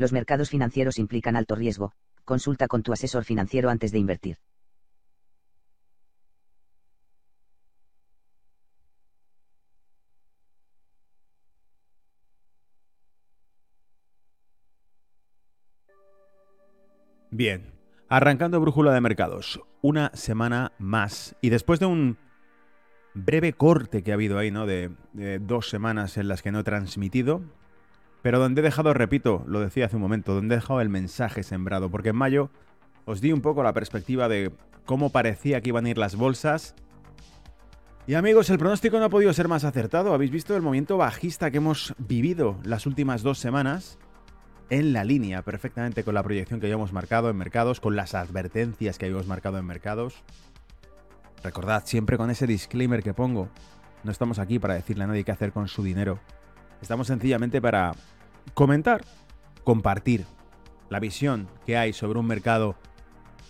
Los 0.00 0.12
mercados 0.12 0.48
financieros 0.48 0.98
implican 0.98 1.36
alto 1.36 1.54
riesgo, 1.54 1.92
consulta 2.24 2.68
con 2.68 2.82
tu 2.82 2.94
asesor 2.94 3.22
financiero 3.22 3.68
antes 3.68 3.92
de 3.92 3.98
invertir. 3.98 4.38
Bien, 17.30 17.74
arrancando 18.08 18.58
brújula 18.58 18.94
de 18.94 19.02
mercados, 19.02 19.60
una 19.82 20.10
semana 20.14 20.72
más 20.78 21.36
y 21.42 21.50
después 21.50 21.78
de 21.78 21.84
un 21.84 22.16
breve 23.12 23.52
corte 23.52 24.02
que 24.02 24.12
ha 24.12 24.14
habido 24.14 24.38
ahí, 24.38 24.50
¿no? 24.50 24.64
De, 24.64 24.90
dos 25.42 25.68
semanas 25.68 26.16
en 26.16 26.28
las 26.28 26.40
que 26.40 26.52
no 26.52 26.60
he 26.60 26.64
transmitido, 26.64 27.42
pero 28.22 28.38
donde 28.38 28.60
he 28.60 28.64
dejado, 28.64 28.92
repito, 28.94 29.44
lo 29.46 29.60
decía 29.60 29.86
hace 29.86 29.96
un 29.96 30.02
momento, 30.02 30.34
donde 30.34 30.54
he 30.54 30.58
dejado 30.58 30.80
el 30.80 30.88
mensaje 30.88 31.42
sembrado, 31.42 31.90
porque 31.90 32.10
en 32.10 32.16
mayo 32.16 32.50
os 33.04 33.20
di 33.20 33.32
un 33.32 33.40
poco 33.40 33.62
la 33.62 33.72
perspectiva 33.72 34.28
de 34.28 34.52
cómo 34.84 35.10
parecía 35.10 35.60
que 35.60 35.70
iban 35.70 35.86
a 35.86 35.90
ir 35.90 35.98
las 35.98 36.16
bolsas. 36.16 36.74
Y 38.06 38.14
amigos, 38.14 38.50
el 38.50 38.58
pronóstico 38.58 38.98
no 38.98 39.04
ha 39.04 39.10
podido 39.10 39.32
ser 39.32 39.48
más 39.48 39.64
acertado. 39.64 40.12
Habéis 40.12 40.30
visto 40.30 40.56
el 40.56 40.62
movimiento 40.62 40.96
bajista 40.96 41.50
que 41.50 41.58
hemos 41.58 41.94
vivido 41.98 42.58
las 42.64 42.86
últimas 42.86 43.22
dos 43.22 43.38
semanas 43.38 43.98
en 44.68 44.92
la 44.92 45.04
línea 45.04 45.42
perfectamente 45.42 46.04
con 46.04 46.14
la 46.14 46.22
proyección 46.22 46.60
que 46.60 46.66
habíamos 46.66 46.92
marcado 46.92 47.30
en 47.30 47.36
mercados, 47.36 47.80
con 47.80 47.96
las 47.96 48.14
advertencias 48.14 48.98
que 48.98 49.06
habíamos 49.06 49.26
marcado 49.26 49.58
en 49.58 49.66
mercados. 49.66 50.22
Recordad 51.42 51.84
siempre 51.86 52.16
con 52.16 52.30
ese 52.30 52.46
disclaimer 52.46 53.02
que 53.02 53.14
pongo, 53.14 53.48
no 54.04 54.10
estamos 54.10 54.38
aquí 54.38 54.58
para 54.58 54.74
decirle 54.74 55.04
a 55.04 55.06
nadie 55.06 55.24
qué 55.24 55.32
hacer 55.32 55.52
con 55.52 55.68
su 55.68 55.82
dinero. 55.82 56.20
Estamos 56.82 57.06
sencillamente 57.06 57.60
para 57.60 57.92
comentar, 58.54 59.02
compartir 59.64 60.24
la 60.88 60.98
visión 60.98 61.48
que 61.66 61.76
hay 61.76 61.92
sobre 61.92 62.18
un 62.18 62.26
mercado 62.26 62.76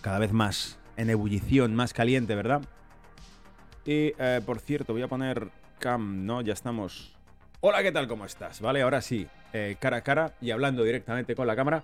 cada 0.01 0.19
vez 0.19 0.33
más 0.33 0.79
en 0.97 1.09
ebullición, 1.09 1.73
más 1.73 1.93
caliente, 1.93 2.35
¿verdad? 2.35 2.61
Y 3.85 4.13
eh, 4.19 4.41
por 4.45 4.59
cierto, 4.59 4.93
voy 4.93 5.01
a 5.01 5.07
poner 5.07 5.49
cam, 5.79 6.25
¿no? 6.25 6.41
Ya 6.41 6.53
estamos. 6.53 7.15
Hola, 7.61 7.81
¿qué 7.81 7.91
tal? 7.91 8.07
¿Cómo 8.07 8.25
estás? 8.25 8.59
Vale, 8.61 8.81
ahora 8.81 9.01
sí, 9.01 9.27
eh, 9.53 9.77
cara 9.79 9.97
a 9.97 10.01
cara 10.01 10.35
y 10.41 10.51
hablando 10.51 10.83
directamente 10.83 11.35
con 11.35 11.47
la 11.47 11.55
cámara. 11.55 11.83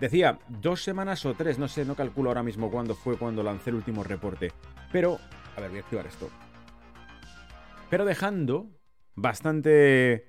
Decía, 0.00 0.38
dos 0.48 0.82
semanas 0.82 1.24
o 1.26 1.34
tres, 1.34 1.58
no 1.58 1.68
sé, 1.68 1.84
no 1.84 1.94
calculo 1.94 2.30
ahora 2.30 2.42
mismo 2.42 2.70
cuándo 2.70 2.94
fue 2.94 3.16
cuando 3.16 3.42
lancé 3.42 3.70
el 3.70 3.76
último 3.76 4.04
reporte. 4.04 4.52
Pero, 4.92 5.18
a 5.56 5.60
ver, 5.60 5.70
voy 5.70 5.78
a 5.78 5.82
activar 5.82 6.06
esto. 6.06 6.28
Pero 7.88 8.04
dejando 8.04 8.68
bastante 9.14 10.27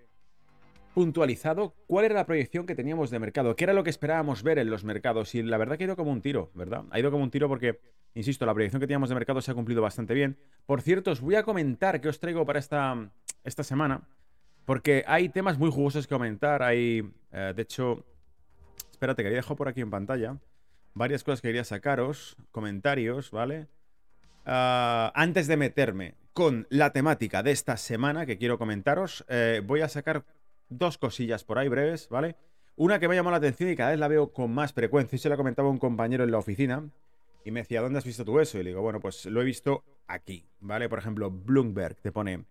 puntualizado 0.93 1.75
cuál 1.87 2.05
era 2.05 2.15
la 2.15 2.25
proyección 2.25 2.65
que 2.65 2.75
teníamos 2.75 3.09
de 3.09 3.19
mercado, 3.19 3.55
qué 3.55 3.63
era 3.63 3.73
lo 3.73 3.83
que 3.83 3.89
esperábamos 3.89 4.43
ver 4.43 4.59
en 4.59 4.69
los 4.69 4.83
mercados. 4.83 5.35
Y 5.35 5.43
la 5.43 5.57
verdad 5.57 5.77
que 5.77 5.83
ha 5.83 5.87
ido 5.87 5.95
como 5.95 6.11
un 6.11 6.21
tiro, 6.21 6.51
¿verdad? 6.53 6.85
Ha 6.91 6.99
ido 6.99 7.11
como 7.11 7.23
un 7.23 7.31
tiro 7.31 7.47
porque, 7.47 7.79
insisto, 8.13 8.45
la 8.45 8.53
proyección 8.53 8.79
que 8.79 8.87
teníamos 8.87 9.09
de 9.09 9.15
mercado 9.15 9.41
se 9.41 9.51
ha 9.51 9.53
cumplido 9.53 9.81
bastante 9.81 10.13
bien. 10.13 10.37
Por 10.65 10.81
cierto, 10.81 11.11
os 11.11 11.21
voy 11.21 11.35
a 11.35 11.43
comentar 11.43 12.01
qué 12.01 12.09
os 12.09 12.19
traigo 12.19 12.45
para 12.45 12.59
esta, 12.59 13.11
esta 13.43 13.63
semana, 13.63 14.07
porque 14.65 15.03
hay 15.07 15.29
temas 15.29 15.57
muy 15.57 15.71
jugosos 15.71 16.07
que 16.07 16.15
comentar. 16.15 16.63
Hay, 16.63 17.09
eh, 17.31 17.53
de 17.55 17.61
hecho, 17.61 18.05
espérate, 18.91 19.23
que 19.23 19.29
dejado 19.29 19.55
por 19.55 19.67
aquí 19.67 19.81
en 19.81 19.89
pantalla 19.89 20.37
varias 20.93 21.23
cosas 21.23 21.41
que 21.41 21.47
quería 21.49 21.63
sacaros, 21.63 22.35
comentarios, 22.51 23.31
¿vale? 23.31 23.67
Uh, 24.45 25.11
antes 25.13 25.47
de 25.47 25.57
meterme 25.57 26.15
con 26.33 26.67
la 26.69 26.91
temática 26.91 27.43
de 27.43 27.51
esta 27.51 27.77
semana 27.77 28.25
que 28.25 28.37
quiero 28.37 28.57
comentaros, 28.57 29.25
eh, 29.29 29.61
voy 29.65 29.81
a 29.81 29.89
sacar 29.89 30.25
dos 30.69 30.97
cosillas 30.97 31.43
por 31.43 31.57
ahí 31.57 31.67
breves, 31.67 32.09
¿vale? 32.09 32.35
Una 32.75 32.99
que 32.99 33.07
me 33.07 33.15
llamado 33.15 33.31
la 33.31 33.37
atención 33.37 33.69
y 33.69 33.75
cada 33.75 33.91
vez 33.91 33.99
la 33.99 34.07
veo 34.07 34.31
con 34.31 34.51
más 34.51 34.71
frecuencia. 34.73 35.15
Y 35.15 35.19
se 35.19 35.29
la 35.29 35.37
comentaba 35.37 35.69
un 35.69 35.79
compañero 35.79 36.23
en 36.23 36.31
la 36.31 36.37
oficina 36.37 36.89
y 37.43 37.51
me 37.51 37.61
decía, 37.61 37.81
¿dónde 37.81 37.99
has 37.99 38.05
visto 38.05 38.23
tú 38.23 38.39
eso? 38.39 38.57
Y 38.57 38.63
le 38.63 38.69
digo, 38.69 38.81
bueno, 38.81 38.99
pues 38.99 39.25
lo 39.25 39.41
he 39.41 39.45
visto 39.45 39.83
aquí, 40.07 40.47
¿vale? 40.59 40.87
Por 40.87 40.99
ejemplo, 40.99 41.29
Bloomberg 41.29 41.95
te 41.95 42.11
pone, 42.11 42.45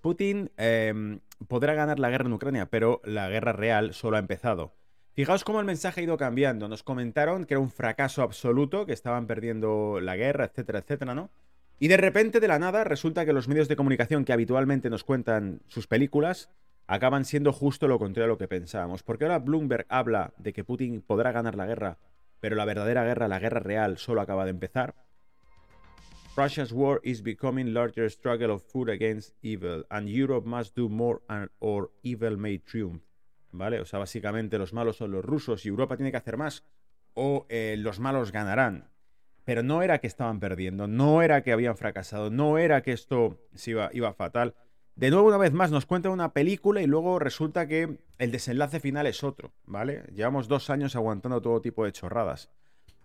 Putin 0.00 0.50
eh, 0.56 1.18
podrá 1.48 1.74
ganar 1.74 1.98
la 1.98 2.10
guerra 2.10 2.26
en 2.26 2.32
Ucrania, 2.32 2.66
pero 2.66 3.02
la 3.04 3.28
guerra 3.28 3.52
real 3.52 3.92
solo 3.92 4.16
ha 4.16 4.20
empezado. 4.20 4.74
Fijaos 5.12 5.44
cómo 5.44 5.60
el 5.60 5.66
mensaje 5.66 6.00
ha 6.00 6.04
ido 6.04 6.16
cambiando. 6.16 6.68
Nos 6.68 6.82
comentaron 6.82 7.44
que 7.44 7.54
era 7.54 7.60
un 7.60 7.70
fracaso 7.70 8.22
absoluto, 8.22 8.84
que 8.84 8.92
estaban 8.92 9.26
perdiendo 9.26 9.98
la 10.00 10.14
guerra, 10.14 10.44
etcétera, 10.44 10.80
etcétera, 10.80 11.14
¿no? 11.14 11.30
Y 11.78 11.88
de 11.88 11.96
repente, 11.96 12.38
de 12.38 12.48
la 12.48 12.58
nada, 12.58 12.84
resulta 12.84 13.24
que 13.24 13.32
los 13.32 13.48
medios 13.48 13.68
de 13.68 13.76
comunicación 13.76 14.24
que 14.24 14.32
habitualmente 14.32 14.90
nos 14.90 15.04
cuentan 15.04 15.60
sus 15.66 15.86
películas 15.86 16.50
acaban 16.86 17.24
siendo 17.24 17.52
justo 17.52 17.88
lo 17.88 17.98
contrario 17.98 18.26
a 18.26 18.28
lo 18.28 18.38
que 18.38 18.48
pensábamos. 18.48 19.02
Porque 19.02 19.24
ahora 19.24 19.38
Bloomberg 19.38 19.86
habla 19.88 20.32
de 20.38 20.52
que 20.52 20.64
Putin 20.64 21.02
podrá 21.02 21.32
ganar 21.32 21.56
la 21.56 21.66
guerra, 21.66 21.98
pero 22.40 22.56
la 22.56 22.64
verdadera 22.64 23.04
guerra, 23.04 23.28
la 23.28 23.38
guerra 23.38 23.60
real, 23.60 23.98
solo 23.98 24.20
acaba 24.20 24.44
de 24.44 24.50
empezar. 24.50 24.94
Russia's 26.36 26.70
war 26.70 27.00
is 27.02 27.22
becoming 27.22 27.72
larger 27.72 28.10
struggle 28.10 28.52
of 28.52 28.62
food 28.62 28.90
against 28.90 29.34
evil, 29.42 29.86
and 29.88 30.06
Europe 30.06 30.46
must 30.46 30.76
do 30.76 30.88
more 30.88 31.20
or 31.60 31.90
evil 32.02 32.36
may 32.36 32.58
triumph. 32.58 33.02
¿Vale? 33.52 33.80
O 33.80 33.86
sea, 33.86 33.98
básicamente 33.98 34.58
los 34.58 34.74
malos 34.74 34.98
son 34.98 35.12
los 35.12 35.24
rusos 35.24 35.64
y 35.64 35.68
Europa 35.68 35.96
tiene 35.96 36.10
que 36.10 36.18
hacer 36.18 36.36
más 36.36 36.62
o 37.14 37.46
eh, 37.48 37.76
los 37.78 38.00
malos 38.00 38.32
ganarán. 38.32 38.90
Pero 39.44 39.62
no 39.62 39.82
era 39.82 39.98
que 39.98 40.08
estaban 40.08 40.40
perdiendo, 40.40 40.86
no 40.86 41.22
era 41.22 41.42
que 41.42 41.52
habían 41.52 41.76
fracasado, 41.76 42.28
no 42.30 42.58
era 42.58 42.82
que 42.82 42.92
esto 42.92 43.40
se 43.54 43.70
iba 43.70 44.12
fatal. 44.12 44.54
De 44.96 45.10
nuevo, 45.10 45.28
una 45.28 45.36
vez 45.36 45.52
más, 45.52 45.70
nos 45.70 45.84
cuenta 45.84 46.08
una 46.08 46.32
película 46.32 46.80
y 46.80 46.86
luego 46.86 47.18
resulta 47.18 47.68
que 47.68 47.98
el 48.18 48.32
desenlace 48.32 48.80
final 48.80 49.06
es 49.06 49.22
otro, 49.22 49.52
¿vale? 49.66 50.04
Llevamos 50.14 50.48
dos 50.48 50.70
años 50.70 50.96
aguantando 50.96 51.42
todo 51.42 51.60
tipo 51.60 51.84
de 51.84 51.92
chorradas. 51.92 52.48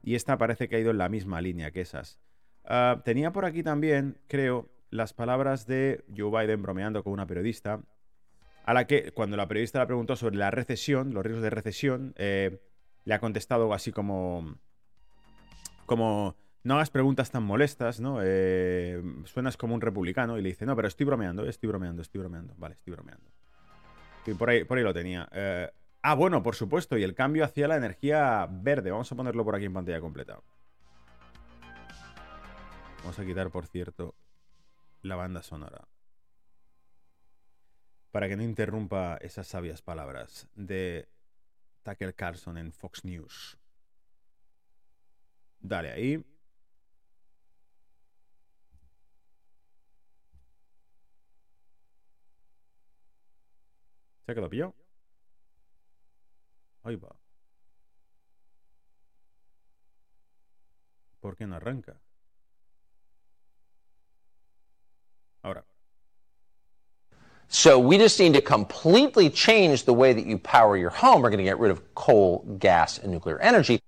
Y 0.02 0.16
esta 0.16 0.38
parece 0.38 0.70
que 0.70 0.78
ha 0.78 0.80
ido 0.80 0.92
en 0.92 0.98
la 0.98 1.10
misma 1.10 1.42
línea 1.42 1.72
que 1.72 1.82
esas. 1.82 2.18
Uh, 2.64 3.02
tenía 3.04 3.34
por 3.34 3.44
aquí 3.44 3.62
también, 3.62 4.22
creo, 4.28 4.70
las 4.90 5.12
palabras 5.12 5.68
de 5.68 6.06
Joe 6.16 6.32
Biden 6.32 6.62
bromeando 6.62 7.04
con 7.04 7.12
una 7.12 7.28
periodista, 7.28 7.82
a 8.64 8.74
la 8.74 8.88
que 8.88 9.12
cuando 9.12 9.36
la 9.36 9.50
periodista 9.50 9.80
le 9.80 9.88
preguntó 9.88 10.16
sobre 10.16 10.38
la 10.38 10.50
recesión, 10.50 11.14
los 11.14 11.24
riesgos 11.26 11.44
de 11.44 11.50
recesión, 11.50 12.14
eh, 12.16 12.62
le 13.04 13.14
ha 13.14 13.20
contestado 13.20 13.74
así 13.74 13.92
como... 13.92 14.56
como 15.86 16.38
no 16.64 16.76
hagas 16.76 16.92
preguntas 16.92 17.32
tan 17.32 17.44
molestas, 17.44 18.00
¿no? 18.00 18.20
Eh, 18.22 19.02
suenas 19.26 19.58
como 19.58 19.74
un 19.74 19.82
republicano 19.82 20.38
y 20.38 20.42
le 20.42 20.50
dice, 20.50 20.66
no, 20.66 20.76
pero 20.76 20.88
estoy 20.88 21.06
bromeando, 21.06 21.46
estoy 21.46 21.68
bromeando, 21.68 22.02
estoy 22.02 22.20
bromeando. 22.20 22.54
Vale, 22.58 22.76
estoy 22.76 22.94
bromeando. 22.94 23.32
Por 24.38 24.50
ahí, 24.50 24.64
por 24.64 24.78
ahí 24.78 24.84
lo 24.84 24.94
tenía. 24.94 25.28
Eh, 25.32 25.72
ah, 26.04 26.14
bueno, 26.14 26.44
por 26.44 26.56
supuesto, 26.56 26.98
y 26.98 27.04
el 27.04 27.16
cambio 27.16 27.44
hacia 27.44 27.68
la 27.68 27.78
energía 27.78 28.48
verde. 28.50 28.92
Vamos 28.92 29.12
a 29.12 29.16
ponerlo 29.16 29.44
por 29.44 29.56
aquí 29.56 29.66
en 29.66 29.74
pantalla 29.74 30.00
completa. 30.00 30.40
Vamos 33.00 33.18
a 33.18 33.26
quitar, 33.26 33.50
por 33.50 33.66
cierto, 33.66 34.14
la 35.02 35.16
banda 35.16 35.42
sonora. 35.42 35.88
Para 38.12 38.28
que 38.28 38.36
no 38.36 38.44
interrumpa 38.44 39.18
esas 39.22 39.48
sabias 39.48 39.82
palabras 39.82 40.48
de 40.54 41.10
Tucker 41.82 42.14
Carlson 42.14 42.60
en 42.60 42.72
Fox 42.72 43.04
News. 43.04 43.58
Dale 45.60 45.92
ahí. 45.92 46.31
¿Se 54.26 54.36
que 54.36 54.42
lo 54.42 54.50
pilló? 54.50 54.74
Ahí 56.84 56.96
va. 56.96 57.16
¿Por 61.20 61.36
qué 61.36 61.46
no 61.46 61.56
arranca? 61.56 62.00
Ahora. 65.44 65.64
So 67.48 67.78
we 67.78 67.98
just 67.98 68.20
need 68.20 68.34
to 68.34 68.42
completely 68.42 69.30
change 69.30 69.84
the 69.86 69.94
way 69.94 70.14
that 70.14 70.26
you 70.26 70.40
power 70.40 70.78
your 70.78 70.90
home. 70.90 71.22
We're 71.22 71.30
going 71.30 71.44
to 71.44 71.44
get 71.44 71.60
rid 71.60 71.70
of 71.70 71.82
coal, 71.94 72.46
gas, 72.58 73.00
and 73.00 73.12
nuclear 73.12 73.40
energy. 73.42 73.82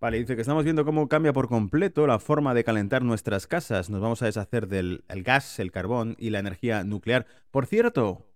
Vale, 0.00 0.18
dice 0.18 0.34
que 0.34 0.42
estamos 0.42 0.64
viendo 0.64 0.84
cómo 0.84 1.08
cambia 1.08 1.32
por 1.32 1.48
completo 1.48 2.06
la 2.06 2.18
forma 2.18 2.52
de 2.52 2.62
calentar 2.62 3.02
nuestras 3.02 3.46
casas. 3.46 3.88
Nos 3.88 4.02
vamos 4.02 4.20
a 4.20 4.26
deshacer 4.26 4.68
del 4.68 5.02
el 5.08 5.22
gas, 5.22 5.58
el 5.58 5.72
carbón 5.72 6.14
y 6.18 6.28
la 6.28 6.40
energía 6.40 6.84
nuclear. 6.84 7.26
Por 7.50 7.64
cierto, 7.64 8.26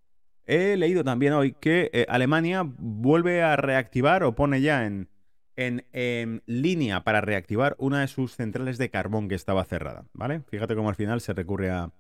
he 0.49 0.77
leído 0.77 1.05
también 1.05 1.35
hoy 1.35 1.53
que 1.53 1.91
eh, 1.93 2.07
Alemania 2.09 2.65
vuelve 2.67 3.43
a 3.43 3.55
reactivar 3.57 4.25
o 4.25 4.35
pone 4.35 4.61
ya 4.63 4.87
en, 4.87 5.09
en, 5.57 5.85
en 5.93 6.43
línea 6.47 7.05
para 7.05 7.21
reactivar 7.21 7.77
una 7.79 8.01
de 8.01 8.09
sus 8.09 8.35
centrales 8.35 8.79
de 8.79 8.91
carbón 8.91 9.29
que 9.29 9.35
estaba 9.35 9.65
cerrada, 9.65 10.07
¿vale? 10.15 10.41
Fíjate 10.49 10.75
cómo 10.75 10.89
al 10.89 10.95
final 10.95 11.21
se 11.21 11.35
recurre 11.35 11.71
a, 11.71 11.93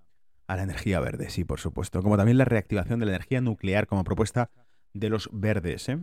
a 0.46 0.56
la 0.56 0.62
energía 0.62 0.98
verde, 0.98 1.28
sí, 1.28 1.44
por 1.44 1.60
supuesto, 1.60 2.02
como 2.02 2.16
también 2.16 2.38
la 2.38 2.46
reactivación 2.46 2.98
de 2.98 3.06
la 3.06 3.12
energía 3.12 3.42
nuclear 3.42 3.86
como 3.86 4.02
propuesta 4.02 4.50
de 4.94 5.10
los 5.10 5.28
verdes, 5.30 5.88
¿eh? 5.90 5.98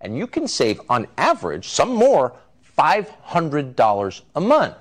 And 0.00 0.16
you 0.16 0.28
can 0.28 0.46
save, 0.46 0.78
on 0.88 1.08
average, 1.16 1.68
some 1.68 1.92
more, 1.92 2.34
$500 2.76 4.24
a 4.34 4.40
month. 4.40 4.76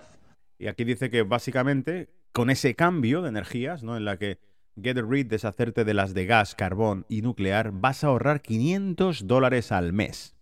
Y 0.59 0.67
aquí 0.67 0.83
dice 0.83 1.09
que 1.09 1.23
básicamente 1.23 2.09
con 2.33 2.49
ese 2.49 2.75
cambio 2.75 3.21
de 3.21 3.29
energías, 3.29 3.83
¿no? 3.83 3.97
En 3.97 4.05
la 4.05 4.17
que 4.17 4.37
get 4.81 4.97
rid, 4.97 5.27
deshacerte 5.27 5.83
de 5.85 5.93
las 5.93 6.13
de 6.13 6.25
gas, 6.25 6.55
carbón 6.55 7.05
y 7.09 7.21
nuclear, 7.21 7.71
vas 7.71 8.03
a 8.03 8.07
ahorrar 8.07 8.41
500 8.41 9.27
dólares 9.27 9.71
al 9.71 9.93
mes 9.93 10.35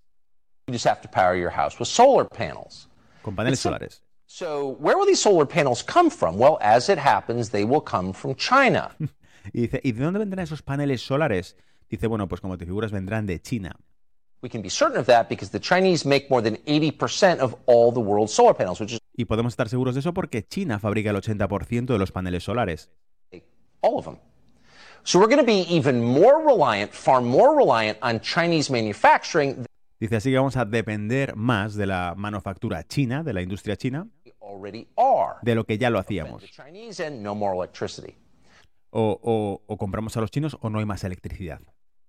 You 0.68 0.74
just 0.74 0.86
have 0.86 1.02
to 1.02 1.10
power 1.10 1.36
your 1.36 1.52
house 1.52 1.80
with 1.80 1.88
solar 1.88 2.28
panels. 2.30 2.88
con 3.24 3.36
paneles 3.36 3.60
a- 3.66 3.70
solares. 3.70 4.04
So, 4.26 4.78
where 4.80 4.96
will 4.96 5.06
these 5.06 5.20
solar 5.22 5.46
panels 5.46 5.84
come 5.84 6.10
from? 6.10 6.38
Well, 6.40 6.58
as 6.62 6.88
it 6.88 6.98
happens, 6.98 7.50
they 7.50 7.66
will 7.66 7.84
come 7.84 8.14
from 8.14 8.36
China. 8.36 8.96
Y 9.54 9.62
dice, 9.62 9.82
¿y 9.84 9.92
de 9.92 10.04
dónde 10.04 10.20
vendrán 10.20 10.44
esos 10.44 10.62
paneles 10.62 11.02
solares? 11.02 11.58
Dice, 11.90 12.06
bueno, 12.08 12.28
pues 12.28 12.40
como 12.42 12.58
te 12.60 12.66
figuras, 12.66 12.92
vendrán 12.92 13.26
de 13.26 13.42
China. 13.42 13.76
We 14.44 14.50
can 14.50 14.62
be 14.62 14.70
certain 14.70 15.00
of 15.00 15.08
that 15.08 15.28
because 15.30 15.52
the 15.52 15.60
Chinese 15.60 16.08
make 16.08 16.28
more 16.30 16.42
than 16.44 16.58
80% 16.66 17.40
of 17.40 17.56
all 17.66 17.92
the 17.92 18.00
world's 18.00 18.32
solar 18.32 18.56
panels, 18.56 18.80
which 18.80 18.94
is 18.94 19.00
Y 19.18 19.26
podemos 19.26 19.54
estar 19.54 19.68
seguros 19.68 19.96
de 19.96 20.00
eso 20.02 20.14
porque 20.14 20.48
China 20.48 20.80
fabrica 20.80 21.10
el 21.10 21.16
80% 21.18 21.88
de 21.92 21.98
los 22.00 22.12
paneles 22.12 22.44
solares. 22.44 22.90
All 23.82 23.98
of 23.98 24.06
them. 24.06 24.18
So, 25.04 25.20
we're 25.20 25.28
going 25.28 25.40
to 25.40 25.44
be 25.44 25.62
even 25.74 26.02
more 26.04 26.46
reliant, 26.46 26.94
far 26.94 27.22
more 27.22 27.56
reliant 27.58 27.98
on 28.02 28.20
Chinese 28.20 28.70
manufacturing 28.70 29.66
Dice, 30.00 30.16
así 30.16 30.32
que 30.32 30.38
vamos 30.38 30.58
a 30.58 30.66
depender 30.66 31.36
más 31.36 31.76
de 31.76 31.86
la 31.86 32.16
manufactura 32.18 32.84
china, 32.88 33.22
de 33.24 33.34
la 33.34 33.42
industria 33.44 33.76
china, 33.78 34.08
de 35.44 35.56
lo 35.56 35.64
que 35.64 35.78
ya 35.78 35.90
lo 35.92 36.00
The 36.04 36.08
hacíamos. 36.22 36.44
Chinese 36.52 37.00
and 37.06 37.22
no 37.22 37.36
more 37.36 37.54
electricity. 37.56 38.16
O, 38.92 39.20
o- 39.22 39.62
o 39.68 39.78
compramos 39.78 40.18
a 40.18 40.22
los 40.22 40.32
chinos 40.32 40.58
o 40.62 40.70
no 40.70 40.80
hay 40.80 40.86
más 40.86 41.04
electricidad. 41.04 41.60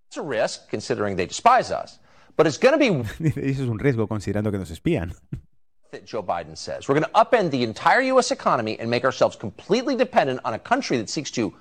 It's 0.09 0.17
a 0.17 0.23
risk 0.23 0.69
considering 0.71 1.17
they 1.17 1.27
despise 1.27 1.71
us, 1.71 2.01
but 2.37 2.47
it's 2.47 2.59
going 2.59 2.73
to 2.73 2.79
be 2.79 2.91
Dice, 3.23 3.39
eso 3.51 3.63
es 3.65 3.69
un 3.69 3.79
riesgo 3.79 4.09
considerando 4.09 4.51
que 4.51 4.59
nos 4.59 4.71
espían. 4.71 5.15
that 5.93 6.07
Joe 6.07 6.23
Biden 6.23 6.57
says. 6.57 6.89
We're 6.89 6.99
going 6.99 7.05
to 7.05 7.19
upend 7.21 7.51
the 7.51 7.63
entire 7.63 8.01
U.S. 8.15 8.31
economy 8.31 8.79
and 8.81 8.89
make 8.91 9.05
ourselves 9.05 9.37
completely 9.37 9.95
dependent 9.97 10.41
on 10.45 10.55
a 10.55 10.59
country 10.59 10.97
that 10.97 11.11
seeks 11.11 11.31
to 11.33 11.53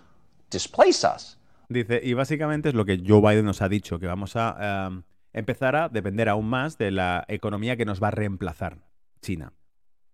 displace 0.51 1.03
us. 1.07 1.37
Dice, 1.69 2.01
y 2.03 2.13
básicamente 2.13 2.69
es 2.69 2.75
lo 2.75 2.85
que 2.85 3.01
Joe 3.05 3.21
Biden 3.21 3.45
nos 3.45 3.61
ha 3.61 3.69
dicho, 3.69 3.97
que 3.99 4.05
vamos 4.07 4.35
a 4.35 4.87
em, 4.87 5.03
empezar 5.33 5.75
a 5.75 5.87
depender 5.89 6.27
aún 6.29 6.47
más 6.49 6.77
de 6.77 6.91
la 6.91 7.23
economía 7.29 7.77
que 7.77 7.85
nos 7.85 8.01
va 8.03 8.09
a 8.09 8.11
reemplazar, 8.11 8.77
China. 9.21 9.53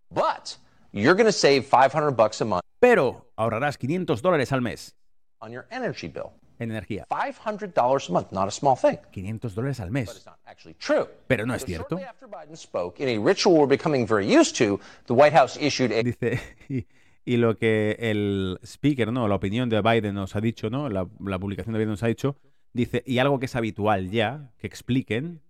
But 0.09 0.57
you're 0.93 1.15
going 1.15 1.25
to 1.25 1.31
save 1.31 1.63
500 1.63 2.15
bucks 2.15 2.41
a 2.41 2.45
month 2.45 2.61
Pero 2.79 3.31
ahorrarás 3.35 3.77
500 3.77 4.21
dólares 4.21 4.51
al 4.51 4.61
mes 4.61 4.95
on 5.39 5.51
your 5.51 5.65
energy 5.71 6.07
bill. 6.07 6.31
en 6.59 6.71
energía. 6.71 7.05
$500 7.09 8.09
a 8.09 8.11
month, 8.13 8.31
not 8.31 8.47
a 8.47 8.51
small 8.51 8.75
thing. 8.75 8.97
500 9.11 9.53
dólares 9.55 9.79
al 9.79 9.87
But 9.87 9.93
mes. 9.93 10.09
it's 10.15 10.25
not 10.25 10.39
actually 10.45 10.75
true. 10.75 11.07
Pero 11.27 11.45
no 11.45 11.53
es 11.55 11.63
cierto. 11.65 11.97
shortly 11.97 12.03
after 12.07 12.27
Biden 12.27 12.55
spoke, 12.55 12.99
in 12.99 13.09
a 13.09 13.17
ritual 13.19 13.55
we're 13.57 13.67
becoming 13.67 14.07
very 14.07 14.25
used 14.27 14.55
to, 14.57 14.79
the 15.07 15.13
White 15.13 15.33
House 15.33 15.57
issued 15.59 15.91
a 15.91 16.03
Dice, 16.03 16.39
y, 17.27 17.37
lo 17.37 17.57
que 17.57 17.97
el 17.99 18.59
speaker, 18.63 19.11
¿no? 19.11 19.27
La 19.27 19.35
opinión 19.35 19.69
de 19.69 19.81
Biden 19.81 20.15
nos 20.15 20.35
ha 20.35 20.41
dicho, 20.41 20.69
¿no? 20.69 20.89
La, 20.89 21.07
la 21.19 21.39
publicación 21.39 21.73
de 21.73 21.79
Biden 21.79 21.91
nos 21.91 22.03
ha 22.03 22.07
dicho, 22.07 22.37
dice, 22.73 23.03
y 23.05 23.19
algo 23.19 23.39
que 23.39 23.45
es 23.45 23.55
habitual 23.55 24.09
ya, 24.09 24.51
que 24.57 24.67
expliquen, 24.67 25.41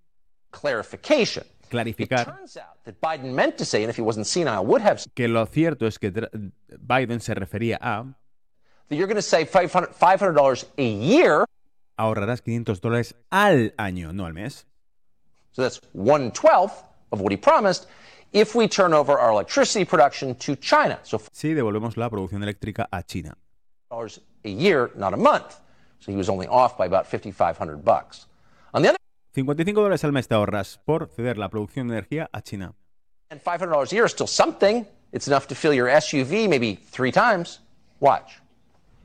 clarification. 0.49 1.45
Clarificar, 1.69 2.39
que 5.13 5.27
lo 5.27 5.45
cierto 5.47 5.85
es 5.85 5.99
que 5.99 6.13
Biden 6.79 7.19
se 7.19 7.33
refería 7.33 7.77
a 7.81 8.05
that 8.87 8.95
you're 8.95 9.07
going 9.07 9.17
to 9.17 9.21
save 9.21 9.51
$500 9.51 9.93
$500 9.99 10.65
a 10.77 10.81
year. 10.81 11.45
ahorrarás 11.97 12.41
500 12.41 12.79
dólares 12.79 13.15
al 13.29 13.73
año, 13.77 14.13
no 14.13 14.25
al 14.25 14.33
mes. 14.33 14.65
So 15.51 15.63
that's 15.63 15.81
one 15.93 16.31
twelfth 16.31 16.83
of 17.11 17.19
what 17.19 17.31
he 17.31 17.37
promised 17.37 17.87
if 18.33 18.55
we 18.55 18.67
turn 18.67 18.93
over 18.93 19.17
our 19.17 19.31
electricity 19.31 19.85
production 19.85 20.35
to 20.35 20.55
China. 20.55 20.99
So 21.03 21.21
Si 21.31 21.53
devolvemos 21.53 21.97
la 21.97 22.09
producción 22.09 22.43
eléctrica 22.43 22.87
a 22.91 23.03
China. 23.03 23.37
dollars 23.89 24.21
a 24.43 24.49
year, 24.49 24.91
not 24.95 25.13
a 25.13 25.17
month. 25.17 25.55
So 25.99 26.11
he 26.11 26.17
was 26.17 26.29
only 26.29 26.47
off 26.47 26.77
by 26.77 26.85
about 26.85 27.05
5,500 27.07 27.83
bucks. 27.83 28.27
On 28.73 28.81
the 28.81 28.89
other 28.89 28.97
55 29.33 29.73
dólares 29.81 30.03
al 30.03 30.11
mes 30.11 30.27
te 30.27 30.35
ahorras 30.35 30.79
por 30.83 31.07
ceder 31.07 31.37
la 31.37 31.49
producción 31.49 31.87
de 31.87 31.93
energía 31.95 32.29
a 32.33 32.41
China. 32.41 32.73
hand, 33.29 33.41
$500 33.43 33.91
a 33.91 33.95
year 33.95 34.05
is 34.05 34.11
still 34.11 34.27
something. 34.27 34.85
It's 35.13 35.27
enough 35.27 35.47
to 35.47 35.55
fill 35.55 35.73
your 35.73 35.87
SUV 35.89 36.47
maybe 36.49 36.75
three 36.91 37.11
times. 37.11 37.61
Watch. 37.99 38.41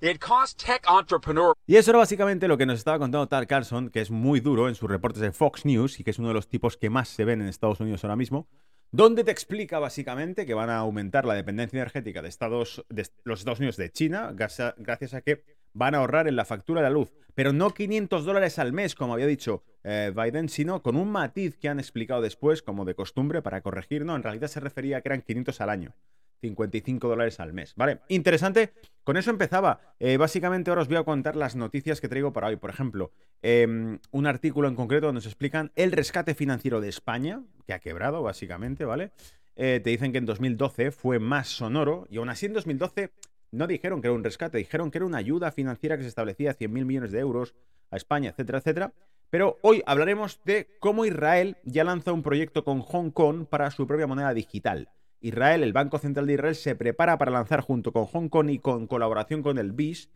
It 0.00 0.18
costs 0.18 0.54
tech 0.64 0.84
entrepreneur 0.88 1.54
Y 1.66 1.76
eso 1.76 1.92
era 1.92 1.98
básicamente 1.98 2.48
lo 2.48 2.58
que 2.58 2.66
nos 2.66 2.78
estaba 2.78 2.98
contando 2.98 3.28
Tal 3.28 3.46
Carlson, 3.46 3.88
que 3.88 4.00
es 4.00 4.10
muy 4.10 4.40
duro 4.40 4.68
en 4.68 4.74
sus 4.74 4.90
reportes 4.90 5.20
de 5.22 5.30
Fox 5.32 5.64
News 5.64 6.00
y 6.00 6.04
que 6.04 6.10
es 6.10 6.18
uno 6.18 6.28
de 6.28 6.34
los 6.34 6.48
tipos 6.48 6.76
que 6.76 6.90
más 6.90 7.08
se 7.08 7.24
ven 7.24 7.40
en 7.40 7.46
Estados 7.48 7.78
Unidos 7.78 8.02
ahora 8.02 8.16
mismo, 8.16 8.48
donde 8.92 9.24
te 9.24 9.30
explica 9.30 9.78
básicamente 9.78 10.46
que 10.46 10.54
van 10.54 10.70
a 10.70 10.76
aumentar 10.76 11.24
la 11.24 11.34
dependencia 11.34 11.78
energética 11.78 12.22
de, 12.22 12.28
Estados, 12.28 12.84
de 12.90 13.08
los 13.24 13.40
Estados 13.40 13.58
Unidos 13.58 13.76
de 13.76 13.90
China 13.90 14.32
gracias 14.34 15.14
a 15.14 15.22
que 15.22 15.44
van 15.72 15.94
a 15.94 15.98
ahorrar 15.98 16.28
en 16.28 16.36
la 16.36 16.44
factura 16.44 16.82
de 16.82 16.88
la 16.88 16.92
luz, 16.92 17.12
pero 17.34 17.52
no 17.52 17.70
500 17.70 18.24
dólares 18.24 18.58
al 18.58 18.72
mes, 18.72 18.94
como 18.94 19.14
había 19.14 19.26
dicho 19.26 19.64
eh, 19.84 20.12
Biden, 20.14 20.48
sino 20.50 20.82
con 20.82 20.96
un 20.96 21.10
matiz 21.10 21.56
que 21.56 21.68
han 21.68 21.80
explicado 21.80 22.20
después, 22.20 22.62
como 22.62 22.84
de 22.84 22.94
costumbre, 22.94 23.40
para 23.40 23.62
corregir. 23.62 24.04
No, 24.04 24.14
en 24.14 24.22
realidad 24.22 24.48
se 24.48 24.60
refería 24.60 24.98
a 24.98 25.00
que 25.00 25.08
eran 25.08 25.22
500 25.22 25.60
al 25.62 25.70
año. 25.70 25.94
55 26.42 27.08
dólares 27.08 27.40
al 27.40 27.52
mes. 27.52 27.74
Vale, 27.76 28.00
interesante. 28.08 28.74
Con 29.04 29.16
eso 29.16 29.30
empezaba. 29.30 29.80
Eh, 29.98 30.16
básicamente 30.16 30.70
ahora 30.70 30.82
os 30.82 30.88
voy 30.88 30.98
a 30.98 31.04
contar 31.04 31.36
las 31.36 31.56
noticias 31.56 32.00
que 32.00 32.08
traigo 32.08 32.32
para 32.32 32.48
hoy. 32.48 32.56
Por 32.56 32.70
ejemplo, 32.70 33.12
em, 33.40 33.98
un 34.10 34.26
artículo 34.26 34.68
en 34.68 34.74
concreto 34.74 35.06
donde 35.06 35.18
nos 35.18 35.26
explican 35.26 35.72
el 35.76 35.92
rescate 35.92 36.34
financiero 36.34 36.80
de 36.80 36.88
España, 36.88 37.42
que 37.66 37.72
ha 37.72 37.78
quebrado 37.78 38.22
básicamente, 38.22 38.84
¿vale? 38.84 39.12
Eh, 39.56 39.80
te 39.82 39.90
dicen 39.90 40.12
que 40.12 40.18
en 40.18 40.26
2012 40.26 40.90
fue 40.90 41.18
más 41.18 41.48
sonoro 41.48 42.06
y 42.10 42.18
aún 42.18 42.28
así 42.28 42.46
en 42.46 42.54
2012 42.54 43.12
no 43.50 43.66
dijeron 43.66 44.00
que 44.00 44.08
era 44.08 44.14
un 44.14 44.24
rescate, 44.24 44.58
dijeron 44.58 44.90
que 44.90 44.98
era 44.98 45.06
una 45.06 45.18
ayuda 45.18 45.52
financiera 45.52 45.96
que 45.96 46.02
se 46.02 46.08
establecía 46.08 46.52
a 46.52 46.54
100.000 46.54 46.84
millones 46.84 47.12
de 47.12 47.20
euros 47.20 47.54
a 47.90 47.96
España, 47.96 48.30
etcétera, 48.30 48.58
etcétera. 48.58 48.92
Pero 49.30 49.58
hoy 49.62 49.82
hablaremos 49.86 50.40
de 50.44 50.68
cómo 50.78 51.04
Israel 51.04 51.56
ya 51.64 51.84
lanza 51.84 52.12
un 52.12 52.22
proyecto 52.22 52.64
con 52.64 52.80
Hong 52.80 53.10
Kong 53.10 53.46
para 53.46 53.70
su 53.70 53.86
propia 53.86 54.06
moneda 54.06 54.34
digital. 54.34 54.90
Israel, 55.22 55.62
el 55.62 55.72
Banco 55.72 55.98
Central 55.98 56.26
de 56.26 56.34
Israel, 56.34 56.54
se 56.54 56.74
prepara 56.74 57.16
para 57.16 57.30
lanzar 57.30 57.60
junto 57.60 57.92
con 57.92 58.06
Hong 58.06 58.28
Kong 58.28 58.50
y 58.50 58.58
con 58.58 58.86
colaboración 58.86 59.42
con 59.42 59.58
el 59.58 59.72
BIS, 59.72 60.10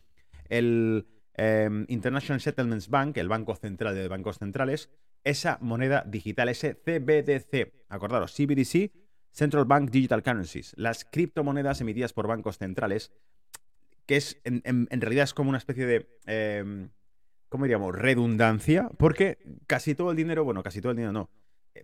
el 0.49 1.07
eh, 1.35 1.69
International 1.89 2.41
Settlements 2.41 2.89
Bank, 2.89 3.17
el 3.17 3.29
Banco 3.29 3.55
Central 3.55 3.95
de 3.95 4.09
Bancos 4.09 4.39
Centrales, 4.39 4.91
esa 5.25 5.59
moneda 5.61 6.05
digital, 6.07 6.49
ese 6.49 6.75
CBDC. 6.75 7.73
Acordaros, 7.89 8.35
CBDC, 8.35 8.91
Central 9.31 9.65
Bank 9.65 9.91
Digital 9.91 10.23
Currencies, 10.23 10.73
las 10.77 11.05
criptomonedas 11.05 11.81
emitidas 11.81 12.13
por 12.13 12.27
bancos 12.27 12.59
centrales, 12.59 13.13
que 14.07 14.17
es 14.17 14.41
en, 14.45 14.87
realidad 15.01 15.25
es 15.25 15.35
como 15.35 15.51
una 15.51 15.59
especie 15.59 15.85
de, 15.85 16.09
eh, 16.27 16.89
¿cómo 17.49 17.65
diríamos? 17.65 17.95
Redundancia, 17.95 18.89
porque 18.97 19.39
casi 19.67 19.95
todo 19.95 20.11
el 20.11 20.17
dinero, 20.17 20.45
bueno, 20.45 20.63
casi 20.63 20.81
todo 20.81 20.93
el 20.93 20.97
dinero 20.97 21.13
no, 21.13 21.31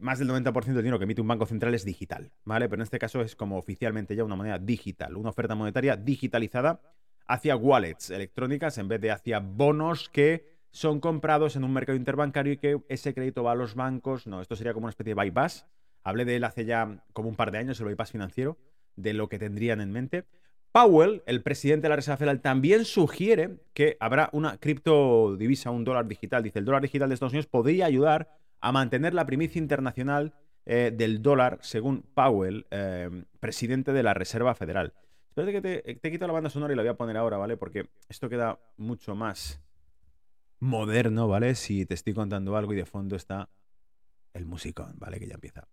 más 0.01 0.19
del 0.19 0.29
90% 0.29 0.65
del 0.67 0.77
dinero 0.83 0.99
que 0.99 1.05
emite 1.05 1.21
un 1.21 1.29
banco 1.29 1.47
central 1.47 1.75
es 1.75 1.85
digital, 1.85 2.33
¿vale? 2.45 2.69
Pero 2.69 2.81
en 2.81 2.85
este 2.85 2.99
caso 2.99 3.21
es 3.21 3.37
como 3.37 3.57
oficialmente 3.57 4.17
ya 4.17 4.25
una 4.25 4.37
moneda 4.37 4.59
digital, 4.59 5.17
una 5.17 5.31
oferta 5.31 5.55
monetaria 5.55 5.97
digitalizada 5.97 6.81
hacia 7.27 7.57
wallets 7.57 8.11
electrónicas 8.11 8.79
en 8.79 8.89
vez 8.89 9.01
de 9.01 9.11
hacia 9.11 9.41
bonos 9.41 10.09
que 10.09 10.53
son 10.71 11.01
comprados 11.01 11.57
en 11.57 11.65
un 11.65 11.73
mercado 11.73 11.97
interbancario 11.97 12.55
y 12.55 12.57
que 12.57 12.81
ese 12.89 13.15
crédito 13.15 13.43
va 13.43 13.53
a 13.53 13.55
los 13.55 13.75
bancos. 13.75 14.27
No, 14.27 14.41
esto 14.41 14.57
sería 14.57 14.73
como 14.73 14.85
una 14.85 14.91
especie 14.91 15.15
de 15.15 15.21
bypass. 15.21 15.67
Hablé 16.03 16.25
de 16.25 16.37
él 16.37 16.45
hace 16.45 16.65
ya 16.65 17.05
como 17.13 17.29
un 17.29 17.37
par 17.37 17.53
de 17.53 17.59
años, 17.59 17.79
el 17.81 17.87
bypass 17.87 18.11
financiero, 18.11 18.59
de 18.97 19.13
lo 19.13 19.29
que 19.29 19.39
tendrían 19.39 19.81
en 19.81 19.93
mente. 19.93 20.25
Powell, 20.73 21.23
el 21.27 21.43
presidente 21.43 21.83
de 21.83 21.89
la 21.91 21.97
Reserva 21.97 22.17
Federal, 22.17 22.41
también 22.41 22.87
sugiere 22.87 23.59
que 23.75 23.99
habrá 24.01 24.31
una 24.33 24.57
criptodivisa, 24.57 25.71
un 25.71 25.85
dólar 25.85 26.09
digital. 26.09 26.43
Dice, 26.43 26.59
el 26.59 26.65
dólar 26.65 26.81
digital 26.81 27.11
de 27.11 27.15
Estados 27.15 27.35
Unidos 27.35 27.47
podría 27.47 27.85
ayudar 27.85 28.31
a 28.63 28.73
mantener 28.73 29.13
la 29.13 29.27
primicia 29.27 29.59
internacional 29.59 30.33
eh, 30.65 30.93
del 30.95 31.21
dólar, 31.21 31.59
según 31.61 32.03
Powell, 32.15 32.67
eh, 32.71 33.25
presidente 33.41 33.93
de 33.93 34.03
la 34.03 34.15
Reserva 34.15 34.55
Federal. 34.55 34.95
Espérate 35.29 35.53
que 35.53 35.61
te, 35.61 35.95
te 35.97 36.11
quito 36.11 36.27
la 36.27 36.33
banda 36.33 36.49
sonora 36.49 36.73
y 36.73 36.77
la 36.77 36.83
voy 36.83 36.91
a 36.91 36.97
poner 36.97 37.17
ahora, 37.17 37.37
¿vale? 37.37 37.57
Porque 37.57 37.89
esto 38.09 38.29
queda 38.29 38.61
mucho 38.77 39.15
más 39.15 39.61
moderno, 40.61 41.27
¿vale? 41.27 41.57
Si 41.57 41.85
te 41.87 41.95
estoy 41.95 42.15
contando 42.15 42.57
algo 42.57 42.73
y 42.73 42.77
de 42.77 42.87
fondo 42.87 43.17
está 43.17 43.51
el 44.33 44.47
musicón, 44.47 44.95
¿vale? 44.99 45.19
Que 45.19 45.27
ya 45.27 45.35
empieza. 45.35 45.67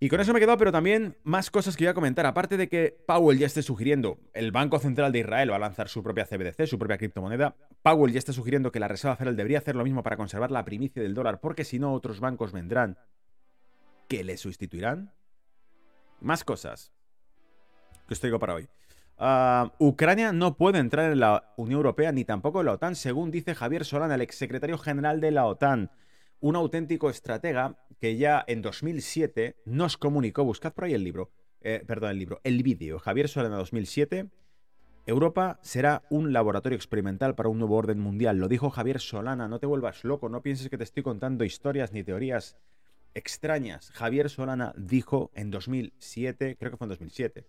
Y 0.00 0.08
con 0.08 0.20
eso 0.20 0.32
me 0.32 0.38
he 0.38 0.42
quedado, 0.42 0.58
pero 0.58 0.72
también 0.72 1.16
más 1.22 1.50
cosas 1.50 1.76
que 1.76 1.84
voy 1.84 1.90
a 1.90 1.94
comentar. 1.94 2.26
Aparte 2.26 2.56
de 2.56 2.68
que 2.68 2.96
Powell 3.06 3.38
ya 3.38 3.46
esté 3.46 3.62
sugiriendo, 3.62 4.18
el 4.34 4.50
Banco 4.52 4.78
Central 4.78 5.12
de 5.12 5.20
Israel 5.20 5.50
va 5.52 5.56
a 5.56 5.60
lanzar 5.60 5.88
su 5.88 6.02
propia 6.02 6.26
CBDC, 6.26 6.66
su 6.66 6.78
propia 6.78 6.98
criptomoneda. 6.98 7.54
Powell 7.82 8.12
ya 8.12 8.18
está 8.18 8.32
sugiriendo 8.32 8.72
que 8.72 8.80
la 8.80 8.88
Reserva 8.88 9.16
Federal 9.16 9.36
debería 9.36 9.58
hacer 9.58 9.76
lo 9.76 9.84
mismo 9.84 10.02
para 10.02 10.16
conservar 10.16 10.50
la 10.50 10.64
primicia 10.64 11.02
del 11.02 11.14
dólar, 11.14 11.40
porque 11.40 11.64
si 11.64 11.78
no, 11.78 11.92
otros 11.94 12.20
bancos 12.20 12.52
vendrán. 12.52 12.98
que 14.08 14.22
le 14.24 14.36
sustituirán. 14.36 15.12
Más 16.20 16.44
cosas 16.44 16.92
que 18.06 18.14
os 18.14 18.20
traigo 18.20 18.38
para 18.38 18.54
hoy. 18.54 18.68
Ah, 19.16 19.72
Ucrania 19.78 20.32
no 20.32 20.56
puede 20.56 20.78
entrar 20.78 21.12
en 21.12 21.20
la 21.20 21.54
Unión 21.56 21.78
Europea 21.78 22.12
ni 22.12 22.24
tampoco 22.24 22.60
en 22.60 22.66
la 22.66 22.72
OTAN, 22.72 22.96
según 22.96 23.30
dice 23.30 23.54
Javier 23.54 23.84
Solana, 23.84 24.16
el 24.16 24.22
exsecretario 24.22 24.76
general 24.76 25.20
de 25.20 25.30
la 25.30 25.46
OTAN. 25.46 25.90
Un 26.40 26.56
auténtico 26.56 27.10
estratega 27.10 27.78
que 28.00 28.16
ya 28.16 28.44
en 28.46 28.62
2007 28.62 29.56
nos 29.64 29.96
comunicó, 29.96 30.44
buscad 30.44 30.72
por 30.72 30.84
ahí 30.84 30.94
el 30.94 31.04
libro, 31.04 31.30
eh, 31.60 31.82
perdón, 31.86 32.10
el 32.10 32.18
libro, 32.18 32.40
el 32.44 32.62
vídeo, 32.62 32.98
Javier 32.98 33.28
Solana 33.28 33.56
2007, 33.56 34.30
Europa 35.06 35.58
será 35.62 36.02
un 36.08 36.32
laboratorio 36.32 36.76
experimental 36.76 37.34
para 37.34 37.50
un 37.50 37.58
nuevo 37.58 37.76
orden 37.76 38.00
mundial. 38.00 38.38
Lo 38.38 38.48
dijo 38.48 38.70
Javier 38.70 39.00
Solana, 39.00 39.48
no 39.48 39.58
te 39.58 39.66
vuelvas 39.66 40.02
loco, 40.04 40.30
no 40.30 40.42
pienses 40.42 40.70
que 40.70 40.78
te 40.78 40.84
estoy 40.84 41.02
contando 41.02 41.44
historias 41.44 41.92
ni 41.92 42.02
teorías 42.02 42.56
extrañas. 43.12 43.90
Javier 43.92 44.30
Solana 44.30 44.72
dijo 44.76 45.30
en 45.34 45.50
2007, 45.50 46.56
creo 46.58 46.70
que 46.70 46.76
fue 46.78 46.86
en 46.86 46.90
2007, 46.90 47.46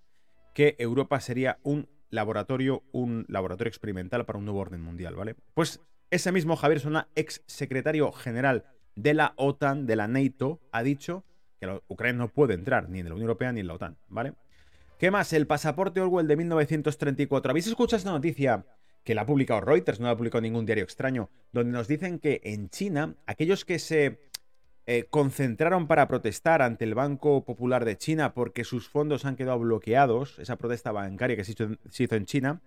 que 0.53 0.75
Europa 0.79 1.19
sería 1.21 1.59
un 1.63 1.87
laboratorio, 2.09 2.83
un 2.91 3.25
laboratorio 3.29 3.69
experimental 3.69 4.25
para 4.25 4.39
un 4.39 4.45
nuevo 4.45 4.59
orden 4.59 4.81
mundial, 4.81 5.15
¿vale? 5.15 5.35
Pues 5.53 5.81
ese 6.11 6.31
mismo 6.31 6.55
Javier 6.55 6.81
Solana, 6.81 7.09
ex 7.15 7.41
secretario 7.47 8.11
general 8.11 8.65
de 8.95 9.13
la 9.13 9.33
OTAN, 9.37 9.85
de 9.85 9.95
la 9.95 10.07
NATO, 10.07 10.59
ha 10.71 10.83
dicho 10.83 11.23
que 11.59 11.81
Ucrania 11.87 12.17
no 12.17 12.29
puede 12.29 12.53
entrar 12.53 12.89
ni 12.89 12.99
en 12.99 13.09
la 13.09 13.13
Unión 13.13 13.27
Europea 13.29 13.51
ni 13.51 13.59
en 13.59 13.67
la 13.67 13.73
OTAN, 13.75 13.97
¿vale? 14.07 14.33
¿Qué 14.97 15.11
más? 15.11 15.33
El 15.33 15.45
pasaporte 15.45 15.99
Orwell 15.99 16.27
de 16.27 16.37
1934. 16.37 17.49
¿Habéis 17.49 17.67
escuchado 17.67 17.97
esta 17.97 18.11
noticia? 18.11 18.65
Que 19.03 19.13
la 19.13 19.21
ha 19.21 19.25
publicado 19.25 19.61
Reuters, 19.61 19.99
no 19.99 20.05
la 20.05 20.13
ha 20.13 20.17
publicado 20.17 20.41
ningún 20.41 20.65
diario 20.65 20.83
extraño, 20.83 21.29
donde 21.51 21.71
nos 21.71 21.87
dicen 21.87 22.17
que 22.17 22.41
en 22.43 22.69
China, 22.69 23.15
aquellos 23.27 23.65
que 23.65 23.77
se 23.77 24.19
eh, 24.87 25.05
concentraron 25.09 25.87
para 25.87 26.07
protestar 26.07 26.61
ante 26.61 26.85
el 26.85 26.95
Banco 26.95 27.43
Popular 27.43 27.85
de 27.85 27.97
China 27.97 28.33
porque 28.33 28.63
sus 28.63 28.87
fondos 28.87 29.25
han 29.25 29.35
quedado 29.35 29.59
bloqueados, 29.59 30.39
esa 30.39 30.55
protesta 30.55 30.91
bancaria 30.91 31.35
que 31.35 31.43
se 31.43 31.51
hizo, 31.51 31.67
se 31.89 32.03
hizo 32.03 32.15
en 32.15 32.25
China, 32.25 32.61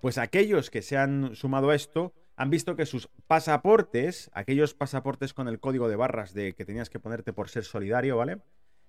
pues 0.00 0.18
aquellos 0.18 0.70
que 0.70 0.82
se 0.82 0.96
han 0.96 1.34
sumado 1.34 1.70
a 1.70 1.74
esto 1.74 2.12
han 2.40 2.48
visto 2.48 2.74
que 2.74 2.86
sus 2.86 3.10
pasaportes, 3.26 4.30
aquellos 4.32 4.72
pasaportes 4.72 5.34
con 5.34 5.46
el 5.46 5.60
código 5.60 5.90
de 5.90 5.96
barras 5.96 6.32
de 6.32 6.54
que 6.54 6.64
tenías 6.64 6.88
que 6.88 6.98
ponerte 6.98 7.34
por 7.34 7.50
ser 7.50 7.64
solidario, 7.64 8.16
¿vale? 8.16 8.40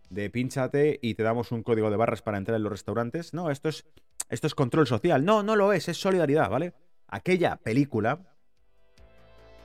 de 0.09 0.29
pínchate 0.29 0.99
y 1.01 1.15
te 1.15 1.23
damos 1.23 1.51
un 1.51 1.61
código 1.61 1.91
de 1.91 1.97
barras 1.97 2.21
para 2.21 2.37
entrar 2.37 2.55
en 2.55 2.63
los 2.63 2.71
restaurantes. 2.71 3.33
No, 3.33 3.51
esto 3.51 3.67
es, 3.67 3.85
esto 4.29 4.47
es 4.47 4.55
control 4.55 4.87
social. 4.87 5.25
No, 5.25 5.43
no 5.43 5.57
lo 5.57 5.73
es, 5.73 5.89
es 5.89 5.97
solidaridad, 5.97 6.49
¿vale? 6.49 6.73
Aquella 7.07 7.57
película 7.57 8.25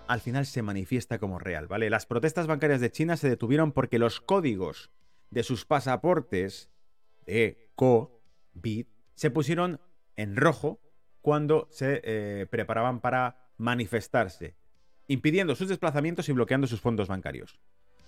al 0.08 0.20
final 0.20 0.46
se 0.46 0.62
manifiesta 0.62 1.20
como 1.20 1.38
real, 1.38 1.68
¿vale? 1.68 1.88
Las 1.88 2.06
protestas 2.06 2.48
bancarias 2.48 2.80
de 2.80 2.90
China 2.90 3.16
se 3.16 3.28
detuvieron 3.28 3.70
porque 3.70 4.00
los 4.00 4.20
códigos 4.20 4.90
de 5.30 5.44
sus 5.44 5.64
pasaportes 5.64 6.70
de 7.24 7.70
COVID 7.76 8.86
se 9.14 9.30
pusieron 9.30 9.80
en 10.16 10.34
rojo 10.34 10.80
cuando 11.22 11.68
se 11.70 12.00
eh, 12.02 12.46
preparaban 12.50 13.00
para 13.00 13.45
manifestarse, 13.58 14.56
impidiendo 15.08 15.54
sus 15.54 15.68
desplazamientos 15.68 16.28
y 16.28 16.32
bloqueando 16.32 16.66
sus 16.66 16.80
fondos 16.80 17.08
bancarios. 17.08 17.58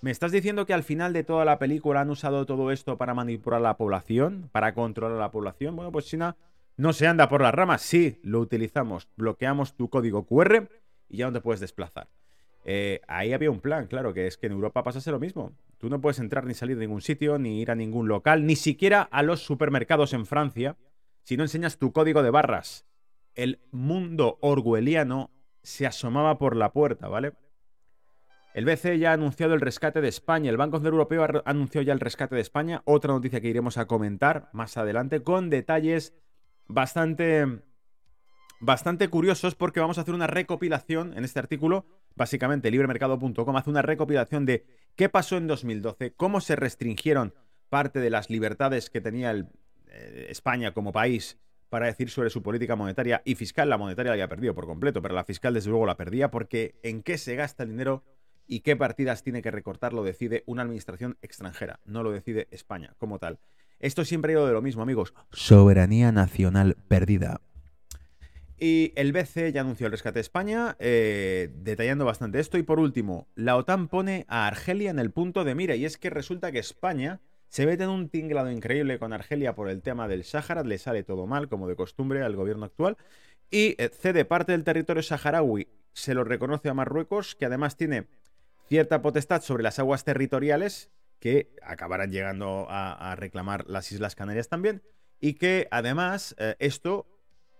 ¿Me 0.00 0.12
estás 0.12 0.30
diciendo 0.30 0.64
que 0.64 0.74
al 0.74 0.84
final 0.84 1.12
de 1.12 1.24
toda 1.24 1.44
la 1.44 1.58
película 1.58 2.00
han 2.00 2.10
usado 2.10 2.46
todo 2.46 2.70
esto 2.70 2.96
para 2.96 3.14
manipular 3.14 3.58
a 3.58 3.62
la 3.62 3.76
población? 3.76 4.48
¿Para 4.52 4.72
controlar 4.72 5.16
a 5.16 5.20
la 5.20 5.32
población? 5.32 5.74
Bueno, 5.74 5.90
pues 5.90 6.06
China 6.06 6.36
no 6.76 6.92
se 6.92 7.08
anda 7.08 7.28
por 7.28 7.42
las 7.42 7.52
ramas. 7.52 7.82
Sí, 7.82 8.20
lo 8.22 8.38
utilizamos. 8.38 9.08
Bloqueamos 9.16 9.74
tu 9.74 9.90
código 9.90 10.24
QR 10.24 10.68
y 11.08 11.16
ya 11.16 11.26
no 11.26 11.32
te 11.32 11.40
puedes 11.40 11.60
desplazar. 11.60 12.08
Eh, 12.64 13.00
ahí 13.08 13.32
había 13.32 13.50
un 13.50 13.60
plan, 13.60 13.88
claro, 13.88 14.14
que 14.14 14.28
es 14.28 14.36
que 14.36 14.46
en 14.46 14.52
Europa 14.52 14.84
pasase 14.84 15.10
lo 15.10 15.18
mismo. 15.18 15.52
Tú 15.78 15.88
no 15.88 16.00
puedes 16.00 16.20
entrar 16.20 16.44
ni 16.46 16.54
salir 16.54 16.76
de 16.76 16.86
ningún 16.86 17.00
sitio, 17.00 17.38
ni 17.38 17.60
ir 17.60 17.72
a 17.72 17.74
ningún 17.74 18.06
local, 18.06 18.46
ni 18.46 18.54
siquiera 18.54 19.02
a 19.02 19.24
los 19.24 19.40
supermercados 19.40 20.12
en 20.12 20.26
Francia, 20.26 20.76
si 21.22 21.36
no 21.36 21.42
enseñas 21.42 21.78
tu 21.78 21.92
código 21.92 22.22
de 22.22 22.30
barras. 22.30 22.86
El 23.34 23.58
mundo 23.72 24.38
orwelliano 24.40 25.30
se 25.68 25.86
asomaba 25.86 26.38
por 26.38 26.56
la 26.56 26.72
puerta, 26.72 27.08
¿vale? 27.08 27.34
El 28.54 28.64
BCE 28.64 28.98
ya 28.98 29.10
ha 29.10 29.14
anunciado 29.14 29.52
el 29.52 29.60
rescate 29.60 30.00
de 30.00 30.08
España. 30.08 30.50
El 30.50 30.56
Banco 30.56 30.78
Central 30.78 30.94
Europeo 30.94 31.22
ha 31.22 31.42
anunciado 31.44 31.84
ya 31.84 31.92
el 31.92 32.00
rescate 32.00 32.34
de 32.34 32.40
España. 32.40 32.80
Otra 32.86 33.12
noticia 33.12 33.40
que 33.42 33.48
iremos 33.48 33.76
a 33.76 33.86
comentar 33.86 34.48
más 34.54 34.78
adelante 34.78 35.22
con 35.22 35.50
detalles 35.50 36.14
bastante, 36.66 37.60
bastante 38.60 39.08
curiosos 39.08 39.54
porque 39.54 39.80
vamos 39.80 39.98
a 39.98 40.00
hacer 40.00 40.14
una 40.14 40.26
recopilación 40.26 41.16
en 41.16 41.24
este 41.24 41.38
artículo. 41.38 41.84
Básicamente, 42.16 42.70
libremercado.com 42.70 43.56
hace 43.56 43.70
una 43.70 43.82
recopilación 43.82 44.46
de 44.46 44.64
qué 44.96 45.10
pasó 45.10 45.36
en 45.36 45.46
2012, 45.46 46.14
cómo 46.14 46.40
se 46.40 46.56
restringieron 46.56 47.34
parte 47.68 48.00
de 48.00 48.08
las 48.08 48.30
libertades 48.30 48.88
que 48.88 49.02
tenía 49.02 49.32
eh, 49.32 50.26
España 50.30 50.72
como 50.72 50.92
país 50.92 51.38
para 51.68 51.86
decir 51.86 52.10
sobre 52.10 52.30
su 52.30 52.42
política 52.42 52.76
monetaria 52.76 53.22
y 53.24 53.34
fiscal. 53.34 53.68
La 53.68 53.78
monetaria 53.78 54.10
la 54.10 54.14
había 54.14 54.28
perdido 54.28 54.54
por 54.54 54.66
completo, 54.66 55.02
pero 55.02 55.14
la 55.14 55.24
fiscal 55.24 55.54
desde 55.54 55.70
luego 55.70 55.86
la 55.86 55.96
perdía 55.96 56.30
porque 56.30 56.78
en 56.82 57.02
qué 57.02 57.18
se 57.18 57.36
gasta 57.36 57.62
el 57.62 57.70
dinero 57.70 58.04
y 58.46 58.60
qué 58.60 58.76
partidas 58.76 59.22
tiene 59.22 59.42
que 59.42 59.50
recortar 59.50 59.92
lo 59.92 60.02
decide 60.02 60.42
una 60.46 60.62
administración 60.62 61.18
extranjera, 61.22 61.80
no 61.84 62.02
lo 62.02 62.10
decide 62.10 62.48
España 62.50 62.94
como 62.98 63.18
tal. 63.18 63.38
Esto 63.78 64.04
siempre 64.04 64.32
ha 64.32 64.36
ido 64.36 64.46
de 64.46 64.52
lo 64.52 64.62
mismo, 64.62 64.82
amigos. 64.82 65.14
Soberanía 65.30 66.10
nacional 66.10 66.76
perdida. 66.88 67.40
Y 68.60 68.92
el 68.96 69.12
BC 69.12 69.52
ya 69.52 69.60
anunció 69.60 69.86
el 69.86 69.92
rescate 69.92 70.16
de 70.16 70.22
España, 70.22 70.76
eh, 70.80 71.50
detallando 71.54 72.04
bastante 72.04 72.40
esto. 72.40 72.58
Y 72.58 72.64
por 72.64 72.80
último, 72.80 73.28
la 73.36 73.54
OTAN 73.54 73.86
pone 73.86 74.24
a 74.28 74.48
Argelia 74.48 74.90
en 74.90 74.98
el 74.98 75.12
punto 75.12 75.44
de 75.44 75.54
mira. 75.54 75.76
Y 75.76 75.84
es 75.84 75.96
que 75.96 76.10
resulta 76.10 76.50
que 76.50 76.58
España 76.58 77.20
se 77.48 77.64
ve 77.64 77.74
en 77.74 77.88
un 77.88 78.08
tinglado 78.08 78.50
increíble 78.50 78.98
con 78.98 79.12
Argelia 79.12 79.54
por 79.54 79.70
el 79.70 79.82
tema 79.82 80.06
del 80.06 80.24
Sáhara. 80.24 80.62
Le 80.62 80.78
sale 80.78 81.02
todo 81.02 81.26
mal, 81.26 81.48
como 81.48 81.66
de 81.66 81.76
costumbre, 81.76 82.22
al 82.22 82.36
gobierno 82.36 82.66
actual. 82.66 82.96
Y 83.50 83.74
eh, 83.78 83.90
cede 83.92 84.24
parte 84.24 84.52
del 84.52 84.64
territorio 84.64 85.02
saharaui. 85.02 85.68
Se 85.92 86.14
lo 86.14 86.24
reconoce 86.24 86.68
a 86.68 86.74
Marruecos, 86.74 87.34
que 87.34 87.46
además 87.46 87.76
tiene 87.76 88.06
cierta 88.68 89.00
potestad 89.00 89.42
sobre 89.42 89.62
las 89.62 89.78
aguas 89.78 90.04
territoriales 90.04 90.90
que 91.20 91.50
acabarán 91.62 92.12
llegando 92.12 92.66
a, 92.68 93.14
reclamar 93.16 93.68
las 93.68 93.90
Islas 93.90 94.14
Canarias 94.14 94.48
también 94.48 94.82
y 95.18 95.34
que 95.34 95.66
además 95.72 96.36
eh, 96.38 96.54
esto 96.60 97.06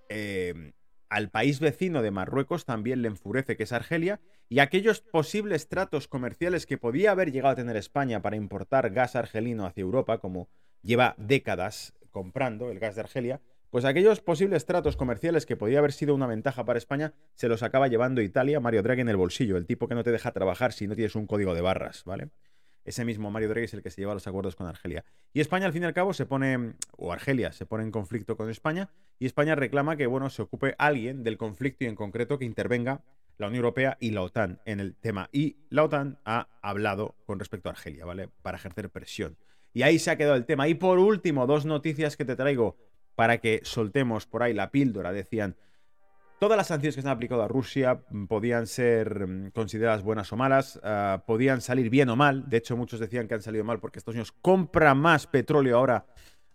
eh, 0.09 0.73
al 1.09 1.31
país 1.31 1.59
vecino 1.59 2.03
de 2.03 2.11
Marruecos 2.11 2.67
también 2.67 3.03
le 3.03 3.09
enfurece, 3.09 3.57
que 3.57 3.65
es 3.65 3.73
Argelia, 3.73 4.21
y 4.49 4.61
aquellos 4.61 5.01
posibles 5.01 5.69
tratos 5.69 6.09
comerciales 6.09 6.67
que 6.67 6.79
podía 6.79 7.11
haber 7.11 7.33
llegado 7.33 7.53
a 7.53 7.57
tener 7.57 7.77
España 7.77 8.23
para 8.23 8.37
importar 8.37 8.91
gas 8.91 9.17
argelino 9.17 9.67
hacia 9.67 9.83
Europa, 9.83 10.19
como 10.19 10.49
lleva 10.83 11.15
décadas 11.19 11.95
comprando 12.11 12.71
el 12.71 12.79
gas 12.79 12.95
de 12.95 13.03
Argelia, 13.03 13.41
pues 13.71 13.85
aquellos 13.85 14.21
posibles 14.21 14.65
tratos 14.65 14.97
comerciales 14.97 15.45
que 15.45 15.57
podía 15.57 15.79
haber 15.81 15.93
sido 15.93 16.15
una 16.15 16.27
ventaja 16.27 16.65
para 16.65 16.79
España 16.79 17.13
se 17.35 17.49
los 17.49 17.63
acaba 17.63 17.89
llevando 17.89 18.23
Italia 18.23 18.61
Mario 18.61 18.83
Draghi 18.83 19.03
en 19.03 19.11
el 19.11 19.17
bolsillo, 19.19 19.59
el 19.59 19.67
tipo 19.67 19.89
que 19.89 19.95
no 19.95 20.03
te 20.03 20.11
deja 20.11 20.33
trabajar 20.33 20.73
si 20.73 20.87
no 20.87 20.95
tienes 20.95 21.15
un 21.15 21.27
código 21.27 21.55
de 21.55 21.61
barras, 21.61 22.05
¿vale? 22.05 22.31
Ese 22.85 23.05
mismo 23.05 23.31
Mario 23.31 23.51
Draghi 23.51 23.67
es 23.67 23.75
el 23.75 23.83
que 23.83 23.91
se 23.91 24.01
lleva 24.01 24.15
los 24.15 24.27
acuerdos 24.27 24.57
con 24.57 24.67
Argelia. 24.67 25.05
Y 25.35 25.41
España, 25.43 25.67
al 25.67 25.75
fin 25.75 25.83
y 25.83 25.87
al 25.87 25.93
cabo, 25.93 26.15
se 26.15 26.25
pone, 26.25 26.73
o 26.97 27.13
Argelia 27.13 27.53
se 27.53 27.67
pone 27.67 27.85
en 27.85 27.91
conflicto 27.91 28.39
con 28.39 28.49
España, 28.49 28.89
y 29.19 29.27
España 29.27 29.55
reclama 29.55 29.97
que, 29.99 30.07
bueno, 30.07 30.31
se 30.31 30.41
ocupe 30.41 30.75
alguien 30.79 31.23
del 31.23 31.37
conflicto 31.37 31.85
y 31.85 31.89
en 31.89 31.97
concreto 31.97 32.39
que 32.39 32.47
intervenga 32.47 33.03
la 33.39 33.47
Unión 33.47 33.65
Europea 33.65 33.97
y 34.01 34.11
la 34.11 34.23
OTAN 34.23 34.61
en 34.65 34.81
el 34.81 34.95
tema. 34.97 35.29
Y 35.33 35.57
la 35.71 35.85
OTAN 35.85 36.19
ha 36.25 36.49
hablado 36.61 37.17
con 37.25 37.39
respecto 37.39 37.69
a 37.69 37.73
Argelia, 37.73 38.05
¿vale? 38.05 38.29
Para 38.43 38.59
ejercer 38.59 38.91
presión. 38.91 39.39
Y 39.73 39.83
ahí 39.83 39.99
se 39.99 40.11
ha 40.11 40.17
quedado 40.17 40.37
el 40.37 40.45
tema. 40.45 40.69
Y 40.69 40.75
por 40.75 40.99
último, 40.99 41.47
dos 41.47 41.65
noticias 41.65 42.17
que 42.17 42.25
te 42.25 42.37
traigo 42.37 42.77
para 43.15 43.39
que 43.39 43.61
soltemos 43.63 44.27
por 44.27 44.43
ahí 44.43 44.55
la 44.55 44.71
píldora. 44.71 45.13
Decían, 45.13 45.57
todas 46.41 46.57
las 46.57 46.67
sanciones 46.67 46.97
que 46.97 47.03
se 47.03 47.09
han 47.09 47.15
aplicado 47.15 47.43
a 47.43 47.49
Rusia 47.49 48.01
podían 48.29 48.67
ser 48.67 49.27
mm, 49.27 49.51
consideradas 49.51 50.03
buenas 50.03 50.33
o 50.33 50.37
malas, 50.37 50.81
ah, 50.83 51.23
podían 51.27 51.61
salir 51.61 51.91
bien 51.91 52.09
o 52.09 52.17
mal. 52.17 52.49
De 52.49 52.57
hecho, 52.57 52.77
muchos 52.77 52.99
decían 52.99 53.29
que 53.29 53.35
han 53.35 53.43
salido 53.43 53.65
mal 53.65 53.79
porque 53.79 54.01
Estados 54.01 54.17
Unidos 54.17 54.33
compra 54.43 54.95
más 54.95 55.29
petróleo 55.29 55.77
ahora 55.79 56.07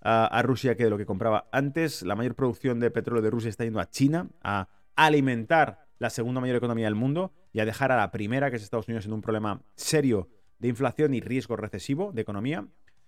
ah, 0.02 0.28
a 0.32 0.42
Rusia 0.42 0.76
que 0.76 0.84
de 0.84 0.90
lo 0.90 0.98
que 0.98 1.06
compraba 1.06 1.48
antes. 1.54 2.02
La 2.02 2.16
mayor 2.16 2.36
producción 2.36 2.82
de 2.82 2.92
petróleo 2.92 3.22
de 3.22 3.30
Rusia 3.30 3.50
está 3.50 3.64
yendo 3.64 3.80
a 3.80 3.90
China, 3.90 4.28
a 4.42 4.68
alimentar 4.96 5.83
la 6.04 6.10
segunda 6.10 6.42
mayor 6.42 6.58
economía 6.58 6.86
del 6.86 6.96
mundo 6.96 7.32
y 7.54 7.62
a 7.62 7.66
dejar 7.66 7.92
a 7.92 7.98
la 7.98 8.12
primera, 8.12 8.50
que 8.50 8.58
es 8.58 8.64
Estados 8.64 8.88
Unidos, 8.88 9.06
en 9.06 9.14
un 9.14 9.22
problema 9.22 9.64
serio 9.76 10.30
de 10.60 10.68
inflación 10.68 11.14
y 11.14 11.22
riesgo 11.22 11.56
recesivo 11.56 12.12
de 12.12 12.22
economía. 12.22 12.68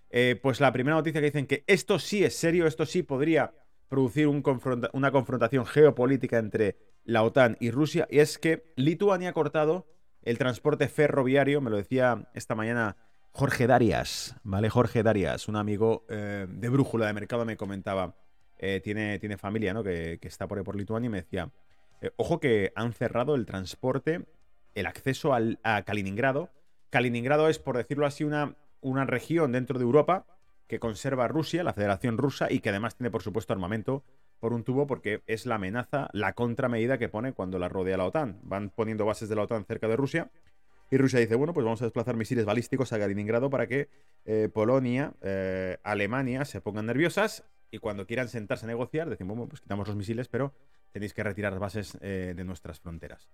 Eh, 0.09 0.39
pues 0.41 0.61
la 0.61 0.71
primera 0.71 0.95
noticia 0.95 1.19
que 1.19 1.27
dicen 1.27 1.45
que 1.45 1.65
esto 1.67 1.99
sí 1.99 2.23
es 2.23 2.37
serio, 2.37 2.65
esto 2.65 2.85
sí 2.85 3.03
podría 3.03 3.53
producir 3.89 4.27
una 4.27 5.11
confrontación 5.11 5.65
geopolítica 5.65 6.37
entre 6.37 6.77
la 7.03 7.23
OTAN 7.23 7.57
y 7.59 7.69
Rusia, 7.69 8.07
y 8.09 8.19
es 8.19 8.37
que 8.37 8.73
Lituania 8.77 9.29
ha 9.29 9.33
cortado 9.33 9.87
el 10.21 10.37
transporte 10.37 10.87
ferroviario, 10.87 11.61
me 11.61 11.69
lo 11.69 11.77
decía 11.77 12.29
esta 12.33 12.55
mañana 12.55 12.95
Jorge 13.31 13.67
Darias, 13.67 14.37
¿vale? 14.43 14.69
Jorge 14.69 15.03
Darias, 15.03 15.49
un 15.49 15.57
amigo 15.57 16.05
eh, 16.09 16.47
de 16.49 16.69
brújula 16.69 17.07
de 17.07 17.13
mercado, 17.13 17.43
me 17.43 17.57
comentaba, 17.57 18.15
eh, 18.57 18.79
tiene, 18.81 19.19
tiene 19.19 19.37
familia, 19.37 19.73
¿no? 19.73 19.83
Que, 19.83 20.17
está 20.21 20.47
por 20.47 20.57
ahí 20.57 20.63
por 20.63 20.77
Lituania 20.77 21.07
y 21.07 21.11
me 21.11 21.21
decía, 21.21 21.51
ojo 22.17 22.39
que 22.39 22.71
han 22.75 22.93
cerrado 22.93 23.35
el 23.35 23.45
transporte, 23.45 24.25
el 24.73 24.85
acceso 24.85 25.33
a 25.33 25.81
Kaliningrado. 25.83 26.49
Kaliningrado 26.89 27.49
es, 27.49 27.59
por 27.59 27.77
decirlo 27.77 28.05
así, 28.05 28.23
una 28.23 28.55
una 28.85 29.05
región 29.05 29.51
dentro 29.51 29.79
de 29.79 29.83
Europa 29.83 30.27
que 30.67 30.79
conserva 30.79 31.27
Rusia, 31.27 31.63
la 31.63 31.73
Federación 31.73 32.17
Rusa, 32.17 32.51
y 32.51 32.59
que 32.59 32.69
además 32.69 32.95
tiene, 32.95 33.11
por 33.11 33.23
supuesto, 33.23 33.51
armamento 33.51 34.03
por 34.39 34.53
un 34.53 34.63
tubo 34.63 34.85
porque 34.85 35.23
es 35.25 35.45
la 35.45 35.55
amenaza, 35.55 36.09
la 36.13 36.33
contramedida 36.33 36.97
que 36.97 37.09
pone 37.09 37.33
cuando 37.33 37.57
la 37.57 37.67
rodea 37.67 37.97
la 37.97 38.05
OTAN. 38.05 38.39
Van 38.43 38.69
poniendo 38.69 39.05
bases 39.05 39.27
de 39.27 39.35
la 39.35 39.43
OTAN 39.43 39.65
cerca 39.65 39.87
de 39.87 39.95
Rusia 39.95 40.29
y 40.91 40.97
Rusia 40.97 41.19
dice, 41.19 41.35
bueno, 41.35 41.53
pues 41.53 41.63
vamos 41.63 41.81
a 41.81 41.85
desplazar 41.85 42.15
misiles 42.15 42.45
balísticos 42.45 42.93
a 42.93 42.99
Kaliningrado 42.99 43.49
para 43.49 43.67
que 43.67 43.89
eh, 44.25 44.49
Polonia, 44.53 45.13
eh, 45.21 45.77
Alemania 45.83 46.45
se 46.45 46.61
pongan 46.61 46.85
nerviosas 46.85 47.43
y 47.71 47.79
cuando 47.79 48.05
quieran 48.05 48.27
sentarse 48.27 48.65
a 48.65 48.67
negociar, 48.67 49.09
decimos, 49.09 49.35
bueno, 49.35 49.49
pues 49.49 49.61
quitamos 49.61 49.87
los 49.87 49.97
misiles, 49.97 50.27
pero 50.27 50.53
tenéis 50.95 51.13
que 51.13 51.23
retirar 51.23 51.59
bases 51.59 51.97
eh, 51.99 52.33
de 52.33 52.45
nuestras 52.45 52.79
fronteras. 52.79 53.27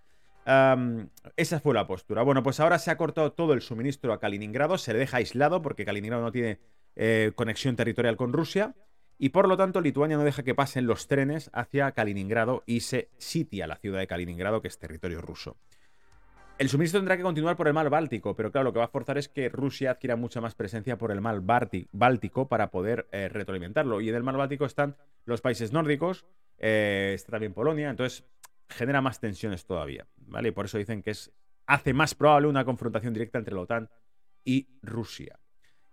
esa 1.38 1.60
fue 1.60 1.76
la 1.76 1.86
postura. 1.86 2.24
Bueno, 2.24 2.42
pues 2.42 2.60
ahora 2.60 2.80
se 2.80 2.90
ha 2.90 2.98
cortado 2.98 3.34
todo 3.34 3.54
el 3.54 3.62
suministro 3.62 4.14
a 4.14 4.20
Kaliningrado, 4.20 4.80
se 4.80 4.94
le 4.94 4.98
deja 4.98 5.18
aislado 5.18 5.62
porque 5.62 5.86
Kaliningrado 5.86 6.24
no 6.24 6.32
tiene 6.32 6.58
conexión 7.36 7.76
territorial 7.76 8.18
con 8.18 8.34
Rusia 8.34 8.74
y 9.20 9.30
por 9.30 9.48
lo 9.48 9.56
tanto 9.56 9.82
Lituania 9.82 10.18
no 10.18 10.24
deja 10.24 10.42
que 10.42 10.56
pasen 10.56 10.88
los 10.88 11.08
trenes 11.08 11.52
hacia 11.54 11.92
Kaliningrado 11.92 12.64
y 12.66 12.80
se 12.80 13.12
sitia 13.20 13.68
la 13.68 13.76
ciudad 13.76 14.00
de 14.00 14.08
Kaliningrado, 14.08 14.64
que 14.64 14.68
es 14.68 14.80
territorio 14.80 15.22
ruso. 15.22 15.58
El 16.62 16.70
suministro 16.70 17.00
tendrá 17.00 17.18
que 17.18 17.24
continuar 17.24 17.58
por 17.58 17.68
el 17.68 17.74
mar 17.74 17.90
Báltico, 17.90 18.36
pero 18.36 18.52
claro, 18.52 18.66
lo 18.66 18.72
que 18.72 18.78
va 18.78 18.86
a 18.86 18.90
forzar 18.90 19.18
es 19.18 19.28
que 19.28 19.50
Rusia 19.50 19.90
adquiera 19.90 20.16
mucha 20.16 20.42
más 20.42 20.54
presencia 20.54 20.96
por 20.96 21.12
el 21.12 21.20
mar 21.20 21.42
Báltico 21.42 22.48
para 22.48 22.70
poder 22.70 23.08
eh, 23.12 23.30
retroalimentarlo. 23.30 24.00
Y 24.00 24.10
en 24.10 24.14
el 24.14 24.22
mar 24.22 24.38
Báltico 24.38 24.66
están 24.66 24.96
los 25.26 25.42
países 25.42 25.72
nórdicos, 25.74 26.24
eh, 26.60 27.14
está 27.16 27.32
también 27.32 27.56
Polonia, 27.56 27.90
entonces 27.90 28.26
genera 28.70 29.02
más 29.02 29.20
tensiones 29.20 29.66
todavía, 29.66 30.06
¿vale? 30.18 30.50
Y 30.50 30.52
por 30.52 30.66
eso 30.66 30.78
dicen 30.78 31.02
que 31.02 31.10
es, 31.10 31.32
hace 31.66 31.94
más 31.94 32.14
probable 32.14 32.48
una 32.48 32.64
confrontación 32.64 33.12
directa 33.12 33.40
entre 33.40 33.56
la 33.56 33.62
OTAN 33.62 33.90
y 34.46 34.68
Rusia. 34.84 35.40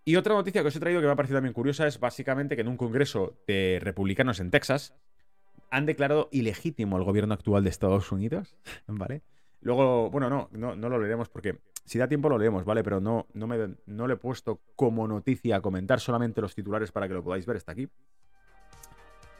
Y 0.04 0.16
otra 0.16 0.34
noticia 0.34 0.60
que 0.60 0.68
os 0.68 0.76
he 0.76 0.80
traído 0.80 1.00
que 1.00 1.06
me 1.06 1.14
ha 1.14 1.16
parecido 1.16 1.38
también 1.38 1.54
curiosa 1.54 1.86
es 1.86 1.98
básicamente 1.98 2.56
que 2.56 2.60
en 2.60 2.68
un 2.68 2.76
congreso 2.76 3.42
de 3.46 3.78
republicanos 3.80 4.38
en 4.38 4.50
Texas 4.50 4.94
han 5.70 5.86
declarado 5.86 6.28
ilegítimo 6.30 6.98
el 6.98 7.04
gobierno 7.04 7.32
actual 7.32 7.64
de 7.64 7.70
Estados 7.70 8.12
Unidos, 8.12 8.54
¿vale? 8.86 9.22
Luego, 9.60 10.10
bueno, 10.10 10.30
no, 10.30 10.48
no, 10.52 10.88
lo 10.88 10.98
leeremos 10.98 11.28
porque 11.28 11.58
si 11.84 11.98
da 11.98 12.06
tiempo 12.06 12.28
lo 12.28 12.38
leemos, 12.38 12.64
¿vale? 12.64 12.84
Pero 12.84 13.00
no, 13.00 13.26
no, 13.34 13.46
me, 13.46 13.76
no 13.86 14.06
le 14.06 14.14
he 14.14 14.16
puesto 14.16 14.60
como 14.76 15.08
noticia 15.08 15.56
a 15.56 15.60
comentar 15.60 16.00
solamente 16.00 16.40
los 16.40 16.54
titulares 16.54 16.92
para 16.92 17.08
que 17.08 17.14
lo 17.14 17.24
podáis 17.24 17.46
ver, 17.46 17.56
está 17.56 17.72
aquí. 17.72 17.88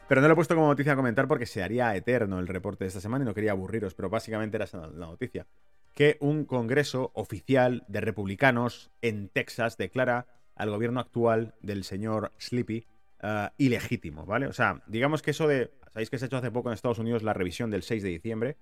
Pero 0.07 0.21
no 0.21 0.27
lo 0.27 0.33
he 0.33 0.35
puesto 0.35 0.55
como 0.55 0.67
noticia 0.67 0.93
a 0.93 0.95
comentar 0.95 1.27
porque 1.27 1.45
se 1.45 1.61
haría 1.61 1.95
eterno 1.95 2.39
el 2.39 2.47
reporte 2.47 2.83
de 2.83 2.87
esta 2.87 2.99
semana 2.99 3.23
y 3.23 3.27
no 3.27 3.33
quería 3.33 3.51
aburriros, 3.51 3.93
pero 3.93 4.09
básicamente 4.09 4.57
era 4.57 4.65
esa 4.65 4.87
la 4.87 5.05
noticia. 5.05 5.45
Que 5.93 6.17
un 6.19 6.45
congreso 6.45 7.11
oficial 7.13 7.85
de 7.87 8.01
republicanos 8.01 8.91
en 9.01 9.29
Texas 9.29 9.77
declara 9.77 10.25
al 10.55 10.71
gobierno 10.71 10.99
actual 10.99 11.53
del 11.61 11.83
señor 11.83 12.33
Sleepy 12.39 12.87
uh, 13.21 13.49
ilegítimo, 13.57 14.25
¿vale? 14.25 14.47
O 14.47 14.53
sea, 14.53 14.81
digamos 14.87 15.21
que 15.21 15.31
eso 15.31 15.47
de... 15.47 15.71
Sabéis 15.93 16.09
que 16.09 16.17
se 16.17 16.25
ha 16.25 16.27
hecho 16.27 16.37
hace 16.37 16.51
poco 16.51 16.69
en 16.69 16.73
Estados 16.73 16.99
Unidos 16.99 17.23
la 17.23 17.33
revisión 17.33 17.69
del 17.69 17.83
6 17.83 18.03
de 18.03 18.09
diciembre 18.09 18.57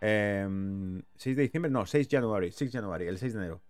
6 0.00 0.02
em, 0.02 1.02
de 1.24 1.42
diciembre, 1.42 1.70
no, 1.70 1.86
6 1.86 2.08
de 2.08 2.16
January, 2.16 2.52
6 2.52 2.72
de 2.72 2.78
January, 2.78 3.06
el 3.06 3.18
6 3.18 3.32
de 3.32 3.38
enero. 3.38 3.62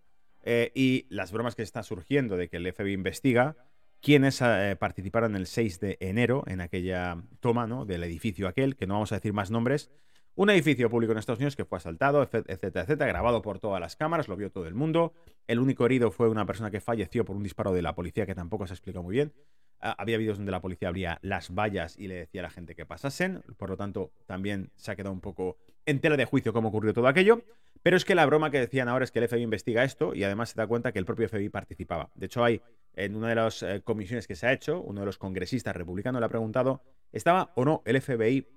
Eh, 0.43 0.73
y 0.75 1.07
las 1.11 1.33
bromas 1.33 1.55
que 1.55 1.63
están 1.63 1.85
surgiendo 1.85 2.37
de 2.37 2.49
que 2.49 2.57
el 2.59 2.73
FBI 2.73 2.93
investiga 2.93 3.57
quienes 4.01 4.41
eh, 4.43 4.77
participaron 4.79 5.35
el 5.37 5.47
6 5.47 5.81
de 5.81 5.97
enero 6.01 6.45
en 6.47 6.61
aquella 6.61 7.23
toma 7.41 7.67
¿no? 7.67 7.85
del 7.85 8.05
edificio 8.05 8.49
aquel, 8.49 8.77
que 8.77 8.87
no 8.87 8.95
vamos 8.95 9.13
a 9.13 9.17
decir 9.17 9.33
más 9.33 9.51
nombres. 9.51 9.91
Un 10.35 10.51
edificio 10.51 10.89
público 10.89 11.13
en 11.13 11.19
Estados 11.19 11.41
Unidos 11.41 11.57
que 11.57 11.65
fue 11.65 11.79
asaltado, 11.79 12.23
etcétera, 12.23 12.83
etcétera, 12.83 13.07
grabado 13.09 13.43
por 13.43 13.59
todas 13.59 13.81
las 13.81 13.97
cámaras, 13.97 14.29
lo 14.29 14.37
vio 14.37 14.53
todo 14.53 14.69
el 14.69 14.75
mundo. 14.75 15.13
El 15.49 15.59
único 15.59 15.85
herido 15.85 16.13
fue 16.13 16.29
una 16.29 16.47
persona 16.47 16.71
que 16.71 16.81
falleció 16.81 17.25
por 17.25 17.35
un 17.35 17.43
disparo 17.43 17.73
de 17.73 17.83
la 17.83 17.97
policía 17.97 18.25
que 18.25 18.37
tampoco 18.37 18.65
se 18.67 18.75
explicado 18.75 19.03
muy 19.03 19.15
bien. 19.15 19.33
Ah, 19.81 19.95
había 19.99 20.19
vídeos 20.19 20.39
donde 20.39 20.51
la 20.51 20.61
policía 20.61 20.89
abría 20.89 21.19
las 21.23 21.55
vallas 21.55 21.97
y 21.97 22.09
le 22.09 22.15
decía 22.15 22.41
a 22.41 22.45
la 22.45 22.51
gente 22.51 22.75
que 22.75 22.85
pasasen, 22.85 23.45
por 23.57 23.71
lo 23.71 23.77
tanto 23.77 24.11
también 24.27 24.71
se 24.75 24.91
ha 24.91 24.97
quedado 24.97 25.13
un 25.13 25.21
poco 25.21 25.57
en 25.87 26.01
tela 26.01 26.17
de 26.17 26.25
juicio 26.25 26.53
cómo 26.53 26.69
ocurrió 26.71 26.93
todo 26.93 27.07
aquello. 27.07 27.43
Pero 27.83 27.97
es 27.97 28.05
que 28.05 28.17
la 28.17 28.27
broma 28.27 28.51
que 28.51 28.59
decían 28.59 28.89
ahora 28.89 29.05
es 29.05 29.13
que 29.13 29.21
el 29.21 29.29
FBI 29.29 29.43
investiga 29.43 29.85
esto 29.85 30.15
y 30.15 30.25
además 30.25 30.51
se 30.51 30.57
da 30.57 30.67
cuenta 30.67 30.91
que 30.91 30.99
el 30.99 31.05
propio 31.05 31.29
FBI 31.29 31.49
participaba. 31.49 32.11
De 32.17 32.27
hecho, 32.27 32.43
hay 32.43 32.61
en 32.95 33.15
una 33.15 33.29
de 33.29 33.37
las 33.37 33.63
eh, 33.63 33.83
comisiones 33.85 34.27
que 34.27 34.35
se 34.35 34.49
ha 34.49 34.53
hecho, 34.53 34.81
uno 34.81 35.01
de 35.01 35.07
los 35.07 35.17
congresistas 35.17 35.77
republicanos 35.77 36.21
le 36.21 36.27
ha 36.27 36.29
preguntado, 36.29 36.83
¿estaba 37.13 37.53
o 37.55 37.65
no 37.65 37.83
el 37.85 38.01
FBI 38.01 38.49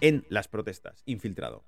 en 0.00 0.26
las 0.28 0.48
protestas, 0.48 1.04
infiltrado? 1.06 1.64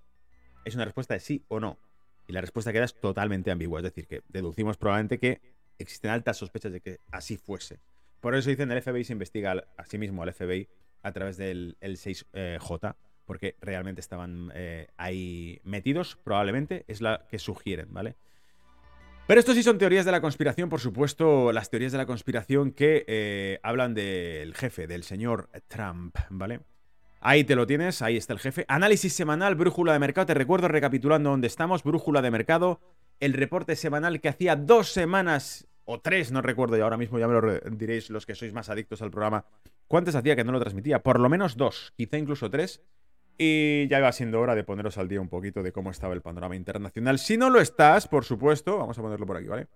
Es 0.65 0.75
una 0.75 0.85
respuesta 0.85 1.15
de 1.15 1.21
sí 1.21 1.45
o 1.47 1.61
no. 1.61 1.79
Y 2.27 2.33
la 2.33 2.41
respuesta 2.41 2.73
queda 2.73 2.85
es 2.85 2.95
totalmente 2.99 3.53
ambigua. 3.53 3.79
Es 3.79 3.85
decir, 3.85 4.09
que 4.09 4.23
deducimos 4.29 4.77
probablemente 4.77 5.21
que 5.21 5.41
existen 5.79 6.11
altas 6.11 6.37
sospechas 6.37 6.73
de 6.73 6.81
que 6.81 6.99
así 7.13 7.37
fuese. 7.37 7.79
Por 8.27 8.35
eso 8.35 8.51
dicen 8.51 8.73
el 8.73 8.83
FBI 8.83 9.05
se 9.05 9.13
investiga 9.13 9.65
a 9.77 9.85
sí 9.85 9.99
mismo 9.99 10.25
al 10.25 10.35
FBI 10.35 10.69
a 11.05 11.13
través 11.13 11.37
del 11.37 11.77
6J, 11.81 12.91
eh, 12.91 12.95
porque 13.25 13.55
realmente 13.61 14.01
estaban 14.01 14.51
eh, 14.53 14.89
ahí 14.97 15.61
metidos, 15.63 16.19
probablemente, 16.25 16.85
es 16.89 17.01
la 17.01 17.25
que 17.31 17.39
sugieren, 17.39 17.87
¿vale? 17.95 18.17
Pero 19.29 19.39
esto 19.39 19.55
sí 19.55 19.63
son 19.63 19.79
teorías 19.79 20.05
de 20.05 20.11
la 20.11 20.21
conspiración, 20.21 20.69
por 20.69 20.81
supuesto, 20.81 21.53
las 21.53 21.71
teorías 21.71 21.93
de 21.93 21.99
la 21.99 22.07
conspiración 22.07 22.73
que 22.73 23.05
eh, 23.07 23.61
hablan 23.63 23.95
del 23.95 24.57
jefe, 24.57 24.89
del 24.89 25.05
señor 25.05 25.49
Trump, 25.69 26.17
¿vale? 26.29 26.63
Ahí 27.21 27.45
te 27.45 27.55
lo 27.55 27.65
tienes, 27.65 28.03
ahí 28.03 28.17
está 28.17 28.33
el 28.33 28.41
jefe. 28.41 28.65
Análisis 28.67 29.13
semanal, 29.13 29.55
brújula 29.55 29.93
de 29.93 30.01
mercado. 30.01 30.27
Te 30.27 30.35
recuerdo, 30.35 30.67
recapitulando 30.67 31.31
dónde 31.31 31.47
estamos, 31.47 31.85
brújula 31.85 32.23
de 32.23 32.33
mercado. 32.33 32.81
El 33.21 33.35
reporte 33.35 33.77
semanal 33.77 34.21
que 34.21 34.29
hacía 34.29 34.57
dos 34.57 34.91
semanas 34.91 35.69
o 35.87 36.01
tres, 36.01 36.33
no 36.33 36.43
recuerdo, 36.43 36.77
y 36.77 36.81
ahora 36.81 36.97
mismo 36.97 37.19
ya 37.19 37.29
me 37.29 37.41
lo 37.41 37.61
diréis 37.71 38.11
los 38.11 38.27
que 38.27 38.35
sois 38.35 38.53
más 38.53 38.69
adictos 38.69 39.01
al 39.03 39.11
programa, 39.11 39.47
¿cuántos 39.87 40.15
hacía 40.15 40.37
que 40.37 40.45
no 40.45 40.53
lo 40.53 40.61
transmitía? 40.61 41.03
Por 41.03 41.21
lo 41.21 41.29
menos 41.29 41.57
dos, 41.57 41.95
quizá 41.97 42.19
incluso 42.19 42.51
tres. 42.51 42.83
Y 43.39 43.87
ya 43.89 43.99
iba 43.99 44.11
siendo 44.13 44.41
hora 44.41 44.55
de 44.55 44.65
poneros 44.65 44.97
al 44.97 45.09
día 45.09 45.21
un 45.21 45.29
poquito 45.29 45.63
de 45.63 45.71
cómo 45.71 45.91
estaba 45.91 46.15
el 46.15 46.23
panorama 46.23 46.57
internacional. 46.57 47.19
Si 47.19 47.37
no 47.37 47.51
lo 47.51 47.61
estás, 47.61 48.09
por 48.09 48.25
supuesto, 48.25 48.79
vamos 48.79 48.99
a 48.99 49.03
ponerlo 49.03 49.27
por 49.27 49.37
aquí, 49.37 49.47
¿vale? 49.47 49.69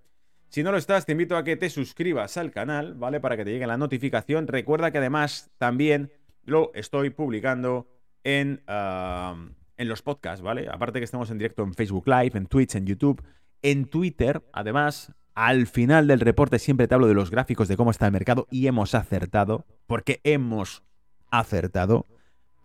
Si 0.49 0.63
no 0.63 0.73
lo 0.73 0.79
estás, 0.79 1.05
te 1.05 1.13
invito 1.13 1.37
a 1.37 1.45
que 1.45 1.57
te 1.57 1.69
suscribas 1.69 2.39
al 2.39 2.51
canal, 2.51 2.95
¿vale? 2.95 3.21
Para 3.21 3.37
que 3.37 3.45
te 3.45 3.53
llegue 3.53 3.67
la 3.67 3.77
notificación. 3.77 4.47
Recuerda 4.49 4.91
que 4.91 4.99
además 4.99 5.51
también 5.59 6.11
lo 6.43 6.73
estoy 6.75 7.11
publicando 7.11 7.87
en, 8.25 8.63
ah, 8.67 9.37
en 9.77 9.89
los 9.89 10.03
podcasts, 10.03 10.43
¿vale? 10.43 10.67
Aparte 10.69 10.99
que 10.99 11.05
estamos 11.05 11.31
en 11.31 11.39
directo 11.39 11.63
en 11.63 11.75
Facebook 11.75 12.09
Live, 12.09 12.33
en 12.39 12.47
Twitch, 12.47 12.75
en 12.77 12.87
YouTube, 12.87 13.23
en 13.63 13.85
Twitter, 13.85 14.43
además, 14.53 15.13
al 15.41 15.67
final 15.67 16.07
del 16.07 16.21
reporte 16.21 16.59
siempre 16.59 16.87
te 16.87 16.95
hablo 16.95 17.07
de 17.07 17.15
los 17.15 17.31
gráficos 17.31 17.67
de 17.67 17.79
cómo 17.79 17.91
está 17.91 18.05
el 18.05 18.13
mercado 18.13 18.47
y 18.51 18.67
hemos 18.67 18.95
acertado, 18.95 19.65
porque 19.87 20.21
hemos 20.23 20.83
acertado. 21.31 22.05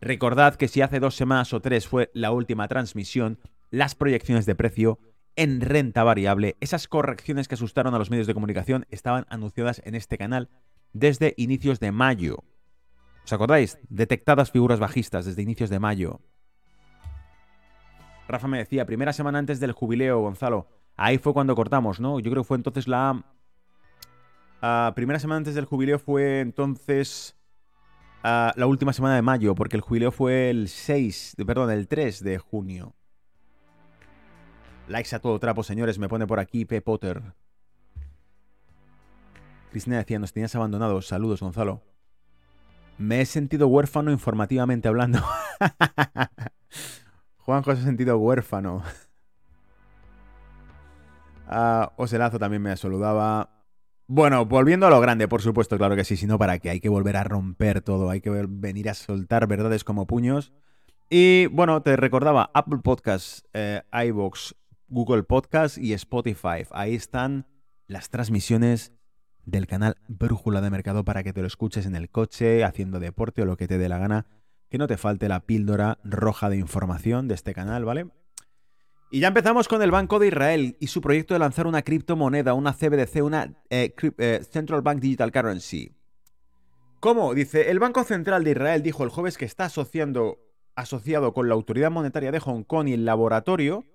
Recordad 0.02 0.56
que 0.56 0.68
si 0.68 0.82
hace 0.82 1.00
dos 1.00 1.16
semanas 1.16 1.54
o 1.54 1.62
tres 1.62 1.88
fue 1.88 2.12
la 2.14 2.32
última 2.32 2.68
transmisión, 2.68 3.40
las 3.72 3.96
proyecciones 3.96 4.46
de 4.46 4.56
precio 4.56 5.00
en 5.38 5.62
renta 5.62 6.04
variable, 6.04 6.58
esas 6.60 6.90
correcciones 6.90 7.48
que 7.48 7.56
asustaron 7.56 7.96
a 7.96 7.98
los 7.98 8.10
medios 8.10 8.28
de 8.28 8.34
comunicación, 8.34 8.86
estaban 8.90 9.26
anunciadas 9.30 9.82
en 9.86 9.96
este 9.96 10.18
canal 10.18 10.50
desde 10.92 11.34
inicios 11.38 11.80
de 11.80 11.94
mayo. 11.94 12.44
¿Os 13.24 13.32
acordáis? 13.32 13.80
Detectadas 13.88 14.52
figuras 14.52 14.82
bajistas 14.82 15.24
desde 15.24 15.42
inicios 15.42 15.70
de 15.70 15.80
mayo. 15.80 16.20
Rafa 18.28 18.50
me 18.50 18.58
decía, 18.58 18.86
primera 18.86 19.14
semana 19.14 19.40
antes 19.40 19.62
del 19.62 19.72
jubileo, 19.72 20.20
Gonzalo. 20.20 20.75
Ahí 20.98 21.18
fue 21.18 21.34
cuando 21.34 21.56
cortamos, 21.56 22.00
¿no? 22.00 22.20
Yo 22.20 22.32
creo 22.32 22.44
que 22.44 22.48
fue 22.48 22.58
entonces 22.58 22.88
la... 22.88 23.24
Ah, 24.62 24.94
primera 24.96 25.20
semana 25.20 25.38
antes 25.38 25.56
del 25.56 25.66
jubileo 25.66 26.00
fue 26.00 26.40
entonces 26.40 27.36
ah, 28.24 28.54
la 28.56 28.68
última 28.68 28.94
semana 28.94 29.16
de 29.16 29.22
mayo, 29.22 29.56
porque 29.56 29.76
el 29.76 29.82
jubileo 29.82 30.12
fue 30.12 30.50
el 30.50 30.70
6, 30.70 31.36
perdón, 31.46 31.72
el 31.72 31.88
3 31.88 32.24
de 32.24 32.38
junio. 32.38 32.96
Likes 34.88 35.16
a 35.16 35.20
todo 35.20 35.40
trapo, 35.40 35.64
señores, 35.64 36.00
me 36.00 36.08
pone 36.08 36.28
por 36.28 36.40
aquí 36.40 36.66
P. 36.66 36.82
Potter. 36.82 37.22
Cristina 39.72 39.98
decía, 39.98 40.20
nos 40.20 40.32
tenías 40.32 40.56
abandonados. 40.56 41.08
Saludos, 41.08 41.42
Gonzalo. 41.42 41.82
Me 42.98 43.20
he 43.20 43.26
sentido 43.26 43.68
huérfano 43.68 44.12
informativamente 44.12 44.88
hablando. 44.88 45.20
Juanjo 47.40 47.76
se 47.76 47.82
ha 47.82 47.84
sentido 47.84 48.18
huérfano. 48.18 48.84
Uh, 51.48 51.88
Oselazo 51.98 52.40
también 52.40 52.62
me 52.62 52.76
saludaba. 52.78 53.50
Bueno, 54.08 54.46
volviendo 54.46 54.86
a 54.88 54.90
lo 54.90 55.00
grande, 55.00 55.28
por 55.28 55.42
supuesto, 55.42 55.78
claro 55.78 55.96
que 55.96 56.04
sí, 56.04 56.16
si 56.16 56.28
no, 56.28 56.38
¿para 56.38 56.60
qué? 56.60 56.70
Hay 56.70 56.80
que 56.80 56.90
volver 56.90 57.18
a 57.18 57.24
romper 57.24 57.82
todo, 57.82 58.10
hay 58.10 58.22
que 58.22 58.30
venir 58.30 58.90
a 58.90 58.94
soltar 58.94 59.48
verdades 59.48 59.84
como 59.84 60.06
puños. 60.06 60.54
Y 61.10 61.48
bueno, 61.48 61.82
te 61.82 61.96
recordaba 61.96 62.52
Apple 62.54 62.80
Podcasts, 62.84 63.44
eh, 63.54 63.82
Google 64.88 65.24
Podcasts 65.24 65.78
y 65.78 65.94
Spotify. 65.94 66.66
Ahí 66.72 66.96
están 66.96 67.48
las 67.88 68.10
transmisiones 68.10 68.92
del 69.46 69.68
canal 69.68 69.96
Brújula 70.08 70.62
de 70.62 70.72
Mercado 70.72 71.06
para 71.06 71.24
que 71.24 71.34
te 71.34 71.42
lo 71.42 71.48
escuches 71.48 71.86
en 71.86 71.96
el 71.96 72.10
coche, 72.10 72.64
haciendo 72.64 73.00
deporte 73.00 73.44
o 73.44 73.46
lo 73.46 73.58
que 73.58 73.68
te 73.68 73.78
dé 73.78 73.90
la 73.90 74.00
gana. 74.00 74.26
Que 74.70 74.78
no 74.78 74.88
te 74.88 74.98
falte 74.98 75.30
la 75.30 75.42
píldora 75.42 76.00
roja 76.04 76.50
de 76.50 76.58
información 76.58 77.28
de 77.28 77.36
este 77.36 77.54
canal, 77.54 77.86
¿vale? 77.86 78.08
Y 79.16 79.22
ya 79.22 79.30
empezamos 79.30 79.70
con 79.70 79.82
el 79.82 79.92
Banco 79.92 80.20
de 80.20 80.28
Israel 80.28 80.76
y 80.78 80.88
su 80.88 81.00
proyecto 81.00 81.34
de 81.34 81.40
lanzar 81.40 81.68
una 81.68 81.84
criptomoneda, 81.84 82.54
una 82.54 82.74
CBDC, 82.74 83.24
una 83.24 83.50
eh, 83.70 83.96
eh, 84.18 84.42
Central 84.52 84.82
Bank 84.82 85.00
Digital 85.00 85.32
Currency. 85.32 85.96
¿Cómo? 87.00 87.34
Dice, 87.34 87.72
el 87.72 87.80
Banco 87.80 88.04
Central 88.04 88.44
de 88.44 88.52
Israel 88.52 88.84
dijo 88.84 89.06
el 89.06 89.10
jueves 89.10 89.38
que 89.38 89.46
está 89.46 89.64
asociando, 89.64 90.40
asociado 90.76 91.34
con 91.34 91.48
la 91.48 91.54
Autoridad 91.54 91.92
Monetaria 91.92 92.34
de 92.34 92.42
Hong 92.42 92.64
Kong 92.64 92.90
y 92.90 92.94
el 92.94 93.06
Laboratorio 93.06 93.86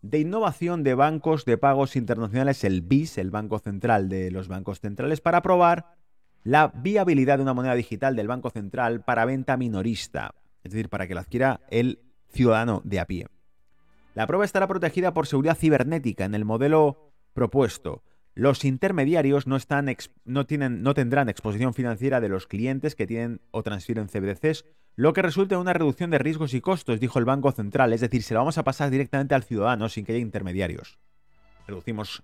de 0.00 0.20
Innovación 0.20 0.82
de 0.82 0.94
Bancos 0.94 1.44
de 1.44 1.58
Pagos 1.58 1.94
Internacionales, 1.94 2.64
el 2.64 2.80
BIS, 2.80 3.18
el 3.18 3.30
Banco 3.30 3.58
Central 3.58 4.08
de 4.08 4.30
los 4.30 4.48
Bancos 4.48 4.80
Centrales, 4.80 5.20
para 5.20 5.42
probar 5.42 5.98
la 6.42 6.68
viabilidad 6.68 7.36
de 7.36 7.42
una 7.42 7.52
moneda 7.52 7.74
digital 7.74 8.16
del 8.16 8.28
Banco 8.28 8.48
Central 8.48 9.04
para 9.04 9.26
venta 9.26 9.58
minorista, 9.58 10.34
es 10.62 10.72
decir, 10.72 10.88
para 10.88 11.06
que 11.06 11.14
la 11.14 11.20
adquiera 11.20 11.60
el 11.68 12.00
ciudadano 12.30 12.80
de 12.82 13.00
a 13.00 13.04
pie. 13.04 13.26
La 14.14 14.26
prueba 14.26 14.44
estará 14.44 14.66
protegida 14.68 15.12
por 15.12 15.26
seguridad 15.26 15.56
cibernética 15.56 16.24
en 16.24 16.34
el 16.34 16.44
modelo 16.44 17.12
propuesto. 17.32 18.02
Los 18.34 18.64
intermediarios 18.64 19.46
no, 19.46 19.58
tendrán 20.46 21.28
exposición 21.28 21.74
financiera 21.74 22.20
de 22.20 22.28
los 22.28 22.46
clientes 22.46 22.94
que 22.94 23.06
tienen 23.06 23.40
o 23.50 23.62
transfieren 23.62 24.08
CBDCs, 24.08 24.64
lo 24.96 25.12
que 25.12 25.22
resulta 25.22 25.56
en 25.56 25.60
una 25.60 25.72
reducción 25.72 26.10
de 26.10 26.18
riesgos 26.18 26.54
y 26.54 26.60
costos, 26.60 27.00
dijo 27.00 27.18
el 27.18 27.24
Banco 27.24 27.52
Central. 27.52 27.92
Es 27.92 28.00
decir, 28.00 28.22
se 28.22 28.34
lo 28.34 28.40
vamos 28.40 28.58
a 28.58 28.64
pasar 28.64 28.90
directamente 28.90 29.34
al 29.34 29.44
ciudadano 29.44 29.88
sin 29.88 30.04
que 30.04 30.12
haya 30.12 30.20
intermediarios. 30.20 30.98
Reducimos 31.66 32.22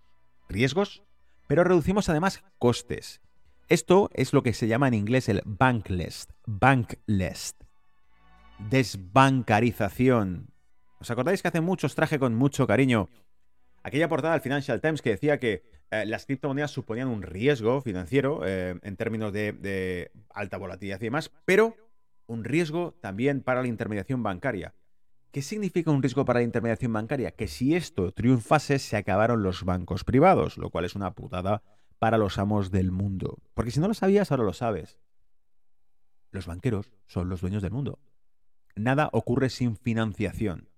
riesgos, 0.48 1.02
pero 1.46 1.64
reducimos 1.64 2.08
además 2.08 2.42
costes. 2.58 3.20
Esto 3.68 4.10
es 4.14 4.32
lo 4.32 4.42
que 4.42 4.52
se 4.52 4.66
llama 4.66 4.88
en 4.88 4.94
inglés 4.94 5.28
el 5.28 5.42
bankless. 5.44 6.28
Bankless. 6.46 7.56
Desbancarización. 8.68 10.50
¿Os 11.00 11.10
acordáis 11.10 11.42
que 11.42 11.48
hace 11.48 11.60
muchos 11.60 11.94
traje 11.94 12.18
con 12.18 12.34
mucho 12.34 12.66
cariño 12.66 13.08
aquella 13.82 14.08
portada 14.08 14.34
del 14.34 14.42
Financial 14.42 14.80
Times 14.80 15.02
que 15.02 15.10
decía 15.10 15.38
que 15.38 15.62
eh, 15.90 16.04
las 16.06 16.26
criptomonedas 16.26 16.70
suponían 16.70 17.08
un 17.08 17.22
riesgo 17.22 17.80
financiero 17.80 18.42
eh, 18.44 18.78
en 18.82 18.96
términos 18.96 19.32
de, 19.32 19.52
de, 19.52 20.12
alta 20.30 20.58
volatilidad 20.58 21.00
y 21.00 21.04
demás, 21.04 21.32
pero 21.44 21.74
un 22.26 22.44
riesgo 22.44 22.94
también 23.00 23.42
para 23.42 23.62
la 23.62 23.68
intermediación 23.68 24.22
bancaria. 24.22 24.74
¿Qué 25.32 25.42
significa 25.42 25.90
un 25.90 26.02
riesgo 26.02 26.24
para 26.24 26.40
la 26.40 26.44
intermediación 26.44 26.92
bancaria? 26.92 27.30
Que 27.30 27.48
si 27.48 27.74
esto 27.74 28.12
triunfase 28.12 28.78
se 28.78 28.96
acabaron 28.96 29.42
los 29.42 29.64
bancos 29.64 30.04
privados, 30.04 30.58
lo 30.58 30.70
cual 30.70 30.84
es 30.84 30.94
una 30.94 31.14
putada 31.14 31.62
para 31.98 32.18
los 32.18 32.38
amos 32.38 32.70
del 32.70 32.90
mundo. 32.90 33.38
Porque 33.54 33.70
si 33.70 33.80
no 33.80 33.88
lo 33.88 33.94
sabías, 33.94 34.30
ahora 34.30 34.44
lo 34.44 34.52
sabes. 34.52 34.98
Los 36.32 36.46
banqueros 36.46 36.92
son 37.06 37.28
los 37.28 37.40
dueños 37.40 37.62
del 37.62 37.72
mundo. 37.72 38.00
Nada 38.74 39.08
ocurre 39.12 39.50
sin 39.50 39.76
financiación. 39.76 40.69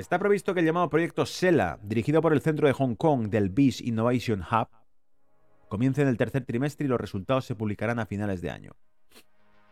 Está 0.00 0.18
previsto 0.18 0.54
que 0.54 0.60
el 0.60 0.66
llamado 0.66 0.88
proyecto 0.88 1.26
SELA, 1.26 1.78
dirigido 1.82 2.22
por 2.22 2.32
el 2.32 2.40
centro 2.40 2.66
de 2.66 2.72
Hong 2.72 2.94
Kong 2.94 3.28
del 3.28 3.50
BIS 3.50 3.82
Innovation 3.82 4.40
Hub, 4.40 4.68
comience 5.68 6.00
en 6.00 6.08
el 6.08 6.16
tercer 6.16 6.46
trimestre 6.46 6.86
y 6.86 6.88
los 6.88 6.98
resultados 6.98 7.44
se 7.44 7.54
publicarán 7.54 7.98
a 7.98 8.06
finales 8.06 8.40
de 8.40 8.48
año. 8.48 8.72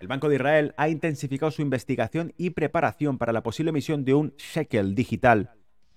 El 0.01 0.07
Banco 0.07 0.29
de 0.29 0.35
Israel 0.35 0.75
ha 0.77 0.91
intensificado 0.91 1.51
su 1.51 1.63
investigación 1.63 2.35
y 2.37 2.51
preparación 2.51 3.17
para 3.17 3.33
la 3.33 3.43
posible 3.43 3.71
emisión 3.71 4.05
de 4.05 4.13
un 4.13 4.35
shekel 4.37 4.95
digital 4.95 5.53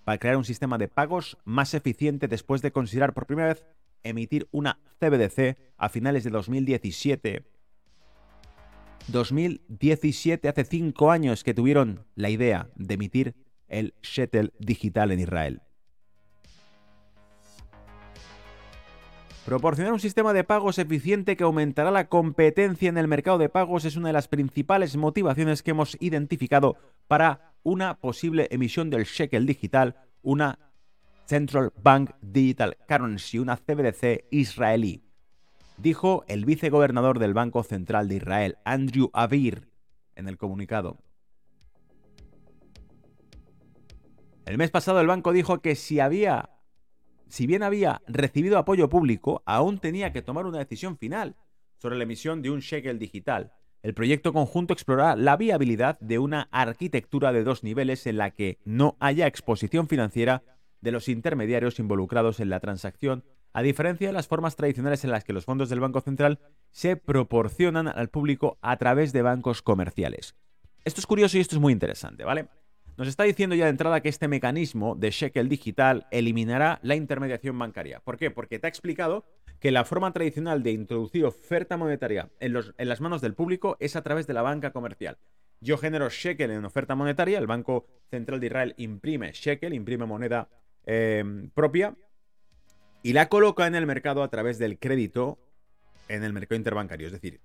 para 0.05 0.17
crear 0.17 0.37
un 0.37 0.45
sistema 0.45 0.77
de 0.77 0.87
pagos 0.87 1.37
más 1.43 1.73
eficiente 1.73 2.29
después 2.29 2.61
de 2.61 2.71
considerar 2.71 3.13
por 3.13 3.25
primera 3.25 3.49
vez 3.49 3.65
emitir 4.01 4.47
una 4.51 4.79
CBDC 5.01 5.57
a 5.75 5.89
finales 5.89 6.23
de 6.23 6.29
2017. 6.29 7.43
2017, 9.09 10.47
hace 10.47 10.63
cinco 10.63 11.11
años 11.11 11.43
que 11.43 11.53
tuvieron 11.53 12.05
la 12.15 12.29
idea 12.29 12.69
de 12.77 12.93
emitir 12.93 13.35
el 13.71 13.95
shekel 14.03 14.53
digital 14.59 15.11
en 15.11 15.19
Israel. 15.19 15.61
Proporcionar 19.45 19.91
un 19.91 19.99
sistema 19.99 20.33
de 20.33 20.43
pagos 20.43 20.77
eficiente 20.77 21.35
que 21.35 21.43
aumentará 21.43 21.89
la 21.89 22.07
competencia 22.07 22.89
en 22.89 22.99
el 22.99 23.07
mercado 23.07 23.39
de 23.39 23.49
pagos 23.49 23.85
es 23.85 23.95
una 23.95 24.09
de 24.09 24.13
las 24.13 24.27
principales 24.27 24.95
motivaciones 24.97 25.63
que 25.63 25.71
hemos 25.71 25.97
identificado 25.99 26.77
para 27.07 27.53
una 27.63 27.95
posible 27.95 28.47
emisión 28.51 28.91
del 28.91 29.05
shekel 29.05 29.47
digital, 29.47 29.95
una 30.21 30.59
Central 31.25 31.73
Bank 31.81 32.11
Digital 32.21 32.77
Currency, 32.87 33.39
una 33.39 33.57
CBDC 33.57 34.25
israelí. 34.29 35.01
Dijo 35.77 36.23
el 36.27 36.45
vicegobernador 36.45 37.17
del 37.17 37.33
Banco 37.33 37.63
Central 37.63 38.09
de 38.09 38.17
Israel, 38.17 38.57
Andrew 38.63 39.09
Avir, 39.13 39.69
en 40.15 40.27
el 40.27 40.37
comunicado. 40.37 40.99
El 44.45 44.57
mes 44.57 44.71
pasado 44.71 44.99
el 44.99 45.07
banco 45.07 45.33
dijo 45.33 45.61
que 45.61 45.75
si 45.75 45.99
había, 45.99 46.49
si 47.27 47.45
bien 47.45 47.63
había 47.63 48.01
recibido 48.07 48.57
apoyo 48.57 48.89
público, 48.89 49.43
aún 49.45 49.79
tenía 49.79 50.11
que 50.11 50.21
tomar 50.21 50.45
una 50.45 50.57
decisión 50.57 50.97
final 50.97 51.35
sobre 51.77 51.95
la 51.95 52.03
emisión 52.03 52.41
de 52.41 52.49
un 52.49 52.59
shekel 52.59 52.99
digital. 52.99 53.53
El 53.83 53.93
proyecto 53.93 54.33
conjunto 54.33 54.73
explorará 54.73 55.15
la 55.15 55.37
viabilidad 55.37 55.99
de 55.99 56.19
una 56.19 56.49
arquitectura 56.51 57.31
de 57.31 57.43
dos 57.43 57.63
niveles 57.63 58.05
en 58.07 58.17
la 58.17 58.31
que 58.31 58.59
no 58.65 58.97
haya 58.99 59.27
exposición 59.27 59.87
financiera 59.87 60.43
de 60.81 60.91
los 60.91 61.07
intermediarios 61.07 61.79
involucrados 61.79 62.39
en 62.39 62.49
la 62.49 62.59
transacción, 62.59 63.23
a 63.53 63.61
diferencia 63.61 64.07
de 64.07 64.13
las 64.13 64.27
formas 64.27 64.55
tradicionales 64.55 65.03
en 65.03 65.11
las 65.11 65.23
que 65.23 65.33
los 65.33 65.45
fondos 65.45 65.69
del 65.69 65.79
Banco 65.79 66.01
Central 66.01 66.39
se 66.71 66.95
proporcionan 66.95 67.87
al 67.87 68.09
público 68.09 68.57
a 68.61 68.77
través 68.77 69.13
de 69.13 69.21
bancos 69.21 69.61
comerciales. 69.61 70.35
Esto 70.83 70.99
es 70.99 71.07
curioso 71.07 71.37
y 71.37 71.41
esto 71.41 71.55
es 71.55 71.61
muy 71.61 71.73
interesante, 71.73 72.23
¿vale? 72.23 72.47
Nos 73.01 73.07
está 73.07 73.23
diciendo 73.23 73.55
ya 73.55 73.63
de 73.63 73.71
entrada 73.71 73.99
que 74.01 74.09
este 74.09 74.27
mecanismo 74.27 74.93
de 74.93 75.09
shekel 75.09 75.49
digital 75.49 76.05
eliminará 76.11 76.79
la 76.83 76.93
intermediación 76.93 77.57
bancaria. 77.57 77.99
¿Por 77.99 78.15
qué? 78.15 78.29
Porque 78.29 78.59
te 78.59 78.67
ha 78.67 78.69
explicado 78.69 79.25
que 79.59 79.71
la 79.71 79.85
forma 79.85 80.13
tradicional 80.13 80.61
de 80.61 80.69
introducir 80.69 81.25
oferta 81.25 81.77
monetaria 81.77 82.29
en, 82.39 82.53
las 82.53 83.01
manos 83.01 83.19
del 83.21 83.33
público 83.33 83.75
es 83.79 83.95
a 83.95 84.03
través 84.03 84.27
de 84.27 84.33
la 84.35 84.43
banca 84.43 84.71
comercial. 84.71 85.17
Yo 85.61 85.79
genero 85.79 86.09
shekel 86.11 86.51
en 86.51 86.63
oferta 86.63 86.93
monetaria, 86.93 87.39
el 87.39 87.47
Banco 87.47 87.87
Central 88.11 88.39
de 88.39 88.45
Israel 88.45 88.75
imprime 88.77 89.31
shekel, 89.31 89.73
imprime 89.73 90.05
moneda 90.05 90.47
eh, 90.85 91.23
propia 91.55 91.95
y 93.01 93.13
la 93.13 93.29
coloca 93.29 93.65
en 93.65 93.73
el 93.73 93.87
mercado 93.87 94.21
a 94.21 94.29
través 94.29 94.59
del 94.59 94.77
crédito 94.77 95.39
en 96.07 96.23
el 96.23 96.33
mercado 96.33 96.57
interbancario. 96.57 97.07
Es 97.07 97.13
decir, 97.13 97.41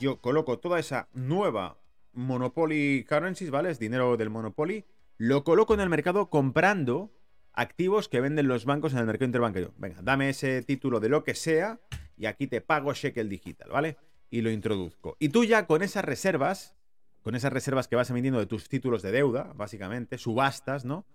yo 0.00 0.20
coloco 0.20 0.58
toda 0.58 0.80
esa 0.80 1.08
nueva 1.14 1.78
Monopoly 2.12 3.04
Currencies, 3.08 3.50
¿vale? 3.50 3.70
Es 3.70 3.78
dinero 3.78 4.16
del 4.16 4.30
Monopoly, 4.30 4.84
lo 5.16 5.44
coloco 5.44 5.74
en 5.74 5.80
el 5.80 5.88
mercado 5.88 6.30
comprando 6.30 7.12
activos 7.52 8.08
que 8.08 8.20
venden 8.20 8.48
los 8.48 8.64
bancos 8.64 8.92
en 8.92 9.00
el 9.00 9.06
mercado 9.06 9.26
interbancario. 9.26 9.74
Venga, 9.76 10.00
dame 10.02 10.30
ese 10.30 10.62
título 10.62 11.00
de 11.00 11.08
lo 11.08 11.24
que 11.24 11.34
sea 11.34 11.80
y 12.16 12.26
aquí 12.26 12.46
te 12.46 12.60
pago 12.60 12.94
shekel 12.94 13.28
digital, 13.28 13.70
¿vale? 13.70 13.96
Y 14.30 14.40
lo 14.42 14.50
introduzco. 14.50 15.16
Y 15.18 15.30
tú 15.30 15.44
ya 15.44 15.66
con 15.66 15.82
esas 15.82 16.04
reservas, 16.04 16.76
con 17.22 17.34
esas 17.34 17.52
reservas 17.52 17.88
que 17.88 17.96
vas 17.96 18.10
emitiendo 18.10 18.38
de 18.38 18.46
tus 18.46 18.68
títulos 18.68 19.02
de 19.02 19.12
deuda, 19.12 19.52
básicamente, 19.54 20.18
subastas, 20.18 20.84
¿no? 20.84 21.06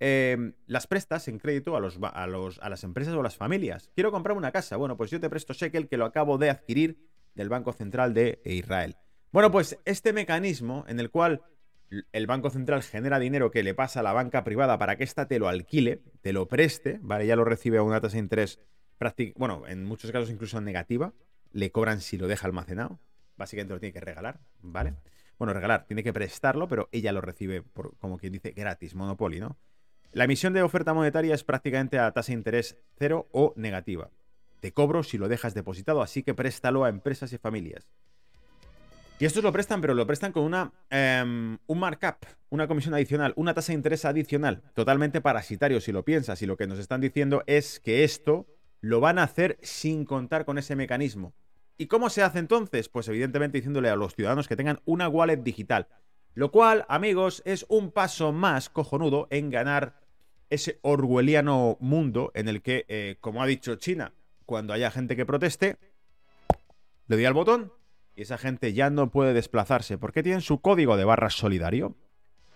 Em, 0.00 0.54
las 0.66 0.86
prestas 0.86 1.28
en 1.28 1.38
crédito 1.38 1.76
a, 1.76 1.78
a 1.78 2.68
las 2.68 2.84
empresas 2.84 3.14
o 3.14 3.20
a 3.20 3.22
las 3.22 3.36
familias. 3.36 3.90
Quiero 3.94 4.10
comprar 4.10 4.36
una 4.36 4.52
casa. 4.52 4.76
Bueno, 4.76 4.96
pues 4.96 5.10
yo 5.10 5.20
te 5.20 5.30
presto 5.30 5.54
shekel 5.54 5.88
que 5.88 5.96
lo 5.96 6.04
acabo 6.04 6.36
de 6.36 6.50
adquirir 6.50 6.98
del 7.34 7.48
Banco 7.48 7.72
Central 7.72 8.12
de 8.12 8.42
Israel. 8.44 8.96
Bueno, 9.34 9.50
pues 9.50 9.80
este 9.84 10.12
mecanismo 10.12 10.84
en 10.86 11.00
el 11.00 11.10
cual 11.10 11.42
el 12.12 12.26
Banco 12.28 12.50
Central 12.50 12.84
genera 12.84 13.18
dinero 13.18 13.50
que 13.50 13.64
le 13.64 13.74
pasa 13.74 13.98
a 13.98 14.02
la 14.04 14.12
banca 14.12 14.44
privada 14.44 14.78
para 14.78 14.94
que 14.94 15.02
ésta 15.02 15.26
te 15.26 15.40
lo 15.40 15.48
alquile, 15.48 16.02
te 16.20 16.32
lo 16.32 16.46
preste, 16.46 17.00
¿vale? 17.02 17.26
Ya 17.26 17.34
lo 17.34 17.44
recibe 17.44 17.78
a 17.78 17.82
una 17.82 18.00
tasa 18.00 18.12
de 18.12 18.20
interés, 18.20 18.60
bueno, 19.34 19.64
en 19.66 19.86
muchos 19.86 20.12
casos 20.12 20.30
incluso 20.30 20.60
negativa, 20.60 21.14
le 21.50 21.72
cobran 21.72 22.00
si 22.00 22.16
lo 22.16 22.28
deja 22.28 22.46
almacenado, 22.46 23.00
básicamente 23.36 23.74
lo 23.74 23.80
tiene 23.80 23.92
que 23.92 24.02
regalar, 24.02 24.38
¿vale? 24.62 24.94
Bueno, 25.36 25.52
regalar, 25.52 25.84
tiene 25.88 26.04
que 26.04 26.12
prestarlo, 26.12 26.68
pero 26.68 26.88
ella 26.92 27.10
lo 27.10 27.20
recibe, 27.20 27.60
por, 27.60 27.98
como 27.98 28.18
quien 28.18 28.34
dice, 28.34 28.52
gratis, 28.52 28.94
Monopoly, 28.94 29.40
¿no? 29.40 29.58
La 30.12 30.26
emisión 30.26 30.52
de 30.52 30.62
oferta 30.62 30.94
monetaria 30.94 31.34
es 31.34 31.42
prácticamente 31.42 31.98
a 31.98 32.12
tasa 32.12 32.30
de 32.30 32.34
interés 32.34 32.78
cero 33.00 33.26
o 33.32 33.52
negativa. 33.56 34.10
Te 34.60 34.70
cobro 34.70 35.02
si 35.02 35.18
lo 35.18 35.26
dejas 35.26 35.54
depositado, 35.54 36.02
así 36.02 36.22
que 36.22 36.34
préstalo 36.34 36.84
a 36.84 36.88
empresas 36.88 37.32
y 37.32 37.38
familias. 37.38 37.88
Y 39.20 39.26
estos 39.26 39.44
lo 39.44 39.52
prestan, 39.52 39.80
pero 39.80 39.94
lo 39.94 40.06
prestan 40.06 40.32
con 40.32 40.42
una, 40.42 40.72
em, 40.90 41.56
un 41.66 41.78
markup, 41.78 42.26
una 42.50 42.66
comisión 42.66 42.94
adicional, 42.94 43.32
una 43.36 43.54
tasa 43.54 43.70
de 43.70 43.76
interés 43.76 44.04
adicional, 44.04 44.62
totalmente 44.74 45.20
parasitario 45.20 45.80
si 45.80 45.92
lo 45.92 46.04
piensas. 46.04 46.42
Y 46.42 46.46
lo 46.46 46.56
que 46.56 46.66
nos 46.66 46.80
están 46.80 47.00
diciendo 47.00 47.44
es 47.46 47.78
que 47.78 48.02
esto 48.02 48.46
lo 48.80 48.98
van 48.98 49.20
a 49.20 49.22
hacer 49.22 49.56
sin 49.62 50.04
contar 50.04 50.44
con 50.44 50.58
ese 50.58 50.74
mecanismo. 50.74 51.32
¿Y 51.78 51.86
cómo 51.86 52.10
se 52.10 52.22
hace 52.22 52.40
entonces? 52.40 52.88
Pues 52.88 53.06
evidentemente 53.06 53.58
diciéndole 53.58 53.88
a 53.88 53.96
los 53.96 54.14
ciudadanos 54.14 54.48
que 54.48 54.56
tengan 54.56 54.80
una 54.84 55.08
wallet 55.08 55.38
digital. 55.38 55.86
Lo 56.34 56.50
cual, 56.50 56.84
amigos, 56.88 57.40
es 57.44 57.66
un 57.68 57.92
paso 57.92 58.32
más 58.32 58.68
cojonudo 58.68 59.28
en 59.30 59.48
ganar 59.48 60.00
ese 60.50 60.80
orwelliano 60.82 61.78
mundo 61.80 62.32
en 62.34 62.48
el 62.48 62.62
que, 62.62 62.84
eh, 62.88 63.16
como 63.20 63.42
ha 63.42 63.46
dicho 63.46 63.76
China, 63.76 64.12
cuando 64.44 64.72
haya 64.72 64.90
gente 64.90 65.14
que 65.14 65.24
proteste, 65.24 65.78
le 67.06 67.16
doy 67.16 67.24
al 67.24 67.34
botón 67.34 67.72
y 68.16 68.22
esa 68.22 68.38
gente 68.38 68.72
ya 68.72 68.90
no 68.90 69.10
puede 69.10 69.32
desplazarse 69.32 69.98
porque 69.98 70.22
tienen 70.22 70.40
su 70.40 70.60
código 70.60 70.96
de 70.96 71.04
barras 71.04 71.34
solidario. 71.34 71.96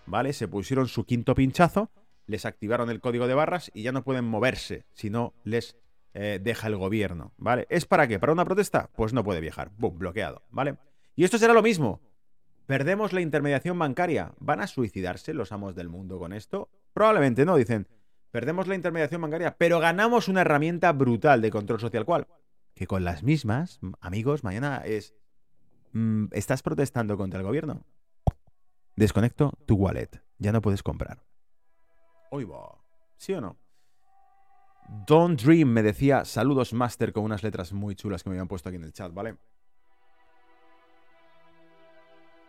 ¿Vale? 0.05 0.33
Se 0.33 0.47
pusieron 0.47 0.87
su 0.87 1.05
quinto 1.05 1.35
pinchazo, 1.35 1.91
les 2.25 2.45
activaron 2.45 2.89
el 2.89 2.99
código 2.99 3.27
de 3.27 3.35
barras 3.35 3.69
y 3.73 3.83
ya 3.83 3.91
no 3.91 4.03
pueden 4.03 4.25
moverse 4.25 4.85
si 4.93 5.09
no 5.09 5.33
les 5.43 5.77
eh, 6.13 6.39
deja 6.41 6.67
el 6.67 6.77
gobierno. 6.77 7.33
¿Vale? 7.37 7.67
¿Es 7.69 7.85
para 7.85 8.07
qué? 8.07 8.17
¿Para 8.19 8.33
una 8.33 8.45
protesta? 8.45 8.89
Pues 8.95 9.13
no 9.13 9.23
puede 9.23 9.41
viajar. 9.41 9.71
¡Bum! 9.77 9.99
Bloqueado. 9.99 10.43
¿Vale? 10.49 10.77
Y 11.15 11.23
esto 11.23 11.37
será 11.37 11.53
lo 11.53 11.61
mismo. 11.61 12.01
Perdemos 12.65 13.13
la 13.13 13.21
intermediación 13.21 13.77
bancaria. 13.77 14.33
¿Van 14.39 14.61
a 14.61 14.67
suicidarse 14.67 15.33
los 15.33 15.51
amos 15.51 15.75
del 15.75 15.89
mundo 15.89 16.19
con 16.19 16.33
esto? 16.33 16.69
Probablemente 16.93 17.45
no, 17.45 17.55
dicen. 17.55 17.87
Perdemos 18.31 18.67
la 18.67 18.75
intermediación 18.75 19.21
bancaria, 19.21 19.55
pero 19.57 19.79
ganamos 19.79 20.27
una 20.27 20.41
herramienta 20.41 20.91
brutal 20.91 21.41
de 21.41 21.49
control 21.49 21.79
social. 21.79 22.05
¿Cuál? 22.05 22.27
Que 22.75 22.85
con 22.85 23.03
las 23.03 23.23
mismas, 23.23 23.79
amigos, 24.01 24.43
mañana 24.43 24.83
es 24.85 25.15
¿Estás 26.31 26.61
protestando 26.61 27.17
contra 27.17 27.39
el 27.39 27.45
gobierno? 27.45 27.83
Desconecto 28.95 29.53
tu 29.65 29.75
wallet. 29.75 30.09
Ya 30.37 30.51
no 30.51 30.61
puedes 30.61 30.83
comprar. 30.83 31.23
Hoy 32.31 32.43
va. 32.43 32.77
¿Sí 33.17 33.33
o 33.33 33.41
no? 33.41 33.57
Don't 35.05 35.39
Dream 35.39 35.69
me 35.69 35.83
decía 35.83 36.25
saludos 36.25 36.73
master 36.73 37.13
con 37.13 37.23
unas 37.23 37.43
letras 37.43 37.73
muy 37.73 37.95
chulas 37.95 38.23
que 38.23 38.29
me 38.29 38.35
habían 38.35 38.47
puesto 38.47 38.69
aquí 38.69 38.77
en 38.77 38.83
el 38.83 38.93
chat, 38.93 39.13
¿vale? 39.13 39.37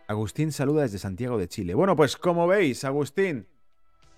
Agustín 0.07 0.51
saluda 0.51 0.81
desde 0.81 0.97
Santiago 0.97 1.37
de 1.37 1.47
Chile. 1.47 1.73
Bueno, 1.73 1.95
pues 1.95 2.17
como 2.17 2.47
veis, 2.47 2.83
Agustín, 2.83 3.47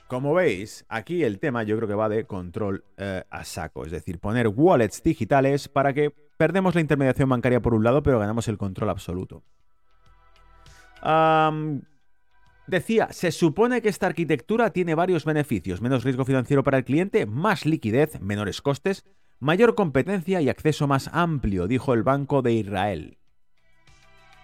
como 0.07 0.33
veis, 0.33 0.86
aquí 0.89 1.23
el 1.23 1.39
tema 1.39 1.63
yo 1.63 1.75
creo 1.77 1.88
que 1.88 1.95
va 1.95 2.09
de 2.09 2.25
control 2.25 2.83
eh, 2.97 3.23
a 3.29 3.43
saco, 3.43 3.86
es 3.86 3.91
decir, 3.91 4.19
poner 4.19 4.47
wallets 4.47 5.03
digitales 5.03 5.67
para 5.67 5.93
que 5.93 6.13
Perdemos 6.38 6.76
la 6.76 6.82
intermediación 6.82 7.30
bancaria 7.30 7.62
por 7.62 7.74
un 7.74 7.84
lado, 7.84 8.04
pero 8.04 8.19
ganamos 8.19 8.48
el 8.48 8.58
control 8.58 8.89
absoluto. 8.89 9.43
decía, 12.67 13.08
se 13.12 13.32
supone 13.32 13.82
que 13.82 13.89
esta 13.89 14.08
arquitectura 14.08 14.72
tiene 14.72 14.96
varios 14.96 15.26
beneficios. 15.26 15.82
Menos 15.82 16.04
riesgo 16.04 16.26
financiero 16.26 16.63
para 16.63 16.78
el 16.78 16.86
cliente, 16.86 17.26
más 17.26 17.65
liquidez, 17.65 18.19
menores 18.22 18.62
costes, 18.62 19.06
mayor 19.39 19.76
competencia 19.76 20.41
y 20.41 20.50
acceso 20.50 20.88
más 20.88 21.10
amplio, 21.13 21.67
dijo 21.67 21.93
el 21.93 22.04
Banco 22.04 22.41
de 22.41 22.54
Israel. 22.54 23.17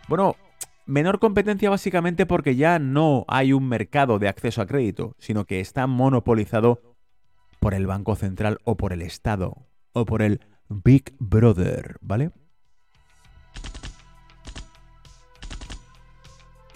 Bueno, 0.07 0.35
menor 0.85 1.19
competencia 1.19 1.69
básicamente 1.69 2.25
porque 2.25 2.55
ya 2.55 2.79
no 2.79 3.23
hay 3.27 3.53
un 3.53 3.67
mercado 3.67 4.19
de 4.19 4.27
acceso 4.27 4.61
a 4.61 4.65
crédito, 4.65 5.15
sino 5.19 5.45
que 5.45 5.59
está 5.59 5.87
monopolizado 5.87 6.81
por 7.59 7.73
el 7.73 7.87
Banco 7.87 8.15
Central 8.15 8.59
o 8.63 8.75
por 8.75 8.91
el 8.91 9.01
Estado 9.01 9.67
o 9.93 10.05
por 10.05 10.21
el 10.21 10.41
Big 10.69 11.15
Brother, 11.19 11.97
¿vale? 12.01 12.31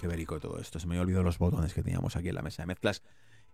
Qué 0.00 0.08
verico 0.08 0.40
todo 0.40 0.58
esto. 0.58 0.78
Se 0.78 0.86
me 0.86 0.94
había 0.94 1.02
olvidado 1.02 1.24
los 1.24 1.38
botones 1.38 1.72
que 1.72 1.82
teníamos 1.82 2.16
aquí 2.16 2.28
en 2.28 2.34
la 2.34 2.42
mesa 2.42 2.62
de 2.62 2.66
mezclas. 2.66 3.02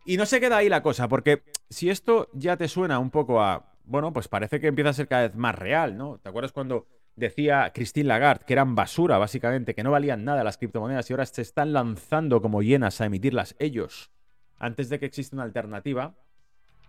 Y 0.05 0.17
no 0.17 0.27
se 0.27 0.41
queda 0.41 0.57
ahí 0.57 0.69
la 0.69 0.83
cosa, 0.83 1.09
porque 1.09 1.45
si 1.69 1.91
esto 1.91 2.29
ya 2.33 2.57
te 2.57 2.69
suena 2.69 2.99
un 2.99 3.11
poco 3.11 3.43
a. 3.43 3.77
Bueno, 3.85 4.13
pues 4.13 4.29
parece 4.29 4.61
que 4.61 4.69
empieza 4.69 4.91
a 4.91 4.95
ser 4.95 5.09
cada 5.09 5.23
vez 5.23 5.37
más 5.37 5.55
real, 5.55 5.97
¿no? 5.97 6.19
¿Te 6.19 6.29
acuerdas 6.29 6.53
cuando 6.53 6.87
decía 7.17 7.71
Christine 7.75 8.09
Lagarde 8.09 8.45
que 8.47 8.55
eran 8.55 8.75
basura, 8.75 9.19
básicamente, 9.19 9.75
que 9.75 9.83
no 9.83 9.91
valían 9.91 10.25
nada 10.25 10.43
las 10.43 10.57
criptomonedas 10.57 11.11
y 11.11 11.13
ahora 11.13 11.27
se 11.27 11.43
están 11.43 11.73
lanzando 11.73 12.41
como 12.41 12.63
llenas 12.63 13.01
a 13.01 13.07
emitirlas 13.07 13.55
ellos 13.59 14.11
antes 14.59 14.89
de 14.89 14.99
que 14.99 15.07
exista 15.07 15.37
una 15.37 15.45
alternativa? 15.45 16.15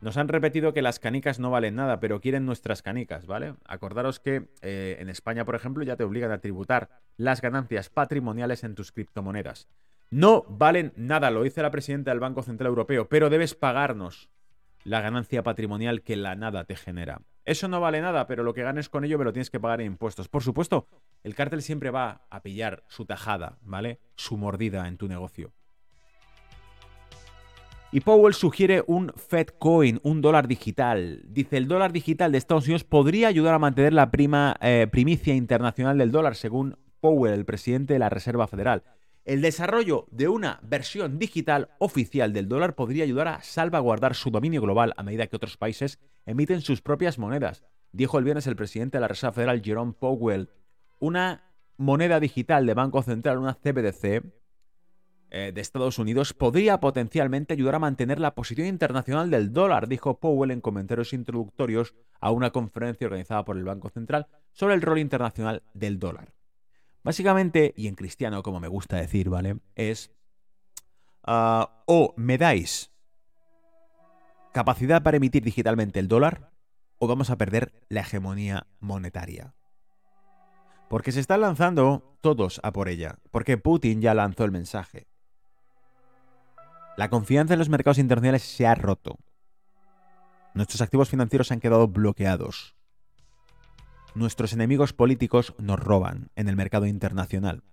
Nos 0.01 0.17
han 0.17 0.27
repetido 0.27 0.73
que 0.73 0.81
las 0.81 0.99
canicas 0.99 1.39
no 1.39 1.51
valen 1.51 1.75
nada, 1.75 1.99
pero 1.99 2.21
quieren 2.21 2.45
nuestras 2.45 2.81
canicas, 2.81 3.27
¿vale? 3.27 3.53
Acordaros 3.65 4.19
que 4.19 4.49
eh, 4.63 4.97
en 4.99 5.09
España, 5.09 5.45
por 5.45 5.53
ejemplo, 5.53 5.83
ya 5.83 5.95
te 5.95 6.03
obligan 6.03 6.31
a 6.31 6.39
tributar 6.39 6.89
las 7.17 7.39
ganancias 7.39 7.89
patrimoniales 7.89 8.63
en 8.63 8.73
tus 8.73 8.91
criptomonedas. 8.91 9.67
No 10.09 10.43
valen 10.49 10.91
nada, 10.95 11.29
lo 11.29 11.43
dice 11.43 11.61
la 11.61 11.69
presidenta 11.69 12.09
del 12.09 12.19
Banco 12.19 12.41
Central 12.41 12.69
Europeo, 12.69 13.07
pero 13.09 13.29
debes 13.29 13.53
pagarnos 13.53 14.31
la 14.83 15.01
ganancia 15.01 15.43
patrimonial 15.43 16.01
que 16.01 16.15
la 16.15 16.35
nada 16.35 16.63
te 16.63 16.75
genera. 16.75 17.21
Eso 17.45 17.67
no 17.67 17.79
vale 17.79 18.01
nada, 18.01 18.25
pero 18.25 18.43
lo 18.43 18.55
que 18.55 18.63
ganes 18.63 18.89
con 18.89 19.05
ello 19.05 19.19
me 19.19 19.25
lo 19.25 19.33
tienes 19.33 19.51
que 19.51 19.59
pagar 19.59 19.81
en 19.81 19.87
impuestos. 19.87 20.29
Por 20.29 20.41
supuesto, 20.41 20.87
el 21.23 21.35
cártel 21.35 21.61
siempre 21.61 21.91
va 21.91 22.25
a 22.31 22.41
pillar 22.41 22.83
su 22.87 23.05
tajada, 23.05 23.59
¿vale? 23.61 23.99
Su 24.15 24.35
mordida 24.35 24.87
en 24.87 24.97
tu 24.97 25.07
negocio. 25.07 25.53
Y 27.93 27.99
Powell 27.99 28.33
sugiere 28.33 28.85
un 28.87 29.11
Fed 29.17 29.47
Coin, 29.59 29.99
un 30.03 30.21
dólar 30.21 30.47
digital. 30.47 31.23
Dice, 31.25 31.57
el 31.57 31.67
dólar 31.67 31.91
digital 31.91 32.31
de 32.31 32.37
Estados 32.37 32.63
Unidos 32.63 32.85
podría 32.85 33.27
ayudar 33.27 33.53
a 33.53 33.59
mantener 33.59 33.91
la 33.91 34.11
prima, 34.11 34.55
eh, 34.61 34.87
primicia 34.89 35.35
internacional 35.35 35.97
del 35.97 36.09
dólar, 36.09 36.35
según 36.35 36.77
Powell, 37.01 37.33
el 37.33 37.43
presidente 37.43 37.93
de 37.93 37.99
la 37.99 38.07
Reserva 38.07 38.47
Federal. 38.47 38.83
El 39.25 39.41
desarrollo 39.41 40.07
de 40.09 40.29
una 40.29 40.61
versión 40.63 41.19
digital 41.19 41.71
oficial 41.79 42.31
del 42.31 42.47
dólar 42.47 42.75
podría 42.75 43.03
ayudar 43.03 43.27
a 43.27 43.41
salvaguardar 43.41 44.15
su 44.15 44.31
dominio 44.31 44.61
global 44.61 44.93
a 44.95 45.03
medida 45.03 45.27
que 45.27 45.35
otros 45.35 45.57
países 45.57 45.99
emiten 46.25 46.61
sus 46.61 46.81
propias 46.81 47.19
monedas, 47.19 47.65
dijo 47.91 48.17
el 48.17 48.23
viernes 48.23 48.47
el 48.47 48.55
presidente 48.55 48.97
de 48.97 49.01
la 49.01 49.09
Reserva 49.09 49.33
Federal, 49.33 49.61
Jerome 49.61 49.93
Powell. 49.99 50.49
Una 50.99 51.43
moneda 51.75 52.21
digital 52.21 52.65
de 52.65 52.73
Banco 52.73 53.03
Central, 53.03 53.37
una 53.37 53.53
CBDC, 53.53 54.23
eh, 55.33 55.53
de 55.53 55.61
Estados 55.61 55.97
Unidos 55.97 56.33
podría 56.33 56.81
potencialmente 56.81 57.53
ayudar 57.53 57.75
a 57.75 57.79
mantener 57.79 58.19
la 58.19 58.35
posición 58.35 58.67
internacional 58.67 59.29
del 59.29 59.53
dólar, 59.53 59.87
dijo 59.87 60.19
Powell 60.19 60.51
en 60.51 60.59
comentarios 60.59 61.13
introductorios 61.13 61.95
a 62.19 62.31
una 62.31 62.51
conferencia 62.51 63.07
organizada 63.07 63.45
por 63.45 63.57
el 63.57 63.63
Banco 63.63 63.89
Central 63.89 64.27
sobre 64.51 64.73
el 64.73 64.81
rol 64.81 64.99
internacional 64.99 65.63
del 65.73 65.99
dólar. 65.99 66.33
Básicamente, 67.01 67.73
y 67.77 67.87
en 67.87 67.95
cristiano 67.95 68.43
como 68.43 68.59
me 68.59 68.67
gusta 68.67 68.97
decir, 68.97 69.29
¿vale? 69.29 69.59
Es 69.75 70.11
ah, 71.23 71.81
o 71.85 72.13
me 72.17 72.37
dais 72.37 72.91
capacidad 74.51 75.01
para 75.01 75.15
emitir 75.15 75.43
digitalmente 75.43 75.99
el 75.99 76.09
dólar 76.09 76.51
o 76.97 77.07
vamos 77.07 77.29
a 77.29 77.37
perder 77.37 77.73
la 77.87 78.01
hegemonía 78.01 78.67
monetaria. 78.81 79.55
Porque 80.89 81.13
se 81.13 81.21
están 81.21 81.39
lanzando 81.39 82.17
todos 82.19 82.59
a 82.63 82.73
por 82.73 82.89
ella, 82.89 83.17
porque 83.31 83.57
Putin 83.57 84.01
ya 84.01 84.13
lanzó 84.13 84.43
el 84.43 84.51
mensaje. 84.51 85.07
La 86.97 87.09
confianza 87.09 87.53
en 87.53 87.59
los 87.59 87.69
mercados 87.69 87.97
internacionales 87.97 88.43
se 88.43 88.67
ha 88.67 88.75
roto. 88.75 89.17
Nuestros 90.53 90.81
activos 90.81 91.09
financieros 91.09 91.51
han 91.51 91.61
quedado 91.61 91.87
bloqueados. 91.87 92.75
Nuestros 94.13 94.51
enemigos 94.51 94.91
políticos 94.91 95.55
nos 95.57 95.79
roban 95.79 96.29
en 96.35 96.49
el 96.49 96.57
mercado 96.57 96.85
internacional. 96.85 97.63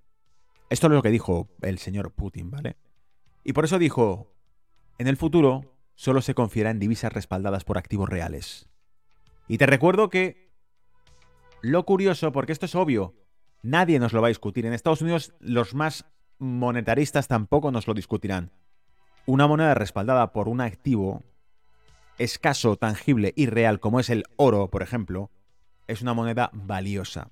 Esto 0.70 0.86
es 0.86 0.92
lo 0.92 1.02
que 1.02 1.10
dijo 1.10 1.48
el 1.62 1.78
señor 1.78 2.12
Putin, 2.12 2.50
¿vale? 2.50 2.76
Y 3.42 3.54
por 3.54 3.64
eso 3.64 3.78
dijo, 3.78 4.32
en 4.98 5.08
el 5.08 5.16
futuro 5.16 5.74
solo 5.96 6.22
se 6.22 6.34
confiará 6.34 6.70
en 6.70 6.78
divisas 6.78 7.12
respaldadas 7.12 7.64
por 7.64 7.76
activos 7.76 8.08
reales. 8.08 8.68
Y 9.48 9.58
te 9.58 9.66
recuerdo 9.66 10.10
que 10.10 10.52
lo 11.60 11.84
curioso, 11.84 12.30
porque 12.30 12.52
esto 12.52 12.66
es 12.66 12.76
obvio, 12.76 13.16
nadie 13.62 13.98
nos 13.98 14.12
lo 14.12 14.20
va 14.20 14.28
a 14.28 14.30
discutir. 14.30 14.64
En 14.64 14.74
Estados 14.74 15.02
Unidos 15.02 15.34
los 15.40 15.74
más 15.74 16.04
monetaristas 16.38 17.26
tampoco 17.26 17.72
nos 17.72 17.88
lo 17.88 17.94
discutirán 17.94 18.52
una 19.28 19.46
moneda 19.46 19.74
respaldada 19.74 20.32
por 20.32 20.48
un 20.48 20.62
activo 20.62 21.22
escaso, 22.16 22.76
tangible 22.76 23.34
y 23.36 23.44
real 23.44 23.78
como 23.78 24.00
es 24.00 24.08
el 24.08 24.24
oro, 24.36 24.70
por 24.70 24.82
ejemplo, 24.82 25.30
es 25.86 26.00
una 26.00 26.14
moneda 26.14 26.48
valiosa. 26.54 27.30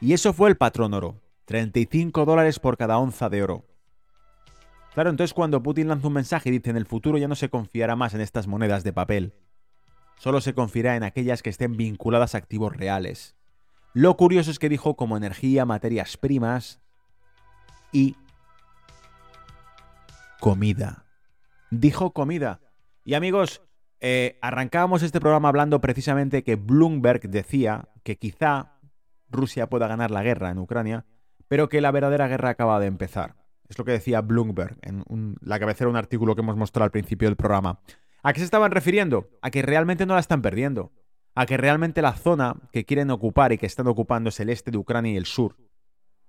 Y 0.00 0.14
eso 0.14 0.32
fue 0.32 0.48
el 0.50 0.56
patrón 0.56 0.94
oro, 0.94 1.22
35 1.44 2.24
dólares 2.24 2.58
por 2.58 2.76
cada 2.76 2.98
onza 2.98 3.28
de 3.28 3.44
oro. 3.44 3.64
Claro, 4.94 5.10
entonces 5.10 5.32
cuando 5.32 5.62
Putin 5.62 5.86
lanza 5.86 6.08
un 6.08 6.14
mensaje 6.14 6.48
y 6.48 6.52
dice 6.52 6.70
en 6.70 6.76
el 6.76 6.86
futuro 6.86 7.18
ya 7.18 7.28
no 7.28 7.36
se 7.36 7.50
confiará 7.50 7.94
más 7.94 8.12
en 8.14 8.20
estas 8.20 8.48
monedas 8.48 8.82
de 8.82 8.92
papel, 8.92 9.32
solo 10.18 10.40
se 10.40 10.54
confiará 10.54 10.96
en 10.96 11.04
aquellas 11.04 11.40
que 11.40 11.50
estén 11.50 11.76
vinculadas 11.76 12.34
a 12.34 12.38
activos 12.38 12.76
reales. 12.76 13.36
Lo 13.92 14.16
curioso 14.16 14.50
es 14.50 14.58
que 14.58 14.68
dijo 14.68 14.96
como 14.96 15.16
energía, 15.16 15.64
materias 15.66 16.16
primas 16.16 16.80
y 17.92 18.16
comida. 20.40 21.04
Dijo 21.70 22.12
comida. 22.12 22.60
Y 23.04 23.14
amigos, 23.14 23.62
eh, 24.00 24.38
arrancábamos 24.42 25.02
este 25.02 25.20
programa 25.20 25.48
hablando 25.48 25.80
precisamente 25.80 26.44
que 26.44 26.56
Bloomberg 26.56 27.28
decía 27.28 27.88
que 28.02 28.16
quizá 28.16 28.78
Rusia 29.30 29.68
pueda 29.68 29.88
ganar 29.88 30.10
la 30.10 30.22
guerra 30.22 30.50
en 30.50 30.58
Ucrania, 30.58 31.06
pero 31.48 31.68
que 31.68 31.80
la 31.80 31.90
verdadera 31.90 32.28
guerra 32.28 32.50
acaba 32.50 32.80
de 32.80 32.86
empezar. 32.86 33.36
Es 33.68 33.78
lo 33.78 33.84
que 33.84 33.92
decía 33.92 34.20
Bloomberg 34.20 34.78
en 34.82 35.36
la 35.40 35.58
cabecera 35.58 35.86
de 35.86 35.90
un 35.90 35.96
artículo 35.96 36.34
que 36.34 36.42
hemos 36.42 36.56
mostrado 36.56 36.84
al 36.84 36.90
principio 36.92 37.28
del 37.28 37.36
programa. 37.36 37.80
¿A 38.22 38.32
qué 38.32 38.40
se 38.40 38.44
estaban 38.44 38.72
refiriendo? 38.72 39.28
A 39.40 39.50
que 39.50 39.62
realmente 39.62 40.04
no 40.04 40.14
la 40.14 40.20
están 40.20 40.42
perdiendo. 40.42 40.92
A 41.36 41.46
que 41.46 41.56
realmente 41.56 42.02
la 42.02 42.14
zona 42.14 42.56
que 42.72 42.84
quieren 42.84 43.10
ocupar 43.10 43.52
y 43.52 43.58
que 43.58 43.66
están 43.66 43.86
ocupando 43.86 44.30
es 44.30 44.40
el 44.40 44.50
este 44.50 44.72
de 44.72 44.78
Ucrania 44.78 45.12
y 45.12 45.16
el 45.16 45.26
sur, 45.26 45.56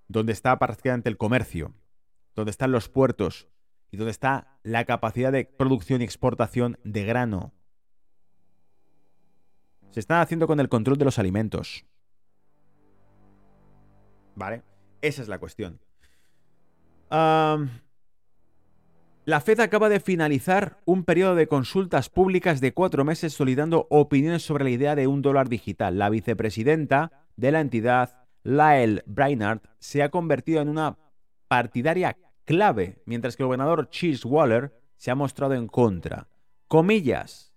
donde 0.07 0.33
está 0.33 0.59
prácticamente 0.59 1.09
el 1.09 1.17
comercio, 1.17 1.73
donde 2.35 2.51
están 2.51 2.71
los 2.71 2.87
puertos, 2.87 3.47
y 3.91 3.97
donde 3.97 4.11
está 4.11 4.59
la 4.63 4.85
capacidad 4.85 5.31
de 5.31 5.45
producción 5.45 6.01
y 6.01 6.05
exportación 6.05 6.77
de 6.83 7.05
grano. 7.05 7.53
Se 9.91 9.99
está 9.99 10.21
haciendo 10.21 10.47
con 10.47 10.59
el 10.59 10.69
control 10.69 10.97
de 10.97 11.05
los 11.05 11.19
alimentos. 11.19 11.85
¿Vale? 14.35 14.63
Esa 15.01 15.21
es 15.21 15.27
la 15.27 15.39
cuestión. 15.39 15.79
la 17.09 17.57
FED 19.41 19.59
acaba 19.61 19.89
de 19.89 19.99
finalizar 19.99 20.79
un 20.85 21.03
periodo 21.03 21.35
de 21.35 21.47
consultas 21.47 22.09
públicas 22.09 22.61
de 22.61 22.73
cuatro 22.73 23.03
meses 23.05 23.33
solicitando 23.33 23.87
opiniones 23.89 24.43
sobre 24.43 24.65
la 24.65 24.69
idea 24.69 24.95
de 24.95 25.07
un 25.07 25.21
dólar 25.21 25.49
digital. 25.49 25.97
La 25.97 26.09
vicepresidenta 26.09 27.11
de 27.35 27.51
la 27.51 27.61
entidad, 27.61 28.27
Lael 28.43 29.03
Brainard, 29.07 29.61
se 29.79 30.03
ha 30.03 30.09
convertido 30.09 30.61
en 30.61 30.69
una 30.69 30.97
partidaria 31.47 32.17
clave, 32.47 33.03
mientras 33.05 33.35
que 33.35 33.43
el 33.43 33.47
gobernador 33.47 33.89
Chase 33.89 34.25
Waller 34.25 34.73
se 34.95 35.11
ha 35.11 35.15
mostrado 35.15 35.53
en 35.53 35.67
contra. 35.67 36.29
Comillas. 36.67 37.53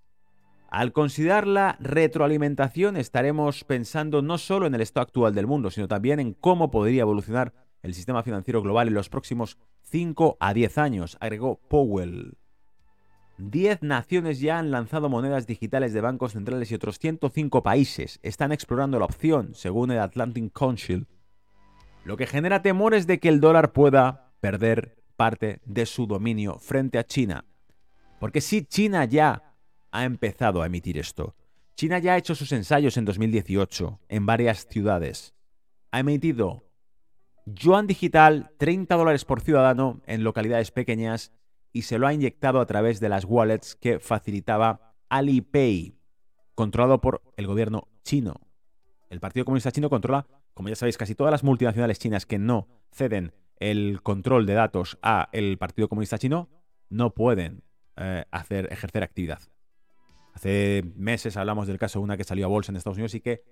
Al 0.68 0.92
considerar 0.92 1.46
la 1.46 1.76
retroalimentación 1.80 2.96
estaremos 2.96 3.64
pensando 3.64 4.20
no 4.20 4.36
solo 4.36 4.66
en 4.66 4.74
el 4.74 4.80
estado 4.80 5.02
actual 5.02 5.34
del 5.34 5.46
mundo, 5.46 5.70
sino 5.70 5.88
también 5.88 6.18
en 6.18 6.34
cómo 6.34 6.70
podría 6.70 7.02
evolucionar 7.02 7.54
el 7.82 7.94
sistema 7.94 8.22
financiero 8.24 8.62
global 8.62 8.88
en 8.88 8.94
los 8.94 9.08
próximos 9.08 9.58
5 9.84 10.36
a 10.40 10.52
10 10.52 10.78
años, 10.78 11.16
agregó 11.20 11.60
Powell. 11.68 12.36
10 13.38 13.82
naciones 13.82 14.40
ya 14.40 14.58
han 14.58 14.70
lanzado 14.70 15.08
monedas 15.08 15.46
digitales 15.46 15.92
de 15.92 16.00
bancos 16.02 16.32
centrales 16.32 16.70
y 16.70 16.74
otros 16.74 16.98
105 16.98 17.62
países 17.62 18.18
están 18.22 18.50
explorando 18.52 18.98
la 18.98 19.06
opción, 19.06 19.54
según 19.54 19.92
el 19.92 20.00
Atlantic 20.00 20.52
Council, 20.52 21.06
lo 22.04 22.16
que 22.16 22.26
genera 22.26 22.60
temores 22.60 23.06
de 23.06 23.18
que 23.20 23.28
el 23.28 23.40
dólar 23.40 23.72
pueda 23.72 24.29
perder 24.40 24.96
parte 25.16 25.60
de 25.64 25.86
su 25.86 26.06
dominio 26.06 26.58
frente 26.58 26.98
a 26.98 27.04
China. 27.04 27.44
Porque 28.18 28.40
si 28.40 28.64
China 28.64 29.04
ya 29.04 29.54
ha 29.90 30.04
empezado 30.04 30.62
a 30.62 30.66
emitir 30.66 30.98
esto, 30.98 31.34
China 31.74 31.98
ya 31.98 32.14
ha 32.14 32.18
hecho 32.18 32.34
sus 32.34 32.52
ensayos 32.52 32.96
en 32.96 33.04
2018 33.04 34.00
en 34.08 34.26
varias 34.26 34.66
ciudades. 34.66 35.34
Ha 35.90 36.00
emitido 36.00 36.70
yuan 37.46 37.86
digital 37.86 38.52
30 38.58 38.94
dólares 38.96 39.24
por 39.24 39.40
ciudadano 39.40 40.00
en 40.06 40.24
localidades 40.24 40.70
pequeñas 40.70 41.32
y 41.72 41.82
se 41.82 41.98
lo 41.98 42.06
ha 42.06 42.14
inyectado 42.14 42.60
a 42.60 42.66
través 42.66 43.00
de 43.00 43.08
las 43.08 43.24
wallets 43.24 43.76
que 43.76 43.98
facilitaba 43.98 44.94
Alipay, 45.08 45.96
controlado 46.54 47.00
por 47.00 47.22
el 47.36 47.46
gobierno 47.46 47.88
chino. 48.04 48.40
El 49.08 49.20
Partido 49.20 49.44
Comunista 49.44 49.72
Chino 49.72 49.90
controla, 49.90 50.26
como 50.54 50.68
ya 50.68 50.76
sabéis, 50.76 50.96
casi 50.96 51.14
todas 51.14 51.32
las 51.32 51.42
multinacionales 51.42 51.98
chinas 51.98 52.26
que 52.26 52.38
no 52.38 52.68
ceden 52.92 53.32
el 53.60 54.00
control 54.02 54.46
de 54.46 54.54
datos 54.54 54.98
a 55.02 55.28
el 55.32 55.58
Partido 55.58 55.88
Comunista 55.88 56.18
Chino, 56.18 56.48
no 56.88 57.14
pueden 57.14 57.62
eh, 57.96 58.24
hacer, 58.30 58.72
ejercer 58.72 59.02
actividad. 59.02 59.40
Hace 60.34 60.82
meses 60.96 61.36
hablamos 61.36 61.66
del 61.66 61.78
caso 61.78 61.98
de 61.98 62.04
una 62.04 62.16
que 62.16 62.24
salió 62.24 62.46
a 62.46 62.48
bolsa 62.48 62.72
en 62.72 62.76
Estados 62.76 62.96
Unidos 62.96 63.14
y 63.14 63.20
que 63.20 63.44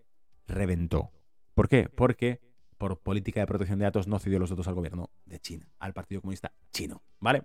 reventó. 0.47 1.13
¿Por 1.55 1.69
qué? 1.69 1.89
Porque 1.89 2.41
por 2.79 3.01
política 3.01 3.41
de 3.41 3.47
protección 3.47 3.79
de 3.79 3.85
datos 3.85 4.07
no 4.07 4.19
cedió 4.19 4.39
los 4.39 4.51
datos 4.51 4.69
al 4.69 4.75
gobierno 4.75 5.11
de 5.27 5.41
China, 5.41 5.69
al 5.79 5.93
Partido 5.93 6.21
Comunista 6.21 6.53
Chino. 6.73 7.03
¿Vale? 7.21 7.43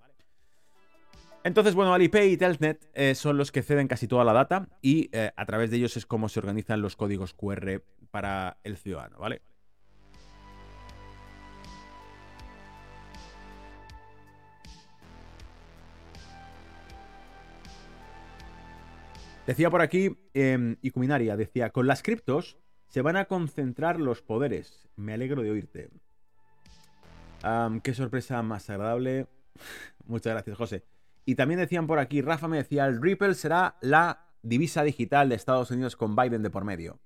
Entonces, 1.44 1.76
bueno, 1.76 1.94
Alipay 1.94 2.32
y 2.32 2.38
Telnet 2.38 2.90
eh, 2.94 3.16
son 3.16 3.38
los 3.38 3.52
que 3.52 3.64
ceden 3.64 3.90
casi 3.90 4.08
toda 4.08 4.24
la 4.24 4.32
data 4.32 4.70
y 4.82 5.10
eh, 5.12 5.32
a 5.36 5.46
través 5.46 5.72
de 5.72 5.78
ellos 5.78 5.98
es 5.98 6.06
como 6.06 6.30
se 6.30 6.40
organizan 6.40 6.82
los 6.82 6.96
códigos 6.96 7.34
QR 7.34 7.82
para 8.12 8.60
el 8.64 8.78
ciudadano, 8.78 9.18
¿vale? 9.20 9.42
Decía 19.46 19.70
por 19.70 19.82
aquí, 19.82 20.18
eh, 20.34 20.78
Icuminaria, 20.82 21.36
decía, 21.36 21.72
con 21.72 21.86
las 21.86 22.02
criptos 22.02 22.58
se 22.88 23.02
van 23.02 23.18
a 23.18 23.26
concentrar 23.26 24.00
los 24.00 24.22
poderes. 24.22 24.88
Me 24.96 25.14
alegro 25.14 25.42
de 25.42 25.52
oírte. 25.52 25.90
qué 27.84 27.94
sorpresa 27.94 28.42
más 28.42 28.70
agradable. 28.70 29.28
Muchas 30.06 30.34
gracias, 30.34 30.58
José. 30.58 30.84
Y 31.26 31.36
también 31.36 31.60
decían 31.60 31.88
por 31.88 32.00
aquí, 32.00 32.22
Rafa 32.22 32.48
me 32.48 32.58
decía, 32.58 32.86
el 32.86 33.02
Ripple 33.02 33.34
será 33.34 33.78
la 33.82 34.28
divisa 34.44 34.84
digital 34.84 35.30
de 35.30 35.36
Estados 35.36 35.72
Unidos 35.72 35.96
con 35.96 36.16
Biden 36.16 36.44
de 36.44 36.50
por 36.50 36.64
medio. 36.66 37.00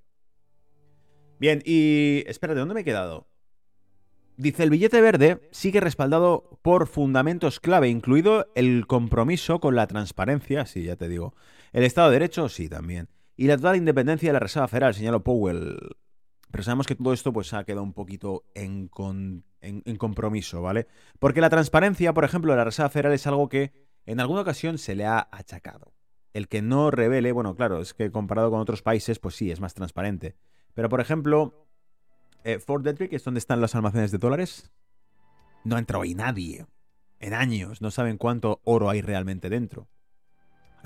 Bien, 1.40 1.62
y 1.66 2.24
espera, 2.28 2.54
¿de 2.54 2.60
dónde 2.60 2.74
me 2.74 2.82
he 2.82 2.86
quedado? 2.86 3.28
Dice, 4.38 4.64
el 4.64 4.70
billete 4.70 5.02
verde 5.02 5.48
sigue 5.52 5.80
respaldado 5.80 6.60
por 6.62 6.88
fundamentos 6.88 7.60
clave, 7.60 7.90
incluido 7.90 8.52
el 8.56 8.86
compromiso 8.88 9.60
con 9.60 9.76
la 9.76 9.88
transparencia, 9.88 10.66
sí, 10.66 10.84
ya 10.84 10.96
te 10.96 11.08
digo. 11.08 11.34
El 11.72 11.84
Estado 11.84 12.10
de 12.10 12.14
Derecho, 12.14 12.50
sí, 12.50 12.70
también. 12.70 13.10
Y 13.36 13.48
la 13.48 13.58
total 13.58 13.76
independencia 13.76 14.30
de 14.30 14.34
la 14.34 14.40
Reserva 14.40 14.68
Federal, 14.68 14.94
señaló 14.94 15.24
Powell. 15.24 15.78
Pero 16.52 16.64
sabemos 16.64 16.88
que 16.88 16.96
todo 16.96 17.14
esto 17.14 17.34
pues 17.34 17.54
ha 17.54 17.64
quedado 17.66 17.84
un 17.84 17.94
poquito 17.94 18.46
en, 18.56 18.88
compromiso, 19.98 20.62
¿vale? 20.62 20.88
Porque 21.20 21.42
la 21.42 21.50
transparencia, 21.50 22.14
por 22.14 22.24
ejemplo, 22.24 22.54
de 22.54 22.58
la 22.58 22.64
Reserva 22.64 22.90
Federal 22.90 23.14
es 23.14 23.28
algo 23.28 23.50
que 23.50 23.74
en 24.06 24.20
alguna 24.20 24.42
ocasión 24.42 24.78
se 24.78 24.96
le 24.96 25.06
ha 25.06 25.28
achacado. 25.32 25.94
El 26.34 26.48
que 26.48 26.62
no 26.62 26.90
revele, 26.90 27.32
bueno, 27.32 27.56
claro, 27.56 27.82
es 27.82 27.94
que 27.94 28.12
comparado 28.12 28.50
con 28.50 28.60
otros 28.60 28.82
países, 28.82 29.20
pues 29.20 29.36
sí, 29.36 29.52
es 29.52 29.60
más 29.60 29.74
transparente. 29.74 30.36
Pero, 30.74 30.90
por 30.90 31.02
ejemplo, 31.02 31.68
eh, 32.44 32.60
Fort 32.60 32.84
Detrick, 32.84 33.14
es 33.14 33.24
donde 33.24 33.40
están 33.40 33.60
los 33.60 33.76
almacenes 33.76 34.12
de 34.12 34.18
dólares, 34.18 34.72
no 35.64 35.76
ha 35.76 35.80
entrado 35.80 36.04
ahí 36.04 36.16
nadie. 36.16 36.66
En 37.20 37.34
años, 37.34 37.82
no 37.82 37.92
saben 37.92 38.18
cuánto 38.18 38.62
oro 38.64 38.90
hay 38.90 39.02
realmente 39.02 39.50
dentro. 39.50 39.90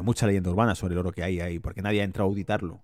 Mucha 0.02 0.28
leyenda 0.28 0.50
urbana 0.50 0.76
sobre 0.76 0.94
el 0.94 1.00
oro 1.00 1.12
que 1.12 1.24
hay 1.24 1.40
ahí, 1.40 1.60
porque 1.60 1.82
nadie 1.82 2.02
ha 2.02 2.04
entrado 2.04 2.28
a 2.28 2.30
auditarlo. 2.30 2.82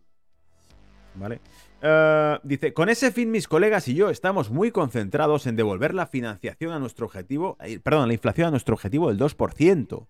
¿Vale? 1.16 1.42
Eh, 1.82 2.40
dice, 2.44 2.74
con 2.74 2.90
ese 2.90 3.12
fin 3.12 3.32
mis 3.32 3.48
colegas 3.48 3.88
y 3.88 3.96
yo 3.96 4.10
estamos 4.10 4.52
muy 4.52 4.72
concentrados 4.72 5.48
en 5.48 5.56
devolver 5.56 5.94
la 5.94 6.06
financiación 6.06 6.72
a 6.72 6.80
nuestro 6.80 7.06
objetivo, 7.06 7.58
eh, 7.62 7.80
perdón, 7.80 8.08
la 8.08 8.14
inflación 8.14 8.48
a 8.48 8.52
nuestro 8.52 8.76
objetivo 8.76 9.10
del 9.10 9.18
2% 9.20 10.08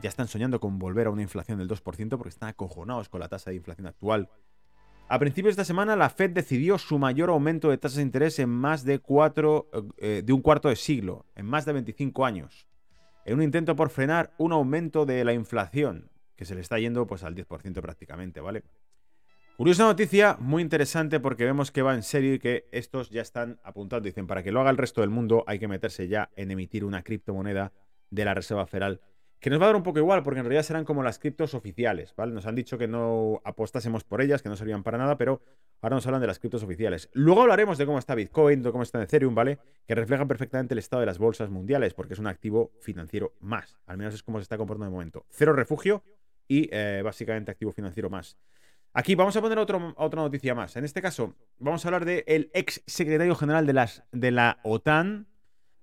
ya 0.00 0.08
están 0.08 0.28
soñando 0.28 0.60
con 0.60 0.78
volver 0.78 1.06
a 1.06 1.10
una 1.10 1.22
inflación 1.22 1.58
del 1.58 1.68
2% 1.68 2.08
porque 2.10 2.28
están 2.28 2.48
acojonados 2.48 3.08
con 3.08 3.20
la 3.20 3.28
tasa 3.28 3.50
de 3.50 3.56
inflación 3.56 3.86
actual. 3.86 4.28
A 5.08 5.18
principios 5.18 5.56
de 5.56 5.62
esta 5.62 5.64
semana, 5.64 5.96
la 5.96 6.08
Fed 6.08 6.30
decidió 6.30 6.78
su 6.78 6.98
mayor 6.98 7.30
aumento 7.30 7.68
de 7.68 7.78
tasas 7.78 7.96
de 7.96 8.02
interés 8.02 8.38
en 8.38 8.48
más 8.48 8.84
de, 8.84 9.00
cuatro, 9.00 9.68
eh, 9.98 10.22
de 10.24 10.32
un 10.32 10.40
cuarto 10.40 10.68
de 10.68 10.76
siglo, 10.76 11.26
en 11.34 11.46
más 11.46 11.64
de 11.64 11.72
25 11.72 12.24
años, 12.24 12.68
en 13.30 13.36
un 13.36 13.44
intento 13.44 13.76
por 13.76 13.90
frenar 13.90 14.32
un 14.38 14.52
aumento 14.52 15.06
de 15.06 15.24
la 15.24 15.32
inflación, 15.32 16.10
que 16.34 16.44
se 16.44 16.56
le 16.56 16.60
está 16.60 16.80
yendo 16.80 17.06
pues, 17.06 17.22
al 17.22 17.36
10% 17.36 17.80
prácticamente, 17.80 18.40
¿vale? 18.40 18.64
Curiosa 19.56 19.84
noticia, 19.84 20.36
muy 20.40 20.62
interesante 20.62 21.20
porque 21.20 21.44
vemos 21.44 21.70
que 21.70 21.82
va 21.82 21.94
en 21.94 22.02
serio 22.02 22.34
y 22.34 22.38
que 22.40 22.66
estos 22.72 23.10
ya 23.10 23.22
están 23.22 23.60
apuntando. 23.62 24.04
Dicen, 24.04 24.26
para 24.26 24.42
que 24.42 24.50
lo 24.50 24.60
haga 24.60 24.70
el 24.70 24.78
resto 24.78 25.02
del 25.02 25.10
mundo 25.10 25.44
hay 25.46 25.60
que 25.60 25.68
meterse 25.68 26.08
ya 26.08 26.30
en 26.34 26.50
emitir 26.50 26.84
una 26.84 27.02
criptomoneda 27.02 27.72
de 28.08 28.24
la 28.24 28.34
Reserva 28.34 28.66
Federal 28.66 29.00
que 29.40 29.48
nos 29.48 29.58
va 29.58 29.64
a 29.64 29.68
dar 29.68 29.76
un 29.76 29.82
poco 29.82 29.98
igual, 29.98 30.22
porque 30.22 30.40
en 30.40 30.44
realidad 30.44 30.62
serán 30.62 30.84
como 30.84 31.02
las 31.02 31.18
criptos 31.18 31.54
oficiales, 31.54 32.14
¿vale? 32.14 32.32
Nos 32.32 32.46
han 32.46 32.54
dicho 32.54 32.76
que 32.76 32.86
no 32.86 33.40
apostásemos 33.42 34.04
por 34.04 34.20
ellas, 34.20 34.42
que 34.42 34.50
no 34.50 34.56
servían 34.56 34.82
para 34.82 34.98
nada, 34.98 35.16
pero 35.16 35.40
ahora 35.80 35.96
nos 35.96 36.06
hablan 36.06 36.20
de 36.20 36.26
las 36.26 36.38
criptos 36.38 36.62
oficiales. 36.62 37.08
Luego 37.14 37.40
hablaremos 37.40 37.78
de 37.78 37.86
cómo 37.86 37.98
está 37.98 38.14
Bitcoin, 38.14 38.62
de 38.62 38.70
cómo 38.70 38.82
está 38.82 39.02
Ethereum, 39.02 39.34
¿vale? 39.34 39.58
Que 39.86 39.94
reflejan 39.94 40.28
perfectamente 40.28 40.74
el 40.74 40.78
estado 40.78 41.00
de 41.00 41.06
las 41.06 41.18
bolsas 41.18 41.48
mundiales, 41.48 41.94
porque 41.94 42.12
es 42.12 42.20
un 42.20 42.26
activo 42.26 42.72
financiero 42.80 43.32
más. 43.40 43.78
Al 43.86 43.96
menos 43.96 44.14
es 44.14 44.22
como 44.22 44.38
se 44.38 44.42
está 44.42 44.58
comportando 44.58 44.86
de 44.86 44.92
momento. 44.92 45.24
Cero 45.30 45.54
refugio 45.54 46.04
y 46.46 46.68
eh, 46.70 47.00
básicamente 47.02 47.50
activo 47.50 47.72
financiero 47.72 48.10
más. 48.10 48.36
Aquí 48.92 49.14
vamos 49.14 49.36
a 49.36 49.40
poner 49.40 49.56
otro, 49.58 49.94
otra 49.96 50.20
noticia 50.20 50.54
más. 50.54 50.76
En 50.76 50.84
este 50.84 51.00
caso, 51.00 51.34
vamos 51.58 51.84
a 51.84 51.88
hablar 51.88 52.04
del 52.04 52.50
ex 52.52 52.82
secretario 52.86 53.36
general 53.36 53.64
de, 53.64 53.72
las, 53.72 54.02
de 54.10 54.32
la 54.32 54.58
OTAN, 54.64 55.28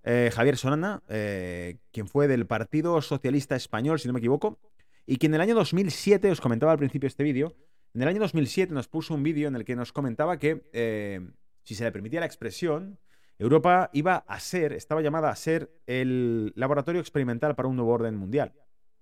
eh, 0.10 0.32
Javier 0.32 0.56
Solana, 0.56 1.04
eh, 1.10 1.80
quien 1.91 2.08
fue 2.08 2.30
del 2.30 2.48
Partido 2.48 3.02
Socialista 3.02 3.58
Español, 3.58 4.00
si 4.00 4.08
no 4.08 4.13
me 4.13 4.20
equivoco, 4.20 4.58
y 5.06 5.17
quien 5.17 5.32
en 5.32 5.36
el 5.36 5.41
año 5.41 5.56
2007, 5.56 6.32
os 6.32 6.39
comentaba 6.39 6.72
al 6.72 6.78
principio 6.78 7.08
este 7.08 7.24
vídeo, 7.24 7.58
en 7.93 8.04
el 8.04 8.08
año 8.08 8.22
2007 8.22 8.74
nos 8.74 8.88
puso 8.88 9.13
un 9.13 9.24
vídeo 9.24 9.50
en 9.50 9.56
el 9.58 9.65
que 9.65 9.76
nos 9.76 9.91
comentaba 9.91 10.39
que, 10.39 10.70
eh, 10.72 11.30
si 11.63 11.76
se 11.76 11.84
le 11.84 11.91
permitía 11.91 12.22
la 12.22 12.26
expresión, 12.26 13.00
Europa 13.38 13.90
iba 13.92 14.15
a 14.15 14.40
ser, 14.40 14.71
estaba 14.71 15.02
llamada 15.02 15.29
a 15.29 15.36
ser 15.36 15.77
el 15.88 16.54
laboratorio 16.56 17.02
experimental 17.02 17.56
para 17.56 17.67
un 17.67 17.75
nuevo 17.75 17.92
orden 17.92 18.15
mundial. 18.15 18.54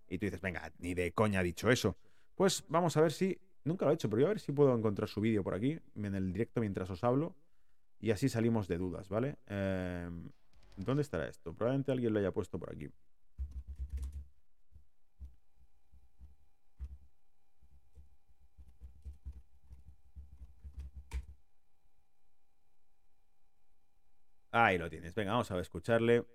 Y 0.09 0.17
tú 0.17 0.25
dices, 0.25 0.41
venga, 0.41 0.71
ni 0.79 0.95
de 0.95 1.11
coña 1.11 1.41
ha 1.41 1.43
dicho 1.43 1.69
eso. 1.69 1.97
Pues 2.33 2.63
vamos 2.67 2.97
a 2.97 3.01
ver 3.01 3.11
si, 3.11 3.37
nunca 3.63 3.85
lo 3.85 3.91
he 3.91 3.93
hecho, 3.93 4.09
pero 4.09 4.21
voy 4.21 4.25
a 4.25 4.29
ver 4.29 4.39
si 4.39 4.51
puedo 4.51 4.75
encontrar 4.75 5.07
su 5.07 5.21
vídeo 5.21 5.43
por 5.43 5.53
aquí, 5.53 5.79
en 5.95 6.15
el 6.15 6.33
directo 6.33 6.61
mientras 6.61 6.89
os 6.89 7.03
hablo, 7.03 7.35
y 7.99 8.09
así 8.09 8.27
salimos 8.27 8.67
de 8.67 8.79
dudas, 8.79 9.07
¿vale? 9.07 9.37
¿Dónde 10.77 11.01
estará 11.03 11.27
esto? 11.27 11.53
Probablemente 11.53 11.91
alguien 11.91 12.13
lo 12.13 12.19
haya 12.19 12.31
puesto 12.31 12.59
por 12.59 12.71
aquí. 12.71 12.89
Ahí 24.51 24.77
lo 24.77 24.89
tienes. 24.89 25.13
Venga, 25.13 25.33
vamos 25.33 25.51
a 25.51 25.59
escucharle. 25.59 26.25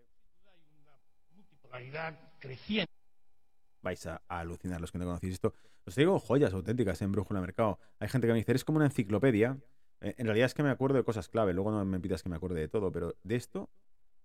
Vais 3.82 4.06
a, 4.06 4.20
alucinar 4.28 4.80
los 4.80 4.92
que 4.92 4.98
no 4.98 5.06
conocéis 5.06 5.34
esto. 5.34 5.54
Os 5.86 5.94
digo 5.94 6.18
joyas 6.18 6.52
auténticas 6.52 7.00
en 7.00 7.12
Brújula 7.12 7.40
Mercado. 7.40 7.78
Hay 7.98 8.08
gente 8.08 8.26
que 8.26 8.32
me 8.34 8.38
dice, 8.38 8.52
es 8.52 8.64
como 8.64 8.76
una 8.76 8.86
enciclopedia 8.86 9.58
Eh, 10.02 10.14
En 10.18 10.26
realidad 10.26 10.46
es 10.46 10.54
que 10.54 10.62
me 10.62 10.70
acuerdo 10.70 10.96
de 10.98 11.04
cosas 11.04 11.28
clave, 11.28 11.54
luego 11.54 11.70
no 11.70 11.84
me 11.84 12.00
pidas 12.00 12.22
que 12.22 12.28
me 12.28 12.36
acuerde 12.36 12.60
de 12.60 12.68
todo, 12.68 12.90
pero 12.92 13.16
de 13.22 13.36
esto, 13.36 13.70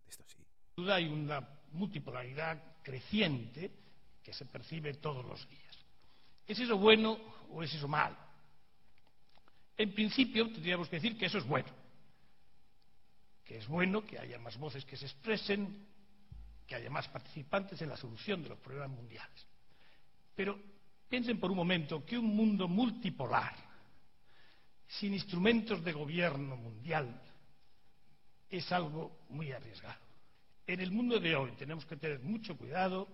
esto 0.08 0.24
sí. 0.28 0.89
Hay 0.89 1.08
una 1.08 1.47
multipolaridad 1.72 2.62
creciente 2.84 3.72
que 4.24 4.34
se 4.34 4.45
percibe 4.45 4.95
todos 4.95 5.26
los 5.26 5.47
días. 5.49 5.78
¿Es 6.47 6.60
eso 6.60 6.78
bueno 6.78 7.18
o 7.51 7.64
es 7.64 7.74
eso 7.74 7.88
malo? 7.88 8.16
En 9.78 9.93
principio 9.93 10.51
tendríamos 10.51 10.88
que 10.88 10.97
decir 10.97 11.18
que 11.18 11.26
eso 11.26 11.38
es 11.38 11.45
bueno, 11.45 11.70
que 13.43 13.58
es 13.58 13.68
bueno 13.68 14.06
que 14.06 14.18
haya 14.18 14.39
más 14.39 14.58
voces 14.58 14.86
que 14.86 14.95
se 14.95 15.06
expresen, 15.06 15.86
que 16.66 16.76
haya 16.76 16.89
más 16.89 17.08
participantes 17.10 17.82
en 17.82 17.89
la 17.89 17.97
solución 17.97 18.41
de 18.41 18.49
los 18.49 18.60
problemas 18.60 18.89
mundiales. 18.89 19.45
Pero 20.36 20.58
piensen 21.10 21.39
por 21.39 21.51
un 21.51 21.58
momento 21.58 22.06
que 22.06 22.18
un 22.18 22.36
mundo 22.36 22.68
multipolar, 22.68 23.56
sin 24.88 25.14
instrumentos 25.14 25.84
de 25.84 25.91
gobierno 25.91 26.56
mundial, 26.56 27.22
es 28.49 28.71
algo 28.71 29.11
muy 29.29 29.51
arriesgado. 29.51 29.95
En 30.67 30.79
el 30.79 30.91
mundo 30.91 31.19
de 31.19 31.35
hoy 31.35 31.51
tenemos 31.57 31.85
que 31.85 31.95
tener 31.95 32.19
mucho 32.21 32.57
cuidado 32.57 33.07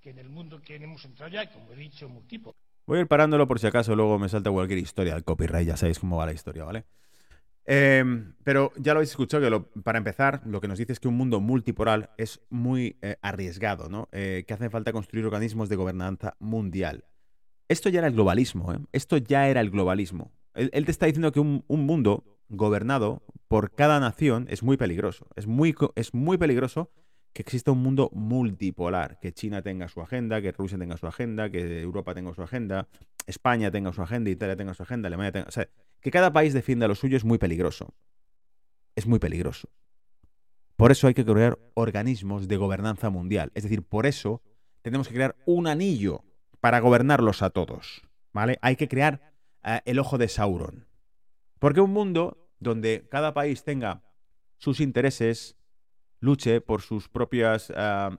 que 0.00 0.10
en 0.10 0.18
el 0.18 0.28
mundo 0.28 0.60
que 0.60 0.76
hemos 0.76 1.04
entrado 1.04 1.32
ya, 1.32 1.50
como 1.50 1.72
he 1.72 1.76
dicho, 1.76 2.08
multipolar. 2.08 2.56
Voy 2.86 2.98
a 2.98 3.00
ir 3.02 3.06
parándolo 3.06 3.46
por 3.46 3.60
si 3.60 3.66
acaso 3.66 3.94
luego 3.94 4.18
me 4.18 4.28
salta 4.28 4.50
cualquier 4.50 4.80
historia 4.80 5.14
del 5.14 5.24
copyright, 5.24 5.66
ya 5.66 5.76
sabéis 5.76 5.98
cómo 5.98 6.16
va 6.16 6.26
la 6.26 6.32
historia, 6.32 6.64
¿vale? 6.64 6.84
Eh, 7.64 8.04
pero 8.42 8.72
ya 8.76 8.92
lo 8.92 8.98
habéis 8.98 9.10
escuchado, 9.10 9.42
que 9.44 9.50
lo- 9.50 9.70
para 9.82 9.98
empezar, 9.98 10.42
lo 10.44 10.60
que 10.60 10.66
nos 10.66 10.78
dice 10.78 10.92
es 10.92 10.98
que 10.98 11.06
un 11.06 11.16
mundo 11.16 11.40
multipolar 11.40 12.12
es 12.18 12.40
muy 12.50 12.96
eh, 13.02 13.16
arriesgado, 13.22 13.88
¿no? 13.88 14.08
Eh, 14.10 14.44
que 14.46 14.54
hace 14.54 14.68
falta 14.68 14.92
construir 14.92 15.24
organismos 15.24 15.68
de 15.68 15.76
gobernanza 15.76 16.34
mundial. 16.40 17.04
Esto 17.68 17.88
ya 17.88 18.00
era 18.00 18.08
el 18.08 18.14
globalismo, 18.14 18.72
¿eh? 18.74 18.78
Esto 18.90 19.16
ya 19.16 19.48
era 19.48 19.60
el 19.60 19.70
globalismo. 19.70 20.32
Él, 20.54 20.84
te 20.84 20.90
está 20.90 21.06
diciendo 21.06 21.30
que 21.32 21.40
un 21.40 21.64
mundo 21.68 22.41
gobernado 22.52 23.22
por 23.48 23.72
cada 23.72 23.98
nación 23.98 24.46
es 24.48 24.62
muy 24.62 24.76
peligroso. 24.76 25.26
Es 25.34 25.46
muy, 25.46 25.74
es 25.96 26.14
muy 26.14 26.38
peligroso 26.38 26.90
que 27.32 27.42
exista 27.42 27.72
un 27.72 27.82
mundo 27.82 28.10
multipolar, 28.12 29.18
que 29.20 29.32
China 29.32 29.62
tenga 29.62 29.88
su 29.88 30.00
agenda, 30.00 30.40
que 30.42 30.52
Rusia 30.52 30.78
tenga 30.78 30.96
su 30.96 31.06
agenda, 31.06 31.50
que 31.50 31.80
Europa 31.80 32.14
tenga 32.14 32.34
su 32.34 32.42
agenda, 32.42 32.88
España 33.26 33.70
tenga 33.70 33.92
su 33.92 34.02
agenda, 34.02 34.30
Italia 34.30 34.56
tenga 34.56 34.74
su 34.74 34.82
agenda, 34.82 35.06
Alemania 35.06 35.32
tenga... 35.32 35.48
Que 36.00 36.10
cada 36.10 36.32
país 36.32 36.52
defienda 36.52 36.88
lo 36.88 36.94
suyo 36.94 37.16
es 37.16 37.24
muy 37.24 37.38
peligroso. 37.38 37.94
Es 38.96 39.06
muy 39.06 39.18
peligroso. 39.18 39.68
Por 40.76 40.90
eso 40.90 41.06
hay 41.06 41.14
que 41.14 41.24
crear 41.24 41.58
organismos 41.74 42.48
de 42.48 42.56
gobernanza 42.56 43.08
mundial. 43.08 43.50
Es 43.54 43.62
decir, 43.62 43.82
por 43.82 44.04
eso 44.04 44.42
tenemos 44.82 45.08
que 45.08 45.14
crear 45.14 45.36
un 45.46 45.68
anillo 45.68 46.24
para 46.60 46.80
gobernarlos 46.80 47.42
a 47.42 47.50
todos. 47.50 48.02
¿Vale? 48.32 48.58
Hay 48.62 48.76
que 48.76 48.88
crear 48.88 49.32
eh, 49.62 49.80
el 49.84 49.98
ojo 49.98 50.18
de 50.18 50.28
Sauron. 50.28 50.86
Porque 51.58 51.80
un 51.80 51.92
mundo 51.92 52.41
donde 52.62 53.06
cada 53.10 53.34
país 53.34 53.64
tenga 53.64 54.02
sus 54.58 54.80
intereses, 54.80 55.56
luche 56.20 56.60
por 56.60 56.82
sus 56.82 57.08
propios 57.08 57.72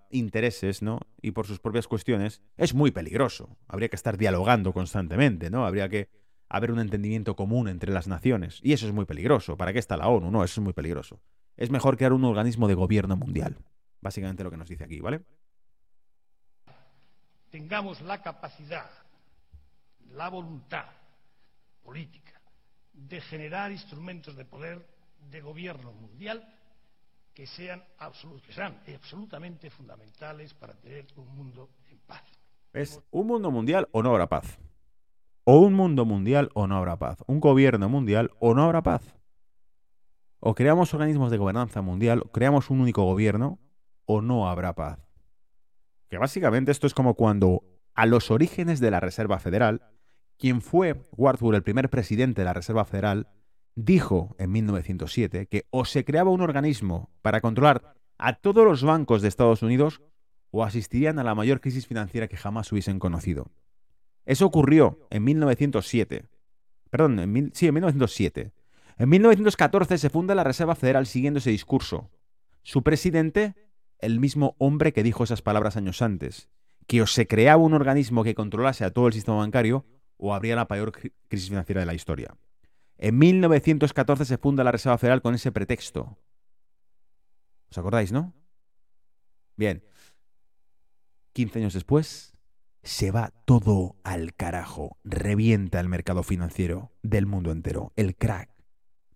intereses, 0.10 0.82
¿no? 0.82 1.00
Y 1.22 1.32
por 1.32 1.48
sus 1.48 1.60
propias 1.60 1.88
cuestiones, 1.88 2.42
es 2.58 2.74
muy 2.74 2.92
peligroso. 2.92 3.58
Habría 3.68 3.90
que 3.90 3.96
estar 3.96 4.18
dialogando 4.18 4.74
constantemente, 4.74 5.50
¿no? 5.50 5.66
Habría 5.66 5.90
que 5.90 6.10
haber 6.50 6.72
un 6.72 6.80
entendimiento 6.80 7.36
común 7.36 7.68
entre 7.68 7.92
las 7.92 8.08
naciones. 8.08 8.60
Y 8.62 8.74
eso 8.74 8.88
es 8.88 8.94
muy 8.94 9.06
peligroso. 9.06 9.58
¿Para 9.58 9.74
qué 9.74 9.80
está 9.80 9.98
la 9.98 10.08
ONU? 10.08 10.30
No, 10.30 10.44
eso 10.44 10.60
es 10.62 10.64
muy 10.64 10.74
peligroso. 10.74 11.22
Es 11.58 11.70
mejor 11.72 11.98
crear 11.98 12.14
un 12.14 12.26
organismo 12.26 12.68
de 12.68 12.74
gobierno 12.74 13.16
mundial. 13.16 13.58
Básicamente 14.02 14.44
lo 14.44 14.52
que 14.52 14.58
nos 14.58 14.68
dice 14.68 14.84
aquí, 14.84 15.00
¿vale? 15.00 15.22
tengamos 17.54 18.02
la 18.02 18.20
capacidad, 18.20 18.90
la 20.14 20.28
voluntad 20.28 20.88
política 21.84 22.23
de 22.94 23.22
generar 23.22 23.72
instrumentos 23.72 24.36
de 24.36 24.46
poder 24.46 24.88
de 25.30 25.42
gobierno 25.42 25.92
mundial 25.94 26.48
que 27.34 27.48
sean, 27.48 27.84
que 28.86 28.96
absolutamente 28.96 29.70
fundamentales 29.70 30.54
para 30.54 30.74
tener 30.74 31.08
un 31.16 31.36
mundo 31.36 31.70
en 31.90 31.98
paz. 32.00 32.24
Es 32.74 33.02
un 33.12 33.28
mundo 33.28 33.52
mundial 33.52 33.88
o 33.92 34.04
no 34.04 34.12
habrá 34.12 34.28
paz. 34.28 34.60
O 35.44 35.60
un 35.60 35.74
mundo 35.74 36.06
mundial 36.06 36.50
o 36.54 36.68
no 36.68 36.78
habrá 36.78 36.98
paz. 36.98 37.24
Un 37.28 37.40
gobierno 37.40 37.90
mundial 37.90 38.32
o 38.40 38.54
no 38.54 38.64
habrá 38.64 38.82
paz. 38.82 39.16
O 40.40 40.56
creamos 40.56 40.94
organismos 40.94 41.32
de 41.32 41.38
gobernanza 41.38 41.82
mundial, 41.82 42.24
creamos 42.32 42.70
un 42.70 42.82
único 42.82 43.04
gobierno 43.04 43.60
o 44.06 44.22
no 44.22 44.50
habrá 44.50 44.74
paz. 44.74 45.00
Que 46.10 46.18
básicamente 46.18 46.72
esto 46.72 46.86
es 46.88 46.94
como 46.94 47.16
cuando 47.16 47.64
a 47.96 48.06
los 48.06 48.32
orígenes 48.32 48.80
de 48.80 48.92
la 48.92 49.00
Reserva 49.00 49.40
Federal, 49.40 49.82
quien 50.38 50.62
fue 50.62 51.02
Wartburg, 51.16 51.56
el 51.56 51.64
primer 51.64 51.90
presidente 51.90 52.42
de 52.42 52.46
la 52.46 52.54
Reserva 52.54 52.86
Federal, 52.86 53.28
dijo 53.76 54.36
en 54.38 54.52
1907 54.52 55.48
que 55.48 55.66
o 55.70 55.86
se 55.86 56.06
creaba 56.06 56.32
un 56.32 56.42
organismo 56.42 57.10
para 57.22 57.42
controlar 57.42 57.96
a 58.18 58.34
todos 58.34 58.66
los 58.66 58.84
bancos 58.84 59.22
de 59.22 59.28
Estados 59.28 59.64
Unidos 59.64 60.02
o 60.52 60.64
asistirían 60.64 61.18
a 61.18 61.24
la 61.24 61.36
mayor 61.36 61.62
crisis 61.62 61.88
financiera 61.88 62.28
que 62.28 62.38
jamás 62.38 62.72
hubiesen 62.72 63.00
conocido. 63.00 63.52
Eso 64.26 64.46
ocurrió 64.46 65.08
en 65.10 65.24
1907. 65.24 66.28
Perdón, 66.90 67.20
en 67.20 67.52
sí, 67.54 67.68
en 67.68 67.74
1907. 67.74 68.54
En 68.98 69.10
1914 69.10 69.98
se 69.98 70.10
funda 70.10 70.36
la 70.36 70.44
Reserva 70.44 70.76
Federal 70.76 71.08
siguiendo 71.08 71.40
ese 71.40 71.50
discurso. 71.50 72.12
Su 72.62 72.84
presidente, 72.84 73.56
el 74.00 74.20
mismo 74.20 74.56
hombre 74.60 74.94
que 74.94 75.04
dijo 75.04 75.24
esas 75.24 75.42
palabras 75.42 75.76
años 75.76 76.02
antes, 76.02 76.50
que 76.88 77.02
o 77.02 77.08
se 77.08 77.28
creaba 77.28 77.64
un 77.64 77.74
organismo 77.74 78.24
que 78.24 78.36
controlase 78.36 78.86
a 78.86 78.92
todo 78.92 79.08
el 79.08 79.14
sistema 79.14 79.38
bancario 79.38 79.86
o 80.26 80.34
habría 80.34 80.56
la 80.56 80.68
peor 80.70 80.94
cri- 80.94 81.12
crisis 81.28 81.50
financiera 81.50 81.82
de 81.82 81.86
la 81.86 81.94
historia. 81.94 82.34
En 82.98 83.18
1914 83.18 84.24
se 84.24 84.38
funda 84.38 84.64
la 84.64 84.72
Reserva 84.72 84.98
Federal 84.98 85.22
con 85.22 85.36
ese 85.36 85.52
pretexto. 85.52 86.18
¿Os 87.70 87.78
acordáis, 87.78 88.14
no? 88.14 88.34
Bien. 89.58 89.84
15 91.34 91.60
años 91.60 91.74
después, 91.74 92.34
se 92.84 93.12
va 93.12 93.34
todo 93.46 93.98
al 94.04 94.34
carajo. 94.34 94.98
Revienta 95.04 95.82
el 95.82 95.90
mercado 95.90 96.24
financiero 96.24 96.92
del 97.02 97.26
mundo 97.26 97.52
entero. 97.52 97.92
El 97.98 98.16
crack. 98.16 98.50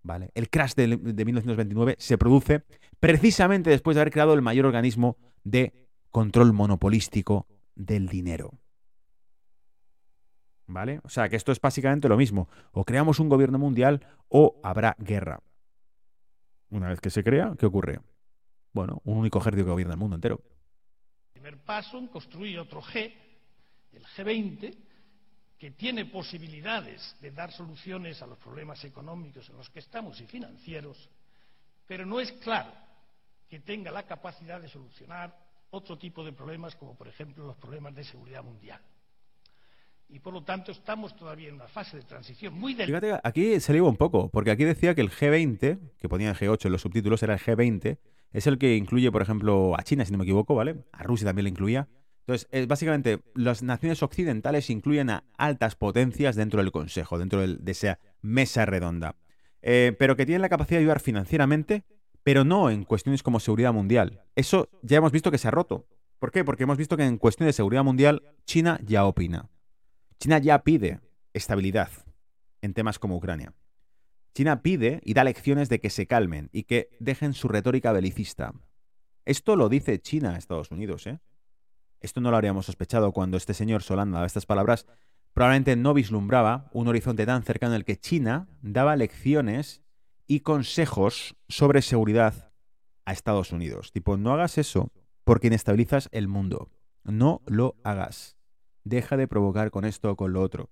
¿Vale? 0.02 0.30
El 0.34 0.50
crash 0.50 0.74
de, 0.74 0.88
de 0.96 1.24
1929 1.24 1.96
se 1.98 2.18
produce 2.18 2.64
precisamente 3.00 3.70
después 3.70 3.94
de 3.94 4.02
haber 4.02 4.12
creado 4.12 4.34
el 4.34 4.42
mayor 4.42 4.66
organismo 4.66 5.16
de 5.44 5.88
control 6.10 6.52
monopolístico 6.52 7.46
del 7.74 8.08
dinero. 8.08 8.58
¿Vale? 10.68 11.00
O 11.02 11.08
sea 11.08 11.28
que 11.28 11.36
esto 11.36 11.50
es 11.50 11.60
básicamente 11.60 12.08
lo 12.08 12.16
mismo. 12.16 12.48
O 12.72 12.84
creamos 12.84 13.18
un 13.20 13.28
gobierno 13.28 13.58
mundial 13.58 14.06
o 14.28 14.60
habrá 14.62 14.94
guerra. 14.98 15.40
Una 16.70 16.90
vez 16.90 17.00
que 17.00 17.08
se 17.10 17.24
crea, 17.24 17.54
¿qué 17.58 17.64
ocurre? 17.64 18.00
Bueno, 18.72 19.00
un 19.04 19.16
único 19.16 19.38
ejército 19.38 19.64
que 19.64 19.70
gobierna 19.70 19.94
el 19.94 20.00
mundo 20.00 20.16
entero. 20.16 20.40
primer 21.32 21.56
paso 21.64 21.98
en 21.98 22.08
construir 22.08 22.58
otro 22.58 22.82
G, 22.82 23.14
el 23.92 24.04
G20, 24.04 24.76
que 25.58 25.70
tiene 25.70 26.04
posibilidades 26.04 27.16
de 27.20 27.30
dar 27.30 27.50
soluciones 27.50 28.20
a 28.20 28.26
los 28.26 28.38
problemas 28.38 28.84
económicos 28.84 29.48
en 29.48 29.56
los 29.56 29.70
que 29.70 29.78
estamos 29.78 30.20
y 30.20 30.26
financieros, 30.26 31.08
pero 31.86 32.04
no 32.04 32.20
es 32.20 32.30
claro 32.32 32.72
que 33.48 33.60
tenga 33.60 33.90
la 33.90 34.02
capacidad 34.02 34.60
de 34.60 34.68
solucionar 34.68 35.34
otro 35.70 35.96
tipo 35.96 36.22
de 36.22 36.32
problemas, 36.32 36.76
como 36.76 36.94
por 36.94 37.08
ejemplo 37.08 37.46
los 37.46 37.56
problemas 37.56 37.94
de 37.94 38.04
seguridad 38.04 38.44
mundial. 38.44 38.80
Y 40.10 40.20
por 40.20 40.32
lo 40.32 40.42
tanto 40.42 40.72
estamos 40.72 41.14
todavía 41.14 41.48
en 41.48 41.56
una 41.56 41.68
fase 41.68 41.98
de 41.98 42.02
transición 42.02 42.54
muy 42.58 42.72
delicada. 42.74 43.00
Fíjate, 43.00 43.28
aquí 43.28 43.60
se 43.60 43.72
le 43.72 43.78
iba 43.78 43.88
un 43.88 43.96
poco, 43.96 44.30
porque 44.30 44.50
aquí 44.50 44.64
decía 44.64 44.94
que 44.94 45.02
el 45.02 45.10
G20, 45.10 45.78
que 45.98 46.08
ponía 46.08 46.34
G8 46.34 46.64
en 46.66 46.72
los 46.72 46.80
subtítulos, 46.82 47.22
era 47.22 47.34
el 47.34 47.40
G20, 47.40 47.98
es 48.32 48.46
el 48.46 48.58
que 48.58 48.76
incluye, 48.76 49.12
por 49.12 49.20
ejemplo, 49.22 49.74
a 49.78 49.82
China, 49.82 50.04
si 50.04 50.12
no 50.12 50.18
me 50.18 50.24
equivoco, 50.24 50.54
¿vale? 50.54 50.84
A 50.92 51.02
Rusia 51.02 51.26
también 51.26 51.44
le 51.44 51.50
incluía. 51.50 51.88
Entonces, 52.20 52.48
es 52.50 52.66
básicamente, 52.66 53.20
las 53.34 53.62
naciones 53.62 54.02
occidentales 54.02 54.70
incluyen 54.70 55.10
a 55.10 55.24
altas 55.36 55.76
potencias 55.76 56.36
dentro 56.36 56.62
del 56.62 56.72
Consejo, 56.72 57.18
dentro 57.18 57.40
del- 57.40 57.64
de 57.64 57.72
esa 57.72 57.98
mesa 58.22 58.66
redonda. 58.66 59.16
Eh, 59.62 59.94
pero 59.98 60.14
que 60.16 60.24
tienen 60.26 60.42
la 60.42 60.48
capacidad 60.48 60.78
de 60.78 60.84
ayudar 60.84 61.00
financieramente, 61.00 61.84
pero 62.22 62.44
no 62.44 62.70
en 62.70 62.84
cuestiones 62.84 63.22
como 63.22 63.40
seguridad 63.40 63.72
mundial. 63.72 64.22
Eso 64.36 64.68
ya 64.82 64.98
hemos 64.98 65.12
visto 65.12 65.30
que 65.30 65.38
se 65.38 65.48
ha 65.48 65.50
roto. 65.50 65.86
¿Por 66.18 66.30
qué? 66.30 66.44
Porque 66.44 66.64
hemos 66.64 66.76
visto 66.76 66.96
que 66.96 67.04
en 67.04 67.16
cuestiones 67.16 67.54
de 67.54 67.56
seguridad 67.56 67.84
mundial, 67.84 68.22
China 68.44 68.78
ya 68.84 69.04
opina. 69.06 69.48
China 70.20 70.38
ya 70.38 70.64
pide 70.64 71.00
estabilidad 71.32 71.90
en 72.60 72.74
temas 72.74 72.98
como 72.98 73.16
Ucrania. 73.16 73.54
China 74.34 74.62
pide 74.62 75.00
y 75.04 75.14
da 75.14 75.22
lecciones 75.22 75.68
de 75.68 75.80
que 75.80 75.90
se 75.90 76.06
calmen 76.06 76.48
y 76.52 76.64
que 76.64 76.90
dejen 76.98 77.34
su 77.34 77.48
retórica 77.48 77.92
belicista. 77.92 78.52
Esto 79.24 79.54
lo 79.54 79.68
dice 79.68 80.00
China 80.00 80.34
a 80.34 80.38
Estados 80.38 80.70
Unidos, 80.70 81.06
¿eh? 81.06 81.20
Esto 82.00 82.20
no 82.20 82.30
lo 82.30 82.36
habríamos 82.36 82.66
sospechado 82.66 83.12
cuando 83.12 83.36
este 83.36 83.54
señor 83.54 83.82
Solana 83.82 84.14
daba 84.14 84.26
estas 84.26 84.46
palabras. 84.46 84.86
Probablemente 85.34 85.76
no 85.76 85.94
vislumbraba 85.94 86.68
un 86.72 86.88
horizonte 86.88 87.26
tan 87.26 87.42
cercano 87.42 87.74
en 87.74 87.78
el 87.78 87.84
que 87.84 87.98
China 87.98 88.48
daba 88.62 88.96
lecciones 88.96 89.82
y 90.26 90.40
consejos 90.40 91.36
sobre 91.48 91.82
seguridad 91.82 92.52
a 93.04 93.12
Estados 93.12 93.52
Unidos. 93.52 93.92
Tipo, 93.92 94.16
no 94.16 94.32
hagas 94.32 94.58
eso 94.58 94.92
porque 95.24 95.48
inestabilizas 95.48 96.08
el 96.12 96.28
mundo. 96.28 96.70
No 97.04 97.42
lo 97.46 97.76
hagas. 97.84 98.37
Deja 98.88 99.18
de 99.18 99.28
provocar 99.28 99.70
con 99.70 99.84
esto 99.84 100.10
o 100.10 100.16
con 100.16 100.32
lo 100.32 100.40
otro. 100.40 100.70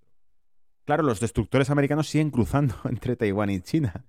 Claro, 0.86 1.02
los 1.02 1.20
destructores 1.20 1.68
americanos 1.68 2.08
siguen 2.08 2.30
cruzando 2.30 2.74
entre 2.84 3.14
Taiwán 3.14 3.50
y 3.50 3.60
China. 3.60 4.06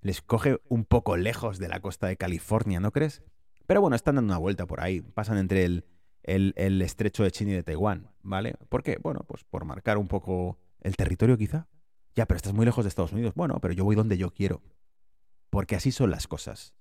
Les 0.00 0.22
coge 0.22 0.58
un 0.68 0.84
poco 0.84 1.16
lejos 1.16 1.58
de 1.58 1.68
la 1.68 1.78
costa 1.78 2.08
de 2.08 2.16
California, 2.16 2.80
¿no 2.80 2.90
crees? 2.90 3.22
Pero 3.66 3.80
bueno, 3.80 3.94
están 3.94 4.16
dando 4.16 4.32
una 4.32 4.38
vuelta 4.38 4.66
por 4.66 4.80
ahí. 4.80 5.02
Pasan 5.02 5.38
entre 5.38 5.64
el, 5.64 5.84
el, 6.24 6.82
estrecho 6.82 7.22
de 7.22 7.30
China 7.30 7.52
y 7.52 7.54
de 7.54 7.62
Taiwán, 7.62 8.10
¿vale? 8.22 8.54
¿Por 8.68 8.82
qué? 8.82 8.98
Bueno, 9.00 9.20
pues 9.28 9.44
por 9.44 9.64
marcar 9.64 9.98
un 9.98 10.08
poco 10.08 10.58
el 10.80 10.96
territorio 10.96 11.38
quizá. 11.38 11.68
Ya, 12.16 12.26
pero 12.26 12.38
estás 12.38 12.54
muy 12.54 12.66
lejos 12.66 12.84
de 12.84 12.88
Estados 12.88 13.12
Unidos. 13.12 13.34
Bueno, 13.36 13.60
pero 13.60 13.72
yo 13.72 13.84
voy 13.84 13.94
donde 13.94 14.18
yo 14.18 14.32
quiero. 14.32 14.62
Porque 15.48 15.76
así 15.76 15.92
son 15.92 16.10
las 16.10 16.26
cosas. 16.26 16.74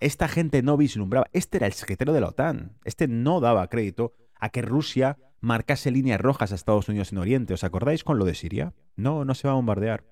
Esta 0.00 0.28
gente 0.28 0.62
no 0.62 0.78
vislumbraba. 0.78 1.26
Este 1.32 1.58
era 1.58 1.66
el 1.66 1.74
secretario 1.74 2.14
de 2.14 2.22
la 2.22 2.28
OTAN. 2.28 2.78
Este 2.84 3.06
no 3.06 3.40
daba 3.40 3.68
crédito 3.68 4.14
a 4.34 4.48
que 4.48 4.62
Rusia 4.62 5.18
marcase 5.44 5.90
líneas 5.90 6.20
rojas 6.20 6.52
a 6.52 6.54
Estados 6.54 6.88
Unidos 6.88 7.12
en 7.12 7.18
Oriente. 7.18 7.54
¿Os 7.54 7.64
acordáis 7.64 8.02
con 8.02 8.18
lo 8.18 8.24
de 8.24 8.34
Siria? 8.34 8.74
No, 8.96 9.24
no 9.24 9.34
se 9.34 9.46
va 9.46 9.52
a 9.52 9.56
bombardear. 9.56 10.04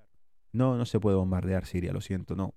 No, 0.51 0.77
no 0.77 0.85
se 0.85 0.99
puede 0.99 1.17
bombardear 1.17 1.65
Siria, 1.65 1.91
lo 1.91 2.01
siento, 2.01 2.35
no. 2.35 2.53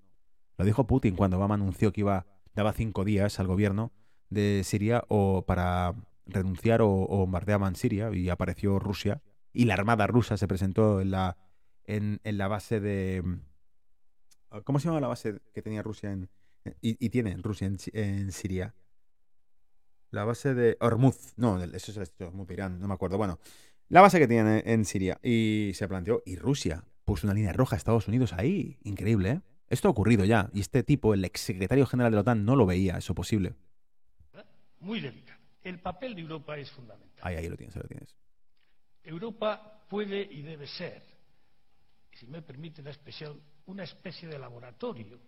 Lo 0.57 0.65
dijo 0.65 0.85
Putin 0.85 1.15
cuando 1.15 1.37
Obama 1.37 1.55
anunció 1.55 1.91
que 1.91 2.01
iba, 2.01 2.27
daba 2.53 2.73
cinco 2.73 3.03
días 3.03 3.39
al 3.39 3.47
gobierno 3.47 3.91
de 4.29 4.61
Siria 4.63 5.03
o 5.07 5.45
para 5.45 5.95
renunciar 6.27 6.81
o, 6.81 6.87
bombardeaban 6.87 7.75
Siria 7.75 8.11
y 8.13 8.29
apareció 8.29 8.77
Rusia 8.77 9.21
y 9.53 9.65
la 9.65 9.73
armada 9.73 10.05
rusa 10.05 10.37
se 10.37 10.47
presentó 10.47 11.01
en 11.01 11.11
la, 11.11 11.37
en, 11.85 12.19
la 12.23 12.47
base 12.47 12.79
de... 12.79 13.23
¿Cómo 14.63 14.79
se 14.79 14.87
llama 14.87 15.01
la 15.01 15.07
base 15.07 15.39
que 15.53 15.63
tenía 15.63 15.81
Rusia 15.81 16.11
en, 16.11 16.29
y, 16.81 17.09
tiene 17.09 17.35
Rusia 17.37 17.67
en, 17.93 18.31
Siria? 18.31 18.75
La 20.11 20.23
base 20.23 20.53
de 20.53 20.77
Hormuz. 20.79 21.33
No, 21.37 21.61
eso 21.61 22.01
es 22.01 22.13
el 22.19 22.27
Hormuz, 22.27 22.49
Irán, 22.51 22.79
no 22.79 22.87
me 22.87 22.93
acuerdo. 22.93 23.17
Bueno, 23.17 23.39
la 23.89 24.01
base 24.01 24.19
que 24.19 24.27
tiene 24.27 24.63
en 24.65 24.85
Siria. 24.85 25.19
Y 25.21 25.71
se 25.73 25.87
planteó, 25.87 26.23
y 26.25 26.35
Rusia 26.35 26.83
puso 27.05 27.27
una 27.27 27.33
línea 27.33 27.53
roja 27.53 27.75
a 27.75 27.77
Estados 27.77 28.07
Unidos 28.07 28.33
ahí. 28.33 28.77
Increíble, 28.83 29.29
¿eh? 29.31 29.41
Esto 29.69 29.87
ha 29.87 29.91
ocurrido 29.91 30.23
ya. 30.25 30.49
Y 30.53 30.61
este 30.61 30.83
tipo, 30.83 31.13
el 31.13 31.25
exsecretario 31.25 31.85
general 31.85 32.11
de 32.11 32.15
la 32.15 32.21
OTAN, 32.21 32.45
no 32.45 32.55
lo 32.55 32.65
veía 32.65 32.97
eso 32.97 33.13
posible. 33.13 33.55
Muy 34.79 35.01
delicado. 35.01 35.39
El 35.63 35.79
papel 35.79 36.15
de 36.15 36.21
Europa 36.21 36.57
es 36.57 36.71
fundamental. 36.71 37.19
Ahí, 37.21 37.35
ahí 37.35 37.49
lo 37.49 37.57
tienes, 37.57 37.75
ahí 37.75 37.81
lo 37.81 37.87
tienes. 37.89 38.15
Europa 39.03 39.85
puede 39.89 40.21
y 40.21 40.41
debe 40.41 40.67
ser, 40.67 41.03
si 42.13 42.27
me 42.27 42.41
permite 42.41 42.81
la 42.81 42.91
expresión, 42.91 43.41
una 43.65 43.83
especie 43.83 44.27
de 44.27 44.39
laboratorio 44.39 45.19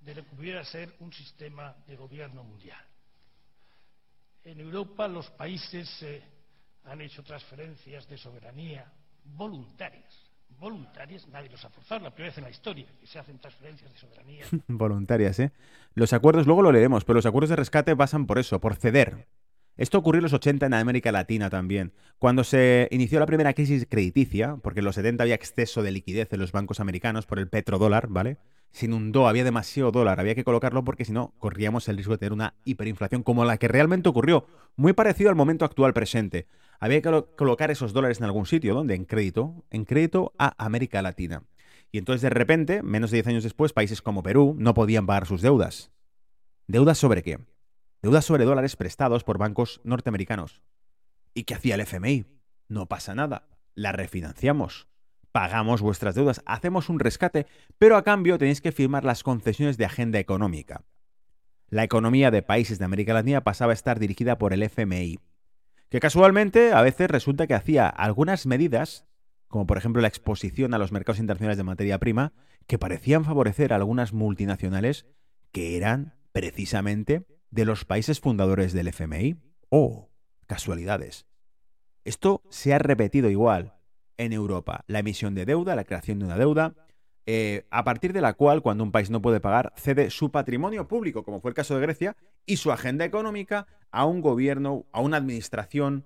de 0.00 0.14
lo 0.14 0.24
que 0.24 0.36
pudiera 0.36 0.64
ser 0.64 0.94
un 1.00 1.12
sistema 1.12 1.76
de 1.86 1.96
gobierno 1.96 2.44
mundial. 2.44 2.84
En 4.44 4.60
Europa 4.60 5.08
los 5.08 5.30
países 5.30 6.02
eh, 6.02 6.22
han 6.84 7.00
hecho 7.00 7.22
transferencias 7.22 8.08
de 8.08 8.18
soberanía 8.18 8.92
voluntarias 9.24 10.32
voluntarias, 10.62 11.26
nadie 11.28 11.50
los 11.50 11.64
ha 11.64 11.70
forzado, 11.70 12.04
la 12.04 12.10
primera 12.10 12.30
vez 12.30 12.38
en 12.38 12.44
la 12.44 12.50
historia 12.50 12.86
que 13.00 13.06
se 13.06 13.18
hacen 13.18 13.38
transferencias 13.38 13.92
de 13.92 13.98
soberanía. 13.98 14.44
Voluntarias, 14.68 15.38
¿eh? 15.40 15.52
Los 15.94 16.12
acuerdos, 16.12 16.46
luego 16.46 16.62
lo 16.62 16.72
leeremos, 16.72 17.04
pero 17.04 17.16
los 17.16 17.26
acuerdos 17.26 17.50
de 17.50 17.56
rescate 17.56 17.96
pasan 17.96 18.26
por 18.26 18.38
eso, 18.38 18.60
por 18.60 18.76
ceder. 18.76 19.26
Esto 19.76 19.98
ocurrió 19.98 20.18
en 20.18 20.24
los 20.24 20.32
80 20.34 20.66
en 20.66 20.74
América 20.74 21.12
Latina 21.12 21.48
también. 21.48 21.92
Cuando 22.18 22.44
se 22.44 22.88
inició 22.90 23.18
la 23.18 23.26
primera 23.26 23.54
crisis 23.54 23.86
crediticia, 23.88 24.56
porque 24.62 24.80
en 24.80 24.84
los 24.84 24.94
70 24.94 25.22
había 25.22 25.34
exceso 25.34 25.82
de 25.82 25.90
liquidez 25.90 26.32
en 26.32 26.40
los 26.40 26.52
bancos 26.52 26.78
americanos 26.78 27.26
por 27.26 27.38
el 27.38 27.48
petrodólar, 27.48 28.08
¿vale? 28.08 28.36
Se 28.72 28.86
inundó, 28.86 29.28
había 29.28 29.44
demasiado 29.44 29.92
dólar, 29.92 30.18
había 30.18 30.34
que 30.34 30.44
colocarlo 30.44 30.82
porque 30.82 31.04
si 31.04 31.12
no, 31.12 31.34
corríamos 31.38 31.88
el 31.88 31.96
riesgo 31.96 32.14
de 32.14 32.18
tener 32.18 32.32
una 32.32 32.54
hiperinflación 32.64 33.22
como 33.22 33.44
la 33.44 33.58
que 33.58 33.68
realmente 33.68 34.08
ocurrió, 34.08 34.46
muy 34.76 34.94
parecido 34.94 35.30
al 35.30 35.36
momento 35.36 35.64
actual 35.64 35.92
presente. 35.92 36.46
Había 36.80 37.02
que 37.02 37.24
colocar 37.36 37.70
esos 37.70 37.92
dólares 37.92 38.18
en 38.18 38.24
algún 38.24 38.46
sitio, 38.46 38.74
¿dónde? 38.74 38.94
En 38.94 39.04
crédito, 39.04 39.64
en 39.70 39.84
crédito 39.84 40.32
a 40.38 40.54
América 40.64 41.02
Latina. 41.02 41.44
Y 41.92 41.98
entonces 41.98 42.22
de 42.22 42.30
repente, 42.30 42.82
menos 42.82 43.10
de 43.10 43.18
10 43.18 43.26
años 43.28 43.44
después, 43.44 43.74
países 43.74 44.00
como 44.00 44.22
Perú 44.22 44.56
no 44.58 44.72
podían 44.72 45.06
pagar 45.06 45.26
sus 45.26 45.42
deudas. 45.42 45.92
¿Deudas 46.66 46.96
sobre 46.96 47.22
qué? 47.22 47.38
Deudas 48.00 48.24
sobre 48.24 48.44
dólares 48.44 48.76
prestados 48.76 49.22
por 49.22 49.36
bancos 49.36 49.82
norteamericanos. 49.84 50.62
¿Y 51.34 51.44
qué 51.44 51.54
hacía 51.54 51.74
el 51.74 51.82
FMI? 51.82 52.24
No 52.68 52.86
pasa 52.86 53.14
nada. 53.14 53.48
La 53.74 53.92
refinanciamos. 53.92 54.88
Pagamos 55.32 55.80
vuestras 55.80 56.14
deudas, 56.14 56.42
hacemos 56.44 56.90
un 56.90 57.00
rescate, 57.00 57.46
pero 57.78 57.96
a 57.96 58.04
cambio 58.04 58.36
tenéis 58.36 58.60
que 58.60 58.70
firmar 58.70 59.04
las 59.04 59.22
concesiones 59.22 59.78
de 59.78 59.86
agenda 59.86 60.18
económica. 60.18 60.84
La 61.68 61.84
economía 61.84 62.30
de 62.30 62.42
países 62.42 62.78
de 62.78 62.84
América 62.84 63.14
Latina 63.14 63.42
pasaba 63.42 63.72
a 63.72 63.74
estar 63.74 63.98
dirigida 63.98 64.36
por 64.36 64.52
el 64.52 64.62
FMI, 64.62 65.20
que 65.88 66.00
casualmente 66.00 66.74
a 66.74 66.82
veces 66.82 67.10
resulta 67.10 67.46
que 67.46 67.54
hacía 67.54 67.88
algunas 67.88 68.44
medidas, 68.44 69.06
como 69.48 69.66
por 69.66 69.78
ejemplo 69.78 70.02
la 70.02 70.08
exposición 70.08 70.74
a 70.74 70.78
los 70.78 70.92
mercados 70.92 71.18
internacionales 71.18 71.56
de 71.56 71.64
materia 71.64 71.98
prima, 71.98 72.34
que 72.66 72.78
parecían 72.78 73.24
favorecer 73.24 73.72
a 73.72 73.76
algunas 73.76 74.12
multinacionales 74.12 75.06
que 75.50 75.78
eran 75.78 76.14
precisamente 76.32 77.26
de 77.50 77.64
los 77.64 77.86
países 77.86 78.20
fundadores 78.20 78.74
del 78.74 78.88
FMI. 78.88 79.36
Oh, 79.70 80.10
casualidades. 80.46 81.24
Esto 82.04 82.42
se 82.50 82.74
ha 82.74 82.78
repetido 82.78 83.30
igual 83.30 83.74
en 84.22 84.32
Europa. 84.32 84.84
La 84.86 85.00
emisión 85.00 85.34
de 85.34 85.44
deuda, 85.44 85.76
la 85.76 85.84
creación 85.84 86.18
de 86.18 86.24
una 86.24 86.36
deuda, 86.36 86.74
eh, 87.26 87.66
a 87.70 87.84
partir 87.84 88.12
de 88.12 88.20
la 88.20 88.34
cual, 88.34 88.62
cuando 88.62 88.82
un 88.82 88.90
país 88.92 89.10
no 89.10 89.22
puede 89.22 89.40
pagar, 89.40 89.72
cede 89.76 90.10
su 90.10 90.30
patrimonio 90.30 90.88
público, 90.88 91.22
como 91.22 91.40
fue 91.40 91.50
el 91.50 91.54
caso 91.54 91.74
de 91.74 91.82
Grecia, 91.82 92.16
y 92.46 92.56
su 92.56 92.72
agenda 92.72 93.04
económica 93.04 93.66
a 93.90 94.04
un 94.06 94.20
gobierno, 94.20 94.86
a 94.92 95.00
una 95.00 95.18
administración 95.18 96.04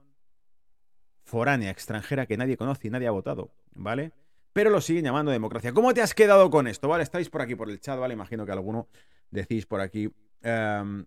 foránea, 1.24 1.70
extranjera, 1.70 2.26
que 2.26 2.36
nadie 2.36 2.56
conoce 2.56 2.88
y 2.88 2.90
nadie 2.90 3.06
ha 3.06 3.12
votado, 3.12 3.50
¿vale? 3.74 4.12
Pero 4.52 4.70
lo 4.70 4.80
siguen 4.80 5.04
llamando 5.04 5.32
democracia. 5.32 5.72
¿Cómo 5.72 5.92
te 5.92 6.02
has 6.02 6.14
quedado 6.14 6.50
con 6.50 6.66
esto? 6.66 6.88
¿Vale? 6.88 7.02
Estáis 7.02 7.28
por 7.28 7.42
aquí 7.42 7.54
por 7.54 7.68
el 7.68 7.80
chat, 7.80 7.98
¿vale? 7.98 8.14
Imagino 8.14 8.46
que 8.46 8.52
alguno 8.52 8.88
decís 9.30 9.66
por 9.66 9.80
aquí. 9.80 10.10
Em, 10.42 11.04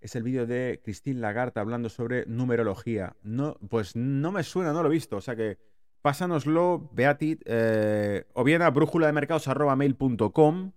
es 0.00 0.16
el 0.16 0.22
vídeo 0.22 0.46
de 0.46 0.80
Christine 0.82 1.20
Lagarde 1.20 1.60
hablando 1.60 1.88
sobre 1.88 2.24
numerología. 2.26 3.16
No, 3.22 3.56
pues 3.68 3.96
no 3.96 4.32
me 4.32 4.42
suena, 4.42 4.72
no 4.72 4.82
lo 4.82 4.88
he 4.88 4.92
visto. 4.92 5.16
O 5.16 5.20
sea 5.20 5.36
que 5.36 5.58
pásanoslo, 6.02 6.90
Beatit, 6.92 7.42
eh, 7.44 8.24
o 8.32 8.44
bien 8.44 8.62
a 8.62 8.70
brújula 8.70 9.06
de 9.06 9.12
mercados 9.12 9.46
mail.com, 9.76 10.72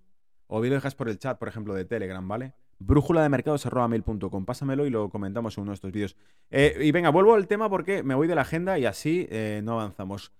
o 0.48 0.62
bien 0.62 0.72
lo 0.72 0.76
dejas 0.76 0.96
por 0.96 1.10
el 1.10 1.18
chat, 1.18 1.40
por 1.40 1.48
ejemplo, 1.48 1.74
de 1.74 1.86
Telegram, 1.86 2.28
¿vale? 2.28 2.54
Brújula 2.80 3.24
de 3.24 3.30
mercados 3.30 3.66
mail.com. 3.90 4.46
Pásamelo 4.46 4.86
y 4.86 4.90
lo 4.90 5.10
comentamos 5.10 5.58
en 5.58 5.62
uno 5.64 5.72
de 5.72 5.76
estos 5.76 5.92
vídeos. 5.92 6.18
Eh, 6.50 6.78
y 6.82 6.92
venga, 6.92 7.10
vuelvo 7.10 7.36
al 7.36 7.48
tema 7.48 7.70
porque 7.70 8.04
me 8.04 8.16
voy 8.16 8.28
de 8.28 8.36
la 8.36 8.42
agenda 8.42 8.78
y 8.78 8.86
así 8.86 9.28
eh, 9.30 9.62
no 9.64 9.80
avanzamos. 9.80 10.34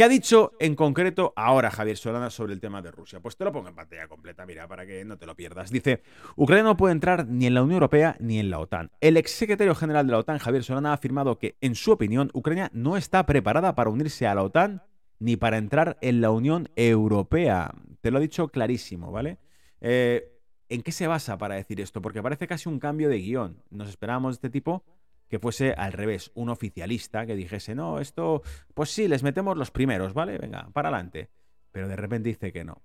¿Qué 0.00 0.04
ha 0.04 0.08
dicho 0.08 0.52
en 0.58 0.76
concreto 0.76 1.34
ahora 1.36 1.70
Javier 1.70 1.98
Solana 1.98 2.30
sobre 2.30 2.54
el 2.54 2.60
tema 2.62 2.80
de 2.80 2.90
Rusia? 2.90 3.20
Pues 3.20 3.36
te 3.36 3.44
lo 3.44 3.52
pongo 3.52 3.68
en 3.68 3.74
pantalla 3.74 4.08
completa, 4.08 4.46
mira, 4.46 4.66
para 4.66 4.86
que 4.86 5.04
no 5.04 5.18
te 5.18 5.26
lo 5.26 5.36
pierdas. 5.36 5.70
Dice, 5.70 6.02
Ucrania 6.36 6.64
no 6.64 6.78
puede 6.78 6.92
entrar 6.92 7.26
ni 7.26 7.44
en 7.44 7.52
la 7.52 7.62
Unión 7.62 7.74
Europea 7.74 8.16
ni 8.18 8.38
en 8.38 8.48
la 8.48 8.60
OTAN. 8.60 8.90
El 9.02 9.18
exsecretario 9.18 9.74
general 9.74 10.06
de 10.06 10.12
la 10.12 10.18
OTAN, 10.20 10.38
Javier 10.38 10.64
Solana, 10.64 10.92
ha 10.92 10.94
afirmado 10.94 11.38
que, 11.38 11.58
en 11.60 11.74
su 11.74 11.92
opinión, 11.92 12.30
Ucrania 12.32 12.70
no 12.72 12.96
está 12.96 13.26
preparada 13.26 13.74
para 13.74 13.90
unirse 13.90 14.26
a 14.26 14.34
la 14.34 14.42
OTAN 14.42 14.82
ni 15.18 15.36
para 15.36 15.58
entrar 15.58 15.98
en 16.00 16.22
la 16.22 16.30
Unión 16.30 16.70
Europea. 16.76 17.74
Te 18.00 18.10
lo 18.10 18.16
ha 18.16 18.22
dicho 18.22 18.48
clarísimo, 18.48 19.12
¿vale? 19.12 19.36
Eh, 19.82 20.32
¿En 20.70 20.80
qué 20.80 20.92
se 20.92 21.08
basa 21.08 21.36
para 21.36 21.56
decir 21.56 21.78
esto? 21.78 22.00
Porque 22.00 22.22
parece 22.22 22.46
casi 22.46 22.70
un 22.70 22.78
cambio 22.78 23.10
de 23.10 23.18
guion. 23.18 23.62
Nos 23.68 23.90
esperábamos 23.90 24.36
este 24.36 24.48
tipo 24.48 24.82
que 25.30 25.38
fuese 25.38 25.72
al 25.72 25.92
revés, 25.92 26.32
un 26.34 26.48
oficialista 26.48 27.24
que 27.24 27.36
dijese, 27.36 27.76
no, 27.76 28.00
esto, 28.00 28.42
pues 28.74 28.90
sí, 28.90 29.06
les 29.06 29.22
metemos 29.22 29.56
los 29.56 29.70
primeros, 29.70 30.12
¿vale? 30.12 30.36
Venga, 30.38 30.68
para 30.72 30.88
adelante. 30.88 31.30
Pero 31.70 31.86
de 31.86 31.94
repente 31.94 32.28
dice 32.28 32.52
que 32.52 32.64
no. 32.64 32.82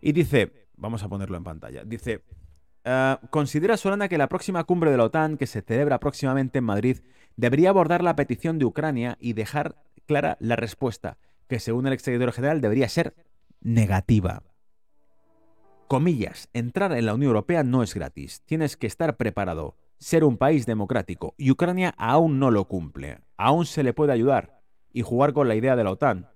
Y 0.00 0.12
dice, 0.12 0.68
vamos 0.76 1.02
a 1.02 1.08
ponerlo 1.08 1.36
en 1.36 1.42
pantalla, 1.44 1.82
dice, 1.84 2.22
ah, 2.84 3.20
considera 3.30 3.76
Solana 3.76 4.08
que 4.08 4.18
la 4.18 4.28
próxima 4.28 4.62
cumbre 4.64 4.92
de 4.92 4.96
la 4.96 5.04
OTAN, 5.04 5.36
que 5.36 5.48
se 5.48 5.62
celebra 5.62 5.98
próximamente 5.98 6.58
en 6.58 6.64
Madrid, 6.64 6.98
debería 7.36 7.70
abordar 7.70 8.04
la 8.04 8.14
petición 8.14 8.58
de 8.58 8.66
Ucrania 8.66 9.18
y 9.20 9.32
dejar 9.32 9.74
clara 10.06 10.36
la 10.40 10.54
respuesta, 10.54 11.18
que 11.48 11.58
según 11.58 11.88
el 11.88 11.92
exsecretario 11.92 12.32
general 12.32 12.60
debería 12.60 12.88
ser 12.88 13.14
negativa. 13.60 14.44
Comillas, 15.88 16.48
entrar 16.52 16.92
en 16.92 17.04
la 17.04 17.14
Unión 17.14 17.30
Europea 17.30 17.64
no 17.64 17.82
es 17.82 17.94
gratis, 17.94 18.42
tienes 18.46 18.76
que 18.76 18.86
estar 18.86 19.16
preparado 19.16 19.76
ser 20.00 20.24
un 20.24 20.38
país 20.38 20.66
democrático 20.66 21.34
y 21.36 21.50
Ucrania 21.50 21.94
aún 21.96 22.38
no 22.38 22.50
lo 22.50 22.64
cumple. 22.66 23.20
Aún 23.36 23.66
se 23.66 23.82
le 23.82 23.92
puede 23.92 24.12
ayudar 24.12 24.62
y 24.92 25.02
jugar 25.02 25.32
con 25.32 25.46
la 25.46 25.54
idea 25.54 25.76
de 25.76 25.84
la 25.84 25.92
OTAN. 25.92 26.28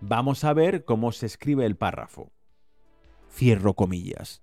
Vamos 0.00 0.44
a 0.44 0.52
ver 0.52 0.84
cómo 0.84 1.10
se 1.10 1.26
escribe 1.26 1.64
el 1.64 1.76
párrafo. 1.76 2.30
Cierro 3.32 3.74
comillas. 3.74 4.42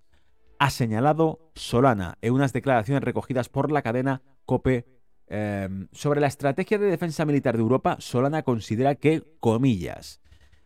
Ha 0.57 0.71
señalado 0.71 1.51
Solana 1.53 2.17
en 2.21 2.33
unas 2.33 2.53
declaraciones 2.53 3.03
recogidas 3.03 3.49
por 3.49 3.71
la 3.71 3.83
cadena 3.83 4.23
COPE 4.45 4.85
em, 5.27 5.87
sobre 5.91 6.19
la 6.19 6.27
estrategia 6.27 6.79
de 6.79 6.87
defensa 6.87 7.25
militar 7.25 7.55
de 7.55 7.61
Europa. 7.61 7.97
Solana 7.99 8.41
considera 8.41 8.95
que, 8.95 9.23
comillas, 9.39 10.21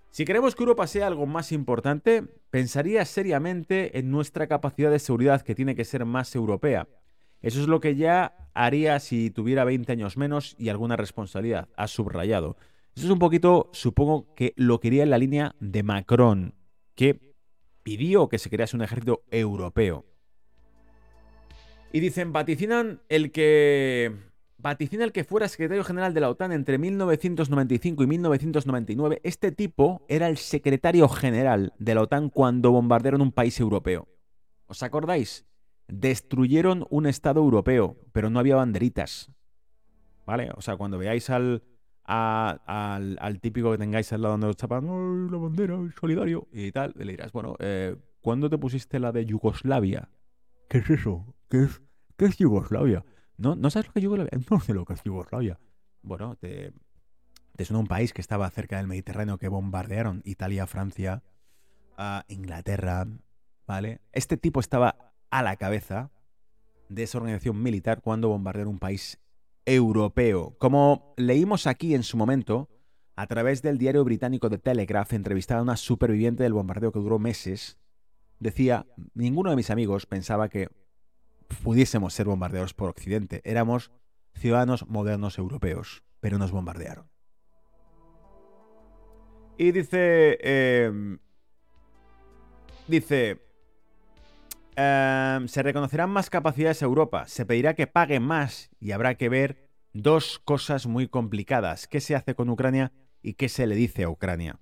si 0.09 0.23
queremos 0.23 0.55
que 0.55 0.63
Europa 0.63 0.87
sea 0.87 1.07
algo 1.07 1.25
más 1.25 1.51
importante, 1.51 2.23
pensaría 2.49 3.03
seriamente 3.05 3.99
en 3.99 4.09
nuestra 4.09 4.47
capacidad 4.47 4.89
de 4.89 4.99
seguridad 4.99 5.41
que 5.41 5.55
tiene 5.55 5.75
que 5.75 5.85
ser 5.85 6.05
más 6.05 6.33
europea 6.33 6.87
eso 7.41 7.61
es 7.61 7.67
lo 7.67 7.79
que 7.79 7.95
ya 7.95 8.49
haría 8.53 8.99
si 8.99 9.29
tuviera 9.29 9.63
20 9.63 9.91
años 9.91 10.17
menos 10.17 10.55
y 10.57 10.69
alguna 10.69 10.95
responsabilidad. 10.95 11.69
Ha 11.75 11.87
subrayado. 11.87 12.57
Eso 12.95 13.05
es 13.05 13.11
un 13.11 13.19
poquito, 13.19 13.69
supongo 13.73 14.33
que 14.35 14.53
lo 14.55 14.79
quería 14.79 15.03
en 15.03 15.11
la 15.11 15.19
línea 15.19 15.55
de 15.59 15.83
Macron, 15.83 16.55
que 16.95 17.19
pidió 17.83 18.27
que 18.27 18.39
se 18.39 18.49
crease 18.49 18.75
un 18.75 18.81
ejército 18.81 19.23
europeo. 19.29 20.05
Y 21.93 21.99
dicen, 21.99 22.33
vaticinan 22.33 23.01
el 23.07 23.31
que 23.31 24.13
vaticina 24.57 25.03
el 25.03 25.11
que 25.11 25.23
fuera 25.23 25.47
secretario 25.47 25.83
general 25.83 26.13
de 26.13 26.21
la 26.21 26.29
OTAN 26.29 26.51
entre 26.51 26.77
1995 26.77 28.03
y 28.03 28.07
1999. 28.07 29.21
Este 29.23 29.51
tipo 29.51 30.01
era 30.09 30.27
el 30.27 30.37
secretario 30.37 31.07
general 31.07 31.73
de 31.77 31.95
la 31.95 32.01
OTAN 32.01 32.29
cuando 32.29 32.71
bombardearon 32.71 33.21
un 33.21 33.31
país 33.31 33.59
europeo. 33.59 34.07
¿Os 34.65 34.83
acordáis? 34.83 35.45
Destruyeron 35.87 36.85
un 36.89 37.05
Estado 37.05 37.39
europeo, 37.39 37.97
pero 38.11 38.29
no 38.29 38.39
había 38.39 38.55
banderitas. 38.55 39.31
¿Vale? 40.25 40.51
O 40.55 40.61
sea, 40.61 40.75
cuando 40.75 40.97
veáis 40.97 41.29
al, 41.29 41.63
al, 42.03 43.39
típico 43.41 43.71
que 43.71 43.77
tengáis 43.77 44.11
al 44.11 44.21
lado 44.21 44.33
donde 44.33 44.47
os 44.47 44.57
chapan, 44.57 45.31
la 45.31 45.37
bandera, 45.37 45.77
solidario! 45.99 46.47
Y 46.51 46.71
tal, 46.71 46.93
le 46.97 47.11
dirás, 47.11 47.31
bueno, 47.31 47.55
eh, 47.59 47.95
¿cuándo 48.21 48.49
te 48.49 48.57
pusiste 48.57 48.99
la 48.99 49.11
de 49.11 49.25
Yugoslavia? 49.25 50.09
¿Qué 50.67 50.79
es 50.79 50.89
eso? 50.89 51.33
¿Qué 51.49 51.63
es, 51.63 51.81
qué 52.17 52.25
es 52.25 52.37
Yugoslavia? 52.37 53.05
¿No, 53.37 53.55
¿No 53.55 53.69
sabes 53.69 53.87
lo 53.87 53.93
que 53.93 53.99
es 53.99 54.03
Yugoslavia? 54.03 54.39
No 54.49 54.59
sé 54.59 54.73
lo 54.73 54.85
que 54.85 54.93
es 54.93 55.03
Yugoslavia. 55.03 55.59
Bueno, 56.01 56.35
te, 56.35 56.73
te 57.55 57.65
suena 57.65 57.79
un 57.79 57.87
país 57.87 58.13
que 58.13 58.21
estaba 58.21 58.49
cerca 58.49 58.77
del 58.77 58.87
Mediterráneo 58.87 59.37
que 59.37 59.47
bombardearon 59.47 60.21
Italia, 60.25 60.67
Francia, 60.67 61.23
Inglaterra, 62.27 63.07
¿vale? 63.65 64.01
Este 64.11 64.37
tipo 64.37 64.59
estaba 64.59 65.13
a 65.29 65.43
la 65.43 65.55
cabeza 65.57 66.11
de 66.89 67.03
esa 67.03 67.17
organización 67.17 67.61
militar 67.61 68.01
cuando 68.01 68.29
bombardearon 68.29 68.73
un 68.73 68.79
país 68.79 69.19
europeo. 69.65 70.55
Como 70.57 71.13
leímos 71.17 71.67
aquí 71.67 71.93
en 71.93 72.03
su 72.03 72.17
momento, 72.17 72.69
a 73.15 73.27
través 73.27 73.61
del 73.61 73.77
diario 73.77 74.03
británico 74.03 74.49
The 74.49 74.57
Telegraph, 74.57 75.13
entrevistada 75.13 75.59
a 75.59 75.63
una 75.63 75.75
superviviente 75.75 76.43
del 76.43 76.53
bombardeo 76.53 76.91
que 76.91 76.99
duró 76.99 77.19
meses, 77.19 77.77
decía, 78.39 78.85
ninguno 79.13 79.49
de 79.49 79.55
mis 79.55 79.69
amigos 79.69 80.05
pensaba 80.05 80.49
que 80.49 80.69
pudiésemos 81.63 82.13
ser 82.13 82.27
bombardeados 82.27 82.73
por 82.73 82.89
Occidente. 82.89 83.41
Éramos 83.43 83.91
ciudadanos 84.35 84.87
modernos 84.87 85.37
europeos, 85.37 86.03
pero 86.19 86.37
nos 86.37 86.51
bombardearon. 86.51 87.09
Y 89.57 89.71
dice... 89.71 90.37
Em, 90.41 91.19
dice... 92.87 93.46
Em, 94.79 95.47
se 95.47 95.63
reconocerán 95.63 96.11
más 96.11 96.29
capacidades 96.29 96.83
a 96.83 96.85
Europa, 96.85 97.25
se 97.27 97.47
pedirá 97.47 97.73
que 97.73 97.87
pague 97.87 98.19
más 98.19 98.69
y 98.79 98.91
habrá 98.91 99.15
que 99.15 99.27
ver 99.27 99.69
dos 99.91 100.37
cosas 100.37 100.85
muy 100.85 101.07
complicadas. 101.07 101.87
¿Qué 101.87 101.99
se 101.99 102.15
hace 102.15 102.35
con 102.35 102.47
Ucrania 102.47 102.91
y 103.23 103.33
qué 103.33 103.49
se 103.49 103.65
le 103.65 103.73
dice 103.73 104.03
a 104.03 104.09
Ucrania? 104.09 104.59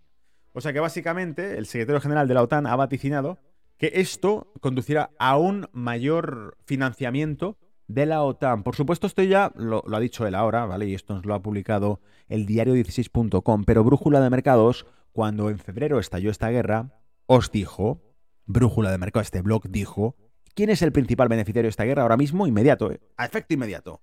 O 0.54 0.62
sea 0.62 0.72
que 0.72 0.80
básicamente 0.80 1.58
el 1.58 1.66
secretario 1.66 2.00
general 2.00 2.30
de 2.30 2.34
la 2.34 2.44
OTAN 2.44 2.66
ha 2.66 2.78
vaticinado 2.78 3.40
que 3.78 3.92
esto 3.96 4.54
conducirá 4.62 5.12
a 5.20 5.38
un 5.38 5.68
mayor 5.74 6.56
financiamiento 6.64 7.58
de 7.90 8.06
la 8.06 8.24
OTAN. 8.24 8.64
Por 8.64 8.78
supuesto, 8.78 9.08
esto 9.08 9.22
ya 9.22 9.52
lo, 9.58 9.84
ha 9.94 10.00
dicho 10.00 10.26
él 10.26 10.34
ahora, 10.34 10.66
¿vale? 10.66 10.88
Y 10.88 10.96
esto 10.96 11.14
nos 11.14 11.26
lo 11.26 11.34
ha 11.34 11.42
publicado 11.42 12.00
el 12.30 12.48
diario16.com, 12.48 13.66
pero 13.66 13.84
Brújula 13.84 14.22
de 14.22 14.30
Mercados, 14.30 14.86
cuando 15.12 15.50
en 15.50 15.60
febrero 15.60 16.00
estalló 16.00 16.32
esta 16.32 16.50
guerra, 16.52 17.02
os 17.26 17.52
dijo, 17.52 18.02
Brújula 18.46 18.92
de 18.92 18.98
Mercados, 18.98 19.28
este 19.28 19.42
blog 19.42 19.70
dijo, 19.70 20.16
¿quién 20.54 20.70
es 20.70 20.82
el 20.82 20.92
principal 20.92 21.28
beneficiario 21.28 21.68
de 21.68 21.70
esta 21.70 21.84
guerra 21.84 22.04
ahora 22.04 22.18
mismo? 22.18 22.48
Inmediato, 22.48 22.92
¿eh? 22.92 23.02
a 23.18 23.26
efecto 23.26 23.54
inmediato. 23.54 24.02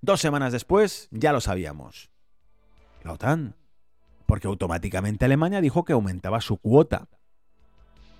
Dos 0.00 0.20
semanas 0.20 0.52
después, 0.52 1.08
ya 1.10 1.32
lo 1.32 1.40
sabíamos. 1.40 2.10
La 3.02 3.12
OTAN. 3.12 3.56
Porque 4.26 4.48
automáticamente 4.48 5.24
Alemania 5.24 5.60
dijo 5.60 5.84
que 5.84 5.92
aumentaba 5.92 6.40
su 6.40 6.56
cuota 6.58 7.08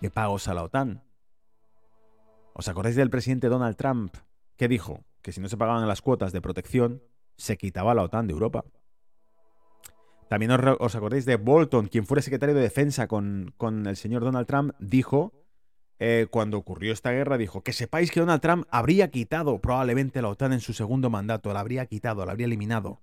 de 0.00 0.10
pagos 0.10 0.46
a 0.48 0.54
la 0.54 0.62
OTAN. 0.62 1.02
¿Os 2.52 2.68
acordáis 2.68 2.96
del 2.96 3.10
presidente 3.10 3.48
Donald 3.48 3.76
Trump 3.76 4.16
que 4.56 4.68
dijo 4.68 5.04
que 5.20 5.32
si 5.32 5.40
no 5.40 5.48
se 5.48 5.56
pagaban 5.56 5.86
las 5.86 6.00
cuotas 6.00 6.32
de 6.32 6.40
protección, 6.40 7.02
se 7.36 7.56
quitaba 7.56 7.94
la 7.94 8.02
OTAN 8.02 8.26
de 8.28 8.32
Europa? 8.32 8.64
También 10.28 10.50
os, 10.52 10.94
acordáis 10.94 11.24
de 11.24 11.36
Bolton, 11.36 11.86
quien 11.86 12.06
fuera 12.06 12.22
secretario 12.22 12.54
de 12.54 12.62
defensa 12.62 13.06
con, 13.06 13.54
el 13.86 13.96
señor 13.96 14.24
Donald 14.24 14.46
Trump, 14.46 14.72
dijo, 14.80 15.32
eh, 15.98 16.26
cuando 16.30 16.58
ocurrió 16.58 16.92
esta 16.92 17.10
guerra, 17.10 17.38
dijo, 17.38 17.62
que 17.62 17.72
sepáis 17.72 18.10
que 18.10 18.20
Donald 18.20 18.42
Trump 18.42 18.66
habría 18.70 19.10
quitado 19.10 19.60
probablemente 19.60 20.20
la 20.20 20.28
OTAN 20.28 20.52
en 20.52 20.60
su 20.60 20.72
segundo 20.72 21.10
mandato, 21.10 21.52
la 21.52 21.60
habría 21.60 21.86
quitado, 21.86 22.26
la 22.26 22.32
habría 22.32 22.46
eliminado. 22.46 23.02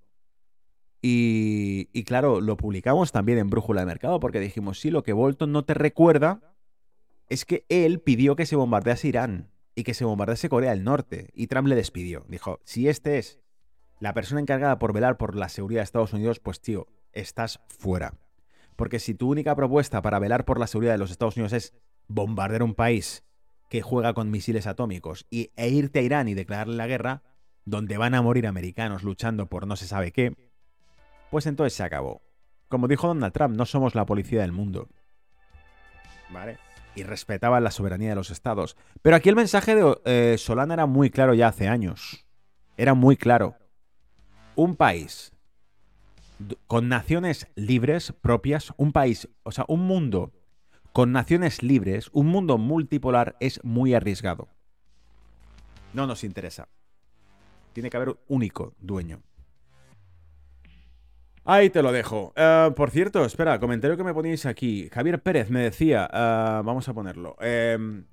Y, 1.02 1.90
y 1.92 2.04
claro, 2.04 2.40
lo 2.40 2.56
publicamos 2.56 3.12
también 3.12 3.38
en 3.38 3.50
Brújula 3.50 3.82
de 3.82 3.88
Mercado 3.88 4.20
porque 4.20 4.40
dijimos, 4.40 4.80
sí, 4.80 4.90
lo 4.90 5.04
que 5.04 5.12
Bolton 5.14 5.52
no 5.52 5.66
te 5.66 5.74
recuerda 5.74 6.54
es 7.28 7.46
que 7.46 7.66
él 7.68 8.00
pidió 8.00 8.36
que 8.36 8.46
se 8.46 8.56
bombardease 8.56 9.08
Irán 9.08 9.50
y 9.76 9.84
que 9.84 9.94
se 9.94 10.06
bombardease 10.06 10.50
Corea 10.50 10.72
del 10.72 10.84
Norte. 10.84 11.30
Y 11.34 11.48
Trump 11.48 11.68
le 11.68 11.76
despidió. 11.76 12.26
Dijo, 12.30 12.60
si 12.64 12.88
este 12.88 13.18
es 13.18 13.40
la 14.00 14.14
persona 14.14 14.42
encargada 14.42 14.80
por 14.80 14.94
velar 14.94 15.18
por 15.18 15.36
la 15.36 15.50
seguridad 15.50 15.80
de 15.82 15.86
Estados 15.86 16.14
Unidos, 16.14 16.40
pues 16.40 16.62
tío, 16.62 16.88
estás 17.12 17.60
fuera. 17.68 18.14
Porque 18.76 19.00
si 19.00 19.14
tu 19.14 19.30
única 19.30 19.56
propuesta 19.56 20.02
para 20.02 20.20
velar 20.20 20.46
por 20.46 20.60
la 20.60 20.68
seguridad 20.68 20.94
de 20.94 21.00
los 21.00 21.12
Estados 21.12 21.36
Unidos 21.36 21.54
es 21.54 21.74
bombardear 22.08 22.64
un 22.64 22.76
país 22.76 23.24
que 23.70 23.82
juega 23.82 24.14
con 24.14 24.32
misiles 24.32 24.68
atómicos 24.68 25.26
y, 25.30 25.52
e 25.56 25.70
irte 25.70 26.00
a 26.00 26.02
Irán 26.04 26.28
y 26.28 26.34
declararle 26.34 26.76
la 26.76 26.88
guerra, 26.88 27.24
donde 27.66 27.98
van 27.98 28.14
a 28.14 28.22
morir 28.22 28.46
americanos 28.48 29.04
luchando 29.04 29.48
por 29.48 29.68
no 29.68 29.76
se 29.76 29.88
sabe 29.88 30.12
qué, 30.12 30.36
pues 31.32 31.46
entonces 31.48 31.74
se 31.74 31.84
acabó. 31.84 32.22
Como 32.68 32.88
dijo 32.88 33.08
Donald 33.08 33.34
Trump, 33.34 33.56
no 33.56 33.66
somos 33.66 33.96
la 33.96 34.06
policía 34.06 34.42
del 34.42 34.52
mundo. 34.52 34.90
¿Vale? 36.32 36.58
y 36.96 37.04
respetaban 37.04 37.64
la 37.64 37.72
soberanía 37.72 38.10
de 38.10 38.16
los 38.16 38.32
estados. 38.32 38.78
Pero 39.02 39.16
aquí 39.16 39.30
el 39.30 39.36
mensaje 39.36 39.76
de 39.76 39.98
eh, 40.06 40.36
Solana 40.38 40.74
era 40.74 40.86
muy 40.86 41.10
claro 41.10 41.34
ya 41.34 41.48
hace 41.48 41.68
años. 41.68 42.26
Era 42.78 42.94
muy 42.94 43.18
claro. 43.18 43.56
Un 44.56 44.76
país 44.76 45.32
con 46.68 46.90
naciones 46.90 47.48
libres 47.56 48.14
propias, 48.22 48.74
un 48.78 48.92
país, 48.92 49.30
o 49.44 49.52
sea, 49.52 49.66
un 49.68 49.82
mundo 49.82 50.34
con 50.94 51.12
naciones 51.12 51.64
libres, 51.64 52.10
un 52.14 52.28
mundo 52.28 52.60
multipolar 52.60 53.36
es 53.40 53.60
muy 53.64 53.96
arriesgado. 53.96 54.48
No 55.92 56.06
nos 56.06 56.24
interesa. 56.24 56.70
Tiene 57.74 57.90
que 57.90 57.98
haber 57.98 58.10
un 58.10 58.18
único 58.28 58.76
dueño. 58.80 59.24
Ahí 61.46 61.72
te 61.72 61.82
lo 61.82 61.92
dejo. 61.92 62.32
Eh, 62.36 62.72
por 62.76 62.92
cierto, 62.92 63.26
espera, 63.26 63.60
comentario 63.60 63.98
que 63.98 64.04
me 64.04 64.14
ponéis 64.14 64.46
aquí. 64.46 64.88
Javier 64.94 65.22
Pérez 65.22 65.50
me 65.50 65.62
decía, 65.62 66.08
eh, 66.14 66.62
vamos 66.64 66.88
a 66.88 66.94
ponerlo. 66.94 67.36
Em, 67.42 68.06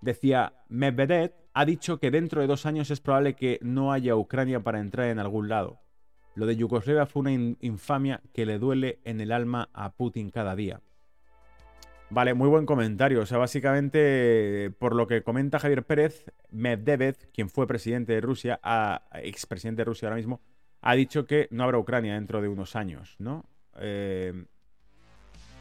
decía, 0.00 0.52
Medvedev 0.68 1.32
ha 1.54 1.64
dicho 1.64 2.00
que 2.00 2.10
dentro 2.10 2.40
de 2.40 2.48
dos 2.48 2.66
años 2.66 2.90
es 2.90 3.00
probable 3.00 3.36
que 3.36 3.60
no 3.62 3.92
haya 3.92 4.16
Ucrania 4.16 4.60
para 4.60 4.80
entrar 4.80 5.06
en 5.06 5.20
algún 5.20 5.48
lado. 5.48 5.80
Lo 6.34 6.46
de 6.46 6.56
Yugoslavia 6.56 7.06
fue 7.06 7.20
una 7.20 7.56
infamia 7.60 8.20
que 8.32 8.44
le 8.44 8.58
duele 8.58 8.98
en 9.04 9.20
el 9.20 9.30
alma 9.30 9.70
a 9.72 9.92
Putin 9.92 10.30
cada 10.30 10.56
día. 10.56 10.80
Vale, 12.14 12.32
muy 12.32 12.48
buen 12.48 12.64
comentario. 12.64 13.22
O 13.22 13.26
sea, 13.26 13.38
básicamente, 13.38 14.70
por 14.78 14.94
lo 14.94 15.08
que 15.08 15.24
comenta 15.24 15.58
Javier 15.58 15.84
Pérez, 15.84 16.30
Medvedev, 16.52 17.16
quien 17.32 17.50
fue 17.50 17.66
presidente 17.66 18.12
de 18.12 18.20
Rusia, 18.20 18.60
expresidente 19.14 19.80
de 19.80 19.84
Rusia 19.86 20.06
ahora 20.06 20.18
mismo, 20.18 20.40
ha 20.80 20.94
dicho 20.94 21.26
que 21.26 21.48
no 21.50 21.64
habrá 21.64 21.76
Ucrania 21.76 22.14
dentro 22.14 22.40
de 22.40 22.46
unos 22.46 22.76
años, 22.76 23.16
¿no? 23.18 23.44
Eh, 23.80 24.44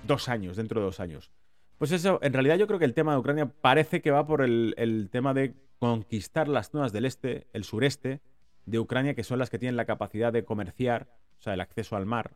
dos 0.06 0.30
años, 0.30 0.56
dentro 0.56 0.80
de 0.80 0.86
dos 0.86 1.00
años. 1.00 1.32
Pues 1.80 1.92
eso, 1.92 2.20
en 2.22 2.34
realidad 2.34 2.58
yo 2.58 2.68
creo 2.68 2.78
que 2.78 2.86
el 2.86 2.94
tema 2.94 3.14
de 3.14 3.18
Ucrania 3.18 3.48
parece 3.48 4.04
que 4.04 4.12
va 4.12 4.28
por 4.28 4.44
el, 4.44 5.10
tema 5.12 5.34
de 5.34 5.56
conquistar 5.80 6.48
las 6.48 6.70
zonas 6.70 6.94
del 6.94 7.06
este, 7.06 7.48
el 7.54 7.64
sureste 7.64 8.22
de 8.68 8.78
Ucrania, 8.78 9.16
que 9.16 9.24
son 9.24 9.40
las 9.40 9.50
que 9.50 9.58
tienen 9.58 9.76
la 9.76 9.86
capacidad 9.86 10.32
de 10.32 10.46
comerciar, 10.46 11.08
o 11.40 11.42
sea, 11.42 11.56
el 11.56 11.62
acceso 11.62 11.96
al 11.96 12.06
mar, 12.06 12.36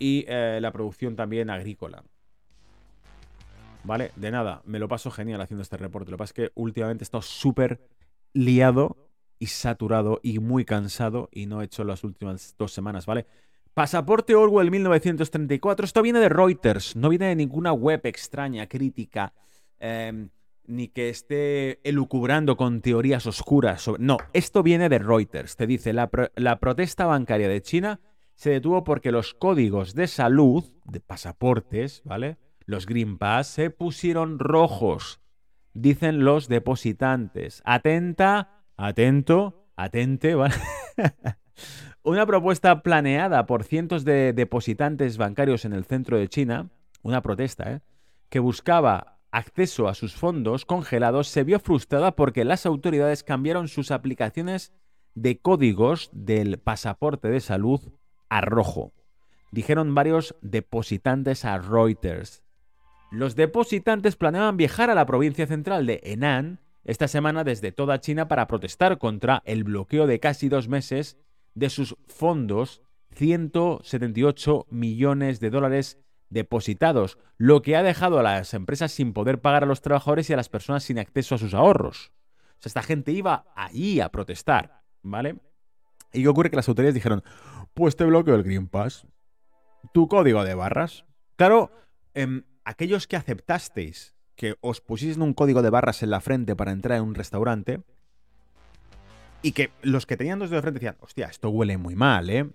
y 0.00 0.24
eh, 0.26 0.58
la 0.60 0.72
producción 0.72 1.14
también 1.14 1.50
agrícola. 1.50 2.02
¿Vale? 3.88 4.12
De 4.16 4.30
nada, 4.30 4.60
me 4.66 4.78
lo 4.78 4.86
paso 4.86 5.10
genial 5.10 5.40
haciendo 5.40 5.62
este 5.62 5.78
reporte. 5.78 6.10
Lo 6.10 6.18
que 6.18 6.18
pasa 6.18 6.30
es 6.30 6.34
que 6.34 6.52
últimamente 6.54 7.02
he 7.02 7.06
estado 7.06 7.22
súper 7.22 7.80
liado 8.34 9.08
y 9.38 9.46
saturado 9.46 10.20
y 10.22 10.40
muy 10.40 10.66
cansado 10.66 11.30
y 11.32 11.46
no 11.46 11.62
he 11.62 11.64
hecho 11.64 11.84
las 11.84 12.04
últimas 12.04 12.54
dos 12.58 12.70
semanas, 12.70 13.06
¿vale? 13.06 13.24
Pasaporte 13.72 14.34
Orwell 14.34 14.70
1934. 14.70 15.86
Esto 15.86 16.02
viene 16.02 16.20
de 16.20 16.28
Reuters, 16.28 16.96
no 16.96 17.08
viene 17.08 17.28
de 17.28 17.36
ninguna 17.36 17.72
web 17.72 18.02
extraña, 18.04 18.66
crítica, 18.66 19.32
em, 19.78 20.28
ni 20.66 20.88
que 20.88 21.08
esté 21.08 21.80
elucubrando 21.88 22.58
con 22.58 22.82
teorías 22.82 23.26
oscuras. 23.26 23.80
Sobre... 23.80 24.04
No, 24.04 24.18
esto 24.34 24.62
viene 24.62 24.90
de 24.90 24.98
Reuters. 24.98 25.56
Te 25.56 25.66
dice, 25.66 25.94
la, 25.94 26.10
la 26.36 26.60
protesta 26.60 27.06
bancaria 27.06 27.48
de 27.48 27.62
China 27.62 28.00
se 28.34 28.50
detuvo 28.50 28.84
porque 28.84 29.12
los 29.12 29.32
códigos 29.32 29.94
de 29.94 30.08
salud 30.08 30.62
de 30.84 31.00
pasaportes, 31.00 32.02
¿vale? 32.04 32.36
Los 32.68 32.86
Green 32.86 33.18
Pass 33.18 33.48
se 33.48 33.70
pusieron 33.70 34.38
rojos, 34.38 35.20
dicen 35.72 36.24
los 36.24 36.48
depositantes. 36.48 37.62
Atenta 37.64 38.58
Atento, 38.76 39.72
atente, 39.74 40.36
¿vale? 40.36 40.54
una 42.04 42.24
propuesta 42.26 42.82
planeada 42.84 43.44
por 43.46 43.64
cientos 43.64 44.04
de 44.04 44.32
depositantes 44.32 45.16
bancarios 45.16 45.64
en 45.64 45.72
el 45.72 45.84
centro 45.84 46.16
de 46.16 46.28
China, 46.28 46.70
una 47.02 47.20
protesta, 47.20 47.72
¿eh? 47.72 47.80
que 48.28 48.38
buscaba 48.38 49.18
acceso 49.32 49.88
a 49.88 49.94
sus 49.94 50.14
fondos 50.14 50.64
congelados, 50.64 51.26
se 51.26 51.42
vio 51.42 51.58
frustrada 51.58 52.14
porque 52.14 52.44
las 52.44 52.66
autoridades 52.66 53.24
cambiaron 53.24 53.66
sus 53.66 53.90
aplicaciones 53.90 54.72
de 55.14 55.40
códigos 55.40 56.10
del 56.12 56.58
pasaporte 56.58 57.28
de 57.28 57.40
salud 57.40 57.80
a 58.28 58.42
rojo. 58.42 58.92
Dijeron 59.50 59.92
varios 59.92 60.36
depositantes 60.40 61.44
a 61.44 61.58
Reuters. 61.58 62.44
Los 63.10 63.36
depositantes 63.36 64.16
planeaban 64.16 64.56
viajar 64.56 64.90
a 64.90 64.94
la 64.94 65.06
provincia 65.06 65.46
central 65.46 65.86
de 65.86 66.00
Henan 66.04 66.60
esta 66.84 67.08
semana 67.08 67.42
desde 67.42 67.72
toda 67.72 68.00
China 68.00 68.28
para 68.28 68.46
protestar 68.46 68.98
contra 68.98 69.42
el 69.46 69.64
bloqueo 69.64 70.06
de 70.06 70.20
casi 70.20 70.48
dos 70.48 70.68
meses 70.68 71.16
de 71.54 71.70
sus 71.70 71.96
fondos, 72.06 72.82
178 73.12 74.66
millones 74.70 75.40
de 75.40 75.50
dólares 75.50 75.98
depositados, 76.28 77.18
lo 77.38 77.62
que 77.62 77.76
ha 77.76 77.82
dejado 77.82 78.18
a 78.18 78.22
las 78.22 78.52
empresas 78.52 78.92
sin 78.92 79.14
poder 79.14 79.40
pagar 79.40 79.64
a 79.64 79.66
los 79.66 79.80
trabajadores 79.80 80.28
y 80.28 80.34
a 80.34 80.36
las 80.36 80.50
personas 80.50 80.84
sin 80.84 80.98
acceso 80.98 81.34
a 81.34 81.38
sus 81.38 81.54
ahorros. 81.54 82.12
O 82.58 82.60
sea, 82.60 82.70
esta 82.70 82.82
gente 82.82 83.12
iba 83.12 83.46
allí 83.56 84.00
a 84.00 84.10
protestar, 84.10 84.82
¿vale? 85.02 85.36
¿Y 86.12 86.22
qué 86.22 86.28
ocurre? 86.28 86.50
Que 86.50 86.56
las 86.56 86.68
autoridades 86.68 86.94
dijeron, 86.94 87.22
pues 87.72 87.96
te 87.96 88.04
bloqueo 88.04 88.34
el 88.34 88.42
Green 88.42 88.68
Pass, 88.68 89.06
tu 89.92 90.08
código 90.08 90.44
de 90.44 90.54
barras. 90.54 91.04
Claro, 91.36 91.70
em, 92.14 92.42
aquellos 92.68 93.06
que 93.06 93.16
aceptasteis 93.16 94.14
que 94.36 94.56
os 94.60 94.80
pusieseis 94.80 95.16
un 95.16 95.32
código 95.32 95.62
de 95.62 95.70
barras 95.70 96.02
en 96.02 96.10
la 96.10 96.20
frente 96.20 96.54
para 96.54 96.70
entrar 96.70 96.98
en 96.98 97.04
un 97.04 97.14
restaurante, 97.14 97.80
y 99.42 99.52
que 99.52 99.72
los 99.82 100.06
que 100.06 100.16
tenían 100.16 100.38
dos 100.38 100.50
de 100.50 100.60
frente 100.60 100.78
decían, 100.78 100.96
hostia, 101.00 101.26
esto 101.26 101.48
huele 101.48 101.78
muy 101.78 101.96
mal, 101.96 102.30
¿eh? 102.30 102.48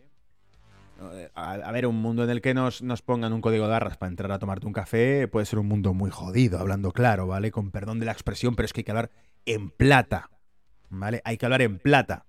A, 1.34 1.72
ver, 1.72 1.88
un 1.88 2.02
mundo 2.02 2.24
en 2.24 2.30
el 2.30 2.40
que 2.42 2.54
nos, 2.54 2.82
nos, 2.82 3.02
pongan 3.02 3.34
un 3.34 3.42
código 3.42 3.66
de 3.66 3.72
barras 3.72 3.98
para 3.98 4.10
entrar 4.12 4.32
a 4.32 4.40
tomarte 4.40 4.66
un 4.66 4.72
café 4.72 5.28
puede 5.28 5.46
ser 5.46 5.60
un 5.60 5.68
mundo 5.68 5.94
muy 5.94 6.12
jodido, 6.12 6.60
hablando 6.60 6.94
claro, 6.94 7.28
¿vale? 7.28 7.52
Con 7.52 7.72
perdón 7.72 8.00
de 8.00 8.06
la 8.06 8.14
expresión, 8.14 8.56
pero 8.56 8.66
es 8.66 8.72
que 8.72 8.82
hay 8.82 8.86
que 8.86 8.92
hablar 8.92 9.12
en 9.46 9.70
plata, 9.72 10.30
¿vale? 10.90 11.22
Hay 11.26 11.38
que 11.38 11.46
hablar 11.46 11.64
en 11.64 11.80
plata. 11.80 12.26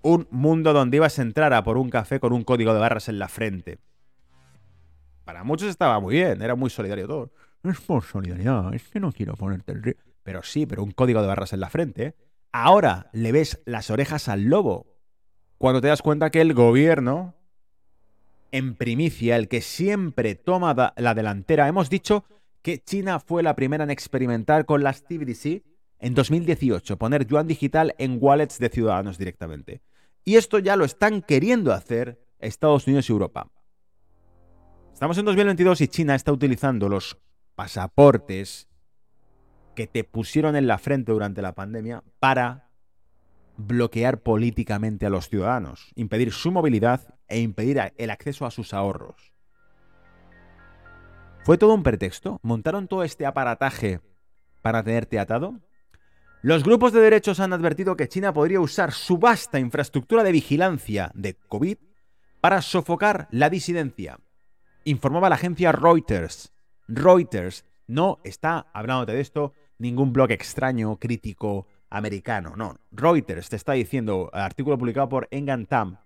Un 0.00 0.26
mundo 0.30 0.72
donde 0.72 0.96
ibas 0.96 1.18
a 1.18 1.22
entrar 1.22 1.52
a 1.52 1.62
por 1.64 1.76
un 1.76 1.90
café 1.90 2.20
con 2.20 2.32
un 2.32 2.44
código 2.44 2.72
de 2.72 2.80
barras 2.80 3.08
en 3.10 3.18
la 3.18 3.28
frente. 3.28 3.78
Para 5.28 5.44
muchos 5.44 5.68
estaba 5.68 6.00
muy 6.00 6.14
bien, 6.14 6.40
era 6.40 6.54
muy 6.54 6.70
solidario 6.70 7.06
todo. 7.06 7.30
Es 7.62 7.78
por 7.82 8.02
solidaridad, 8.02 8.72
es 8.72 8.88
que 8.88 8.98
no 8.98 9.12
quiero 9.12 9.34
ponerte 9.34 9.72
el... 9.72 9.98
Pero 10.22 10.42
sí, 10.42 10.64
pero 10.64 10.82
un 10.82 10.92
código 10.92 11.20
de 11.20 11.26
barras 11.26 11.52
en 11.52 11.60
la 11.60 11.68
frente. 11.68 12.14
Ahora 12.50 13.10
le 13.12 13.30
ves 13.30 13.60
las 13.66 13.90
orejas 13.90 14.30
al 14.30 14.44
lobo. 14.44 14.86
Cuando 15.58 15.82
te 15.82 15.88
das 15.88 16.00
cuenta 16.00 16.30
que 16.30 16.40
el 16.40 16.54
gobierno 16.54 17.34
en 18.52 18.74
primicia, 18.74 19.36
el 19.36 19.48
que 19.48 19.60
siempre 19.60 20.34
toma 20.34 20.94
la 20.96 21.14
delantera. 21.14 21.68
Hemos 21.68 21.90
dicho 21.90 22.24
que 22.62 22.82
China 22.82 23.20
fue 23.20 23.42
la 23.42 23.54
primera 23.54 23.84
en 23.84 23.90
experimentar 23.90 24.64
con 24.64 24.82
las 24.82 25.02
CBDC 25.02 25.62
en 25.98 26.14
2018, 26.14 26.96
poner 26.96 27.26
yuan 27.26 27.46
digital 27.46 27.94
en 27.98 28.16
wallets 28.18 28.58
de 28.58 28.70
ciudadanos 28.70 29.18
directamente. 29.18 29.82
Y 30.24 30.36
esto 30.36 30.58
ya 30.58 30.74
lo 30.74 30.86
están 30.86 31.20
queriendo 31.20 31.74
hacer 31.74 32.18
Estados 32.38 32.86
Unidos 32.86 33.10
y 33.10 33.12
Europa. 33.12 33.50
Estamos 34.98 35.16
en 35.16 35.26
2022 35.26 35.80
y 35.82 35.86
China 35.86 36.16
está 36.16 36.32
utilizando 36.32 36.88
los 36.88 37.20
pasaportes 37.54 38.66
que 39.76 39.86
te 39.86 40.02
pusieron 40.02 40.56
en 40.56 40.66
la 40.66 40.76
frente 40.76 41.12
durante 41.12 41.40
la 41.40 41.54
pandemia 41.54 42.02
para 42.18 42.72
bloquear 43.56 44.24
políticamente 44.24 45.06
a 45.06 45.10
los 45.10 45.28
ciudadanos, 45.28 45.92
impedir 45.94 46.32
su 46.32 46.50
movilidad 46.50 47.14
e 47.28 47.38
impedir 47.38 47.92
el 47.96 48.10
acceso 48.10 48.44
a 48.44 48.50
sus 48.50 48.74
ahorros. 48.74 49.32
¿Fue 51.44 51.58
todo 51.58 51.74
un 51.74 51.84
pretexto? 51.84 52.40
¿Montaron 52.42 52.88
todo 52.88 53.04
este 53.04 53.24
aparataje 53.24 54.00
para 54.62 54.82
tenerte 54.82 55.20
atado? 55.20 55.60
Los 56.42 56.64
grupos 56.64 56.92
de 56.92 57.02
derechos 57.02 57.38
han 57.38 57.52
advertido 57.52 57.96
que 57.96 58.08
China 58.08 58.32
podría 58.32 58.58
usar 58.58 58.90
su 58.90 59.16
vasta 59.16 59.60
infraestructura 59.60 60.24
de 60.24 60.32
vigilancia 60.32 61.12
de 61.14 61.34
COVID 61.34 61.78
para 62.40 62.62
sofocar 62.62 63.28
la 63.30 63.48
disidencia. 63.48 64.18
Informaba 64.88 65.28
la 65.28 65.34
agencia 65.34 65.70
Reuters. 65.70 66.50
Reuters 66.86 67.66
no 67.88 68.20
está 68.24 68.68
hablándote 68.72 69.12
de 69.12 69.20
esto 69.20 69.52
ningún 69.76 70.14
blog 70.14 70.30
extraño, 70.30 70.96
crítico, 70.96 71.66
americano. 71.90 72.54
No, 72.56 72.74
Reuters 72.90 73.50
te 73.50 73.56
está 73.56 73.74
diciendo, 73.74 74.30
artículo 74.32 74.78
publicado 74.78 75.10
por 75.10 75.28
Engantam, 75.30 75.98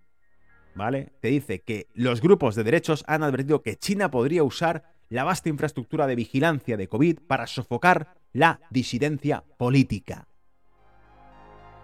¿vale? 0.75 1.13
Te 1.21 1.29
dice 1.29 1.61
que 1.61 1.87
los 1.95 2.21
grupos 2.21 2.57
de 2.57 2.65
derechos 2.65 3.05
han 3.07 3.23
advertido 3.23 3.63
que 3.63 3.77
China 3.77 4.11
podría 4.11 4.43
usar 4.43 4.83
la 5.11 5.23
vasta 5.23 5.49
infraestructura 5.49 6.09
de 6.09 6.17
vigilancia 6.17 6.77
de 6.77 6.89
COVID 6.89 7.21
para 7.21 7.47
sofocar 7.47 8.17
la 8.33 8.59
disidencia 8.71 9.45
política. 9.59 10.27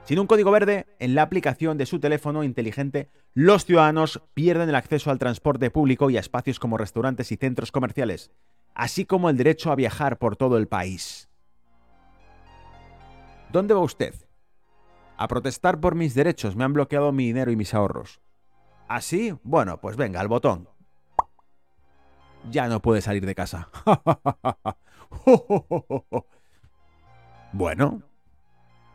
Sin 0.02 0.18
un 0.18 0.26
código 0.26 0.50
verde, 0.50 0.86
en 0.98 1.14
la 1.14 1.22
aplicación 1.22 1.78
de 1.78 1.86
su 1.86 2.00
teléfono 2.00 2.42
inteligente, 2.42 3.08
los 3.40 3.64
ciudadanos 3.64 4.20
pierden 4.34 4.68
el 4.68 4.74
acceso 4.74 5.12
al 5.12 5.20
transporte 5.20 5.70
público 5.70 6.10
y 6.10 6.16
a 6.16 6.20
espacios 6.20 6.58
como 6.58 6.76
restaurantes 6.76 7.30
y 7.30 7.36
centros 7.36 7.70
comerciales, 7.70 8.32
así 8.74 9.04
como 9.04 9.30
el 9.30 9.36
derecho 9.36 9.70
a 9.70 9.76
viajar 9.76 10.18
por 10.18 10.34
todo 10.34 10.58
el 10.58 10.66
país. 10.66 11.28
¿Dónde 13.52 13.74
va 13.74 13.80
usted? 13.80 14.12
A 15.16 15.28
protestar 15.28 15.78
por 15.78 15.94
mis 15.94 16.16
derechos. 16.16 16.56
Me 16.56 16.64
han 16.64 16.72
bloqueado 16.72 17.12
mi 17.12 17.26
dinero 17.26 17.52
y 17.52 17.56
mis 17.56 17.74
ahorros. 17.74 18.20
¿Así? 18.88 19.38
Bueno, 19.44 19.80
pues 19.80 19.96
venga, 19.96 20.18
al 20.18 20.26
botón. 20.26 20.68
Ya 22.50 22.66
no 22.66 22.82
puede 22.82 23.02
salir 23.02 23.24
de 23.24 23.36
casa. 23.36 23.68
bueno, 27.52 28.02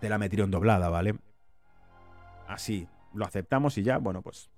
te 0.01 0.09
la 0.09 0.17
metieron 0.17 0.51
doblada, 0.51 0.89
¿vale? 0.89 1.15
Así, 2.45 2.89
lo 3.13 3.25
aceptamos 3.25 3.77
y 3.77 3.83
ya, 3.83 3.97
bueno, 3.97 4.21
pues 4.21 4.49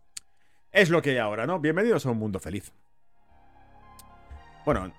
es 0.71 0.89
lo 0.89 1.01
que 1.01 1.11
hay 1.11 1.17
ahora, 1.17 1.45
¿no? 1.45 1.59
Bienvenidos 1.59 2.05
a 2.05 2.11
un 2.11 2.17
mundo 2.17 2.39
feliz. 2.39 2.73
Bueno, 4.65 4.91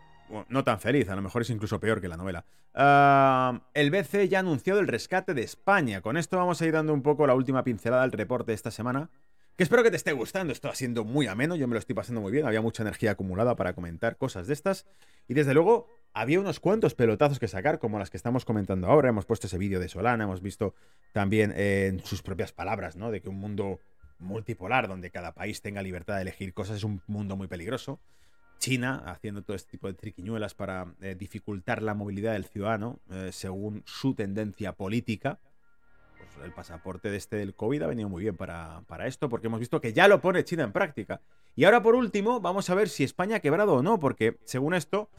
no 0.49 0.65
tan 0.65 0.81
feliz, 0.81 1.09
a 1.09 1.17
lo 1.17 1.23
mejor 1.23 1.43
es 1.43 1.51
incluso 1.51 1.81
peor 1.81 2.01
que 2.01 2.09
la 2.09 2.17
novela. 2.17 2.45
Ah, 2.75 3.61
el 3.75 3.91
BC 3.91 4.29
ya 4.29 4.39
ha 4.39 4.41
anunciado 4.41 4.81
el 4.81 4.87
rescate 4.87 5.35
de 5.35 5.43
España. 5.43 6.01
Con 6.01 6.17
esto 6.17 6.37
vamos 6.37 6.61
a 6.61 6.67
ir 6.67 6.73
dando 6.73 6.93
un 6.93 7.03
poco 7.03 7.27
la 7.27 7.35
última 7.35 7.65
pincelada 7.65 8.03
al 8.03 8.13
reporte 8.13 8.53
de 8.53 8.55
esta 8.55 8.71
semana. 8.71 9.11
Que 9.57 9.63
espero 9.63 9.83
que 9.83 9.91
te 9.91 9.97
esté 9.97 10.13
gustando, 10.13 10.53
esto 10.53 10.69
ha 10.69 10.75
siendo 10.75 11.05
muy 11.05 11.27
ameno, 11.27 11.57
yo 11.57 11.67
me 11.67 11.73
lo 11.73 11.79
estoy 11.79 11.95
pasando 11.95 12.21
muy 12.21 12.31
bien, 12.31 12.47
había 12.47 12.61
mucha 12.61 12.83
energía 12.83 13.13
acumulada 13.13 13.57
para 13.57 13.73
comentar 13.73 14.19
cosas 14.19 14.47
de 14.47 14.53
estas. 14.53 14.87
Y 15.29 15.35
desde 15.35 15.55
luego, 15.55 15.89
había 16.17 16.41
unos 16.41 16.61
cuantos 16.61 16.95
pelotazos 16.95 17.39
que 17.39 17.47
sacar, 17.47 17.79
como 17.79 17.99
las 17.99 18.09
que 18.09 18.17
estamos 18.17 18.47
comentando 18.47 18.87
ahora. 18.87 19.11
Hemos 19.11 19.27
puesto 19.27 19.49
ese 19.49 19.59
vídeo 19.59 19.79
de 19.81 19.89
Solana, 19.89 20.25
hemos 20.25 20.41
visto 20.41 20.75
también 21.13 21.53
en 21.55 22.01
sus 22.01 22.23
propias 22.23 22.53
palabras, 22.53 22.97
¿no? 22.97 23.11
De 23.11 23.21
que 23.21 23.29
un 23.29 23.37
mundo 23.37 23.81
multipolar, 24.19 24.89
donde 24.89 25.11
cada 25.11 25.35
país 25.35 25.61
tenga 25.61 25.83
libertad 25.83 26.17
de 26.17 26.23
elegir 26.23 26.55
cosas, 26.55 26.79
es 26.79 26.85
un 26.85 27.03
mundo 27.07 27.37
muy 27.37 27.49
peligroso. 27.49 28.01
China 28.59 29.03
haciendo 29.05 29.43
todo 29.43 29.55
este 29.55 29.73
tipo 29.73 29.89
de 29.89 29.93
triquiñuelas 29.93 30.55
para 30.55 30.87
eh, 31.03 31.17
dificultar 31.19 31.83
la 31.83 31.93
movilidad 31.93 32.33
del 32.33 32.47
ciudadano 32.47 32.99
eh, 33.11 33.29
según 33.31 33.83
su 33.85 34.15
tendencia 34.15 34.73
política. 34.73 35.39
Pues 36.17 36.47
el 36.47 36.53
pasaporte 36.53 37.11
de 37.11 37.19
este 37.19 37.37
del 37.37 37.55
COVID 37.55 37.83
ha 37.83 37.87
venido 37.89 38.09
muy 38.09 38.23
bien 38.23 38.39
para, 38.39 38.81
para, 38.87 39.07
esto 39.07 39.29
porque 39.29 39.49
hemos 39.49 39.61
visto 39.61 39.83
que 39.83 39.93
ya 39.93 40.09
lo 40.09 40.23
pone 40.23 40.45
China 40.45 40.65
en 40.65 40.73
práctica. 40.73 41.21
Y 41.55 41.65
ahora 41.65 41.83
por 41.83 41.95
último 41.95 42.41
vamos 42.41 42.71
a 42.71 42.75
ver 42.75 42.89
si 42.89 43.05
España 43.05 43.37
ha 43.37 43.41
quebrado 43.41 43.75
o 43.75 43.83
no 43.83 44.01
porque 44.01 44.39
según 44.45 44.73
esto 44.73 45.11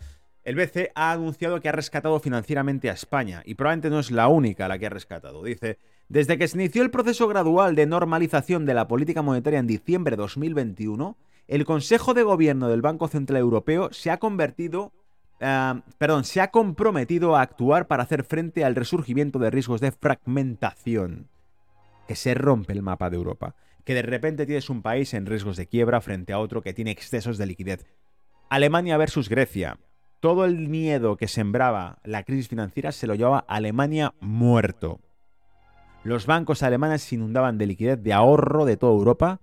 el 0.47 0.55
BC 0.55 0.93
ha 0.95 1.11
anunciado 1.11 1.59
que 1.59 1.67
ha 1.67 1.73
rescatado 1.73 2.17
financieramente 2.21 2.89
a 2.89 2.93
España 2.93 3.43
y 3.43 3.55
probablemente 3.55 3.89
no 3.89 3.99
es 3.99 4.11
la 4.11 4.29
única 4.29 4.69
la 4.69 4.79
que 4.79 4.85
ha 4.85 4.89
rescatado. 4.89 5.43
Dice, 5.43 5.77
desde 6.07 6.37
que 6.37 6.47
se 6.47 6.55
inició 6.55 6.83
el 6.83 6.89
proceso 6.89 7.27
gradual 7.27 7.75
de 7.75 7.85
normalización 7.85 8.65
de 8.65 8.73
la 8.73 8.87
política 8.87 9.21
monetaria 9.21 9.59
en 9.59 9.67
diciembre 9.67 10.15
de 10.15 10.21
2021, 10.21 11.17
el 11.49 11.65
Consejo 11.65 12.13
de 12.13 12.23
Gobierno 12.23 12.69
del 12.69 12.81
Banco 12.81 13.09
Central 13.09 13.41
Europeo 13.41 13.89
se 13.91 14.09
ha 14.09 14.19
convertido, 14.19 14.93
eh, 15.41 15.81
perdón, 15.97 16.23
se 16.23 16.39
ha 16.39 16.49
comprometido 16.49 17.35
a 17.35 17.41
actuar 17.41 17.87
para 17.87 18.03
hacer 18.03 18.23
frente 18.23 18.63
al 18.63 18.75
resurgimiento 18.75 19.39
de 19.39 19.49
riesgos 19.49 19.81
de 19.81 19.91
fragmentación, 19.91 21.27
que 22.07 22.15
se 22.15 22.35
rompe 22.35 22.71
el 22.71 22.83
mapa 22.83 23.09
de 23.09 23.17
Europa, 23.17 23.55
que 23.83 23.93
de 23.93 24.01
repente 24.01 24.45
tienes 24.45 24.69
un 24.69 24.81
país 24.81 25.13
en 25.13 25.25
riesgos 25.25 25.57
de 25.57 25.67
quiebra 25.67 25.99
frente 25.99 26.31
a 26.31 26.39
otro 26.39 26.61
que 26.61 26.73
tiene 26.73 26.91
excesos 26.91 27.37
de 27.37 27.47
liquidez. 27.47 27.85
Alemania 28.47 28.95
versus 28.95 29.27
Grecia. 29.27 29.77
Todo 30.27 30.43
el 30.43 30.67
miedo 30.67 31.15
que 31.15 31.29
sembraba 31.29 31.99
la 32.03 32.23
crisis 32.23 32.49
financiera 32.49 32.91
se 32.91 33.07
lo 33.07 33.15
llevaba 33.15 33.45
Alemania 33.47 34.13
muerto. 34.19 34.99
Los 36.03 36.25
bancos 36.25 36.63
alemanes 36.63 37.01
se 37.03 37.15
inundaban 37.15 37.57
de 37.57 37.65
liquidez 37.65 38.03
de 38.03 38.11
ahorro 38.11 38.65
de 38.65 38.75
toda 38.75 38.91
Europa 38.91 39.39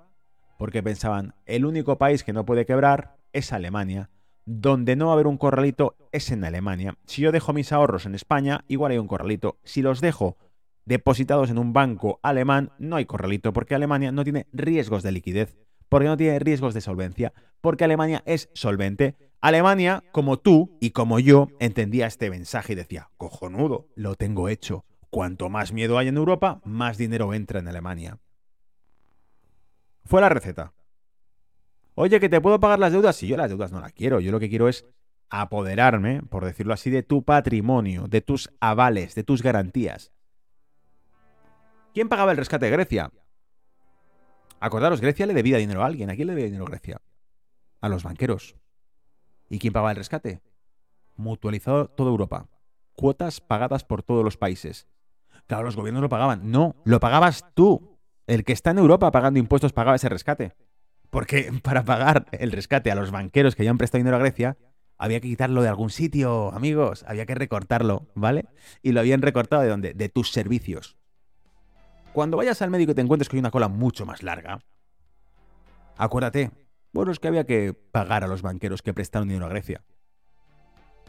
porque 0.59 0.82
pensaban, 0.82 1.32
el 1.47 1.64
único 1.64 1.97
país 1.97 2.22
que 2.22 2.35
no 2.35 2.45
puede 2.45 2.66
quebrar 2.66 3.16
es 3.32 3.55
Alemania, 3.55 4.11
donde 4.45 4.95
no 4.95 5.07
va 5.07 5.12
a 5.12 5.14
haber 5.14 5.26
un 5.26 5.39
corralito 5.39 5.97
es 6.12 6.30
en 6.30 6.45
Alemania. 6.45 6.99
Si 7.07 7.22
yo 7.22 7.32
dejo 7.32 7.55
mis 7.55 7.72
ahorros 7.72 8.05
en 8.05 8.14
España, 8.14 8.62
igual 8.68 8.93
hay 8.93 8.99
un 8.99 9.09
corralito. 9.09 9.57
Si 9.64 9.80
los 9.80 10.03
dejo 10.03 10.37
depositados 10.85 11.49
en 11.49 11.57
un 11.57 11.72
banco 11.72 12.20
alemán, 12.22 12.72
no 12.78 12.97
hay 12.97 13.07
corralito 13.07 13.55
porque 13.55 13.74
Alemania 13.74 14.12
no 14.12 14.22
tiene 14.22 14.49
riesgos 14.53 15.03
de 15.03 15.12
liquidez, 15.12 15.57
porque 15.89 16.09
no 16.09 16.18
tiene 16.18 16.39
riesgos 16.41 16.74
de 16.74 16.82
solvencia, 16.82 17.32
porque 17.62 17.85
Alemania 17.85 18.22
es 18.26 18.51
solvente. 18.53 19.16
Alemania, 19.45 20.03
como 20.11 20.39
tú 20.39 20.75
y 20.81 20.93
como 20.93 21.19
yo, 21.19 21.49
entendía 21.61 22.07
este 22.07 22.31
mensaje 22.31 22.73
y 22.73 22.77
decía, 22.77 23.11
cojonudo, 23.19 23.89
lo 23.95 24.15
tengo 24.15 24.49
hecho. 24.49 24.87
Cuanto 25.11 25.51
más 25.51 25.71
miedo 25.71 25.99
hay 25.99 26.09
en 26.09 26.17
Europa, 26.17 26.63
más 26.65 26.97
dinero 26.97 27.35
entra 27.35 27.61
en 27.61 27.69
Alemania. 27.69 28.19
Fue 30.07 30.23
la 30.23 30.31
receta. 30.31 30.73
Oye, 31.95 32.21
que 32.21 32.31
te 32.31 32.41
puedo 32.41 32.59
pagar 32.59 32.79
las 32.79 32.93
deudas. 32.93 33.17
Si 33.17 33.27
yo 33.29 33.37
las 33.37 33.51
deudas 33.51 33.71
no 33.71 33.83
las 33.83 33.93
quiero, 33.93 34.19
yo 34.19 34.33
lo 34.33 34.41
que 34.41 34.49
quiero 34.49 34.67
es 34.67 34.87
apoderarme, 35.29 36.23
por 36.23 36.47
decirlo 36.47 36.73
así, 36.73 36.89
de 36.89 37.03
tu 37.03 37.23
patrimonio, 37.23 38.07
de 38.09 38.23
tus 38.23 38.51
avales, 38.61 39.15
de 39.15 39.25
tus 39.25 39.43
garantías. 39.43 40.11
¿Quién 41.93 42.09
pagaba 42.09 42.31
el 42.31 42.39
rescate 42.39 42.65
de 42.65 42.73
Grecia? 42.73 43.13
Acordaros, 44.59 45.03
Grecia 45.03 45.27
le 45.27 45.35
debía 45.35 45.59
dinero 45.59 45.83
a 45.83 45.87
alguien. 45.87 46.09
¿A 46.09 46.15
quién 46.15 46.29
le 46.29 46.33
debía 46.33 46.47
dinero 46.47 46.65
Grecia? 46.65 47.03
A 47.83 47.91
los 47.91 48.05
banqueros. 48.05 48.57
¿Y 49.49 49.59
quién 49.59 49.73
pagaba 49.73 49.91
el 49.91 49.97
rescate? 49.97 50.41
Mutualizado 51.17 51.89
toda 51.89 52.11
Europa. 52.11 52.49
Cuotas 52.95 53.41
pagadas 53.41 53.85
por 53.85 54.03
todos 54.03 54.25
los 54.25 54.37
países. 54.37 54.89
Claro, 55.47 55.65
los 55.65 55.77
gobiernos 55.77 56.03
lo 56.03 56.09
pagaban. 56.09 56.51
No, 56.51 56.77
lo 56.85 57.01
pagabas 57.01 57.45
tú. 57.55 57.99
El 58.27 58.45
que 58.45 58.53
está 58.53 58.71
en 58.71 58.79
Europa 58.79 59.11
pagando 59.11 59.39
impuestos 59.39 59.73
pagaba 59.73 59.97
ese 59.97 60.09
rescate. 60.09 60.55
Porque 61.11 61.53
para 61.63 61.85
pagar 61.85 62.27
el 62.33 62.53
rescate 62.53 62.91
a 62.91 62.95
los 62.95 63.11
banqueros 63.11 63.55
que 63.55 63.65
ya 63.65 63.71
han 63.71 63.79
prestado 63.79 64.01
dinero 64.01 64.17
a 64.17 64.21
Grecia, 64.21 64.57
había 64.97 65.21
que 65.21 65.29
quitarlo 65.29 65.63
de 65.63 65.69
algún 65.69 65.91
sitio, 65.91 66.53
amigos. 66.53 67.05
Había 67.07 67.27
que 67.27 67.35
recortarlo, 67.35 68.09
¿vale? 68.15 68.47
Y 68.83 68.93
lo 68.93 69.01
habían 69.01 69.23
recortado 69.23 69.63
de 69.63 69.69
dónde? 69.69 69.95
De 69.95 70.09
tus 70.09 70.31
servicios. 70.31 70.97
Cuando 72.13 72.37
vayas 72.37 72.63
al 72.63 72.71
médico 72.71 72.93
y 72.93 72.95
te 72.95 73.01
encuentres 73.01 73.29
que 73.29 73.37
hay 73.37 73.41
una 73.41 73.51
cola 73.51 73.69
mucho 73.69 74.07
más 74.07 74.23
larga, 74.23 74.61
acuérdate, 75.97 76.53
bueno, 76.95 77.11
es 77.11 77.19
que 77.19 77.27
había 77.27 77.45
que 77.45 77.75
pagar 77.75 78.23
a 78.23 78.29
los 78.29 78.41
banqueros 78.41 78.81
que 78.81 78.95
prestaron 78.95 79.27
dinero 79.27 79.47
a 79.47 79.51
Grecia. 79.51 79.83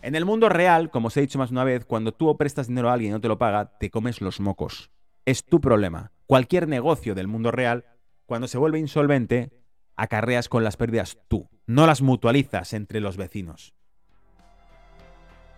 En 0.02 0.16
el 0.16 0.26
mundo 0.26 0.50
real, 0.50 0.90
como 0.90 1.08
os 1.08 1.18
he 1.18 1.22
dicho 1.22 1.38
más 1.38 1.52
una 1.52 1.64
vez, 1.64 1.86
cuando 1.86 2.12
tú 2.12 2.36
prestas 2.38 2.68
dinero 2.68 2.90
a 2.90 2.94
alguien 2.94 3.12
y 3.12 3.14
no 3.14 3.22
te 3.22 3.28
lo 3.28 3.38
paga, 3.38 3.78
te 3.78 3.92
comes 3.92 4.20
los 4.20 4.40
mocos. 4.40 4.90
Es 5.26 5.46
tu 5.46 5.62
problema. 5.62 6.12
Cualquier 6.26 6.68
negocio 6.68 7.14
del 7.14 7.28
mundo 7.28 7.52
real, 7.52 7.86
cuando 8.26 8.48
se 8.48 8.58
vuelve 8.58 8.80
insolvente, 8.80 9.52
acarreas 9.96 10.50
con 10.50 10.64
las 10.64 10.76
pérdidas 10.76 11.20
tú. 11.28 11.50
No 11.68 11.86
las 11.86 12.02
mutualizas 12.02 12.74
entre 12.74 13.00
los 13.00 13.16
vecinos. 13.16 13.76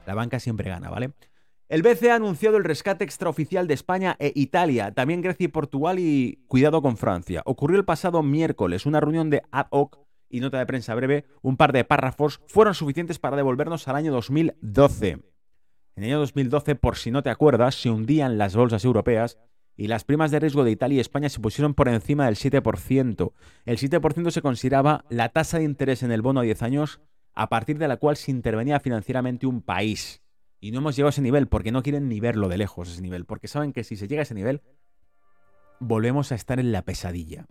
La 0.06 0.14
banca 0.14 0.42
siempre 0.42 0.70
gana, 0.70 0.90
¿vale? 0.90 1.14
El 1.70 1.84
BCE 1.84 2.12
ha 2.12 2.16
anunciado 2.16 2.58
el 2.58 2.64
rescate 2.66 3.04
extraoficial 3.04 3.68
de 3.68 3.74
España 3.74 4.16
e 4.20 4.32
Italia, 4.36 4.94
también 4.94 5.22
Grecia 5.22 5.46
y 5.46 5.50
Portugal 5.50 6.00
y 6.00 6.44
cuidado 6.48 6.82
con 6.82 6.96
Francia. 6.96 7.44
Ocurrió 7.46 7.78
el 7.78 7.86
pasado 7.86 8.24
miércoles, 8.24 8.86
una 8.86 9.02
reunión 9.02 9.30
de 9.30 9.44
ad 9.52 9.68
hoc 9.72 10.07
y 10.30 10.40
nota 10.40 10.60
de 10.60 10.66
prensa 10.66 10.96
breve, 10.96 11.26
un 11.42 11.58
par 11.58 11.74
de 11.74 11.84
párrafos 11.84 12.42
fueron 12.48 12.74
suficientes 12.74 13.20
para 13.20 13.38
devolvernos 13.38 13.88
al 13.88 13.96
año 13.96 14.12
2012. 14.12 15.10
En 15.10 16.04
el 16.04 16.12
año 16.12 16.20
2012, 16.20 16.76
por 16.76 16.98
si 16.98 17.12
no 17.12 17.24
te 17.24 17.30
acuerdas, 17.30 17.76
se 17.76 17.90
hundían 17.90 18.38
las 18.38 18.56
bolsas 18.56 18.86
europeas 18.86 19.38
y 19.76 19.88
las 19.88 20.04
primas 20.04 20.32
de 20.32 20.40
riesgo 20.40 20.64
de 20.64 20.72
Italia 20.72 20.98
y 20.98 21.00
España 21.00 21.30
se 21.30 21.40
pusieron 21.40 21.74
por 21.74 21.88
encima 21.88 22.26
del 22.26 22.36
7%. 22.36 23.34
El 23.66 23.78
7% 23.78 24.32
se 24.32 24.42
consideraba 24.42 25.06
la 25.10 25.30
tasa 25.30 25.60
de 25.60 25.64
interés 25.64 26.04
en 26.04 26.12
el 26.12 26.22
bono 26.22 26.40
a 26.40 26.44
10 26.44 26.64
años 26.64 27.02
a 27.34 27.50
partir 27.50 27.78
de 27.78 27.88
la 27.88 27.98
cual 27.98 28.18
se 28.18 28.32
intervenía 28.32 28.80
financieramente 28.80 29.46
un 29.46 29.62
país. 29.62 30.24
Y 30.60 30.72
no 30.72 30.80
hemos 30.80 30.96
llegado 30.96 31.10
a 31.10 31.12
ese 31.12 31.22
nivel 31.22 31.48
porque 31.48 31.72
no 31.72 31.84
quieren 31.84 32.10
ni 32.10 32.20
verlo 32.20 32.50
de 32.50 32.58
lejos 32.58 32.90
ese 32.90 33.02
nivel, 33.02 33.26
porque 33.26 33.48
saben 33.48 33.74
que 33.74 33.84
si 33.84 33.96
se 33.96 34.08
llega 34.08 34.22
a 34.22 34.24
ese 34.24 34.34
nivel, 34.34 34.64
volvemos 35.80 36.32
a 36.32 36.36
estar 36.36 36.60
en 36.60 36.72
la 36.72 36.82
pesadilla. 36.82 37.46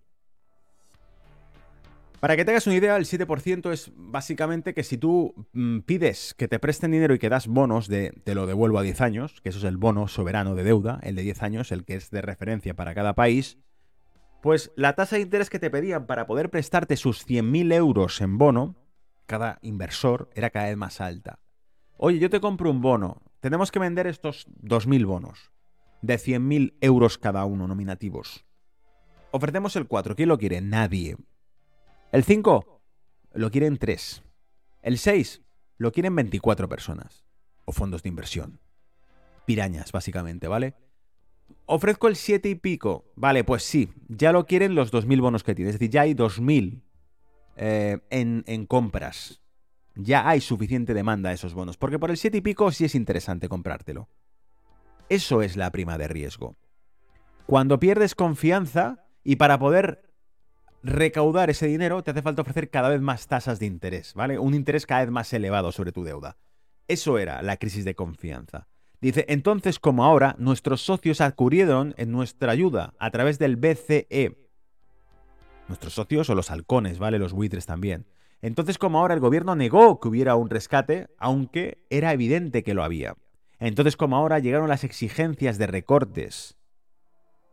Para 2.20 2.34
que 2.34 2.44
tengas 2.44 2.66
una 2.66 2.76
idea, 2.76 2.96
el 2.96 3.04
7% 3.04 3.72
es 3.72 3.92
básicamente 3.94 4.72
que 4.72 4.82
si 4.82 4.96
tú 4.96 5.34
mm, 5.52 5.80
pides 5.80 6.34
que 6.34 6.48
te 6.48 6.58
presten 6.58 6.90
dinero 6.90 7.14
y 7.14 7.18
que 7.18 7.28
das 7.28 7.46
bonos 7.46 7.88
de 7.88 8.10
te 8.24 8.34
lo 8.34 8.46
devuelvo 8.46 8.78
a 8.78 8.82
10 8.82 9.00
años, 9.02 9.40
que 9.42 9.50
eso 9.50 9.58
es 9.58 9.64
el 9.64 9.76
bono 9.76 10.08
soberano 10.08 10.54
de 10.54 10.64
deuda, 10.64 10.98
el 11.02 11.14
de 11.14 11.22
10 11.22 11.42
años, 11.42 11.72
el 11.72 11.84
que 11.84 11.96
es 11.96 12.10
de 12.10 12.22
referencia 12.22 12.74
para 12.74 12.94
cada 12.94 13.14
país, 13.14 13.58
pues 14.42 14.72
la 14.76 14.94
tasa 14.94 15.16
de 15.16 15.22
interés 15.22 15.50
que 15.50 15.58
te 15.58 15.70
pedían 15.70 16.06
para 16.06 16.26
poder 16.26 16.50
prestarte 16.50 16.96
sus 16.96 17.26
100.000 17.26 17.74
euros 17.74 18.20
en 18.20 18.38
bono, 18.38 18.76
cada 19.26 19.58
inversor, 19.60 20.30
era 20.34 20.50
cada 20.50 20.66
vez 20.66 20.76
más 20.76 21.00
alta. 21.00 21.40
Oye, 21.98 22.18
yo 22.18 22.30
te 22.30 22.40
compro 22.40 22.70
un 22.70 22.80
bono. 22.80 23.22
Tenemos 23.40 23.70
que 23.70 23.78
vender 23.78 24.06
estos 24.06 24.46
2.000 24.62 25.04
bonos 25.04 25.50
de 26.00 26.16
100.000 26.16 26.74
euros 26.80 27.18
cada 27.18 27.44
uno 27.44 27.66
nominativos. 27.66 28.44
Ofrecemos 29.32 29.76
el 29.76 29.86
4. 29.86 30.16
¿Quién 30.16 30.28
lo 30.28 30.38
quiere? 30.38 30.60
Nadie. 30.60 31.16
El 32.12 32.24
5 32.24 32.82
lo 33.34 33.50
quieren 33.50 33.76
3. 33.78 34.22
El 34.82 34.98
6 34.98 35.42
lo 35.78 35.92
quieren 35.92 36.14
24 36.14 36.68
personas. 36.68 37.24
O 37.64 37.72
fondos 37.72 38.02
de 38.02 38.08
inversión. 38.08 38.60
Pirañas, 39.44 39.92
básicamente, 39.92 40.48
¿vale? 40.48 40.74
Ofrezco 41.66 42.08
el 42.08 42.16
7 42.16 42.48
y 42.48 42.54
pico. 42.54 43.04
Vale, 43.16 43.44
pues 43.44 43.62
sí, 43.64 43.92
ya 44.08 44.32
lo 44.32 44.46
quieren 44.46 44.74
los 44.74 44.92
2.000 44.92 45.20
bonos 45.20 45.42
que 45.42 45.54
tienes. 45.54 45.74
Es 45.74 45.80
decir, 45.80 45.92
ya 45.92 46.02
hay 46.02 46.14
2.000 46.14 46.82
eh, 47.56 47.98
en, 48.10 48.66
compras 48.66 49.40
ya 49.96 50.28
hay 50.28 50.42
suficiente 50.42 50.92
demanda 50.92 51.30
a 51.30 51.32
esos 51.32 51.54
bonos, 51.54 51.78
porque 51.78 51.98
por 51.98 52.10
el 52.10 52.18
7 52.18 52.36
y 52.36 52.40
pico 52.42 52.70
sí 52.70 52.84
es 52.84 52.94
interesante 52.94 53.48
comprártelo. 53.48 54.08
Eso 55.08 55.40
es 55.40 55.56
la 55.56 55.70
prima 55.70 55.96
de 55.96 56.06
riesgo. 56.06 56.56
Cuando 57.46 57.80
pierdes 57.80 58.14
confianza 58.14 59.06
y 59.24 59.36
para 59.36 59.58
poder 59.58 60.05
recaudar 60.82 61.50
ese 61.50 61.66
dinero 61.66 62.02
te 62.02 62.10
hace 62.10 62.22
falta 62.22 62.42
ofrecer 62.42 62.70
cada 62.70 62.88
vez 62.88 63.00
más 63.00 63.26
tasas 63.26 63.58
de 63.58 63.66
interés, 63.66 64.14
¿vale? 64.14 64.38
Un 64.38 64.54
interés 64.54 64.86
cada 64.86 65.02
vez 65.02 65.10
más 65.10 65.32
elevado 65.32 65.72
sobre 65.72 65.92
tu 65.92 66.04
deuda. 66.04 66.36
Eso 66.88 67.18
era 67.18 67.42
la 67.42 67.56
crisis 67.56 67.84
de 67.84 67.94
confianza. 67.94 68.68
Dice, 69.00 69.24
entonces 69.28 69.78
como 69.78 70.04
ahora 70.04 70.36
nuestros 70.38 70.82
socios 70.82 71.20
acudieron 71.20 71.94
en 71.98 72.12
nuestra 72.12 72.52
ayuda 72.52 72.94
a 72.98 73.10
través 73.10 73.38
del 73.38 73.56
BCE. 73.56 74.36
Nuestros 75.68 75.94
socios 75.94 76.30
o 76.30 76.34
los 76.34 76.50
halcones, 76.50 76.98
¿vale? 76.98 77.18
Los 77.18 77.32
buitres 77.32 77.66
también. 77.66 78.06
Entonces, 78.42 78.78
como 78.78 78.98
ahora 78.98 79.14
el 79.14 79.20
gobierno 79.20 79.56
negó 79.56 79.98
que 79.98 80.08
hubiera 80.08 80.36
un 80.36 80.50
rescate, 80.50 81.08
aunque 81.18 81.78
era 81.90 82.12
evidente 82.12 82.62
que 82.62 82.74
lo 82.74 82.84
había. 82.84 83.16
Entonces, 83.58 83.96
como 83.96 84.16
ahora 84.16 84.38
llegaron 84.38 84.68
las 84.68 84.84
exigencias 84.84 85.58
de 85.58 85.66
recortes. 85.66 86.56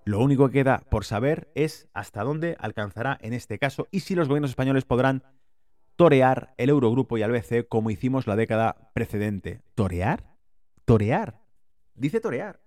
Lo 0.05 0.19
único 0.19 0.47
que 0.47 0.59
queda 0.59 0.79
por 0.89 1.05
saber 1.05 1.51
es 1.55 1.87
hasta 1.93 2.23
dónde 2.23 2.55
alcanzará 2.59 3.17
en 3.21 3.33
este 3.33 3.57
caso 3.57 3.87
y 3.91 4.01
si 4.01 4.15
los 4.15 4.27
gobiernos 4.27 4.51
españoles 4.51 4.85
podrán 4.85 5.23
torear 5.95 6.53
el 6.57 6.69
Eurogrupo 6.69 7.17
y 7.17 7.23
al 7.23 7.31
BCE 7.31 7.67
como 7.67 7.89
hicimos 7.89 8.27
la 8.27 8.35
década 8.35 8.91
precedente. 8.93 9.61
¿Torear? 9.75 10.35
¿Torear? 10.85 11.39
Dice 11.95 12.19
torear. 12.19 12.61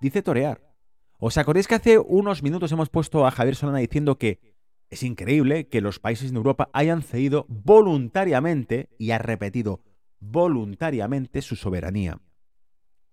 Dice 0.00 0.22
torear. 0.22 0.74
¿Os 1.18 1.38
acordáis 1.38 1.68
que 1.68 1.76
hace 1.76 1.98
unos 1.98 2.42
minutos 2.42 2.72
hemos 2.72 2.90
puesto 2.90 3.26
a 3.26 3.30
Javier 3.30 3.54
Solana 3.54 3.78
diciendo 3.78 4.18
que 4.18 4.54
es 4.90 5.02
increíble 5.02 5.68
que 5.68 5.80
los 5.80 5.98
países 5.98 6.30
en 6.30 6.36
Europa 6.36 6.68
hayan 6.72 7.02
cedido 7.02 7.46
voluntariamente, 7.48 8.90
y 8.98 9.12
ha 9.12 9.18
repetido 9.18 9.82
voluntariamente, 10.20 11.42
su 11.42 11.56
soberanía. 11.56 12.20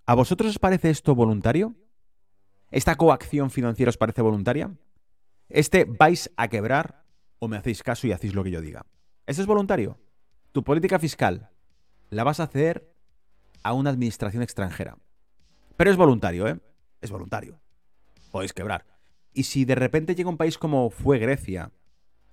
¿A 0.06 0.16
vosotros 0.16 0.52
os 0.52 0.60
parece 0.60 0.90
esto 0.90 1.16
voluntario? 1.16 1.76
¿Esta 2.72 2.96
coacción 2.96 3.52
financiera 3.52 3.90
os 3.90 3.98
parece 3.98 4.22
voluntaria? 4.22 4.72
¿Este 5.50 5.84
vais 5.84 6.32
a 6.38 6.48
quebrar 6.48 7.04
o 7.40 7.50
me 7.50 7.58
hacéis 7.58 7.84
caso 7.84 8.08
y 8.08 8.14
hacéis 8.14 8.34
lo 8.34 8.44
que 8.44 8.52
yo 8.52 8.62
diga? 8.62 8.86
¿Eso 9.28 9.42
es 9.42 9.48
voluntario? 9.48 10.00
Tu 10.54 10.64
política 10.64 10.98
fiscal 10.98 11.50
la 12.10 12.24
vas 12.24 12.40
a 12.40 12.48
ceder 12.48 12.94
a 13.64 13.74
una 13.74 13.90
administración 13.90 14.42
extranjera. 14.42 14.98
Pero 15.76 15.92
es 15.92 15.98
voluntario, 15.98 16.48
¿eh? 16.48 16.60
Es 17.02 17.12
voluntario. 17.12 17.60
Podéis 18.32 18.54
quebrar. 18.54 18.86
Y 19.34 19.44
si 19.44 19.66
de 19.66 19.76
repente 19.76 20.16
llega 20.16 20.30
un 20.30 20.38
país 20.38 20.58
como 20.58 20.90
fue 20.90 21.20
Grecia 21.20 21.72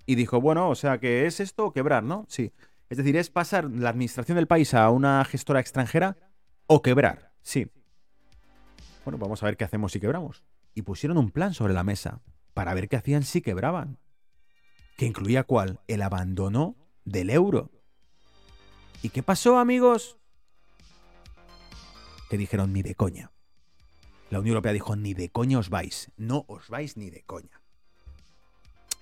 y 0.05 0.15
dijo, 0.15 0.39
bueno, 0.39 0.69
o 0.69 0.75
sea, 0.75 0.99
que 0.99 1.25
es 1.25 1.41
esto 1.41 1.73
quebrar, 1.73 2.03
¿no? 2.03 2.25
Sí. 2.29 2.53
Es 2.89 2.97
decir, 2.97 3.17
es 3.17 3.29
pasar 3.29 3.65
la 3.65 3.89
administración 3.89 4.37
del 4.37 4.47
país 4.47 4.73
a 4.73 4.89
una 4.89 5.23
gestora 5.25 5.59
extranjera 5.59 6.17
o 6.65 6.81
quebrar. 6.81 7.33
Sí. 7.41 7.69
Bueno, 9.05 9.17
vamos 9.17 9.41
a 9.41 9.45
ver 9.45 9.57
qué 9.57 9.63
hacemos 9.63 9.91
si 9.91 9.99
quebramos. 9.99 10.43
Y 10.73 10.83
pusieron 10.83 11.17
un 11.17 11.31
plan 11.31 11.53
sobre 11.53 11.73
la 11.73 11.83
mesa 11.83 12.21
para 12.53 12.73
ver 12.73 12.89
qué 12.89 12.97
hacían 12.97 13.23
si 13.23 13.41
quebraban. 13.41 13.97
¿Que 14.97 15.05
incluía 15.05 15.43
cuál? 15.43 15.79
El 15.87 16.01
abandono 16.01 16.75
del 17.05 17.29
euro. 17.29 17.71
¿Y 19.01 19.09
qué 19.09 19.23
pasó, 19.23 19.57
amigos? 19.57 20.17
Que 22.29 22.37
dijeron 22.37 22.73
ni 22.73 22.81
de 22.81 22.95
coña. 22.95 23.31
La 24.29 24.39
Unión 24.39 24.55
Europea 24.55 24.73
dijo, 24.73 24.95
ni 24.95 25.13
de 25.13 25.29
coña 25.29 25.57
os 25.57 25.69
vais, 25.69 26.11
no 26.17 26.45
os 26.47 26.69
vais 26.69 26.97
ni 26.97 27.09
de 27.09 27.23
coña. 27.23 27.61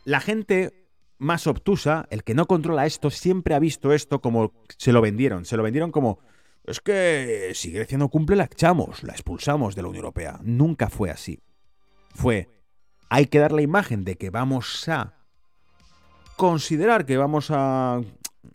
La 0.06 0.22
gente 0.22 0.88
más 1.18 1.48
obtusa, 1.48 2.08
el 2.12 2.24
que 2.24 2.34
no 2.34 2.46
controla 2.46 2.86
esto, 2.86 3.10
siempre 3.10 3.56
ha 3.56 3.60
visto 3.60 3.92
esto 3.92 4.22
como 4.22 4.54
se 4.78 4.94
lo 4.94 5.02
vendieron. 5.02 5.46
Se 5.46 5.58
lo 5.58 5.64
vendieron 5.64 5.92
como 5.92 6.20
es 6.68 6.82
que 6.82 7.52
si 7.56 7.72
Grecia 7.72 7.98
no 7.98 8.10
cumple 8.10 8.36
la 8.36 8.44
echamos, 8.44 9.04
la 9.04 9.14
expulsamos 9.14 9.74
de 9.74 9.82
la 9.82 9.88
Unión 9.88 10.04
Europea. 10.04 10.40
Nunca 10.44 10.90
fue 10.90 11.10
así. 11.10 11.42
Fue, 12.14 12.50
hay 13.10 13.28
que 13.28 13.40
dar 13.40 13.54
la 13.54 13.62
imagen 13.62 14.04
de 14.04 14.18
que 14.18 14.30
vamos 14.30 14.88
a 14.90 15.14
considerar 16.36 17.06
que 17.06 17.18
vamos 17.18 17.48
a... 17.52 18.02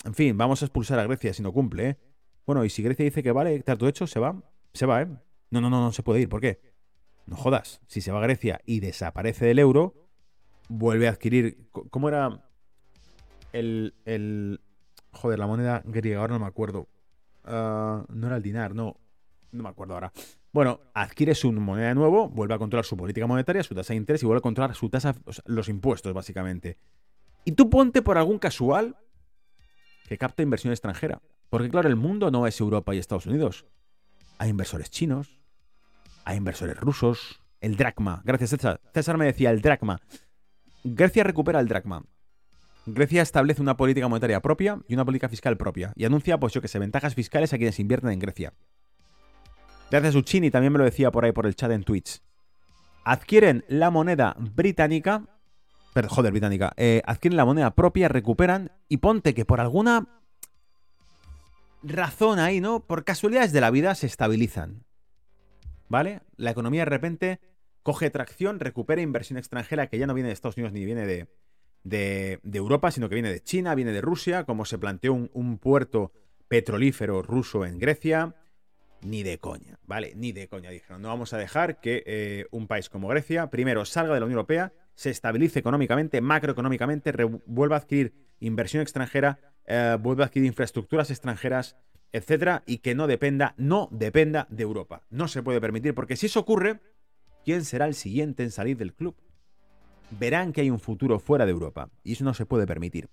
En 0.05 0.15
fin, 0.15 0.37
vamos 0.37 0.63
a 0.63 0.67
expulsar 0.67 0.99
a 0.99 1.05
Grecia 1.05 1.33
si 1.33 1.43
no 1.43 1.53
cumple, 1.53 1.89
¿eh? 1.89 1.99
Bueno, 2.47 2.65
y 2.65 2.71
si 2.71 2.83
Grecia 2.83 3.05
dice 3.05 3.23
que 3.23 3.33
vale, 3.33 3.59
todo 3.63 3.89
hecho, 3.89 4.07
se 4.07 4.21
va. 4.21 4.43
Se 4.75 4.85
va, 4.85 5.03
¿eh? 5.03 5.07
No, 5.51 5.61
no, 5.61 5.71
no, 5.71 5.81
no 5.81 5.93
se 5.93 6.03
puede 6.03 6.21
ir. 6.21 6.29
¿Por 6.29 6.41
qué? 6.41 6.61
No 7.27 7.37
jodas. 7.37 7.81
Si 7.87 8.01
se 8.01 8.13
va 8.13 8.19
a 8.19 8.23
Grecia 8.23 8.61
y 8.67 8.81
desaparece 8.81 9.47
del 9.47 9.59
euro, 9.59 9.95
vuelve 10.69 11.07
a 11.07 11.11
adquirir. 11.11 11.69
¿Cómo 11.71 12.09
era 12.09 12.45
el. 13.53 13.95
el 14.05 14.61
joder, 15.13 15.39
la 15.39 15.47
moneda 15.47 15.83
griega? 15.85 16.21
Ahora 16.21 16.35
no 16.35 16.41
me 16.41 16.47
acuerdo. 16.47 16.89
Ah, 17.45 18.05
no 18.09 18.27
era 18.27 18.37
el 18.37 18.43
dinar, 18.43 18.75
no. 18.75 18.97
No 19.51 19.63
me 19.63 19.69
acuerdo 19.69 19.95
ahora. 19.95 20.13
Bueno, 20.53 20.81
adquiere 20.95 21.35
su 21.35 21.53
moneda 21.53 21.89
de 21.89 21.95
nuevo, 21.95 22.29
vuelve 22.29 22.55
a 22.55 22.59
controlar 22.59 22.85
su 22.85 22.97
política 22.97 23.27
monetaria, 23.27 23.63
su 23.63 23.75
tasa 23.75 23.93
de 23.93 23.99
interés 23.99 24.23
y 24.23 24.27
vuelve 24.27 24.39
a 24.39 24.43
controlar 24.43 24.75
su 24.75 24.89
tasa, 24.89 25.15
los 25.47 25.69
impuestos, 25.69 26.13
básicamente. 26.13 26.79
Y 27.45 27.53
tú 27.53 27.71
ponte 27.71 28.03
por 28.03 28.19
algún 28.19 28.39
casual 28.39 28.97
que 30.09 30.19
capta 30.19 30.43
inversión 30.43 30.73
extranjera. 30.73 31.23
Porque 31.49 31.69
claro, 31.69 31.89
el 31.89 31.97
mundo 31.97 32.31
no 32.31 32.47
es 32.47 32.59
Europa 32.61 32.95
y 32.95 32.99
Estados 32.99 33.27
Unidos. 33.27 33.67
Hay 34.39 34.51
inversores 34.51 34.91
chinos, 34.91 35.39
hay 36.25 36.39
inversores 36.39 36.77
rusos, 36.79 37.41
el 37.61 37.77
dracma. 37.77 38.23
Gracias, 38.25 38.51
César. 38.51 38.81
César 38.93 39.17
me 39.17 39.27
decía 39.27 39.51
el 39.51 39.61
dracma. 39.61 40.01
Grecia 40.85 41.25
recupera 41.25 41.61
el 41.61 41.69
dracma. 41.69 42.05
Grecia 42.87 43.23
establece 43.23 43.63
una 43.63 43.77
política 43.77 44.09
monetaria 44.09 44.41
propia 44.41 44.81
y 44.89 44.95
una 44.95 45.05
política 45.05 45.29
fiscal 45.29 45.57
propia. 45.57 45.93
Y 45.97 46.05
anuncia, 46.05 46.39
pues 46.39 46.53
yo 46.53 46.61
que 46.61 46.69
sé, 46.69 46.79
ventajas 46.79 47.15
fiscales 47.15 47.53
a 47.53 47.57
quienes 47.57 47.79
invierten 47.79 48.11
en 48.11 48.19
Grecia. 48.19 48.53
Gracias, 49.91 50.15
Uchini, 50.15 50.51
también 50.51 50.73
me 50.73 50.79
lo 50.79 50.85
decía 50.85 51.11
por 51.11 51.25
ahí 51.25 51.33
por 51.33 51.47
el 51.47 51.55
chat 51.55 51.71
en 51.71 51.85
Twitch. 51.85 52.21
Adquieren 53.05 53.65
la 53.69 53.91
moneda 53.91 54.37
británica 54.39 55.27
pero, 55.93 56.09
joder, 56.09 56.33
británica, 56.33 56.73
eh, 56.77 57.03
adquieren 57.05 57.37
la 57.37 57.45
moneda 57.45 57.75
propia, 57.75 58.09
recuperan 58.09 58.73
y 58.89 58.99
ponte 58.99 59.35
que 59.35 59.45
por 59.45 59.61
alguna 59.61 60.09
razón 61.83 62.39
ahí, 62.39 62.61
¿no? 62.61 62.87
Por 62.87 63.05
casualidades 63.05 63.53
de 63.53 63.61
la 63.61 63.71
vida 63.71 63.95
se 63.95 64.07
estabilizan. 64.07 64.85
¿Vale? 65.89 66.23
La 66.37 66.51
economía 66.51 66.83
de 66.83 66.87
repente 66.87 67.41
coge 67.83 68.09
tracción, 68.09 68.61
recupera 68.61 69.03
inversión 69.03 69.37
extranjera 69.37 69.89
que 69.89 69.99
ya 69.99 70.07
no 70.07 70.15
viene 70.15 70.29
de 70.29 70.33
Estados 70.33 70.57
Unidos 70.57 70.73
ni 70.73 70.87
viene 70.87 71.05
de, 71.05 71.29
de, 71.85 72.41
Europa, 72.53 72.91
sino 72.91 73.09
que 73.09 73.15
viene 73.15 73.31
de 73.31 73.43
China, 73.43 73.75
viene 73.75 73.93
de 73.93 74.01
Rusia, 74.01 74.45
como 74.45 74.65
se 74.65 74.79
planteó 74.79 75.13
un, 75.15 75.59
puerto 75.59 76.13
petrolífero 76.49 77.23
ruso 77.23 77.65
en 77.65 77.79
Grecia. 77.79 78.35
Ni 79.03 79.23
de 79.23 79.39
coña, 79.39 79.79
¿vale? 79.87 80.13
Ni 80.15 80.33
de 80.33 80.49
coña. 80.49 80.71
Dijeron, 80.71 81.03
no 81.03 81.09
vamos 81.09 81.33
a 81.33 81.39
dejar 81.39 81.81
que 81.81 82.05
eh, 82.07 82.47
un 82.53 82.69
país 82.69 82.89
como 82.89 83.09
Grecia 83.09 83.51
primero 83.51 83.85
salga 83.85 84.15
de 84.15 84.21
la 84.21 84.27
Unión 84.27 84.39
Europea 84.39 84.73
se 84.95 85.11
estabilice 85.11 85.59
económicamente, 85.59 86.21
macroeconómicamente, 86.21 87.13
vuelva 87.47 87.77
a 87.77 87.79
adquirir 87.81 88.15
inversión 88.41 88.83
extranjera, 88.83 89.39
eh, 89.67 89.97
vuelva 89.99 90.25
a 90.25 90.27
adquirir 90.27 90.47
infraestructuras 90.47 91.11
extranjeras, 91.11 91.77
etcétera, 92.13 92.63
y 92.67 92.79
que 92.79 92.95
no 92.95 93.07
dependa, 93.07 93.55
no 93.57 93.89
dependa 93.91 94.47
de 94.51 94.63
Europa. 94.63 95.03
No 95.11 95.29
se 95.29 95.43
puede 95.43 95.61
permitir, 95.61 95.95
porque 95.95 96.17
si 96.17 96.27
eso 96.27 96.41
ocurre, 96.41 96.81
¿quién 97.45 97.65
será 97.65 97.87
el 97.87 97.95
siguiente 97.95 98.43
en 98.43 98.51
salir 98.51 98.77
del 98.77 98.95
club? 98.95 99.17
Verán 100.19 100.53
que 100.53 100.61
hay 100.61 100.71
un 100.71 100.79
futuro 100.79 101.19
fuera 101.19 101.45
de 101.45 101.53
Europa, 101.53 101.89
y 102.05 102.13
eso 102.13 102.25
no 102.25 102.35
se 102.35 102.47
puede 102.47 102.67
permitir. 102.67 103.09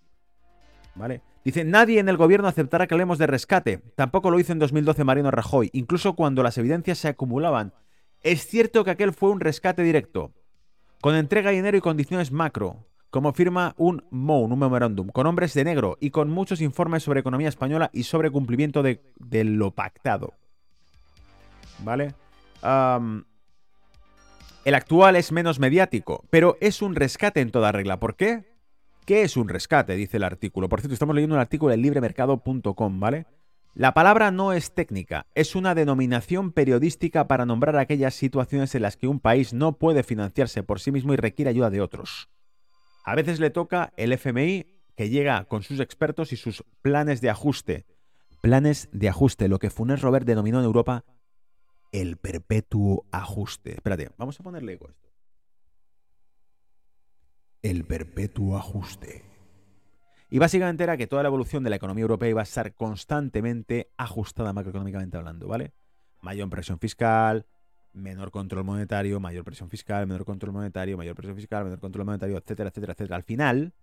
¿Vale? 0.96 1.22
Dice, 1.46 1.64
nadie 1.64 2.00
en 2.00 2.10
el 2.10 2.18
gobierno 2.18 2.48
aceptará 2.48 2.88
que 2.88 2.94
hablemos 2.94 3.18
de 3.18 3.28
rescate. 3.28 3.78
Tampoco 3.96 4.32
lo 4.32 4.40
hizo 4.40 4.52
en 4.52 4.60
2012 4.60 5.04
Mariano 5.04 5.32
Rajoy, 5.32 5.70
incluso 5.74 6.14
cuando 6.14 6.44
las 6.44 6.58
evidencias 6.58 6.98
se 6.98 7.08
acumulaban. 7.08 7.74
Es 8.22 8.46
cierto 8.48 8.84
que 8.84 8.92
aquel 8.92 9.14
fue 9.14 9.30
un 9.30 9.40
rescate 9.40 9.82
directo, 9.82 10.34
con 11.00 11.16
entrega 11.16 11.52
de 11.52 11.56
dinero 11.56 11.78
y 11.78 11.82
condiciones 11.82 12.32
macro, 12.32 12.86
como 13.10 13.34
firma 13.34 13.74
un 13.78 14.04
MOUN, 14.12 14.52
un 14.52 14.60
memorándum, 14.60 15.08
con 15.08 15.26
hombres 15.26 15.54
de 15.54 15.64
negro 15.64 15.98
y 16.00 16.12
con 16.12 16.30
muchos 16.30 16.62
informes 16.62 17.04
sobre 17.04 17.22
economía 17.22 17.50
española 17.50 17.90
y 17.94 18.04
sobre 18.04 18.30
cumplimiento 18.30 18.84
de, 18.84 19.02
lo 19.46 19.72
pactado. 19.72 20.34
¿Vale? 21.80 22.14
El 24.66 24.76
actual 24.76 25.16
es 25.16 25.32
menos 25.32 25.60
mediático, 25.60 26.26
pero 26.30 26.58
es 26.62 26.82
un 26.82 26.96
rescate 26.96 27.42
en 27.42 27.52
toda 27.52 27.72
regla. 27.72 28.00
¿Por 28.00 28.16
qué? 28.16 28.44
¿Qué 29.06 29.24
es 29.24 29.38
un 29.38 29.50
rescate? 29.50 29.96
Dice 29.96 30.18
el 30.18 30.24
artículo. 30.24 30.70
Por 30.70 30.82
cierto, 30.82 30.94
estamos 30.94 31.16
leyendo 31.16 31.36
un 31.36 31.42
artículo 31.42 31.74
en 31.74 31.82
libremercado.com, 31.82 33.00
¿vale? 33.00 33.26
La 33.74 33.94
palabra 33.94 34.32
no 34.32 34.52
es 34.52 34.74
técnica, 34.74 35.26
es 35.36 35.56
una 35.56 35.76
denominación 35.76 36.52
periodística 36.52 37.28
para 37.28 37.46
nombrar 37.46 37.78
aquellas 37.78 38.14
situaciones 38.14 38.76
en 38.76 38.82
las 38.82 38.98
que 38.98 39.08
un 39.08 39.20
país 39.20 39.54
no 39.54 39.78
puede 39.78 40.04
financiarse 40.04 40.64
por 40.64 40.80
sí 40.80 40.92
mismo 40.92 41.14
y 41.14 41.18
requiere 41.18 41.50
ayuda 41.50 41.70
de 41.70 41.82
otros. 41.82 42.30
A 43.06 43.16
veces 43.16 43.40
le 43.40 43.52
toca 43.52 43.94
el 43.96 44.12
FMI 44.12 44.66
que 44.98 45.10
llega 45.10 45.46
con 45.46 45.64
sus 45.64 45.80
expertos 45.80 46.34
y 46.34 46.36
sus 46.36 46.64
planes 46.82 47.22
de 47.22 47.30
ajuste. 47.30 47.86
Planes 48.42 48.90
de 48.92 49.08
ajuste, 49.08 49.48
lo 49.48 49.60
que 49.60 49.70
Funes 49.70 50.02
Robert 50.02 50.26
denominó 50.26 50.60
en 50.60 50.66
Europa 50.66 51.06
el 51.92 52.18
perpetuo 52.18 53.06
ajuste. 53.12 53.74
Espérate, 53.74 54.12
vamos 54.18 54.40
a 54.40 54.44
ponerle 54.44 54.74
esto. 54.74 54.94
El 57.62 57.86
perpetuo 57.86 58.58
ajuste. 58.58 59.26
Y 60.30 60.38
básicamente 60.38 60.84
era 60.84 60.96
que 60.96 61.08
toda 61.08 61.24
la 61.24 61.28
evolución 61.28 61.64
de 61.64 61.72
la 61.72 61.76
economía 61.78 62.04
europea 62.04 62.30
iba 62.30 62.42
a 62.42 62.44
estar 62.44 62.74
constantemente 62.74 63.92
ajustada 63.98 64.54
macroeconómicamente 64.54 65.18
hablando, 65.18 65.48
¿vale? 65.48 65.74
Mayor 66.22 66.50
presión 66.50 66.78
fiscal, 66.80 67.48
menor 67.94 68.30
control 68.30 68.64
monetario, 68.64 69.20
mayor 69.20 69.44
presión 69.44 69.70
fiscal, 69.70 70.06
menor 70.06 70.26
control 70.26 70.54
monetario, 70.54 70.98
mayor 70.98 71.16
presión 71.16 71.36
fiscal, 71.36 71.64
menor 71.64 71.80
control 71.80 72.06
monetario, 72.06 72.38
etcétera, 72.38 72.70
etcétera, 72.70 72.94
etcétera. 72.94 73.16
Al 73.16 73.24
final, 73.24 73.74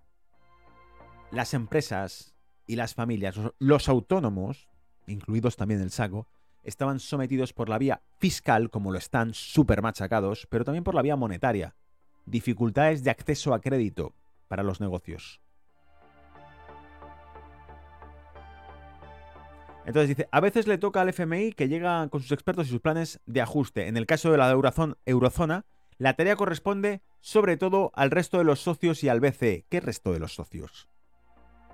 las 1.32 1.52
empresas 1.52 2.36
y 2.66 2.76
las 2.76 2.94
familias, 2.94 3.36
los 3.59 3.88
autónomos, 3.88 4.68
incluidos 5.09 5.57
también 5.57 5.80
el 5.80 5.90
saco, 5.90 6.28
estaban 6.67 7.01
sometidos 7.01 7.53
por 7.53 7.69
la 7.69 7.79
vía 7.79 8.03
fiscal, 8.19 8.71
como 8.71 8.93
lo 8.93 8.99
están 8.99 9.33
súper 9.33 9.81
machacados, 9.81 10.47
pero 10.51 10.64
también 10.64 10.85
por 10.85 10.95
la 10.95 11.03
vía 11.03 11.17
monetaria. 11.17 11.75
Dificultades 12.27 13.05
de 13.05 13.11
acceso 13.11 13.55
a 13.55 13.61
crédito 13.61 14.14
para 14.49 14.64
los 14.64 14.81
negocios. 14.81 15.41
Entonces 19.87 20.09
dice, 20.09 20.29
a 20.33 20.41
veces 20.41 20.67
le 20.67 20.79
toca 20.79 21.01
al 21.01 21.11
FMI 21.11 21.53
que 21.53 21.69
llega 21.69 22.09
con 22.09 22.21
sus 22.21 22.33
expertos 22.33 22.67
y 22.67 22.71
sus 22.71 22.81
planes 22.81 23.21
de 23.25 23.41
ajuste. 23.41 23.87
En 23.87 23.97
el 23.97 24.07
caso 24.07 24.33
de 24.33 24.39
la 24.39 24.51
eurozona, 24.51 25.64
la 25.97 26.14
tarea 26.14 26.35
corresponde 26.35 27.03
sobre 27.21 27.57
todo 27.57 27.93
al 27.95 28.11
resto 28.11 28.39
de 28.39 28.45
los 28.45 28.61
socios 28.61 29.05
y 29.05 29.09
al 29.09 29.21
BCE. 29.21 29.64
¿Qué 29.69 29.79
resto 29.79 30.12
de 30.12 30.19
los 30.19 30.35
socios? 30.35 30.89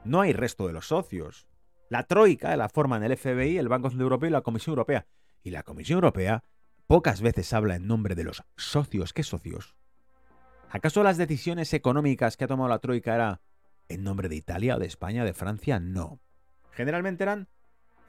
No 0.04 0.20
hay 0.20 0.34
resto 0.34 0.66
de 0.66 0.74
los 0.74 0.88
socios. 0.88 1.48
La 1.92 2.04
Troika 2.04 2.56
la 2.56 2.70
forman 2.70 3.02
el 3.02 3.14
FBI, 3.14 3.58
el 3.58 3.68
Banco 3.68 3.90
Central 3.90 4.04
Europeo 4.04 4.30
y 4.30 4.32
la 4.32 4.40
Comisión 4.40 4.72
Europea. 4.72 5.06
Y 5.42 5.50
la 5.50 5.62
Comisión 5.62 5.96
Europea 5.96 6.42
pocas 6.86 7.20
veces 7.20 7.52
habla 7.52 7.76
en 7.76 7.86
nombre 7.86 8.14
de 8.14 8.24
los 8.24 8.42
socios. 8.56 9.12
¿Qué 9.12 9.22
socios? 9.22 9.76
¿Acaso 10.70 11.02
las 11.02 11.18
decisiones 11.18 11.74
económicas 11.74 12.38
que 12.38 12.44
ha 12.44 12.48
tomado 12.48 12.70
la 12.70 12.78
Troika 12.78 13.14
eran 13.14 13.40
en 13.90 14.04
nombre 14.04 14.30
de 14.30 14.36
Italia 14.36 14.78
de 14.78 14.86
España, 14.86 15.22
de 15.22 15.34
Francia? 15.34 15.80
No. 15.80 16.18
Generalmente 16.70 17.24
eran 17.24 17.48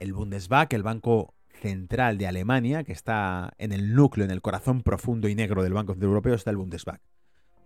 el 0.00 0.14
Bundesbank, 0.14 0.72
el 0.72 0.82
Banco 0.82 1.34
Central 1.60 2.16
de 2.16 2.26
Alemania, 2.26 2.84
que 2.84 2.92
está 2.92 3.52
en 3.58 3.72
el 3.72 3.94
núcleo, 3.94 4.24
en 4.24 4.30
el 4.30 4.40
corazón 4.40 4.80
profundo 4.80 5.28
y 5.28 5.34
negro 5.34 5.62
del 5.62 5.74
Banco 5.74 5.92
Central 5.92 6.08
Europeo, 6.08 6.36
está 6.36 6.50
el 6.50 6.56
Bundesbank. 6.56 7.02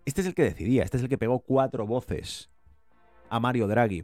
Este 0.05 0.23
es 0.23 0.27
el 0.27 0.35
que 0.35 0.43
decidía, 0.43 0.83
este 0.83 0.97
es 0.97 1.05
el 1.05 1.09
que 1.09 1.17
pegó 1.17 1.39
cuatro 1.39 1.87
voces 1.87 2.51
a 3.31 3.39
Mario 3.39 3.69
Draghi. 3.69 4.03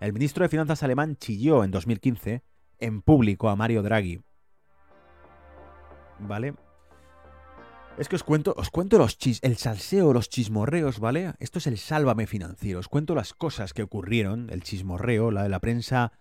El 0.00 0.14
ministro 0.14 0.42
de 0.42 0.48
Finanzas 0.48 0.82
alemán 0.82 1.16
chilló 1.16 1.62
en 1.62 1.70
2015 1.70 2.42
en 2.78 3.02
público 3.02 3.50
a 3.50 3.56
Mario 3.56 3.82
Draghi. 3.82 4.22
¿Vale? 6.18 6.54
Es 7.98 8.08
que 8.08 8.16
os 8.16 8.24
cuento, 8.24 8.54
os 8.56 8.70
cuento 8.70 8.96
los 8.96 9.18
chis, 9.18 9.40
el 9.42 9.58
salseo, 9.58 10.14
los 10.14 10.30
chismorreos, 10.30 11.00
¿vale? 11.00 11.34
Esto 11.38 11.58
es 11.58 11.66
el 11.66 11.76
sálvame 11.76 12.26
financiero. 12.26 12.78
Os 12.78 12.88
cuento 12.88 13.14
las 13.14 13.34
cosas 13.34 13.74
que 13.74 13.82
ocurrieron, 13.82 14.48
el 14.50 14.62
chismorreo, 14.62 15.30
la 15.30 15.42
de 15.42 15.50
la 15.50 15.60
prensa 15.60 16.12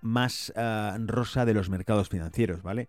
más 0.00 0.50
ah, 0.56 0.96
rosa 0.98 1.44
de 1.44 1.52
los 1.52 1.68
mercados 1.68 2.08
financieros, 2.08 2.62
¿vale? 2.62 2.88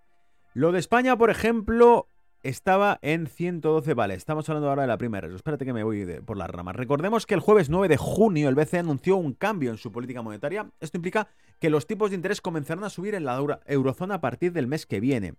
Lo 0.54 0.72
de 0.72 0.80
España, 0.80 1.18
por 1.18 1.30
ejemplo, 1.30 2.08
estaba 2.48 2.98
en 3.02 3.28
112, 3.28 3.94
vale, 3.94 4.14
estamos 4.14 4.48
hablando 4.48 4.70
ahora 4.70 4.84
de 4.84 4.88
la 4.88 4.98
primera. 4.98 5.28
Espérate 5.28 5.66
que 5.66 5.74
me 5.74 5.84
voy 5.84 6.06
por 6.26 6.38
las 6.38 6.50
ramas. 6.50 6.76
Recordemos 6.76 7.26
que 7.26 7.34
el 7.34 7.42
jueves 7.42 7.70
9 7.70 7.90
de 7.90 7.98
junio 7.98 8.48
el 8.48 8.56
BCE 8.56 8.80
anunció 8.80 9.18
un 9.18 9.34
cambio 9.34 9.70
en 9.70 9.78
su 9.78 9.92
política 9.92 10.22
monetaria. 10.22 10.70
Esto 10.80 10.98
implica 10.98 11.28
que 11.60 11.70
los 11.70 11.88
tipos 11.88 12.10
de 12.10 12.16
interés 12.16 12.40
comenzarán 12.40 12.86
a 12.86 12.90
subir 12.90 13.16
en 13.16 13.26
la 13.26 13.38
eurozona 13.66 14.16
a 14.16 14.22
partir 14.22 14.54
del 14.54 14.68
mes 14.68 14.86
que 14.86 15.02
viene. 15.02 15.34